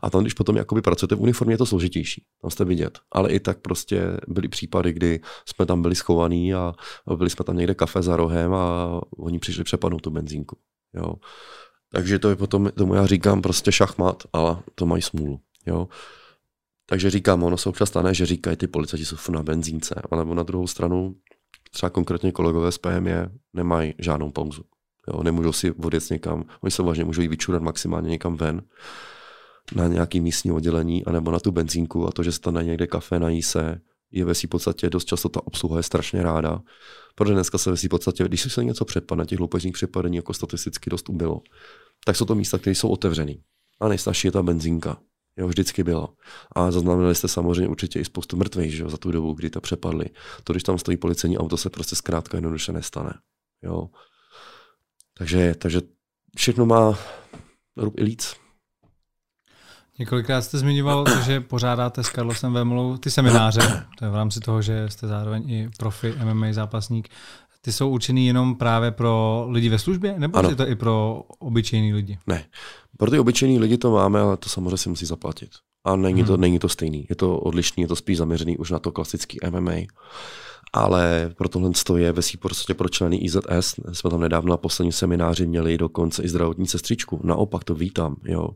A 0.04 0.10
tam, 0.10 0.22
když 0.22 0.34
potom 0.34 0.56
jakoby 0.56 0.82
pracujete 0.82 1.16
v 1.16 1.22
uniformě, 1.22 1.54
je 1.54 1.58
to 1.58 1.66
složitější. 1.66 2.24
Tam 2.42 2.52
jste 2.52 2.66
vidět. 2.66 3.00
Ale 3.12 3.30
i 3.30 3.40
tak 3.40 3.60
prostě 3.60 4.02
byly 4.28 4.48
případy, 4.48 4.94
kdy 4.94 5.20
jsme 5.46 5.66
tam 5.66 5.82
byli 5.82 5.96
schovaní 5.96 6.54
a 6.54 6.74
byli 7.16 7.30
jsme 7.30 7.46
tam 7.46 7.58
někde 7.58 7.76
kafe 7.76 8.02
za 8.02 8.18
rohem 8.18 8.54
a 8.54 9.02
oni 9.18 9.40
přišli 9.40 9.64
přepadnout 9.64 10.02
tu 10.02 10.10
benzínku. 10.10 10.58
Jo. 10.94 11.16
Takže 11.92 12.20
to 12.20 12.30
je 12.30 12.36
potom, 12.36 12.72
tomu 12.72 12.94
já 12.94 13.06
říkám 13.06 13.42
prostě 13.42 13.72
šachmat, 13.72 14.24
ale 14.34 14.58
to 14.76 14.86
mají 14.86 15.02
smůlu. 15.02 15.40
Jo. 15.66 15.88
Takže 16.86 17.10
říkám, 17.10 17.44
ono 17.44 17.58
se 17.58 17.70
občas 17.70 17.90
stane, 17.90 18.14
že 18.14 18.26
říkají, 18.26 18.58
ty 18.58 18.68
policajti 18.68 19.06
jsou 19.06 19.32
na 19.32 19.44
benzínce, 19.44 20.02
ale 20.12 20.26
na 20.26 20.44
druhou 20.44 20.68
stranu 20.68 21.16
třeba 21.72 21.90
konkrétně 21.90 22.32
kolegové 22.32 22.72
z 22.72 22.78
PME 22.78 23.30
nemají 23.54 23.94
žádnou 24.00 24.32
pauzu. 24.32 24.64
Jo, 25.08 25.24
nemůžou 25.24 25.52
si 25.52 25.72
odjet 25.72 26.10
někam, 26.10 26.46
oni 26.62 26.72
se 26.72 26.84
vážně 26.84 27.04
můžou 27.04 27.22
jít 27.22 27.28
vyčurat 27.28 27.62
maximálně 27.62 28.10
někam 28.10 28.36
ven 28.36 28.62
na 29.76 29.88
nějaký 29.88 30.22
místní 30.22 30.52
oddělení, 30.52 31.06
anebo 31.06 31.32
na 31.32 31.40
tu 31.40 31.52
benzínku 31.52 32.08
a 32.08 32.12
to, 32.12 32.24
že 32.24 32.32
se 32.32 32.40
tam 32.40 32.54
někde 32.54 32.88
kafe 32.88 33.20
nají 33.20 33.44
se, 33.44 33.82
je 34.12 34.26
ve 34.26 34.36
svý 34.36 34.48
podstatě 34.48 34.90
dost 34.90 35.06
často 35.06 35.30
ta 35.30 35.48
obsluha 35.48 35.78
je 35.78 35.84
strašně 35.84 36.24
ráda, 36.24 36.62
protože 37.16 37.34
dneska 37.34 37.58
se 37.58 37.72
ve 37.72 37.78
svý 37.78 37.90
podstatě, 37.90 38.24
když 38.24 38.54
se 38.54 38.64
něco 38.64 38.86
přepadne, 38.86 39.26
těch 39.26 39.40
loupežních 39.40 39.74
přepadení 39.74 40.16
jako 40.16 40.34
statisticky 40.34 40.90
dost 40.90 41.10
ubylo, 41.10 41.42
tak 42.08 42.16
jsou 42.16 42.26
to 42.26 42.36
místa, 42.36 42.58
které 42.58 42.76
jsou 42.76 42.90
otevřený. 42.90 43.42
A 43.80 43.88
nejstarší 43.88 44.28
je 44.28 44.32
ta 44.32 44.44
benzínka. 44.44 44.98
Jo, 45.38 45.48
vždycky 45.48 45.84
byla. 45.84 46.08
A 46.56 46.72
zaznamenali 46.72 47.16
jste 47.16 47.28
samozřejmě 47.28 47.68
určitě 47.68 48.00
i 48.00 48.06
spoustu 48.06 48.38
mrtvých 48.38 48.76
že 48.76 48.84
jo, 48.84 48.90
za 48.90 48.98
tu 48.98 49.12
dobu, 49.12 49.34
kdy 49.34 49.50
to 49.50 49.62
přepadli. 49.62 50.06
To, 50.44 50.54
když 50.54 50.64
tam 50.64 50.78
stojí 50.78 50.98
policejní 50.98 51.38
auto, 51.38 51.58
se 51.58 51.70
prostě 51.70 51.96
zkrátka 51.96 52.38
jednoduše 52.38 52.72
nestane. 52.72 53.14
Jo. 53.64 53.90
Takže, 55.18 55.56
takže 55.56 55.82
všechno 56.38 56.66
má 56.66 57.00
rub 57.78 58.00
i 58.00 58.04
líc. 58.04 58.36
Několikrát 60.00 60.42
jste 60.42 60.58
zmiňoval 60.58 61.06
že 61.26 61.42
pořádáte 61.42 62.04
s 62.04 62.10
Karlosem 62.10 62.54
Vemlou 62.54 62.98
ty 62.98 63.12
semináře, 63.12 63.86
to 64.00 64.06
je 64.06 64.12
v 64.12 64.16
rámci 64.16 64.40
toho, 64.40 64.62
že 64.62 64.90
jste 64.90 65.08
zároveň 65.08 65.50
i 65.50 65.70
profi 65.78 66.14
MMA 66.24 66.54
zápasník. 66.54 67.10
Ty 67.68 67.74
jsou 67.74 67.90
určený 67.90 68.28
jenom 68.28 68.56
právě 68.56 68.92
pro 68.92 69.46
lidi 69.50 69.70
ve 69.70 69.80
službě, 69.80 70.16
nebo 70.18 70.38
Ano. 70.38 70.50
je 70.50 70.56
to 70.56 70.68
i 70.68 70.76
pro 70.76 71.24
obyčejný 71.40 71.94
lidi? 71.94 72.18
Ne. 72.28 72.46
Pro 72.98 73.12
ty 73.12 73.20
obyčejný 73.20 73.60
lidi 73.60 73.78
to 73.78 73.92
máme, 73.92 74.20
ale 74.20 74.38
to 74.38 74.50
samozřejmě 74.50 74.78
si 74.78 74.90
musí 74.90 75.06
zaplatit. 75.06 75.50
A 75.86 75.96
není 75.96 76.24
to, 76.24 76.34
Hmm. 76.34 76.42
není 76.42 76.60
to 76.60 76.70
stejný. 76.70 77.06
Je 77.10 77.16
to 77.16 77.40
odlišný, 77.40 77.82
je 77.82 77.88
to 77.88 77.96
spíš 77.96 78.18
zaměřený 78.18 78.58
už 78.58 78.72
na 78.72 78.80
to 78.80 78.92
klasický 78.92 79.40
MMA. 79.50 79.74
Ale 80.74 81.32
pro 81.38 81.50
tohle 81.50 81.72
to 81.86 81.98
je 81.98 82.12
ve 82.12 82.22
prostě 82.40 82.74
pro 82.74 82.90
členy 82.90 83.18
IZS. 83.18 83.76
Jsme 83.92 84.10
tam 84.10 84.20
nedávno 84.22 84.50
na 84.50 84.58
posledním 84.58 84.92
semináři 84.92 85.48
měli 85.48 85.78
dokonce 85.78 86.24
i 86.24 86.30
zdravotní 86.30 86.68
sestřičku. 86.68 87.20
Naopak 87.24 87.64
to 87.64 87.76
vítám. 87.76 88.16
Jo. 88.24 88.50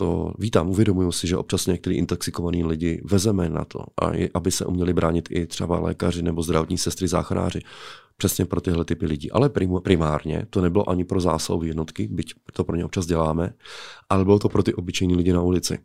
To 0.00 0.32
vítám, 0.38 0.70
uvědomuju 0.70 1.12
si, 1.12 1.26
že 1.26 1.36
občas 1.36 1.66
některý 1.66 1.96
intoxikovaný 1.96 2.64
lidi 2.64 3.02
vezeme 3.04 3.48
na 3.48 3.64
to, 3.64 3.84
a 4.02 4.14
je, 4.14 4.30
aby 4.34 4.50
se 4.50 4.64
uměli 4.64 4.92
bránit 4.92 5.28
i 5.30 5.46
třeba 5.46 5.80
lékaři 5.80 6.22
nebo 6.22 6.42
zdravotní 6.42 6.78
sestry, 6.78 7.08
záchranáři. 7.08 7.60
Přesně 8.16 8.44
pro 8.44 8.60
tyhle 8.60 8.84
typy 8.84 9.06
lidí. 9.06 9.30
Ale 9.30 9.48
prim- 9.48 9.80
primárně 9.80 10.46
to 10.50 10.60
nebylo 10.60 10.90
ani 10.90 11.04
pro 11.04 11.20
zásahové 11.20 11.66
jednotky, 11.66 12.08
byť 12.08 12.34
to 12.52 12.64
pro 12.64 12.76
ně 12.76 12.84
občas 12.84 13.06
děláme, 13.06 13.54
ale 14.08 14.24
bylo 14.24 14.38
to 14.38 14.48
pro 14.48 14.62
ty 14.62 14.74
obyčejní 14.74 15.16
lidi 15.16 15.32
na 15.32 15.42
ulici. 15.42 15.78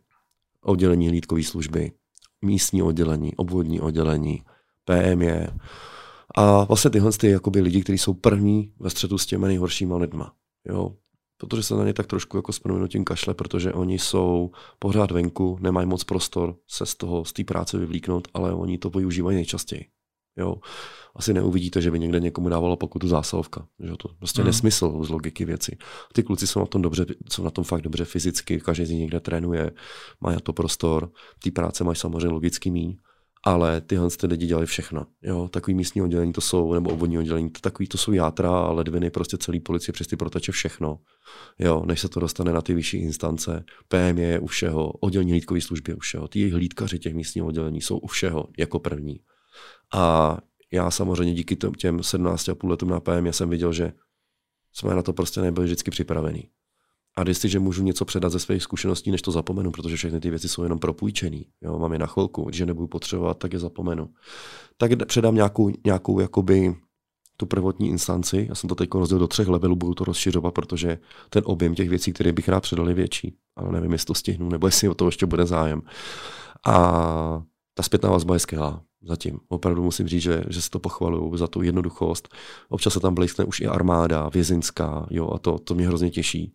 Oddělení 0.62 1.08
hlídkové 1.08 1.42
služby, 1.42 1.92
místní 2.42 2.82
oddělení, 2.82 3.36
obvodní 3.36 3.80
oddělení, 3.80 4.42
PME. 4.84 5.46
A 6.36 6.64
vlastně 6.64 6.90
tyhle 6.90 7.12
ty 7.12 7.30
jakoby 7.30 7.60
lidi, 7.60 7.82
kteří 7.82 7.98
jsou 7.98 8.14
první 8.14 8.72
ve 8.80 8.90
střetu 8.90 9.18
s 9.18 9.26
těmi 9.26 9.46
nejhoršíma 9.46 9.96
lidma. 9.96 10.32
Jo? 10.68 10.92
Protože 11.38 11.62
se 11.62 11.74
na 11.74 11.84
ně 11.84 11.92
tak 11.92 12.06
trošku 12.06 12.36
jako 12.36 12.52
s 12.52 12.58
proměnutím 12.58 13.04
kašle, 13.04 13.34
protože 13.34 13.72
oni 13.72 13.98
jsou 13.98 14.50
pořád 14.78 15.10
venku, 15.10 15.58
nemají 15.60 15.86
moc 15.86 16.04
prostor 16.04 16.56
se 16.68 16.86
z 16.86 16.94
toho, 16.94 17.24
z 17.24 17.32
té 17.32 17.44
práce 17.44 17.78
vyvlíknout, 17.78 18.28
ale 18.34 18.54
oni 18.54 18.78
to 18.78 18.90
využívají 18.90 19.36
nejčastěji. 19.36 19.86
Jo. 20.38 20.56
Asi 21.14 21.34
neuvidíte, 21.34 21.82
že 21.82 21.90
by 21.90 21.98
někde 21.98 22.20
někomu 22.20 22.48
dávalo 22.48 22.76
pokutu 22.76 23.08
zásahovka. 23.08 23.66
Že 23.80 23.92
to 23.96 24.08
prostě 24.18 24.42
hmm. 24.42 24.46
nesmysl 24.46 25.04
z 25.04 25.10
logiky 25.10 25.44
věci. 25.44 25.78
Ty 26.12 26.22
kluci 26.22 26.46
jsou 26.46 26.60
na 26.60 26.66
tom 26.66 26.82
dobře, 26.82 27.06
jsou 27.32 27.44
na 27.44 27.50
tom 27.50 27.64
fakt 27.64 27.82
dobře 27.82 28.04
fyzicky, 28.04 28.60
každý 28.60 28.86
z 28.86 28.90
nich 28.90 29.00
někde 29.00 29.20
trénuje, 29.20 29.70
má 30.20 30.32
na 30.32 30.40
to 30.40 30.52
prostor, 30.52 31.10
ty 31.42 31.50
práce 31.50 31.84
mají 31.84 31.96
samozřejmě 31.96 32.28
logicky 32.28 32.70
míň, 32.70 32.96
ale 33.46 33.80
tyhle 33.80 34.10
ty 34.10 34.26
lidi 34.26 34.46
dělali 34.46 34.66
všechno. 34.66 35.06
Jo, 35.22 35.48
takový 35.48 35.74
místní 35.74 36.02
oddělení 36.02 36.32
to 36.32 36.40
jsou, 36.40 36.74
nebo 36.74 36.90
obvodní 36.90 37.18
oddělení, 37.18 37.50
to 37.50 37.60
takový 37.60 37.86
to 37.86 37.98
jsou 37.98 38.12
játra, 38.12 38.70
ledviny, 38.70 39.10
prostě 39.10 39.38
celý 39.38 39.60
policie 39.60 39.92
přes 39.92 40.06
ty 40.06 40.16
proteče 40.16 40.52
všechno. 40.52 40.98
Jo, 41.58 41.82
než 41.86 42.00
se 42.00 42.08
to 42.08 42.20
dostane 42.20 42.52
na 42.52 42.62
ty 42.62 42.74
vyšší 42.74 42.96
instance. 42.96 43.64
PM 43.88 44.18
je 44.18 44.38
u 44.38 44.46
všeho, 44.46 44.90
oddělení 44.90 45.30
hlídkové 45.30 45.60
služby 45.60 45.92
je 45.92 45.96
u 45.96 45.98
všeho. 45.98 46.28
Ty 46.28 46.50
hlídkaři 46.50 46.98
těch 46.98 47.14
místních 47.14 47.44
oddělení 47.44 47.80
jsou 47.80 47.98
u 47.98 48.06
všeho 48.06 48.48
jako 48.58 48.78
první. 48.78 49.20
A 49.94 50.38
já 50.72 50.90
samozřejmě 50.90 51.34
díky 51.34 51.56
těm 51.56 51.96
17,5 51.96 52.68
letům 52.68 52.88
na 52.88 53.00
PM 53.00 53.26
jsem 53.32 53.50
viděl, 53.50 53.72
že 53.72 53.92
jsme 54.72 54.94
na 54.94 55.02
to 55.02 55.12
prostě 55.12 55.40
nebyli 55.40 55.66
vždycky 55.66 55.90
připravení. 55.90 56.48
A 57.16 57.28
jestliže 57.28 57.58
můžu 57.58 57.82
něco 57.82 58.04
předat 58.04 58.32
ze 58.32 58.38
svých 58.38 58.62
zkušeností, 58.62 59.10
než 59.10 59.22
to 59.22 59.32
zapomenu, 59.32 59.70
protože 59.70 59.96
všechny 59.96 60.20
ty 60.20 60.30
věci 60.30 60.48
jsou 60.48 60.62
jenom 60.62 60.78
propůjčený, 60.78 61.46
jo, 61.62 61.78
mám 61.78 61.92
je 61.92 61.98
na 61.98 62.06
chvilku, 62.06 62.42
když 62.42 62.60
je 62.60 62.66
nebudu 62.66 62.86
potřebovat, 62.86 63.38
tak 63.38 63.52
je 63.52 63.58
zapomenu. 63.58 64.08
Tak 64.76 64.90
předám 65.06 65.34
nějakou, 65.34 65.72
nějakou 65.84 66.20
jakoby 66.20 66.76
tu 67.36 67.46
prvotní 67.46 67.88
instanci, 67.88 68.46
já 68.48 68.54
jsem 68.54 68.68
to 68.68 68.74
teď 68.74 68.90
rozdělil 68.94 69.20
do 69.20 69.28
třech 69.28 69.48
levelů, 69.48 69.76
budu 69.76 69.94
to 69.94 70.04
rozšiřovat, 70.04 70.54
protože 70.54 70.98
ten 71.30 71.42
objem 71.46 71.74
těch 71.74 71.88
věcí, 71.88 72.12
které 72.12 72.32
bych 72.32 72.48
rád 72.48 72.60
předal, 72.60 72.88
je 72.88 72.94
větší. 72.94 73.36
Ale 73.56 73.72
nevím, 73.72 73.92
jestli 73.92 74.06
to 74.06 74.14
stihnu, 74.14 74.48
nebo 74.48 74.66
jestli 74.66 74.88
o 74.88 74.94
to 74.94 75.06
ještě 75.06 75.26
bude 75.26 75.46
zájem. 75.46 75.82
A 76.66 77.42
ta 77.74 77.82
zpětná 77.82 78.10
vazba 78.10 78.34
je 78.34 78.40
skvělá 78.40 78.82
zatím. 79.02 79.38
Opravdu 79.48 79.82
musím 79.82 80.08
říct, 80.08 80.22
že, 80.22 80.44
že 80.48 80.62
se 80.62 80.70
to 80.70 80.78
pochvaluju 80.78 81.36
za 81.36 81.46
tu 81.46 81.62
jednoduchost. 81.62 82.28
Občas 82.68 82.92
se 82.92 83.00
tam 83.00 83.14
blízkne 83.14 83.44
už 83.44 83.60
i 83.60 83.66
armáda, 83.66 84.28
vězinská, 84.28 85.06
jo, 85.10 85.30
a 85.34 85.38
to, 85.38 85.58
to 85.58 85.74
mě 85.74 85.86
hrozně 85.86 86.10
těší. 86.10 86.52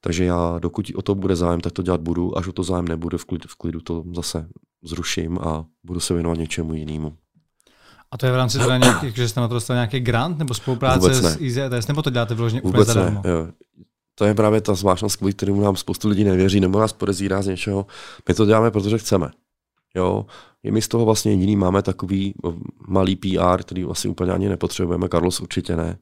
Takže 0.00 0.24
já, 0.24 0.58
dokud 0.58 0.92
o 0.94 1.02
to 1.02 1.14
bude 1.14 1.36
zájem, 1.36 1.60
tak 1.60 1.72
to 1.72 1.82
dělat 1.82 2.00
budu. 2.00 2.38
Až 2.38 2.46
o 2.46 2.52
to 2.52 2.62
zájem 2.62 2.88
nebude, 2.88 3.18
v 3.18 3.24
klidu, 3.24 3.48
v 3.48 3.56
klidu 3.56 3.80
to 3.80 4.04
zase 4.14 4.46
zruším 4.84 5.38
a 5.38 5.64
budu 5.84 6.00
se 6.00 6.14
věnovat 6.14 6.38
něčemu 6.38 6.74
jinému. 6.74 7.16
A 8.10 8.18
to 8.18 8.26
je 8.26 8.32
v 8.32 8.36
rámci 8.36 8.58
teda 8.58 8.78
nějaký, 8.78 9.10
že 9.10 9.28
jste 9.28 9.40
na 9.40 9.48
to 9.48 9.54
dostali 9.54 9.76
nějaký 9.76 10.00
grant 10.00 10.38
nebo 10.38 10.54
spolupráce 10.54 11.08
ne. 11.08 11.30
s 11.30 11.40
IZS, 11.40 11.86
nebo 11.88 12.02
to 12.02 12.10
děláte 12.10 12.34
vyloženě 12.34 12.62
úplně 12.62 12.72
Vůbec 12.72 12.88
ne. 12.88 12.94
zadarmo? 12.94 13.22
Jo. 13.24 13.48
to 14.14 14.24
je 14.24 14.34
právě 14.34 14.60
ta 14.60 14.74
zvláštnost, 14.74 15.16
kvůli 15.16 15.32
kterému 15.32 15.60
nám 15.60 15.76
spoustu 15.76 16.08
lidí 16.08 16.24
nevěří 16.24 16.60
nebo 16.60 16.80
nás 16.80 16.92
podezírá 16.92 17.42
z 17.42 17.46
něčeho. 17.46 17.86
My 18.28 18.34
to 18.34 18.46
děláme, 18.46 18.70
protože 18.70 18.98
chceme. 18.98 19.30
Jo, 19.94 20.26
je 20.62 20.72
my 20.72 20.82
z 20.82 20.88
toho 20.88 21.04
vlastně 21.04 21.32
jediný 21.32 21.56
máme 21.56 21.82
takový 21.82 22.34
malý 22.88 23.16
PR, 23.16 23.62
který 23.62 23.84
vlastně 23.84 24.10
úplně 24.10 24.32
ani 24.32 24.48
nepotřebujeme. 24.48 25.08
Carlos 25.08 25.40
určitě 25.40 25.76
ne. 25.76 25.98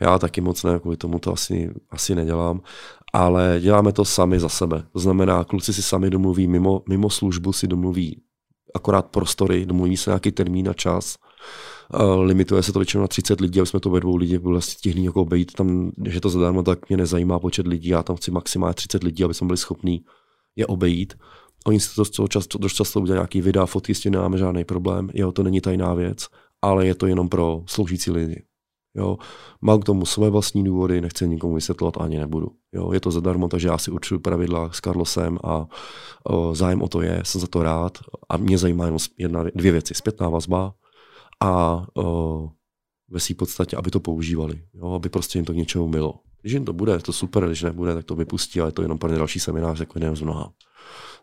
Já 0.00 0.18
taky 0.18 0.40
moc 0.40 0.64
ne, 0.64 0.78
kvůli 0.78 0.96
tomu 0.96 1.18
to 1.18 1.32
asi, 1.32 1.70
asi 1.90 2.14
nedělám. 2.14 2.60
Ale 3.12 3.58
děláme 3.60 3.92
to 3.92 4.04
sami 4.04 4.40
za 4.40 4.48
sebe. 4.48 4.84
To 4.92 4.98
znamená, 4.98 5.44
kluci 5.44 5.72
si 5.72 5.82
sami 5.82 6.10
domluví, 6.10 6.46
mimo, 6.46 6.82
mimo 6.88 7.10
službu 7.10 7.52
si 7.52 7.66
domluví 7.66 8.22
akorát 8.74 9.06
prostory, 9.06 9.66
domluví 9.66 9.96
se 9.96 10.10
nějaký 10.10 10.32
termín 10.32 10.68
a 10.68 10.72
čas. 10.72 11.16
Limituje 12.20 12.62
se 12.62 12.72
to 12.72 12.78
většinou 12.78 13.00
na 13.00 13.08
30 13.08 13.40
lidí, 13.40 13.60
aby 13.60 13.66
jsme 13.66 13.80
to 13.80 13.90
ve 13.90 14.00
dvou 14.00 14.16
lidí 14.16 14.38
byli 14.38 14.62
stihli 14.62 15.04
jako 15.04 15.24
být 15.24 15.52
tam, 15.52 15.92
že 16.06 16.20
to 16.20 16.28
zadarmo, 16.28 16.62
tak 16.62 16.88
mě 16.88 16.96
nezajímá 16.96 17.38
počet 17.38 17.66
lidí, 17.66 17.88
já 17.88 18.02
tam 18.02 18.16
chci 18.16 18.30
maximálně 18.30 18.74
30 18.74 19.02
lidí, 19.02 19.24
aby 19.24 19.34
jsme 19.34 19.46
byli 19.46 19.56
schopní 19.56 20.04
je 20.56 20.66
obejít. 20.66 21.14
Oni 21.66 21.80
si 21.80 21.94
to 22.16 22.28
často, 22.28 22.58
dost 22.58 22.72
často 22.72 23.00
udělají 23.00 23.18
nějaký 23.18 23.40
videa, 23.40 23.66
fotky, 23.66 23.94
s 23.94 24.00
tím 24.00 24.12
nemáme 24.12 24.38
žádný 24.38 24.64
problém. 24.64 25.10
Jo, 25.14 25.32
to 25.32 25.42
není 25.42 25.60
tajná 25.60 25.94
věc, 25.94 26.26
ale 26.62 26.86
je 26.86 26.94
to 26.94 27.06
jenom 27.06 27.28
pro 27.28 27.62
sloužící 27.66 28.10
lidi. 28.10 28.42
Jo. 28.94 29.18
Mám 29.60 29.80
k 29.80 29.84
tomu 29.84 30.06
své 30.06 30.30
vlastní 30.30 30.64
důvody, 30.64 31.00
nechci 31.00 31.28
nikomu 31.28 31.54
vysvětlovat, 31.54 32.00
ani 32.00 32.18
nebudu. 32.18 32.48
Jo. 32.72 32.92
Je 32.92 33.00
to 33.00 33.10
zadarmo, 33.10 33.48
takže 33.48 33.68
já 33.68 33.78
si 33.78 33.90
určuju 33.90 34.20
pravidla 34.20 34.70
s 34.72 34.80
Carlosem 34.80 35.38
a 35.44 35.66
o, 36.24 36.54
zájem 36.54 36.82
o 36.82 36.88
to 36.88 37.02
je, 37.02 37.20
jsem 37.24 37.40
za 37.40 37.46
to 37.46 37.62
rád 37.62 37.98
a 38.28 38.36
mě 38.36 38.58
zajímá 38.58 38.84
jenom 38.84 38.98
jedna, 39.18 39.44
dvě 39.54 39.72
věci, 39.72 39.94
zpětná 39.94 40.28
vazba 40.28 40.74
a 41.40 41.84
o, 41.96 42.48
ve 43.10 43.20
své 43.20 43.34
podstatě, 43.34 43.76
aby 43.76 43.90
to 43.90 44.00
používali, 44.00 44.62
jo, 44.74 44.92
aby 44.92 45.08
prostě 45.08 45.38
jim 45.38 45.44
to 45.44 45.52
k 45.52 45.56
něčemu 45.56 45.88
bylo. 45.88 46.14
Když 46.40 46.52
jim 46.52 46.64
to 46.64 46.72
bude, 46.72 46.98
to 46.98 47.12
super, 47.12 47.46
když 47.46 47.62
nebude, 47.62 47.94
tak 47.94 48.04
to 48.04 48.14
vypustí, 48.14 48.60
ale 48.60 48.68
je 48.68 48.72
to 48.72 48.82
jenom 48.82 48.98
pro 48.98 49.16
další 49.16 49.40
seminář, 49.40 49.80
jako 49.80 49.98
jeden 49.98 50.16
z 50.16 50.20
mnoha. 50.20 50.52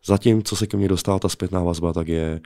Zatím, 0.06 0.44
co 0.44 0.56
se 0.56 0.68
ke 0.68 0.77
mně 0.77 0.88
dostává 0.88 1.19
ta 1.19 1.30
zpětná 1.30 1.64
vazba, 1.64 1.94
tak 1.94 2.07
je 2.07 2.41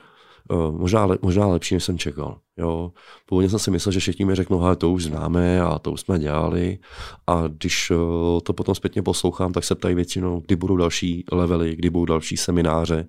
uh, 0.49 0.79
možná, 0.79 1.07
možná 1.21 1.47
lepší, 1.47 1.75
než 1.75 1.83
jsem 1.83 1.97
čekal. 1.97 2.37
Jo. 2.57 2.91
Původně 3.25 3.49
jsem 3.49 3.59
si 3.59 3.71
myslel, 3.71 3.91
že 3.91 3.99
všichni 3.99 4.25
mi 4.25 4.35
řeknou, 4.35 4.69
že 4.69 4.75
to 4.75 4.91
už 4.91 5.03
známe 5.03 5.61
a 5.61 5.79
to 5.79 5.91
už 5.91 6.01
jsme 6.01 6.19
dělali. 6.19 6.79
A 7.27 7.43
když 7.47 7.91
uh, 7.91 7.97
to 8.43 8.53
potom 8.53 8.75
zpětně 8.75 9.01
poslouchám, 9.01 9.53
tak 9.53 9.63
se 9.63 9.75
ptají 9.75 9.95
většinou, 9.95 10.39
kdy 10.39 10.55
budou 10.55 10.77
další 10.77 11.25
levely, 11.31 11.75
kdy 11.75 11.89
budou 11.89 12.05
další 12.05 12.37
semináře. 12.37 13.07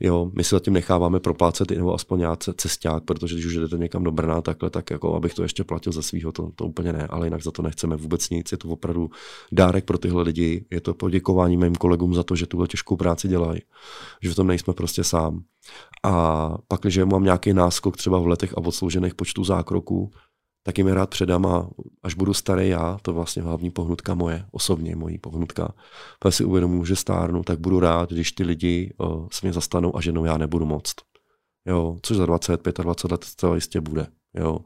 Jo, 0.00 0.30
my 0.34 0.44
si 0.44 0.54
zatím 0.54 0.72
necháváme 0.72 1.20
proplácet 1.20 1.70
nebo 1.70 1.94
aspoň 1.94 2.18
nějaký 2.18 2.50
cesták, 2.56 3.04
protože 3.04 3.34
když 3.34 3.46
už 3.46 3.54
jdete 3.54 3.78
někam 3.78 4.04
do 4.04 4.12
Brna 4.12 4.42
takhle, 4.42 4.70
tak 4.70 4.90
jako 4.90 5.14
abych 5.14 5.34
to 5.34 5.42
ještě 5.42 5.64
platil 5.64 5.92
ze 5.92 6.02
svého, 6.02 6.32
to, 6.32 6.50
to 6.54 6.64
úplně 6.66 6.92
ne, 6.92 7.06
ale 7.06 7.26
jinak 7.26 7.42
za 7.42 7.50
to 7.50 7.62
nechceme 7.62 7.96
vůbec 7.96 8.30
nic. 8.30 8.52
Je 8.52 8.58
to 8.58 8.68
opravdu 8.68 9.10
dárek 9.52 9.84
pro 9.84 9.98
tyhle 9.98 10.22
lidi, 10.22 10.64
je 10.70 10.80
to 10.80 10.94
poděkování 10.94 11.56
mým 11.56 11.74
kolegům 11.74 12.14
za 12.14 12.22
to, 12.22 12.36
že 12.36 12.46
tuhle 12.46 12.68
těžkou 12.68 12.96
práci 12.96 13.28
dělají, 13.28 13.60
že 14.22 14.30
v 14.30 14.34
tom 14.34 14.46
nejsme 14.46 14.74
prostě 14.74 15.04
sám. 15.04 15.42
A 16.02 16.54
pak, 16.68 16.80
když 16.80 16.98
mám 16.98 17.24
nějaký 17.24 17.52
náskok 17.52 17.96
třeba 17.96 18.18
v 18.18 18.26
letech 18.26 18.52
a 18.52 18.56
odsloužených 18.56 19.14
počtů 19.14 19.44
zákroků, 19.44 20.10
tak 20.66 20.78
jim 20.78 20.86
je 20.86 20.94
rád 20.94 21.10
předám 21.10 21.46
a 21.46 21.68
až 22.02 22.14
budu 22.14 22.34
starý 22.34 22.68
já, 22.68 22.98
to 23.02 23.10
je 23.10 23.14
vlastně 23.14 23.42
hlavní 23.42 23.70
pohnutka 23.70 24.14
moje, 24.14 24.44
osobně 24.50 24.96
mojí 24.96 25.18
pohnutka, 25.18 25.74
pak 26.20 26.34
si 26.34 26.44
uvědomuji, 26.44 26.84
že 26.84 26.96
stárnu, 26.96 27.42
tak 27.42 27.60
budu 27.60 27.80
rád, 27.80 28.12
když 28.12 28.32
ty 28.32 28.44
lidi 28.44 28.94
uh, 28.98 29.28
se 29.32 29.46
mě 29.46 29.52
zastanou 29.52 29.96
a 29.96 30.00
ženou 30.00 30.24
já 30.24 30.38
nebudu 30.38 30.66
moct. 30.66 30.94
Jo, 31.66 31.96
což 32.02 32.16
za 32.16 32.26
20, 32.26 32.60
25 32.82 33.12
let 33.12 33.26
to 33.36 33.54
jistě 33.54 33.80
bude. 33.80 34.06
Jo. 34.34 34.58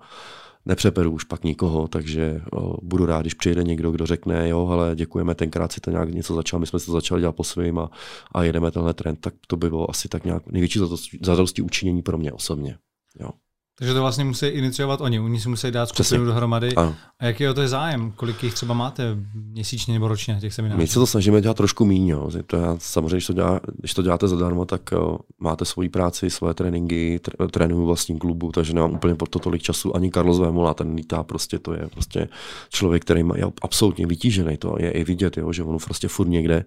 Nepřeperu 0.67 1.11
už 1.11 1.25
pak 1.25 1.45
nikoho, 1.45 1.89
takže 1.89 2.41
o, 2.53 2.77
budu 2.83 3.07
rád, 3.07 3.21
když 3.21 3.35
přijde 3.35 3.63
někdo, 3.63 3.91
kdo 3.91 4.07
řekne, 4.07 4.49
jo, 4.49 4.69
ale 4.69 4.97
děkujeme, 4.97 5.35
tenkrát 5.35 5.73
si 5.73 5.81
to 5.81 5.91
nějak 5.91 6.15
něco 6.15 6.35
začal, 6.35 6.61
my 6.61 6.67
jsme 6.67 6.81
to 6.81 6.93
začali 6.93 7.21
dělat 7.21 7.37
po 7.37 7.45
svým 7.45 7.79
a, 7.79 7.91
a 8.33 8.43
jedeme 8.43 8.71
tenhle 8.71 8.95
trend, 8.95 9.21
tak 9.21 9.35
to 9.47 9.57
by 9.57 9.69
bylo 9.69 9.91
asi 9.91 10.09
tak 10.09 10.25
nějak 10.25 10.47
největší 10.47 10.81
zadosti 11.23 11.63
učinění 11.63 12.03
pro 12.03 12.19
mě 12.19 12.33
osobně. 12.33 12.79
Jo. 13.21 13.31
Takže 13.81 13.95
to 13.95 14.01
vlastně 14.01 14.25
musí 14.25 14.47
iniciovat 14.47 15.01
oni, 15.01 15.21
oni 15.21 15.41
si 15.41 15.49
musí 15.49 15.71
dát 15.71 15.87
skupinu 15.87 16.05
Přesně. 16.05 16.19
dohromady. 16.19 16.75
Ano. 16.75 16.95
A 17.21 17.27
jaký 17.27 17.43
je 17.43 17.55
to 17.55 17.69
zájem? 17.69 18.13
Kolik 18.17 18.43
jich 18.43 18.55
třeba 18.55 18.75
máte 18.75 19.17
měsíčně 19.35 19.95
nebo 19.95 20.09
ročně 20.09 20.39
těch 20.41 20.55
seminářů? 20.55 20.79
My 20.81 20.87
se 20.87 20.95
to 20.95 21.07
snažíme 21.07 21.41
dělat 21.41 21.57
trošku 21.57 21.85
méně. 21.85 22.15
To 22.47 22.57
já, 22.57 22.77
samozřejmě, 22.79 23.17
když 23.17 23.27
to, 23.27 23.33
dělá, 23.33 23.61
když 23.79 23.95
to 23.95 24.03
děláte 24.03 24.29
zadarmo, 24.29 24.65
tak 24.65 24.83
jo, 24.93 25.19
máte 25.39 25.65
svoji 25.65 25.89
práci, 25.89 26.31
svoje 26.31 26.55
tréninky, 26.55 27.21
tr- 27.23 27.49
trénuju 27.49 27.87
vlastním 27.87 28.19
klubu, 28.19 28.53
takže 28.53 28.75
nemám 28.75 28.93
úplně 28.93 29.15
po 29.15 29.27
to 29.27 29.39
tolik 29.39 29.63
času. 29.63 29.97
Ani 29.97 30.11
Carlos 30.11 30.39
Vémola, 30.39 30.75
ten 30.75 30.95
lítá 30.95 31.23
prostě, 31.23 31.59
to 31.59 31.73
je 31.73 31.89
prostě 31.93 32.29
člověk, 32.69 33.03
který 33.03 33.23
má, 33.23 33.37
je 33.37 33.45
absolutně 33.63 34.07
vytížený, 34.07 34.57
to 34.57 34.77
je 34.79 34.91
i 34.91 35.05
vidět, 35.05 35.37
jo, 35.37 35.53
že 35.53 35.63
on 35.63 35.79
prostě 35.85 36.09
furt 36.09 36.29
někde. 36.29 36.65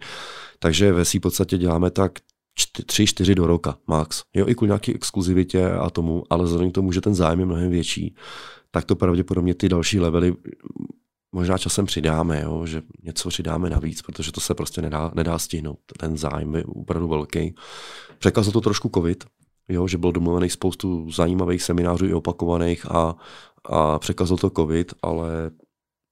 Takže 0.60 0.94
ve 0.94 1.06
svým 1.06 1.22
podstatě 1.22 1.58
děláme 1.58 1.92
tak 1.92 2.12
tři, 2.86 3.08
čtyři 3.08 3.36
do 3.36 3.48
roka 3.48 3.78
max. 3.88 4.22
Jo, 4.34 4.48
i 4.48 4.56
kvůli 4.56 4.70
nějaké 4.70 4.94
exkluzivitě 4.94 5.72
a 5.72 5.90
tomu, 5.90 6.24
ale 6.30 6.44
vzhledem 6.44 6.72
k 6.72 6.74
tomu, 6.74 6.92
že 6.92 7.02
ten 7.02 7.16
zájem 7.16 7.40
je 7.40 7.46
mnohem 7.46 7.70
větší, 7.70 8.16
tak 8.72 8.86
to 8.86 8.96
pravděpodobně 8.96 9.54
ty 9.54 9.70
další 9.70 10.00
levely 10.00 10.36
možná 11.34 11.58
časem 11.58 11.86
přidáme, 11.86 12.42
jo, 12.42 12.66
že 12.66 12.82
něco 13.04 13.30
přidáme 13.30 13.70
navíc, 13.70 14.02
protože 14.02 14.32
to 14.32 14.42
se 14.42 14.54
prostě 14.54 14.82
nedá, 14.82 15.12
nedá 15.16 15.40
stihnout. 15.40 15.80
Ten 16.00 16.18
zájem 16.18 16.56
je 16.56 16.66
opravdu 16.66 17.08
velký. 17.08 17.56
Překazil 18.20 18.52
to 18.52 18.62
trošku 18.62 18.90
covid, 18.94 19.24
jo, 19.70 19.88
že 19.88 19.98
bylo 19.98 20.12
domluvených 20.12 20.52
spoustu 20.52 21.12
zajímavých 21.12 21.64
seminářů 21.64 22.06
i 22.06 22.14
opakovaných 22.14 22.92
a, 22.92 23.16
a 23.66 24.00
překazil 24.00 24.38
to 24.38 24.50
covid, 24.50 24.94
ale 25.02 25.52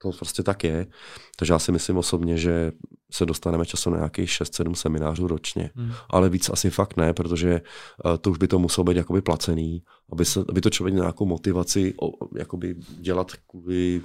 to 0.02 0.12
prostě 0.12 0.44
tak 0.44 0.64
je. 0.64 0.88
Takže 1.36 1.54
já 1.54 1.60
si 1.60 1.72
myslím 1.72 1.98
osobně, 1.98 2.38
že 2.38 2.72
se 3.12 3.26
dostaneme 3.26 3.66
časem 3.66 3.92
na 3.92 3.98
nějakých 3.98 4.30
6-7 4.30 4.74
seminářů 4.74 5.28
ročně. 5.28 5.72
Hmm. 5.76 5.92
Ale 6.10 6.30
víc 6.30 6.50
asi 6.50 6.70
fakt 6.70 6.98
ne, 6.98 7.14
protože 7.14 7.62
uh, 8.06 8.18
to 8.18 8.32
už 8.32 8.38
by 8.38 8.48
to 8.48 8.60
muselo 8.60 8.86
být 8.86 8.98
jakoby 8.98 9.22
placený, 9.22 9.84
aby, 10.12 10.26
se, 10.26 10.44
aby 10.50 10.62
to 10.62 10.70
člověk 10.70 10.94
měl 10.94 11.04
nějakou 11.04 11.26
motivaci 11.26 11.94
o, 12.02 12.12
jakoby 12.38 12.76
dělat 13.00 13.32
kvůli, 13.48 14.02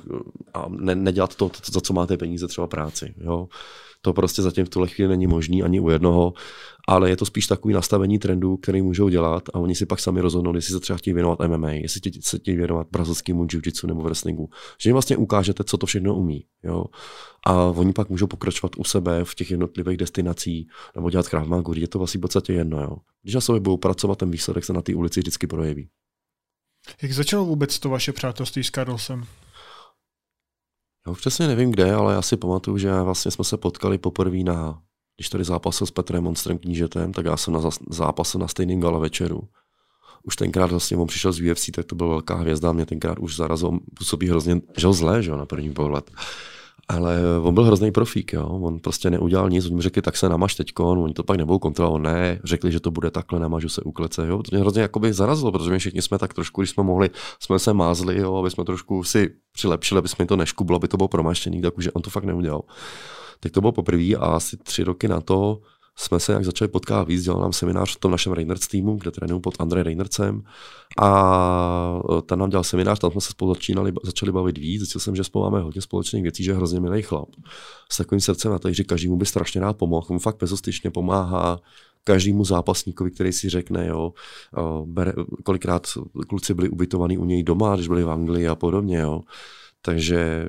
a 0.54 0.66
ne, 0.68 0.94
nedělat 0.94 1.34
to, 1.34 1.50
za 1.72 1.80
co 1.80 1.92
máte 1.92 2.16
peníze, 2.16 2.48
třeba 2.48 2.66
práci. 2.66 3.14
Jo? 3.18 3.48
To 4.06 4.12
prostě 4.12 4.42
zatím 4.42 4.64
v 4.64 4.68
tuhle 4.68 4.88
chvíli 4.88 5.08
není 5.08 5.26
možný 5.26 5.62
ani 5.62 5.80
u 5.80 5.90
jednoho, 5.90 6.32
ale 6.88 7.10
je 7.10 7.16
to 7.16 7.24
spíš 7.24 7.46
takový 7.46 7.74
nastavení 7.74 8.18
trendů, 8.18 8.56
který 8.56 8.82
můžou 8.82 9.08
dělat 9.08 9.48
a 9.54 9.58
oni 9.58 9.74
si 9.74 9.86
pak 9.86 10.00
sami 10.00 10.20
rozhodnou, 10.20 10.54
jestli 10.54 10.72
se 10.72 10.80
třeba 10.80 10.96
chtějí 10.96 11.14
věnovat 11.14 11.38
MMA, 11.46 11.70
jestli 11.70 12.00
se 12.20 12.38
chtějí 12.38 12.56
věnovat 12.56 12.86
brazilskému 12.90 13.44
jiu-jitsu 13.44 13.86
nebo 13.86 14.02
wrestlingu. 14.02 14.50
Že 14.80 14.88
jim 14.88 14.94
vlastně 14.94 15.16
ukážete, 15.16 15.64
co 15.64 15.78
to 15.78 15.86
všechno 15.86 16.14
umí. 16.14 16.44
Jo? 16.64 16.84
A 17.46 17.54
oni 17.54 17.92
pak 17.92 18.08
můžou 18.08 18.26
pokračovat 18.26 18.72
u 18.76 18.84
sebe 18.84 19.24
v 19.24 19.34
těch 19.34 19.50
jednotlivých 19.50 19.96
destinacích 19.96 20.70
nebo 20.94 21.10
dělat 21.10 21.28
Krav 21.28 21.46
Magu, 21.46 21.72
je 21.76 21.88
to 21.88 21.98
vlastně 21.98 22.18
v 22.18 22.22
podstatě 22.22 22.52
jedno. 22.52 22.82
Jo? 22.82 22.96
Když 23.22 23.34
na 23.34 23.40
sobě 23.40 23.60
budou 23.60 23.76
pracovat, 23.76 24.18
ten 24.18 24.30
výsledek 24.30 24.64
se 24.64 24.72
na 24.72 24.82
té 24.82 24.94
ulici 24.94 25.20
vždycky 25.20 25.46
projeví. 25.46 25.88
Jak 27.02 27.12
začalo 27.12 27.44
vůbec 27.44 27.78
to 27.78 27.88
vaše 27.88 28.12
přátelství 28.12 28.64
s 28.64 28.70
Karlsem? 28.70 29.24
Já 31.06 31.12
už 31.12 31.20
přesně 31.20 31.46
nevím 31.46 31.70
kde, 31.70 31.94
ale 31.94 32.14
já 32.14 32.22
si 32.22 32.36
pamatuju, 32.36 32.78
že 32.78 33.02
vlastně 33.02 33.30
jsme 33.30 33.44
se 33.44 33.56
potkali 33.56 33.98
poprvé 33.98 34.38
na, 34.38 34.82
když 35.16 35.28
tady 35.28 35.44
zápasil 35.44 35.86
s 35.86 35.90
Petrem 35.90 36.24
Monstrem 36.24 36.58
knížetem, 36.58 37.12
tak 37.12 37.26
já 37.26 37.36
jsem 37.36 37.54
na 37.54 37.60
zápasil 37.90 38.40
na 38.40 38.48
stejným 38.48 38.80
gala 38.80 38.98
večeru. 38.98 39.48
Už 40.22 40.36
tenkrát 40.36 40.70
vlastně 40.70 40.96
on 40.96 41.06
přišel 41.06 41.32
z 41.32 41.50
UFC, 41.50 41.70
tak 41.74 41.86
to 41.86 41.94
byl 41.94 42.08
velká 42.08 42.34
hvězda, 42.34 42.72
mě 42.72 42.86
tenkrát 42.86 43.18
už 43.18 43.36
zarazil, 43.36 43.78
působí 43.98 44.28
hrozně, 44.28 44.60
žel 44.76 44.92
zlé, 44.92 45.22
že 45.22 45.30
na 45.30 45.46
první 45.46 45.72
pohled. 45.72 46.10
Ale 46.88 47.20
on 47.42 47.54
byl 47.54 47.64
hrozný 47.64 47.92
profík, 47.92 48.32
jo. 48.32 48.46
on 48.46 48.78
prostě 48.78 49.10
neudělal 49.10 49.50
nic, 49.50 49.66
oni 49.66 49.74
mi 49.74 49.82
řekli, 49.82 50.02
tak 50.02 50.16
se 50.16 50.28
namaž 50.28 50.54
teď, 50.54 50.72
oni 50.78 51.14
to 51.14 51.22
pak 51.22 51.36
nebudou 51.36 51.58
kontrolovat, 51.58 52.02
ne, 52.02 52.40
řekli, 52.44 52.72
že 52.72 52.80
to 52.80 52.90
bude 52.90 53.10
takhle, 53.10 53.40
namažu 53.40 53.68
se 53.68 53.82
u 53.82 53.92
klece, 53.92 54.26
jo. 54.26 54.42
To 54.42 54.48
mě 54.52 54.60
hrozně 54.60 54.82
jakoby 54.82 55.12
zarazilo, 55.12 55.52
protože 55.52 55.70
my 55.70 55.78
všichni 55.78 56.02
jsme 56.02 56.18
tak 56.18 56.34
trošku, 56.34 56.60
když 56.60 56.70
jsme 56.70 56.82
mohli, 56.82 57.10
jsme 57.40 57.58
se 57.58 57.72
mázli, 57.72 58.18
jo, 58.18 58.36
aby 58.36 58.50
jsme 58.50 58.64
trošku 58.64 59.04
si 59.04 59.30
přilepšili, 59.52 59.98
aby 59.98 60.08
jsme 60.08 60.26
to 60.26 60.36
neškublo, 60.36 60.76
aby 60.76 60.88
to 60.88 60.96
bylo 60.96 61.08
promaštěný, 61.08 61.62
tak 61.62 61.78
už 61.78 61.88
on 61.92 62.02
to 62.02 62.10
fakt 62.10 62.24
neudělal. 62.24 62.62
Tak 63.40 63.52
to 63.52 63.60
bylo 63.60 63.72
poprvé 63.72 64.14
a 64.14 64.26
asi 64.26 64.56
tři 64.56 64.84
roky 64.84 65.08
na 65.08 65.20
to 65.20 65.60
jsme 65.98 66.20
se 66.20 66.32
jak 66.32 66.44
začali 66.44 66.68
potkávat 66.68 67.08
víc, 67.08 67.24
dělal 67.24 67.40
nám 67.40 67.52
seminář 67.52 67.96
v 67.96 68.00
tom 68.00 68.10
našem 68.10 68.32
Reinerts 68.32 68.68
týmu, 68.68 68.96
kde 68.96 69.10
trénuju 69.10 69.40
pod 69.40 69.54
Andrej 69.58 69.82
Reinercem 69.82 70.42
a 70.98 72.00
e, 72.18 72.22
ten 72.22 72.38
nám 72.38 72.50
dělal 72.50 72.64
seminář, 72.64 72.98
tam 72.98 73.10
jsme 73.10 73.20
se 73.20 73.30
spolu 73.30 73.54
začínali, 73.54 73.92
začali 74.04 74.32
bavit 74.32 74.58
víc, 74.58 74.80
zjistil 74.80 75.00
jsem, 75.00 75.16
že 75.16 75.24
spolu 75.24 75.44
máme 75.44 75.60
hodně 75.60 75.80
společných 75.82 76.22
věcí, 76.22 76.44
že 76.44 76.50
je 76.50 76.54
hrozně 76.54 76.80
milý 76.80 77.02
chlap. 77.02 77.28
S 77.92 77.96
takovým 77.96 78.20
srdcem 78.20 78.52
na 78.52 78.58
to, 78.58 78.72
že 78.72 78.84
každému 78.84 79.16
by 79.16 79.26
strašně 79.26 79.60
rád 79.60 79.76
pomohl, 79.76 80.06
mu 80.10 80.18
fakt 80.18 80.38
bezostyčně 80.40 80.90
pomáhá, 80.90 81.60
každému 82.04 82.44
zápasníkovi, 82.44 83.10
který 83.10 83.32
si 83.32 83.48
řekne, 83.48 83.86
jo, 83.86 84.12
e, 84.58 84.60
bere, 84.86 85.12
kolikrát 85.44 85.86
kluci 86.28 86.54
byli 86.54 86.68
ubytovaní 86.68 87.18
u 87.18 87.24
něj 87.24 87.42
doma, 87.42 87.74
když 87.74 87.88
byli 87.88 88.04
v 88.04 88.10
Anglii 88.10 88.48
a 88.48 88.54
podobně, 88.54 88.98
jo. 88.98 89.20
Takže 89.86 90.46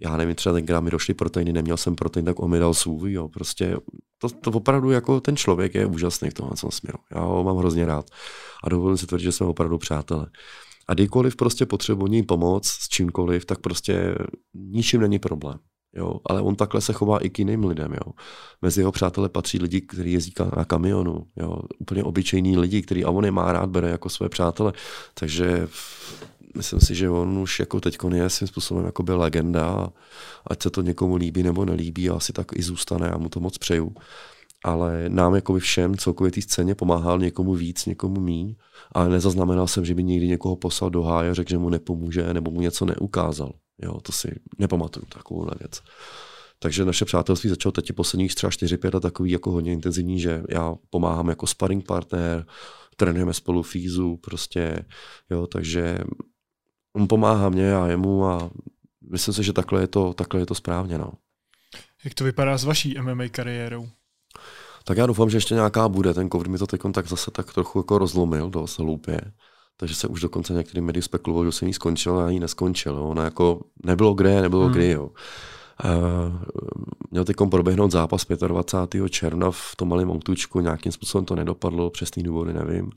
já 0.00 0.16
nevím, 0.16 0.34
třeba 0.34 0.52
tenkrát 0.52 0.80
mi 0.80 0.90
došly 0.90 1.14
proteiny, 1.14 1.52
neměl 1.52 1.76
jsem 1.76 1.94
protein, 1.94 2.24
tak 2.24 2.40
on 2.40 2.50
mi 2.50 2.58
dal 2.58 2.74
svůj, 2.74 3.12
jo, 3.12 3.28
prostě 3.28 3.76
to, 4.18 4.28
to 4.28 4.50
opravdu 4.50 4.90
jako 4.90 5.20
ten 5.20 5.36
člověk 5.36 5.74
je 5.74 5.86
úžasný 5.86 6.30
v 6.30 6.34
tomhle 6.34 6.56
směru. 6.70 6.98
Já 7.14 7.20
ho 7.20 7.44
mám 7.44 7.56
hrozně 7.56 7.86
rád 7.86 8.10
a 8.64 8.68
dovolím 8.68 8.96
si 8.96 9.06
tvrdit, 9.06 9.24
že 9.24 9.32
jsme 9.32 9.46
opravdu 9.46 9.78
přátelé. 9.78 10.26
A 10.88 10.94
kdykoliv 10.94 11.36
prostě 11.36 11.66
potřebuji 11.66 12.22
pomoc 12.22 12.66
s 12.66 12.88
čímkoliv, 12.88 13.44
tak 13.44 13.58
prostě 13.58 14.14
ničím 14.54 15.00
není 15.00 15.18
problém. 15.18 15.58
Jo, 15.94 16.20
ale 16.26 16.40
on 16.40 16.56
takhle 16.56 16.80
se 16.80 16.92
chová 16.92 17.18
i 17.18 17.30
k 17.30 17.38
jiným 17.38 17.64
lidem. 17.64 17.92
Jo. 17.92 18.12
Mezi 18.62 18.80
jeho 18.80 18.92
přátelé 18.92 19.28
patří 19.28 19.58
lidi, 19.58 19.80
kteří 19.80 20.12
jezdí 20.12 20.32
na 20.56 20.64
kamionu. 20.64 21.26
Jo. 21.36 21.58
Úplně 21.78 22.04
obyčejní 22.04 22.58
lidi, 22.58 22.82
který 22.82 23.04
a 23.04 23.10
on 23.10 23.24
je 23.24 23.30
má 23.30 23.52
rád, 23.52 23.70
bere 23.70 23.88
jako 23.88 24.08
své 24.08 24.28
přátele. 24.28 24.72
Takže 25.14 25.68
myslím 26.56 26.80
si, 26.80 26.94
že 26.94 27.10
on 27.10 27.38
už 27.38 27.60
jako 27.60 27.80
teď 27.80 27.98
je 28.14 28.30
svým 28.30 28.48
způsobem 28.48 28.84
jako 28.84 29.02
byl 29.02 29.18
legenda. 29.18 29.92
Ať 30.46 30.62
se 30.62 30.70
to 30.70 30.82
někomu 30.82 31.16
líbí 31.16 31.42
nebo 31.42 31.64
nelíbí, 31.64 32.10
a 32.10 32.14
asi 32.14 32.32
tak 32.32 32.46
i 32.54 32.62
zůstane. 32.62 33.06
Já 33.06 33.18
mu 33.18 33.28
to 33.28 33.40
moc 33.40 33.58
přeju. 33.58 33.94
Ale 34.64 35.04
nám 35.08 35.34
jako 35.34 35.58
všem 35.58 35.96
celkově 35.96 36.32
té 36.32 36.42
scéně 36.42 36.74
pomáhal 36.74 37.18
někomu 37.18 37.54
víc, 37.54 37.86
někomu 37.86 38.20
míň. 38.20 38.54
Ale 38.92 39.08
nezaznamenal 39.08 39.66
jsem, 39.66 39.84
že 39.84 39.94
by 39.94 40.04
někdy 40.04 40.28
někoho 40.28 40.56
poslal 40.56 40.90
do 40.90 41.02
háje, 41.02 41.34
řekl, 41.34 41.50
že 41.50 41.58
mu 41.58 41.68
nepomůže 41.68 42.34
nebo 42.34 42.50
mu 42.50 42.60
něco 42.60 42.84
neukázal. 42.84 43.52
Jo, 43.82 44.00
to 44.00 44.12
si 44.12 44.40
nepamatuju 44.58 45.06
takovou 45.06 45.46
věc. 45.60 45.80
Takže 46.58 46.84
naše 46.84 47.04
přátelství 47.04 47.50
začalo 47.50 47.72
teď 47.72 47.92
posledních 47.92 48.34
třeba 48.34 48.50
4-5 48.50 48.94
let 48.94 49.00
takový 49.00 49.30
jako 49.30 49.50
hodně 49.50 49.72
intenzivní, 49.72 50.20
že 50.20 50.42
já 50.48 50.74
pomáhám 50.90 51.28
jako 51.28 51.46
sparring 51.46 51.86
partner, 51.86 52.46
trénujeme 52.96 53.34
spolu 53.34 53.62
fízu, 53.62 54.16
prostě, 54.16 54.84
jo, 55.30 55.46
takže 55.46 55.98
on 56.96 57.08
pomáhá 57.08 57.48
mě 57.48 57.74
a 57.74 57.86
jemu 57.86 58.26
a 58.26 58.50
myslím 59.10 59.34
si, 59.34 59.42
že 59.42 59.52
takhle 59.52 59.80
je 59.80 59.86
to, 59.86 60.14
takhle 60.14 60.40
je 60.40 60.46
to 60.46 60.54
správně, 60.54 60.98
no. 60.98 61.12
Jak 62.04 62.14
to 62.14 62.24
vypadá 62.24 62.58
s 62.58 62.64
vaší 62.64 62.98
MMA 63.00 63.28
kariérou? 63.30 63.88
Tak 64.84 64.98
já 64.98 65.06
doufám, 65.06 65.30
že 65.30 65.36
ještě 65.36 65.54
nějaká 65.54 65.88
bude. 65.88 66.14
Ten 66.14 66.30
covid 66.30 66.46
mi 66.46 66.58
to 66.58 66.66
teď 66.66 66.80
tak 66.94 67.08
zase 67.08 67.30
tak 67.30 67.54
trochu 67.54 67.78
jako 67.78 67.98
rozlomil 67.98 68.50
dost 68.50 68.78
hloupě 68.78 69.20
takže 69.82 69.94
se 69.94 70.08
už 70.08 70.20
dokonce 70.20 70.52
některý 70.52 70.80
médií 70.80 71.02
spekulovalo, 71.02 71.44
že 71.44 71.52
jsem 71.52 71.68
jí 71.68 71.74
skončil 71.74 72.18
a 72.18 72.30
jí 72.30 72.40
neskončil. 72.40 72.92
Jo. 72.92 73.04
Ona 73.04 73.24
jako 73.24 73.60
nebylo 73.84 74.14
kde, 74.14 74.42
nebylo 74.42 74.64
hmm. 74.64 74.72
kdy. 74.72 74.90
Jo. 74.90 75.10
Uh, 75.84 76.42
měl 77.10 77.24
teď 77.24 77.36
proběhnout 77.50 77.90
zápas 77.90 78.26
25. 78.46 79.08
června 79.08 79.50
v 79.50 79.76
tom 79.76 79.88
malém 79.88 80.08
Moutučku, 80.08 80.60
nějakým 80.60 80.92
způsobem 80.92 81.24
to 81.24 81.34
nedopadlo, 81.34 81.90
přesný 81.90 82.22
důvody 82.22 82.52
nevím. 82.52 82.90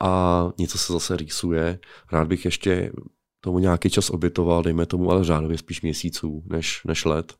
A 0.00 0.44
něco 0.58 0.78
se 0.78 0.92
zase 0.92 1.16
rýsuje. 1.16 1.78
Rád 2.12 2.28
bych 2.28 2.44
ještě 2.44 2.92
tomu 3.40 3.58
nějaký 3.58 3.90
čas 3.90 4.10
obětoval, 4.10 4.62
dejme 4.62 4.86
tomu, 4.86 5.10
ale 5.10 5.24
řádově 5.24 5.58
spíš 5.58 5.82
měsíců 5.82 6.42
než, 6.46 6.80
než 6.84 7.04
let. 7.04 7.34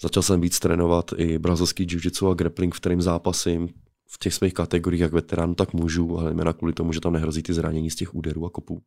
Začal 0.00 0.22
jsem 0.22 0.40
víc 0.40 0.58
trénovat 0.58 1.10
i 1.16 1.38
brazilský 1.38 1.86
jiu-jitsu 1.86 2.30
a 2.30 2.34
grappling, 2.34 2.74
v 2.74 2.80
kterým 2.80 3.02
zápasím 3.02 3.68
v 4.10 4.18
těch 4.18 4.34
svých 4.34 4.54
kategoriích, 4.54 5.00
jak 5.00 5.12
veterán, 5.12 5.54
tak 5.54 5.72
můžu, 5.72 6.18
ale 6.18 6.34
jména 6.34 6.52
kvůli 6.52 6.72
tomu, 6.72 6.92
že 6.92 7.00
tam 7.00 7.12
nehrozí 7.12 7.42
ty 7.42 7.52
zranění 7.52 7.90
z 7.90 7.94
těch 7.94 8.14
úderů 8.14 8.46
a 8.46 8.50
kopů. 8.50 8.82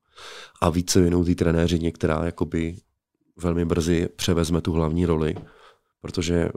A 0.62 0.70
více 0.70 1.02
věnou 1.02 1.24
ty 1.24 1.36
trenéři, 1.36 1.80
některá 1.80 2.26
jakoby 2.26 2.76
velmi 3.38 3.66
brzy 3.66 4.10
převezme 4.16 4.62
tu 4.62 4.72
hlavní 4.72 5.06
roli, 5.06 5.36
protože 6.02 6.50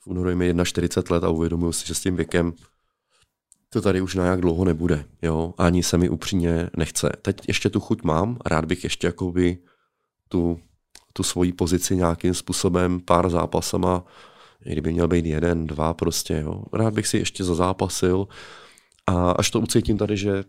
v 0.00 0.06
únoru 0.06 0.28
je 0.28 0.36
mi 0.36 0.54
41 0.64 1.14
let 1.14 1.24
a 1.24 1.28
uvědomuji 1.28 1.72
si, 1.72 1.86
že 1.86 1.94
s 1.94 2.00
tím 2.00 2.16
věkem 2.16 2.52
to 3.76 3.82
tady 3.82 4.00
už 4.00 4.14
na 4.14 4.26
jak 4.26 4.40
dlouho 4.40 4.64
nebude. 4.64 5.04
Jo? 5.22 5.54
Ani 5.58 5.82
se 5.82 5.98
mi 5.98 6.08
upřímně 6.08 6.70
nechce. 6.76 7.12
Teď 7.22 7.36
ještě 7.48 7.70
tu 7.70 7.80
chuť 7.80 8.02
mám, 8.02 8.38
rád 8.46 8.64
bych 8.64 8.84
ještě 8.84 9.06
jakoby 9.06 9.58
tu, 10.28 10.60
tu 11.12 11.22
svoji 11.22 11.52
pozici 11.52 11.96
nějakým 11.96 12.34
způsobem 12.34 13.00
pár 13.00 13.30
zápasama 13.30 14.04
kdyby 14.72 14.92
měl 14.92 15.08
být 15.08 15.26
jeden, 15.26 15.66
dva 15.66 15.94
prostě, 15.94 16.40
jo. 16.44 16.62
Rád 16.72 16.94
bych 16.94 17.06
si 17.06 17.18
ještě 17.18 17.44
zazápasil 17.44 18.28
a 19.06 19.30
až 19.30 19.50
to 19.50 19.60
ucítím 19.60 19.98
tady, 19.98 20.16
že, 20.16 20.44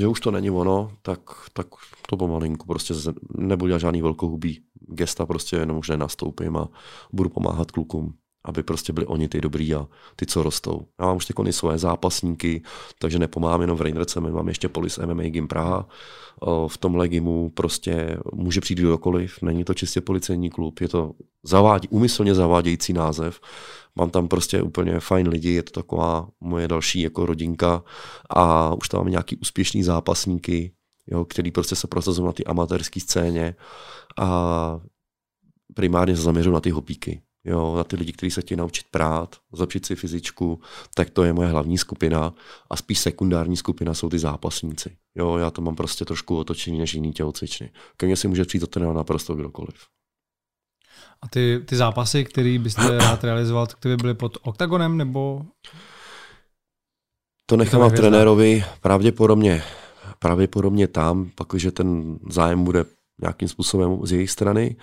že 0.00 0.06
už 0.06 0.20
to 0.20 0.30
není 0.30 0.50
ono, 0.50 0.92
tak, 1.02 1.20
tak 1.52 1.66
to 2.08 2.16
pomalinku 2.16 2.66
prostě 2.66 2.94
nebudu 3.38 3.68
dělat 3.68 3.78
žádný 3.78 4.02
velkohubý 4.02 4.62
gesta, 4.88 5.26
prostě 5.26 5.56
jenom 5.56 5.76
už 5.76 5.88
nenastoupím 5.88 6.56
a 6.56 6.68
budu 7.12 7.28
pomáhat 7.28 7.70
klukům 7.70 8.14
aby 8.44 8.62
prostě 8.62 8.92
byli 8.92 9.06
oni 9.06 9.28
ty 9.28 9.40
dobrý 9.40 9.74
a 9.74 9.88
ty, 10.16 10.26
co 10.26 10.42
rostou. 10.42 10.86
Já 11.00 11.06
mám 11.06 11.16
už 11.16 11.26
ty 11.26 11.52
svoje 11.52 11.78
zápasníky, 11.78 12.62
takže 12.98 13.18
nepomáhám 13.18 13.60
jenom 13.60 13.76
v 13.76 13.80
Reinerce, 13.80 14.20
mám 14.20 14.48
ještě 14.48 14.68
Polis 14.68 14.98
MMA 14.98 15.22
Gym 15.22 15.48
Praha. 15.48 15.88
V 16.68 16.78
tomhle 16.78 17.08
gymu 17.08 17.50
prostě 17.50 18.18
může 18.32 18.60
přijít 18.60 18.78
kdokoliv, 18.78 19.42
není 19.42 19.64
to 19.64 19.74
čistě 19.74 20.00
policejní 20.00 20.50
klub, 20.50 20.80
je 20.80 20.88
to 20.88 21.12
zavádí, 21.42 21.88
úmyslně 21.88 22.34
zavádějící 22.34 22.92
název. 22.92 23.40
Mám 23.94 24.10
tam 24.10 24.28
prostě 24.28 24.62
úplně 24.62 25.00
fajn 25.00 25.28
lidi, 25.28 25.50
je 25.50 25.62
to 25.62 25.70
taková 25.70 26.28
moje 26.40 26.68
další 26.68 27.00
jako 27.00 27.26
rodinka 27.26 27.82
a 28.30 28.74
už 28.74 28.88
tam 28.88 29.00
mám 29.00 29.10
nějaký 29.10 29.36
úspěšný 29.36 29.82
zápasníky, 29.82 30.72
jo, 31.06 31.24
který 31.24 31.50
prostě 31.50 31.76
se 31.76 31.86
prosazují 31.86 32.26
na 32.26 32.32
ty 32.32 32.44
amatérské 32.44 33.00
scéně 33.00 33.54
a 34.18 34.80
primárně 35.74 36.16
se 36.16 36.22
zaměřují 36.22 36.54
na 36.54 36.60
ty 36.60 36.70
hopíky 36.70 37.22
jo, 37.44 37.76
na 37.76 37.84
ty 37.84 37.96
lidi, 37.96 38.12
kteří 38.12 38.30
se 38.30 38.40
chtějí 38.40 38.58
naučit 38.58 38.86
prát, 38.90 39.36
zlepšit 39.52 39.86
si 39.86 39.96
fyzičku, 39.96 40.60
tak 40.94 41.10
to 41.10 41.24
je 41.24 41.32
moje 41.32 41.48
hlavní 41.48 41.78
skupina 41.78 42.34
a 42.70 42.76
spíš 42.76 42.98
sekundární 42.98 43.56
skupina 43.56 43.94
jsou 43.94 44.08
ty 44.08 44.18
zápasníci. 44.18 44.96
Jo, 45.14 45.36
já 45.36 45.50
to 45.50 45.62
mám 45.62 45.76
prostě 45.76 46.04
trošku 46.04 46.38
otočení 46.38 46.78
než 46.78 46.94
jiný 46.94 47.12
tělocvičny. 47.12 47.70
Ke 47.96 48.06
mně 48.06 48.16
si 48.16 48.28
může 48.28 48.44
přijít 48.44 48.70
to 48.70 48.92
naprosto 48.92 49.34
kdokoliv. 49.34 49.74
A 51.22 51.28
ty, 51.28 51.62
ty 51.66 51.76
zápasy, 51.76 52.24
které 52.24 52.58
byste 52.58 52.98
rád 52.98 53.24
realizoval, 53.24 53.66
tak 53.66 53.78
ty 53.78 53.88
by 53.88 53.96
byly 53.96 54.14
pod 54.14 54.38
oktagonem 54.42 54.96
nebo? 54.96 55.42
To 57.46 57.56
nechám 57.56 57.80
na 57.80 57.90
trenérovi 57.90 58.64
pravděpodobně, 58.80 59.62
pravděpodobně 60.18 60.88
tam, 60.88 61.30
pakliže 61.34 61.70
ten 61.70 62.18
zájem 62.30 62.64
bude 62.64 62.84
nějakým 63.22 63.48
způsobem 63.48 63.98
z 64.06 64.12
jejich 64.12 64.30
strany 64.30 64.76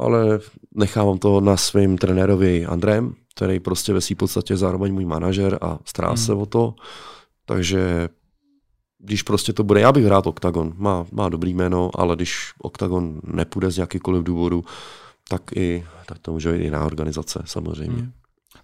ale 0.00 0.40
nechávám 0.74 1.18
to 1.18 1.40
na 1.40 1.56
svým 1.56 1.98
trenérovi 1.98 2.66
Andrém, 2.66 3.14
který 3.34 3.60
prostě 3.60 3.92
ve 3.92 4.00
své 4.00 4.16
podstatě 4.16 4.56
zároveň 4.56 4.94
můj 4.94 5.04
manažer 5.04 5.58
a 5.60 5.78
stará 5.84 6.08
hmm. 6.08 6.16
se 6.16 6.32
o 6.34 6.46
to. 6.46 6.74
Takže 7.46 8.08
když 8.98 9.22
prostě 9.22 9.52
to 9.52 9.64
bude, 9.64 9.80
já 9.80 9.92
bych 9.92 10.06
rád 10.06 10.26
Octagon, 10.26 10.72
má, 10.76 11.06
má 11.12 11.28
dobrý 11.28 11.54
jméno, 11.54 11.90
ale 11.94 12.16
když 12.16 12.52
Octagon 12.58 13.20
nepůjde 13.24 13.70
z 13.70 13.78
jakýkoliv 13.78 14.22
důvodu, 14.22 14.64
tak 15.28 15.42
i 15.56 15.84
tak 16.06 16.18
to 16.18 16.32
může 16.32 16.52
být 16.52 16.62
jiná 16.62 16.84
organizace 16.84 17.42
samozřejmě. 17.44 18.00
Hmm. 18.00 18.12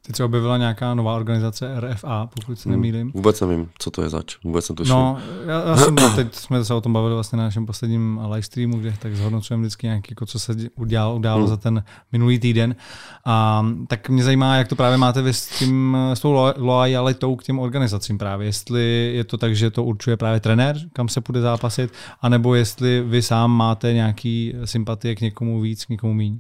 Teď 0.07 0.17
se 0.17 0.25
objevila 0.25 0.59
nějaká 0.59 0.95
nová 0.95 1.17
organizace 1.17 1.81
RFA, 1.81 2.27
pokud 2.35 2.59
se 2.59 2.69
hmm. 2.69 2.79
nemýlím. 2.79 3.13
Vůbec 3.15 3.41
nevím, 3.41 3.69
co 3.79 3.91
to 3.91 4.03
je 4.03 4.09
zač. 4.09 4.37
Vůbec 4.45 4.67
to 4.67 4.75
No, 4.89 5.19
já, 5.47 5.69
já 5.69 5.77
jsem, 5.77 5.97
teď 6.17 6.35
jsme 6.35 6.65
se 6.65 6.75
o 6.75 6.81
tom 6.81 6.93
bavili 6.93 7.15
vlastně 7.15 7.39
na 7.39 7.45
našem 7.45 7.67
posledním 7.67 8.21
live 8.31 8.43
streamu, 8.43 8.79
kde 8.79 8.95
tak 8.99 9.17
zhodnocujeme 9.17 9.61
vždycky 9.61 9.87
nějaký, 9.87 10.09
jako 10.11 10.27
co 10.27 10.39
se 10.39 10.57
udělalo, 10.77 11.17
událo 11.17 11.41
hmm. 11.41 11.49
za 11.49 11.57
ten 11.57 11.85
minulý 12.13 12.39
týden. 12.39 12.77
A, 13.25 13.67
tak 13.89 14.09
mě 14.09 14.25
zajímá, 14.25 14.57
jak 14.57 14.69
to 14.69 14.77
právě 14.77 14.99
máte 14.99 15.23
vy 15.23 15.33
s, 15.33 15.59
tím, 15.59 15.97
s 16.15 16.21
tou 16.21 16.33
loajalitou 16.57 17.37
k 17.37 17.45
těm 17.45 17.59
organizacím 17.59 18.19
právě. 18.19 18.49
Jestli 18.49 19.13
je 19.15 19.25
to 19.25 19.39
tak, 19.39 19.57
že 19.57 19.71
to 19.71 19.85
určuje 19.85 20.17
právě 20.17 20.41
trenér, 20.41 20.77
kam 20.93 21.09
se 21.09 21.21
půjde 21.21 21.41
zápasit, 21.41 21.93
anebo 22.21 22.55
jestli 22.55 23.03
vy 23.07 23.23
sám 23.23 23.51
máte 23.51 23.93
nějaký 23.93 24.55
sympatie 24.65 25.15
k 25.15 25.21
někomu 25.21 25.61
víc, 25.61 25.85
k 25.85 25.89
někomu 25.89 26.15
méně. 26.15 26.39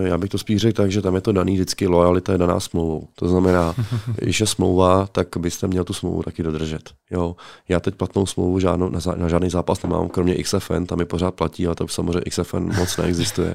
Já 0.00 0.18
bych 0.18 0.30
to 0.30 0.38
spíš 0.38 0.60
řekl 0.60 0.82
tak, 0.82 0.90
že 0.90 1.02
tam 1.02 1.14
je 1.14 1.20
to 1.20 1.32
daný 1.32 1.54
vždycky 1.54 1.86
lojalita 1.86 2.32
je 2.32 2.38
daná 2.38 2.60
smlouvou. 2.60 3.08
To 3.14 3.28
znamená, 3.28 3.74
když 4.16 4.40
je 4.40 4.46
smlouva, 4.46 5.06
tak 5.06 5.28
byste 5.38 5.66
měl 5.66 5.84
tu 5.84 5.92
smlouvu 5.92 6.22
taky 6.22 6.42
dodržet. 6.42 6.90
Jo. 7.10 7.36
Já 7.68 7.80
teď 7.80 7.94
platnou 7.94 8.26
smlouvu 8.26 8.60
žádnou, 8.60 8.88
na, 8.88 9.00
na 9.16 9.28
žádný 9.28 9.50
zápas 9.50 9.82
nemám, 9.82 10.08
kromě 10.08 10.42
XFN, 10.42 10.84
tam 10.84 10.98
mi 10.98 11.04
pořád 11.04 11.34
platí, 11.34 11.66
ale 11.66 11.74
to 11.74 11.88
samozřejmě 11.88 12.20
XFN 12.30 12.72
moc 12.76 12.96
neexistuje. 12.96 13.54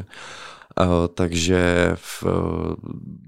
Uh, 0.80 0.88
takže 1.14 1.92
v, 1.96 2.24
uh, 2.24 2.32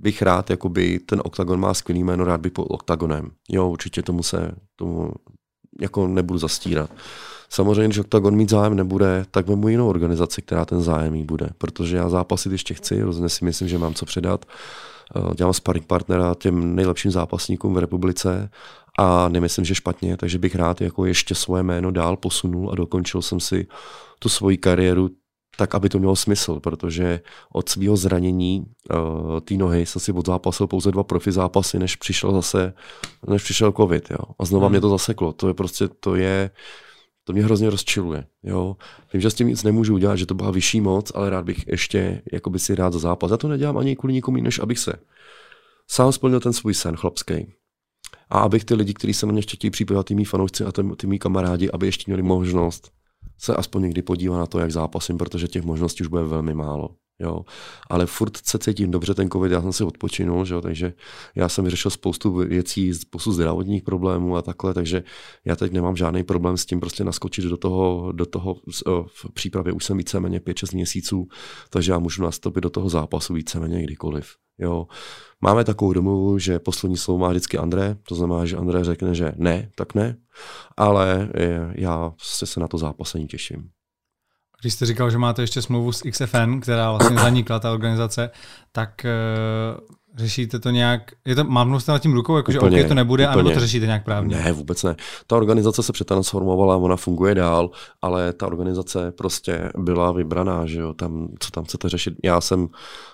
bych 0.01 0.21
rád, 0.21 0.49
jakoby 0.49 0.99
ten 0.99 1.21
OKTAGON 1.23 1.59
má 1.59 1.73
skvělý 1.73 2.03
jméno, 2.03 2.25
rád 2.25 2.41
bych 2.41 2.51
pod 2.51 2.65
OKTAGONem. 2.69 3.31
Jo, 3.49 3.69
určitě 3.69 4.01
tomu 4.01 4.23
se, 4.23 4.51
tomu 4.75 5.11
jako 5.81 6.07
nebudu 6.07 6.39
zastírat. 6.39 6.89
Samozřejmě, 7.53 7.87
když 7.87 7.99
Octagon 7.99 8.35
mít 8.35 8.49
zájem 8.49 8.75
nebude, 8.75 9.25
tak 9.31 9.47
vemu 9.47 9.67
jinou 9.67 9.89
organizaci, 9.89 10.41
která 10.41 10.65
ten 10.65 10.81
zájem 10.81 11.15
jí 11.15 11.23
bude, 11.23 11.49
protože 11.57 11.97
já 11.97 12.09
zápasit 12.09 12.51
ještě 12.51 12.73
chci, 12.73 13.01
rozhodně 13.01 13.29
si 13.29 13.45
myslím, 13.45 13.67
že 13.67 13.77
mám 13.77 13.93
co 13.93 14.05
předat. 14.05 14.45
Eh, 15.15 15.35
dělám 15.35 15.53
sparring 15.53 15.85
partnera 15.85 16.35
těm 16.35 16.75
nejlepším 16.75 17.11
zápasníkům 17.11 17.73
v 17.73 17.77
republice 17.77 18.49
a 18.99 19.29
nemyslím, 19.29 19.65
že 19.65 19.75
špatně, 19.75 20.17
takže 20.17 20.39
bych 20.39 20.55
rád 20.55 20.81
jako 20.81 21.05
ještě 21.05 21.35
svoje 21.35 21.63
jméno 21.63 21.91
dál 21.91 22.17
posunul 22.17 22.71
a 22.71 22.75
dokončil 22.75 23.21
jsem 23.21 23.39
si 23.39 23.67
tu 24.19 24.29
svoji 24.29 24.57
kariéru 24.57 25.09
tak, 25.57 25.75
aby 25.75 25.89
to 25.89 25.99
mělo 25.99 26.15
smysl, 26.15 26.59
protože 26.59 27.21
od 27.53 27.69
svého 27.69 27.97
zranění 27.97 28.65
uh, 28.93 29.39
té 29.39 29.53
nohy 29.53 29.85
jsem 29.85 29.99
si 29.99 30.11
odzápasil 30.11 30.67
pouze 30.67 30.91
dva 30.91 31.03
profi 31.03 31.31
zápasy, 31.31 31.79
než 31.79 31.95
přišel 31.95 32.31
zase, 32.31 32.73
než 33.27 33.43
přišel 33.43 33.71
covid, 33.71 34.11
jo. 34.11 34.33
A 34.39 34.45
znova 34.45 34.65
hmm. 34.65 34.71
mě 34.71 34.81
to 34.81 34.89
zaseklo. 34.89 35.33
To 35.33 35.47
je 35.47 35.53
prostě, 35.53 35.87
to 35.99 36.15
je, 36.15 36.49
to 37.23 37.33
mě 37.33 37.43
hrozně 37.43 37.69
rozčiluje. 37.69 38.25
Jo. 38.43 38.77
Vím, 39.13 39.21
že 39.21 39.29
s 39.29 39.33
tím 39.33 39.47
nic 39.47 39.63
nemůžu 39.63 39.93
udělat, 39.93 40.15
že 40.15 40.25
to 40.25 40.33
byla 40.33 40.51
vyšší 40.51 40.81
moc, 40.81 41.11
ale 41.15 41.29
rád 41.29 41.45
bych 41.45 41.67
ještě 41.67 42.21
jakoby 42.31 42.59
si 42.59 42.75
rád 42.75 42.93
za 42.93 42.99
zápas. 42.99 43.31
Já 43.31 43.37
to 43.37 43.47
nedělám 43.47 43.77
ani 43.77 43.95
kvůli 43.95 44.13
nikomu 44.13 44.37
než 44.41 44.59
abych 44.59 44.79
se 44.79 44.93
sám 45.87 46.11
splnil 46.11 46.39
ten 46.39 46.53
svůj 46.53 46.73
sen 46.73 46.95
chlapský. 46.95 47.53
A 48.29 48.39
abych 48.39 48.65
ty 48.65 48.75
lidi, 48.75 48.93
kteří 48.93 49.13
se 49.13 49.25
na 49.25 49.31
mě 49.31 49.39
ještě 49.39 49.57
chtějí 49.57 49.71
připravovat, 49.71 50.07
ty 50.07 50.15
mý 50.15 50.25
fanoušci 50.25 50.65
a 50.65 50.71
ty 50.71 51.07
mý 51.07 51.19
kamarádi, 51.19 51.69
aby 51.71 51.85
ještě 51.85 52.03
měli 52.07 52.23
možnost 52.23 52.91
se 53.37 53.55
aspoň 53.55 53.81
někdy 53.81 54.01
podívat 54.01 54.37
na 54.37 54.45
to, 54.45 54.59
jak 54.59 54.71
zápasím, 54.71 55.17
protože 55.17 55.47
těch 55.47 55.63
možností 55.63 56.03
už 56.03 56.07
bude 56.07 56.23
velmi 56.23 56.53
málo. 56.53 56.89
Jo. 57.19 57.45
Ale 57.89 58.05
furt 58.05 58.37
se 58.37 58.59
cítím 58.59 58.91
dobře 58.91 59.13
ten 59.13 59.29
covid, 59.29 59.51
já 59.51 59.61
jsem 59.61 59.73
si 59.73 59.83
odpočinul, 59.83 60.45
že 60.45 60.53
jo, 60.53 60.61
takže 60.61 60.93
já 61.35 61.49
jsem 61.49 61.63
vyřešil 61.63 61.91
spoustu 61.91 62.31
věcí, 62.31 62.93
spoustu 62.93 63.31
zdravotních 63.31 63.83
problémů 63.83 64.35
a 64.35 64.41
takhle, 64.41 64.73
takže 64.73 65.03
já 65.45 65.55
teď 65.55 65.71
nemám 65.71 65.95
žádný 65.95 66.23
problém 66.23 66.57
s 66.57 66.65
tím 66.65 66.79
prostě 66.79 67.03
naskočit 67.03 67.45
do 67.45 67.57
toho, 67.57 68.11
do 68.11 68.25
toho 68.25 68.55
v 69.07 69.33
přípravě 69.33 69.73
už 69.73 69.85
jsem 69.85 69.97
víceméně 69.97 70.39
5-6 70.39 70.75
měsíců, 70.75 71.27
takže 71.69 71.91
já 71.91 71.99
můžu 71.99 72.23
nastoupit 72.23 72.61
do 72.61 72.69
toho 72.69 72.89
zápasu 72.89 73.33
víceméně 73.33 73.83
kdykoliv. 73.83 74.35
Jo. 74.57 74.87
Máme 75.41 75.63
takovou 75.63 75.93
domluvu, 75.93 76.39
že 76.39 76.59
poslední 76.59 76.97
slovo 76.97 77.17
má 77.17 77.29
vždycky 77.29 77.57
André, 77.57 77.95
to 78.07 78.15
znamená, 78.15 78.45
že 78.45 78.57
André 78.57 78.83
řekne, 78.83 79.15
že 79.15 79.31
ne, 79.35 79.69
tak 79.75 79.93
ne, 79.93 80.15
ale 80.77 81.29
já 81.75 82.13
se 82.23 82.59
na 82.59 82.67
to 82.67 82.77
zápasení 82.77 83.27
těším. 83.27 83.69
Když 84.61 84.73
jste 84.73 84.85
říkal, 84.85 85.11
že 85.11 85.17
máte 85.17 85.41
ještě 85.41 85.61
smlouvu 85.61 85.91
s 85.91 86.01
XFN, 86.11 86.59
která 86.59 86.91
vlastně 86.91 87.17
zanikla, 87.17 87.59
ta 87.59 87.71
organizace, 87.71 88.29
tak 88.71 89.05
uh, 89.05 89.95
řešíte 90.15 90.59
to 90.59 90.69
nějak, 90.69 91.11
je 91.25 91.35
to, 91.35 91.43
mám 91.43 91.79
nad 91.87 92.01
tím 92.01 92.13
rukou, 92.13 92.37
jakože 92.37 92.59
OK, 92.59 92.69
to 92.87 92.93
nebude, 92.93 93.23
úplně. 93.23 93.33
anebo 93.33 93.51
to 93.51 93.59
řešíte 93.59 93.85
nějak 93.85 94.03
právně? 94.03 94.35
Ne, 94.35 94.51
vůbec 94.51 94.83
ne. 94.83 94.95
Ta 95.27 95.35
organizace 95.35 95.83
se 95.83 95.93
přetransformovala, 95.93 96.77
ona 96.77 96.95
funguje 96.95 97.35
dál, 97.35 97.69
ale 98.01 98.33
ta 98.33 98.47
organizace 98.47 99.11
prostě 99.11 99.71
byla 99.77 100.11
vybraná, 100.11 100.65
že 100.65 100.79
jo, 100.79 100.93
tam, 100.93 101.27
co 101.39 101.51
tam 101.51 101.63
chcete 101.63 101.89
řešit. 101.89 102.13
Já 102.23 102.41
jsem 102.41 102.67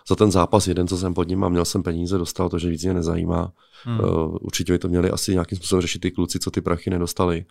za 0.09 0.15
ten 0.15 0.31
zápas 0.31 0.67
jeden, 0.67 0.87
co 0.87 0.97
jsem 0.97 1.13
pod 1.13 1.27
ním 1.27 1.43
a 1.43 1.49
měl 1.49 1.65
jsem 1.65 1.83
peníze, 1.83 2.17
dostal 2.17 2.49
to, 2.49 2.59
že 2.59 2.69
víc 2.69 2.83
mě 2.83 2.93
nezajímá. 2.93 3.51
Hmm. 3.83 3.99
Uh, 3.99 4.37
určitě 4.41 4.73
by 4.73 4.79
to 4.79 4.87
měli 4.87 5.11
asi 5.11 5.31
nějakým 5.31 5.55
způsobem 5.55 5.81
řešit 5.81 5.99
ty 5.99 6.11
kluci, 6.11 6.39
co 6.39 6.51
ty 6.51 6.61
prachy 6.61 6.89
nedostali 6.89 7.45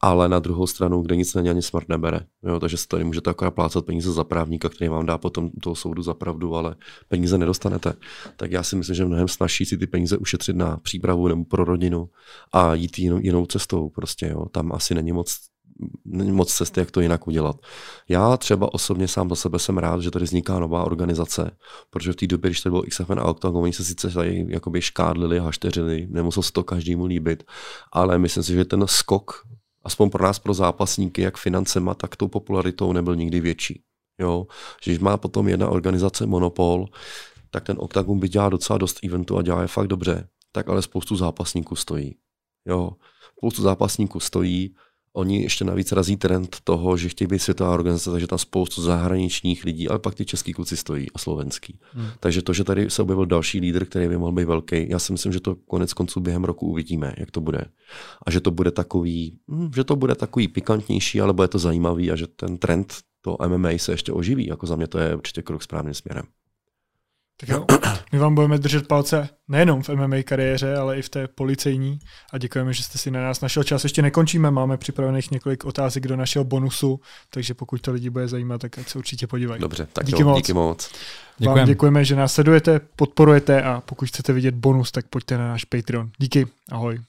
ale 0.00 0.28
na 0.28 0.38
druhou 0.38 0.66
stranu, 0.66 1.02
kde 1.02 1.16
nic 1.16 1.34
není 1.34 1.50
ani 1.50 1.62
smrt 1.62 1.88
nebere. 1.88 2.20
Jo, 2.42 2.60
takže 2.60 2.76
se 2.76 2.88
tady 2.88 3.04
můžete 3.04 3.30
akorát 3.30 3.50
plácat 3.50 3.84
peníze 3.84 4.12
za 4.12 4.24
právníka, 4.24 4.68
který 4.68 4.88
vám 4.88 5.06
dá 5.06 5.18
potom 5.18 5.50
toho 5.62 5.76
soudu 5.76 6.02
za 6.02 6.14
pravdu, 6.14 6.56
ale 6.56 6.74
peníze 7.08 7.38
nedostanete. 7.38 7.92
Tak 8.36 8.52
já 8.52 8.62
si 8.62 8.76
myslím, 8.76 8.96
že 8.96 9.04
mnohem 9.04 9.28
snažší 9.28 9.64
si 9.64 9.78
ty 9.78 9.86
peníze 9.86 10.16
ušetřit 10.16 10.56
na 10.56 10.76
přípravu 10.76 11.28
nebo 11.28 11.44
pro 11.44 11.64
rodinu 11.64 12.08
a 12.52 12.74
jít 12.74 12.98
jinou, 12.98 13.18
jinou 13.18 13.46
cestou. 13.46 13.88
Prostě, 13.88 14.28
jo. 14.28 14.46
Tam 14.48 14.72
asi 14.72 14.94
není 14.94 15.12
moc 15.12 15.36
není 16.04 16.32
moc 16.32 16.54
cesty, 16.54 16.80
jak 16.80 16.90
to 16.90 17.00
jinak 17.00 17.26
udělat. 17.26 17.56
Já 18.08 18.36
třeba 18.36 18.74
osobně 18.74 19.08
sám 19.08 19.28
za 19.28 19.34
sebe 19.34 19.58
jsem 19.58 19.78
rád, 19.78 20.00
že 20.00 20.10
tady 20.10 20.24
vzniká 20.24 20.58
nová 20.58 20.84
organizace, 20.84 21.50
protože 21.90 22.12
v 22.12 22.16
té 22.16 22.26
době, 22.26 22.50
když 22.50 22.60
to 22.60 22.70
bylo 22.70 22.82
XFN 22.82 23.18
a 23.18 23.24
Octagon, 23.24 23.62
oni 23.62 23.72
se 23.72 23.84
sice 23.84 24.10
tady 24.10 24.46
jakoby 24.48 24.80
škádlili, 24.80 25.38
hašteřili, 25.38 26.06
nemusel 26.10 26.42
se 26.42 26.52
to 26.52 26.64
každému 26.64 27.06
líbit, 27.06 27.44
ale 27.92 28.18
myslím 28.18 28.42
si, 28.42 28.52
že 28.52 28.64
ten 28.64 28.84
skok 28.86 29.42
aspoň 29.88 30.10
pro 30.10 30.24
nás, 30.24 30.38
pro 30.38 30.54
zápasníky, 30.54 31.22
jak 31.22 31.36
financema, 31.36 31.94
tak 31.94 32.16
tou 32.16 32.28
popularitou 32.28 32.92
nebyl 32.92 33.16
nikdy 33.16 33.40
větší. 33.40 33.82
Jo? 34.20 34.46
Že 34.82 34.90
když 34.90 35.00
má 35.00 35.16
potom 35.16 35.48
jedna 35.48 35.68
organizace 35.68 36.26
monopol, 36.26 36.86
tak 37.50 37.64
ten 37.64 37.76
Octagon 37.80 38.20
by 38.20 38.28
dělal 38.28 38.50
docela 38.50 38.78
dost 38.78 39.00
eventů 39.04 39.38
a 39.38 39.42
dělá 39.42 39.62
je 39.62 39.68
fakt 39.68 39.86
dobře, 39.86 40.28
tak 40.52 40.68
ale 40.68 40.82
spoustu 40.82 41.16
zápasníků 41.16 41.76
stojí. 41.76 42.16
Jo? 42.68 42.90
Spoustu 43.38 43.62
zápasníků 43.62 44.20
stojí, 44.20 44.74
Oni 45.18 45.42
ještě 45.42 45.64
navíc 45.64 45.92
razí 45.92 46.16
trend 46.16 46.56
toho, 46.64 46.96
že 46.96 47.08
chtějí 47.08 47.28
být 47.28 47.38
světová 47.38 47.70
organizace, 47.70 48.10
takže 48.10 48.26
tam 48.26 48.38
spoustu 48.38 48.82
zahraničních 48.82 49.64
lidí, 49.64 49.88
ale 49.88 49.98
pak 49.98 50.14
ty 50.14 50.24
český 50.24 50.52
kluci 50.52 50.76
stojí 50.76 51.06
a 51.14 51.18
slovenský. 51.18 51.78
Hmm. 51.92 52.06
Takže 52.20 52.42
to, 52.42 52.52
že 52.52 52.64
tady 52.64 52.90
se 52.90 53.02
objevil 53.02 53.26
další 53.26 53.60
lídr, 53.60 53.84
který 53.84 54.08
by 54.08 54.16
mohl 54.18 54.32
být 54.32 54.44
velký, 54.44 54.88
já 54.88 54.98
si 54.98 55.12
myslím, 55.12 55.32
že 55.32 55.40
to 55.40 55.54
konec 55.54 55.92
konců 55.92 56.20
během 56.20 56.44
roku 56.44 56.66
uvidíme, 56.66 57.14
jak 57.18 57.30
to 57.30 57.40
bude. 57.40 57.64
A 58.26 58.30
že 58.30 58.40
to 58.40 58.50
bude 58.50 58.70
takový, 58.70 59.38
hm, 59.50 59.70
že 59.74 59.84
to 59.84 59.96
bude 59.96 60.14
takový 60.14 60.48
pikantnější, 60.48 61.20
ale 61.20 61.32
bude 61.32 61.48
to 61.48 61.58
zajímavý 61.58 62.10
a 62.10 62.16
že 62.16 62.26
ten 62.26 62.58
trend 62.58 62.94
to 63.20 63.36
MMA 63.48 63.70
se 63.76 63.92
ještě 63.92 64.12
oživí. 64.12 64.46
Jako 64.46 64.66
za 64.66 64.76
mě 64.76 64.86
to 64.86 64.98
je 64.98 65.16
určitě 65.16 65.42
krok 65.42 65.62
správným 65.62 65.94
směrem. 65.94 66.24
Tak 67.40 67.48
jo, 67.48 67.66
my 68.12 68.18
vám 68.18 68.34
budeme 68.34 68.58
držet 68.58 68.88
palce 68.88 69.28
nejenom 69.48 69.82
v 69.82 69.88
MMA 69.88 70.16
kariéře, 70.24 70.76
ale 70.76 70.98
i 70.98 71.02
v 71.02 71.08
té 71.08 71.28
policejní 71.28 71.98
a 72.32 72.38
děkujeme, 72.38 72.72
že 72.72 72.82
jste 72.82 72.98
si 72.98 73.10
na 73.10 73.22
nás 73.22 73.40
našel 73.40 73.62
čas. 73.62 73.84
Ještě 73.84 74.02
nekončíme, 74.02 74.50
máme 74.50 74.76
připravených 74.76 75.30
několik 75.30 75.64
otázek 75.64 76.06
do 76.06 76.16
našeho 76.16 76.44
bonusu, 76.44 77.00
takže 77.30 77.54
pokud 77.54 77.80
to 77.80 77.92
lidi 77.92 78.10
bude 78.10 78.28
zajímat, 78.28 78.60
tak 78.60 78.78
ať 78.78 78.88
se 78.88 78.98
určitě 78.98 79.26
podívají. 79.26 79.60
Dobře, 79.60 79.88
tak 79.92 80.06
díky 80.06 80.22
jo, 80.22 80.28
moc. 80.28 80.36
díky 80.38 80.52
moc. 80.52 80.90
Děkujeme. 81.38 81.60
Vám 81.60 81.68
děkujeme, 81.68 82.04
že 82.04 82.16
nás 82.16 82.32
sledujete, 82.32 82.80
podporujete 82.96 83.62
a 83.62 83.80
pokud 83.80 84.08
chcete 84.08 84.32
vidět 84.32 84.54
bonus, 84.54 84.92
tak 84.92 85.06
pojďte 85.06 85.38
na 85.38 85.48
náš 85.48 85.64
Patreon. 85.64 86.10
Díky, 86.18 86.46
ahoj. 86.70 87.00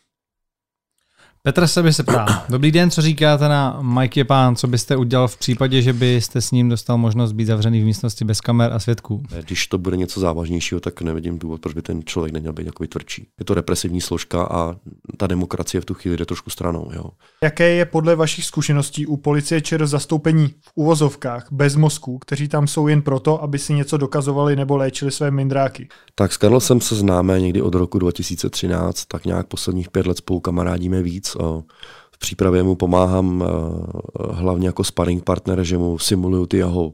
Petr 1.50 1.68
se 1.68 1.84
by 1.84 1.94
se 1.94 2.04
ptá. 2.04 2.46
Dobrý 2.50 2.72
den, 2.72 2.92
co 2.92 3.02
říkáte 3.02 3.48
na 3.48 3.80
Mike 3.82 4.24
Pán, 4.24 4.56
co 4.56 4.68
byste 4.68 4.96
udělal 4.96 5.28
v 5.28 5.38
případě, 5.38 5.82
že 5.82 5.94
byste 5.94 6.42
s 6.42 6.52
ním 6.52 6.70
dostal 6.70 6.98
možnost 6.98 7.32
být 7.32 7.46
zavřený 7.46 7.82
v 7.82 7.86
místnosti 7.86 8.26
bez 8.26 8.42
kamer 8.42 8.74
a 8.74 8.80
svědků? 8.80 9.24
Když 9.46 9.68
to 9.68 9.78
bude 9.78 9.98
něco 9.98 10.20
závažnějšího, 10.20 10.82
tak 10.82 11.02
nevidím 11.02 11.40
důvod, 11.40 11.62
proč 11.62 11.74
by 11.74 11.82
ten 11.82 12.02
člověk 12.06 12.34
neměl 12.34 12.54
být 12.54 12.66
takový 12.66 12.88
tvrdší. 12.88 13.28
Je 13.40 13.46
to 13.46 13.54
represivní 13.54 14.02
složka 14.02 14.44
a 14.44 14.76
ta 15.18 15.28
demokracie 15.28 15.82
v 15.82 15.86
tu 15.86 15.94
chvíli 15.94 16.18
jde 16.18 16.26
trošku 16.26 16.50
stranou. 16.50 16.90
Jo. 16.94 17.04
Jaké 17.44 17.70
je 17.70 17.86
podle 17.86 18.16
vašich 18.16 18.46
zkušeností 18.46 19.06
u 19.06 19.18
policie 19.18 19.62
ČR 19.62 19.88
zastoupení 19.88 20.48
v 20.48 20.72
uvozovkách 20.76 21.48
bez 21.52 21.76
mozku, 21.76 22.18
kteří 22.18 22.48
tam 22.48 22.68
jsou 22.68 22.88
jen 22.88 23.02
proto, 23.02 23.44
aby 23.44 23.60
si 23.60 23.74
něco 23.74 23.98
dokazovali 23.98 24.56
nebo 24.56 24.78
léčili 24.78 25.12
své 25.12 25.32
mindráky? 25.32 25.88
Tak 26.16 26.34
s 26.34 26.38
Karlosem 26.38 26.82
se 26.82 26.96
známe 26.96 27.40
někdy 27.40 27.62
od 27.62 27.76
roku 27.76 28.00
2013, 28.00 29.06
tak 29.06 29.26
nějak 29.26 29.48
posledních 29.48 29.90
pět 29.90 30.08
let 30.08 30.18
spolu 30.18 30.40
kamarádíme 30.40 31.02
víc. 31.02 31.38
V 32.12 32.18
přípravě 32.20 32.64
mu 32.64 32.76
pomáhám 32.76 33.44
hlavně 34.32 34.68
jako 34.68 34.84
sparring 34.84 35.24
partner, 35.24 35.64
že 35.64 35.78
mu 35.78 36.00
simuluju 36.00 36.46
ty 36.46 36.58
jeho 36.58 36.94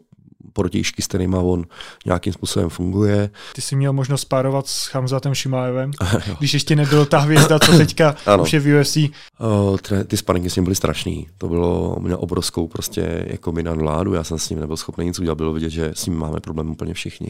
protižky, 0.56 1.02
s 1.02 1.08
kterými 1.08 1.36
on 1.36 1.66
nějakým 2.06 2.34
způsobem 2.34 2.70
funguje. 2.70 3.30
Ty 3.56 3.62
jsi 3.62 3.76
měl 3.76 3.94
možnost 3.94 4.22
spárovat 4.22 4.68
s 4.68 4.94
Hamzatem 4.94 5.34
Šimájevem, 5.34 5.92
když 6.40 6.54
ještě 6.54 6.76
nebyl 6.76 7.06
ta 7.06 7.20
hvězda, 7.20 7.60
co 7.60 7.78
teďka 7.78 8.16
už 8.42 8.54
je 8.54 8.60
v 8.60 8.80
UFC. 8.80 8.98
O, 9.40 9.78
ty 10.08 10.18
sparingy 10.18 10.50
s 10.50 10.56
ním 10.56 10.64
byly 10.64 10.76
strašný. 10.76 11.28
To 11.38 11.48
bylo, 11.48 11.96
měl 12.00 12.18
obrovskou 12.22 12.68
prostě 12.68 13.26
jako 13.28 13.52
mi 13.52 13.64
vládu, 13.64 14.14
já 14.14 14.24
jsem 14.24 14.40
s 14.40 14.50
ním 14.50 14.60
nebyl 14.60 14.78
schopný 14.78 15.06
nic 15.06 15.20
udělat, 15.20 15.36
bylo 15.36 15.54
vidět, 15.54 15.70
že 15.70 15.92
s 15.96 16.06
ním 16.06 16.18
máme 16.18 16.40
problém 16.40 16.70
úplně 16.70 16.94
všichni. 16.94 17.30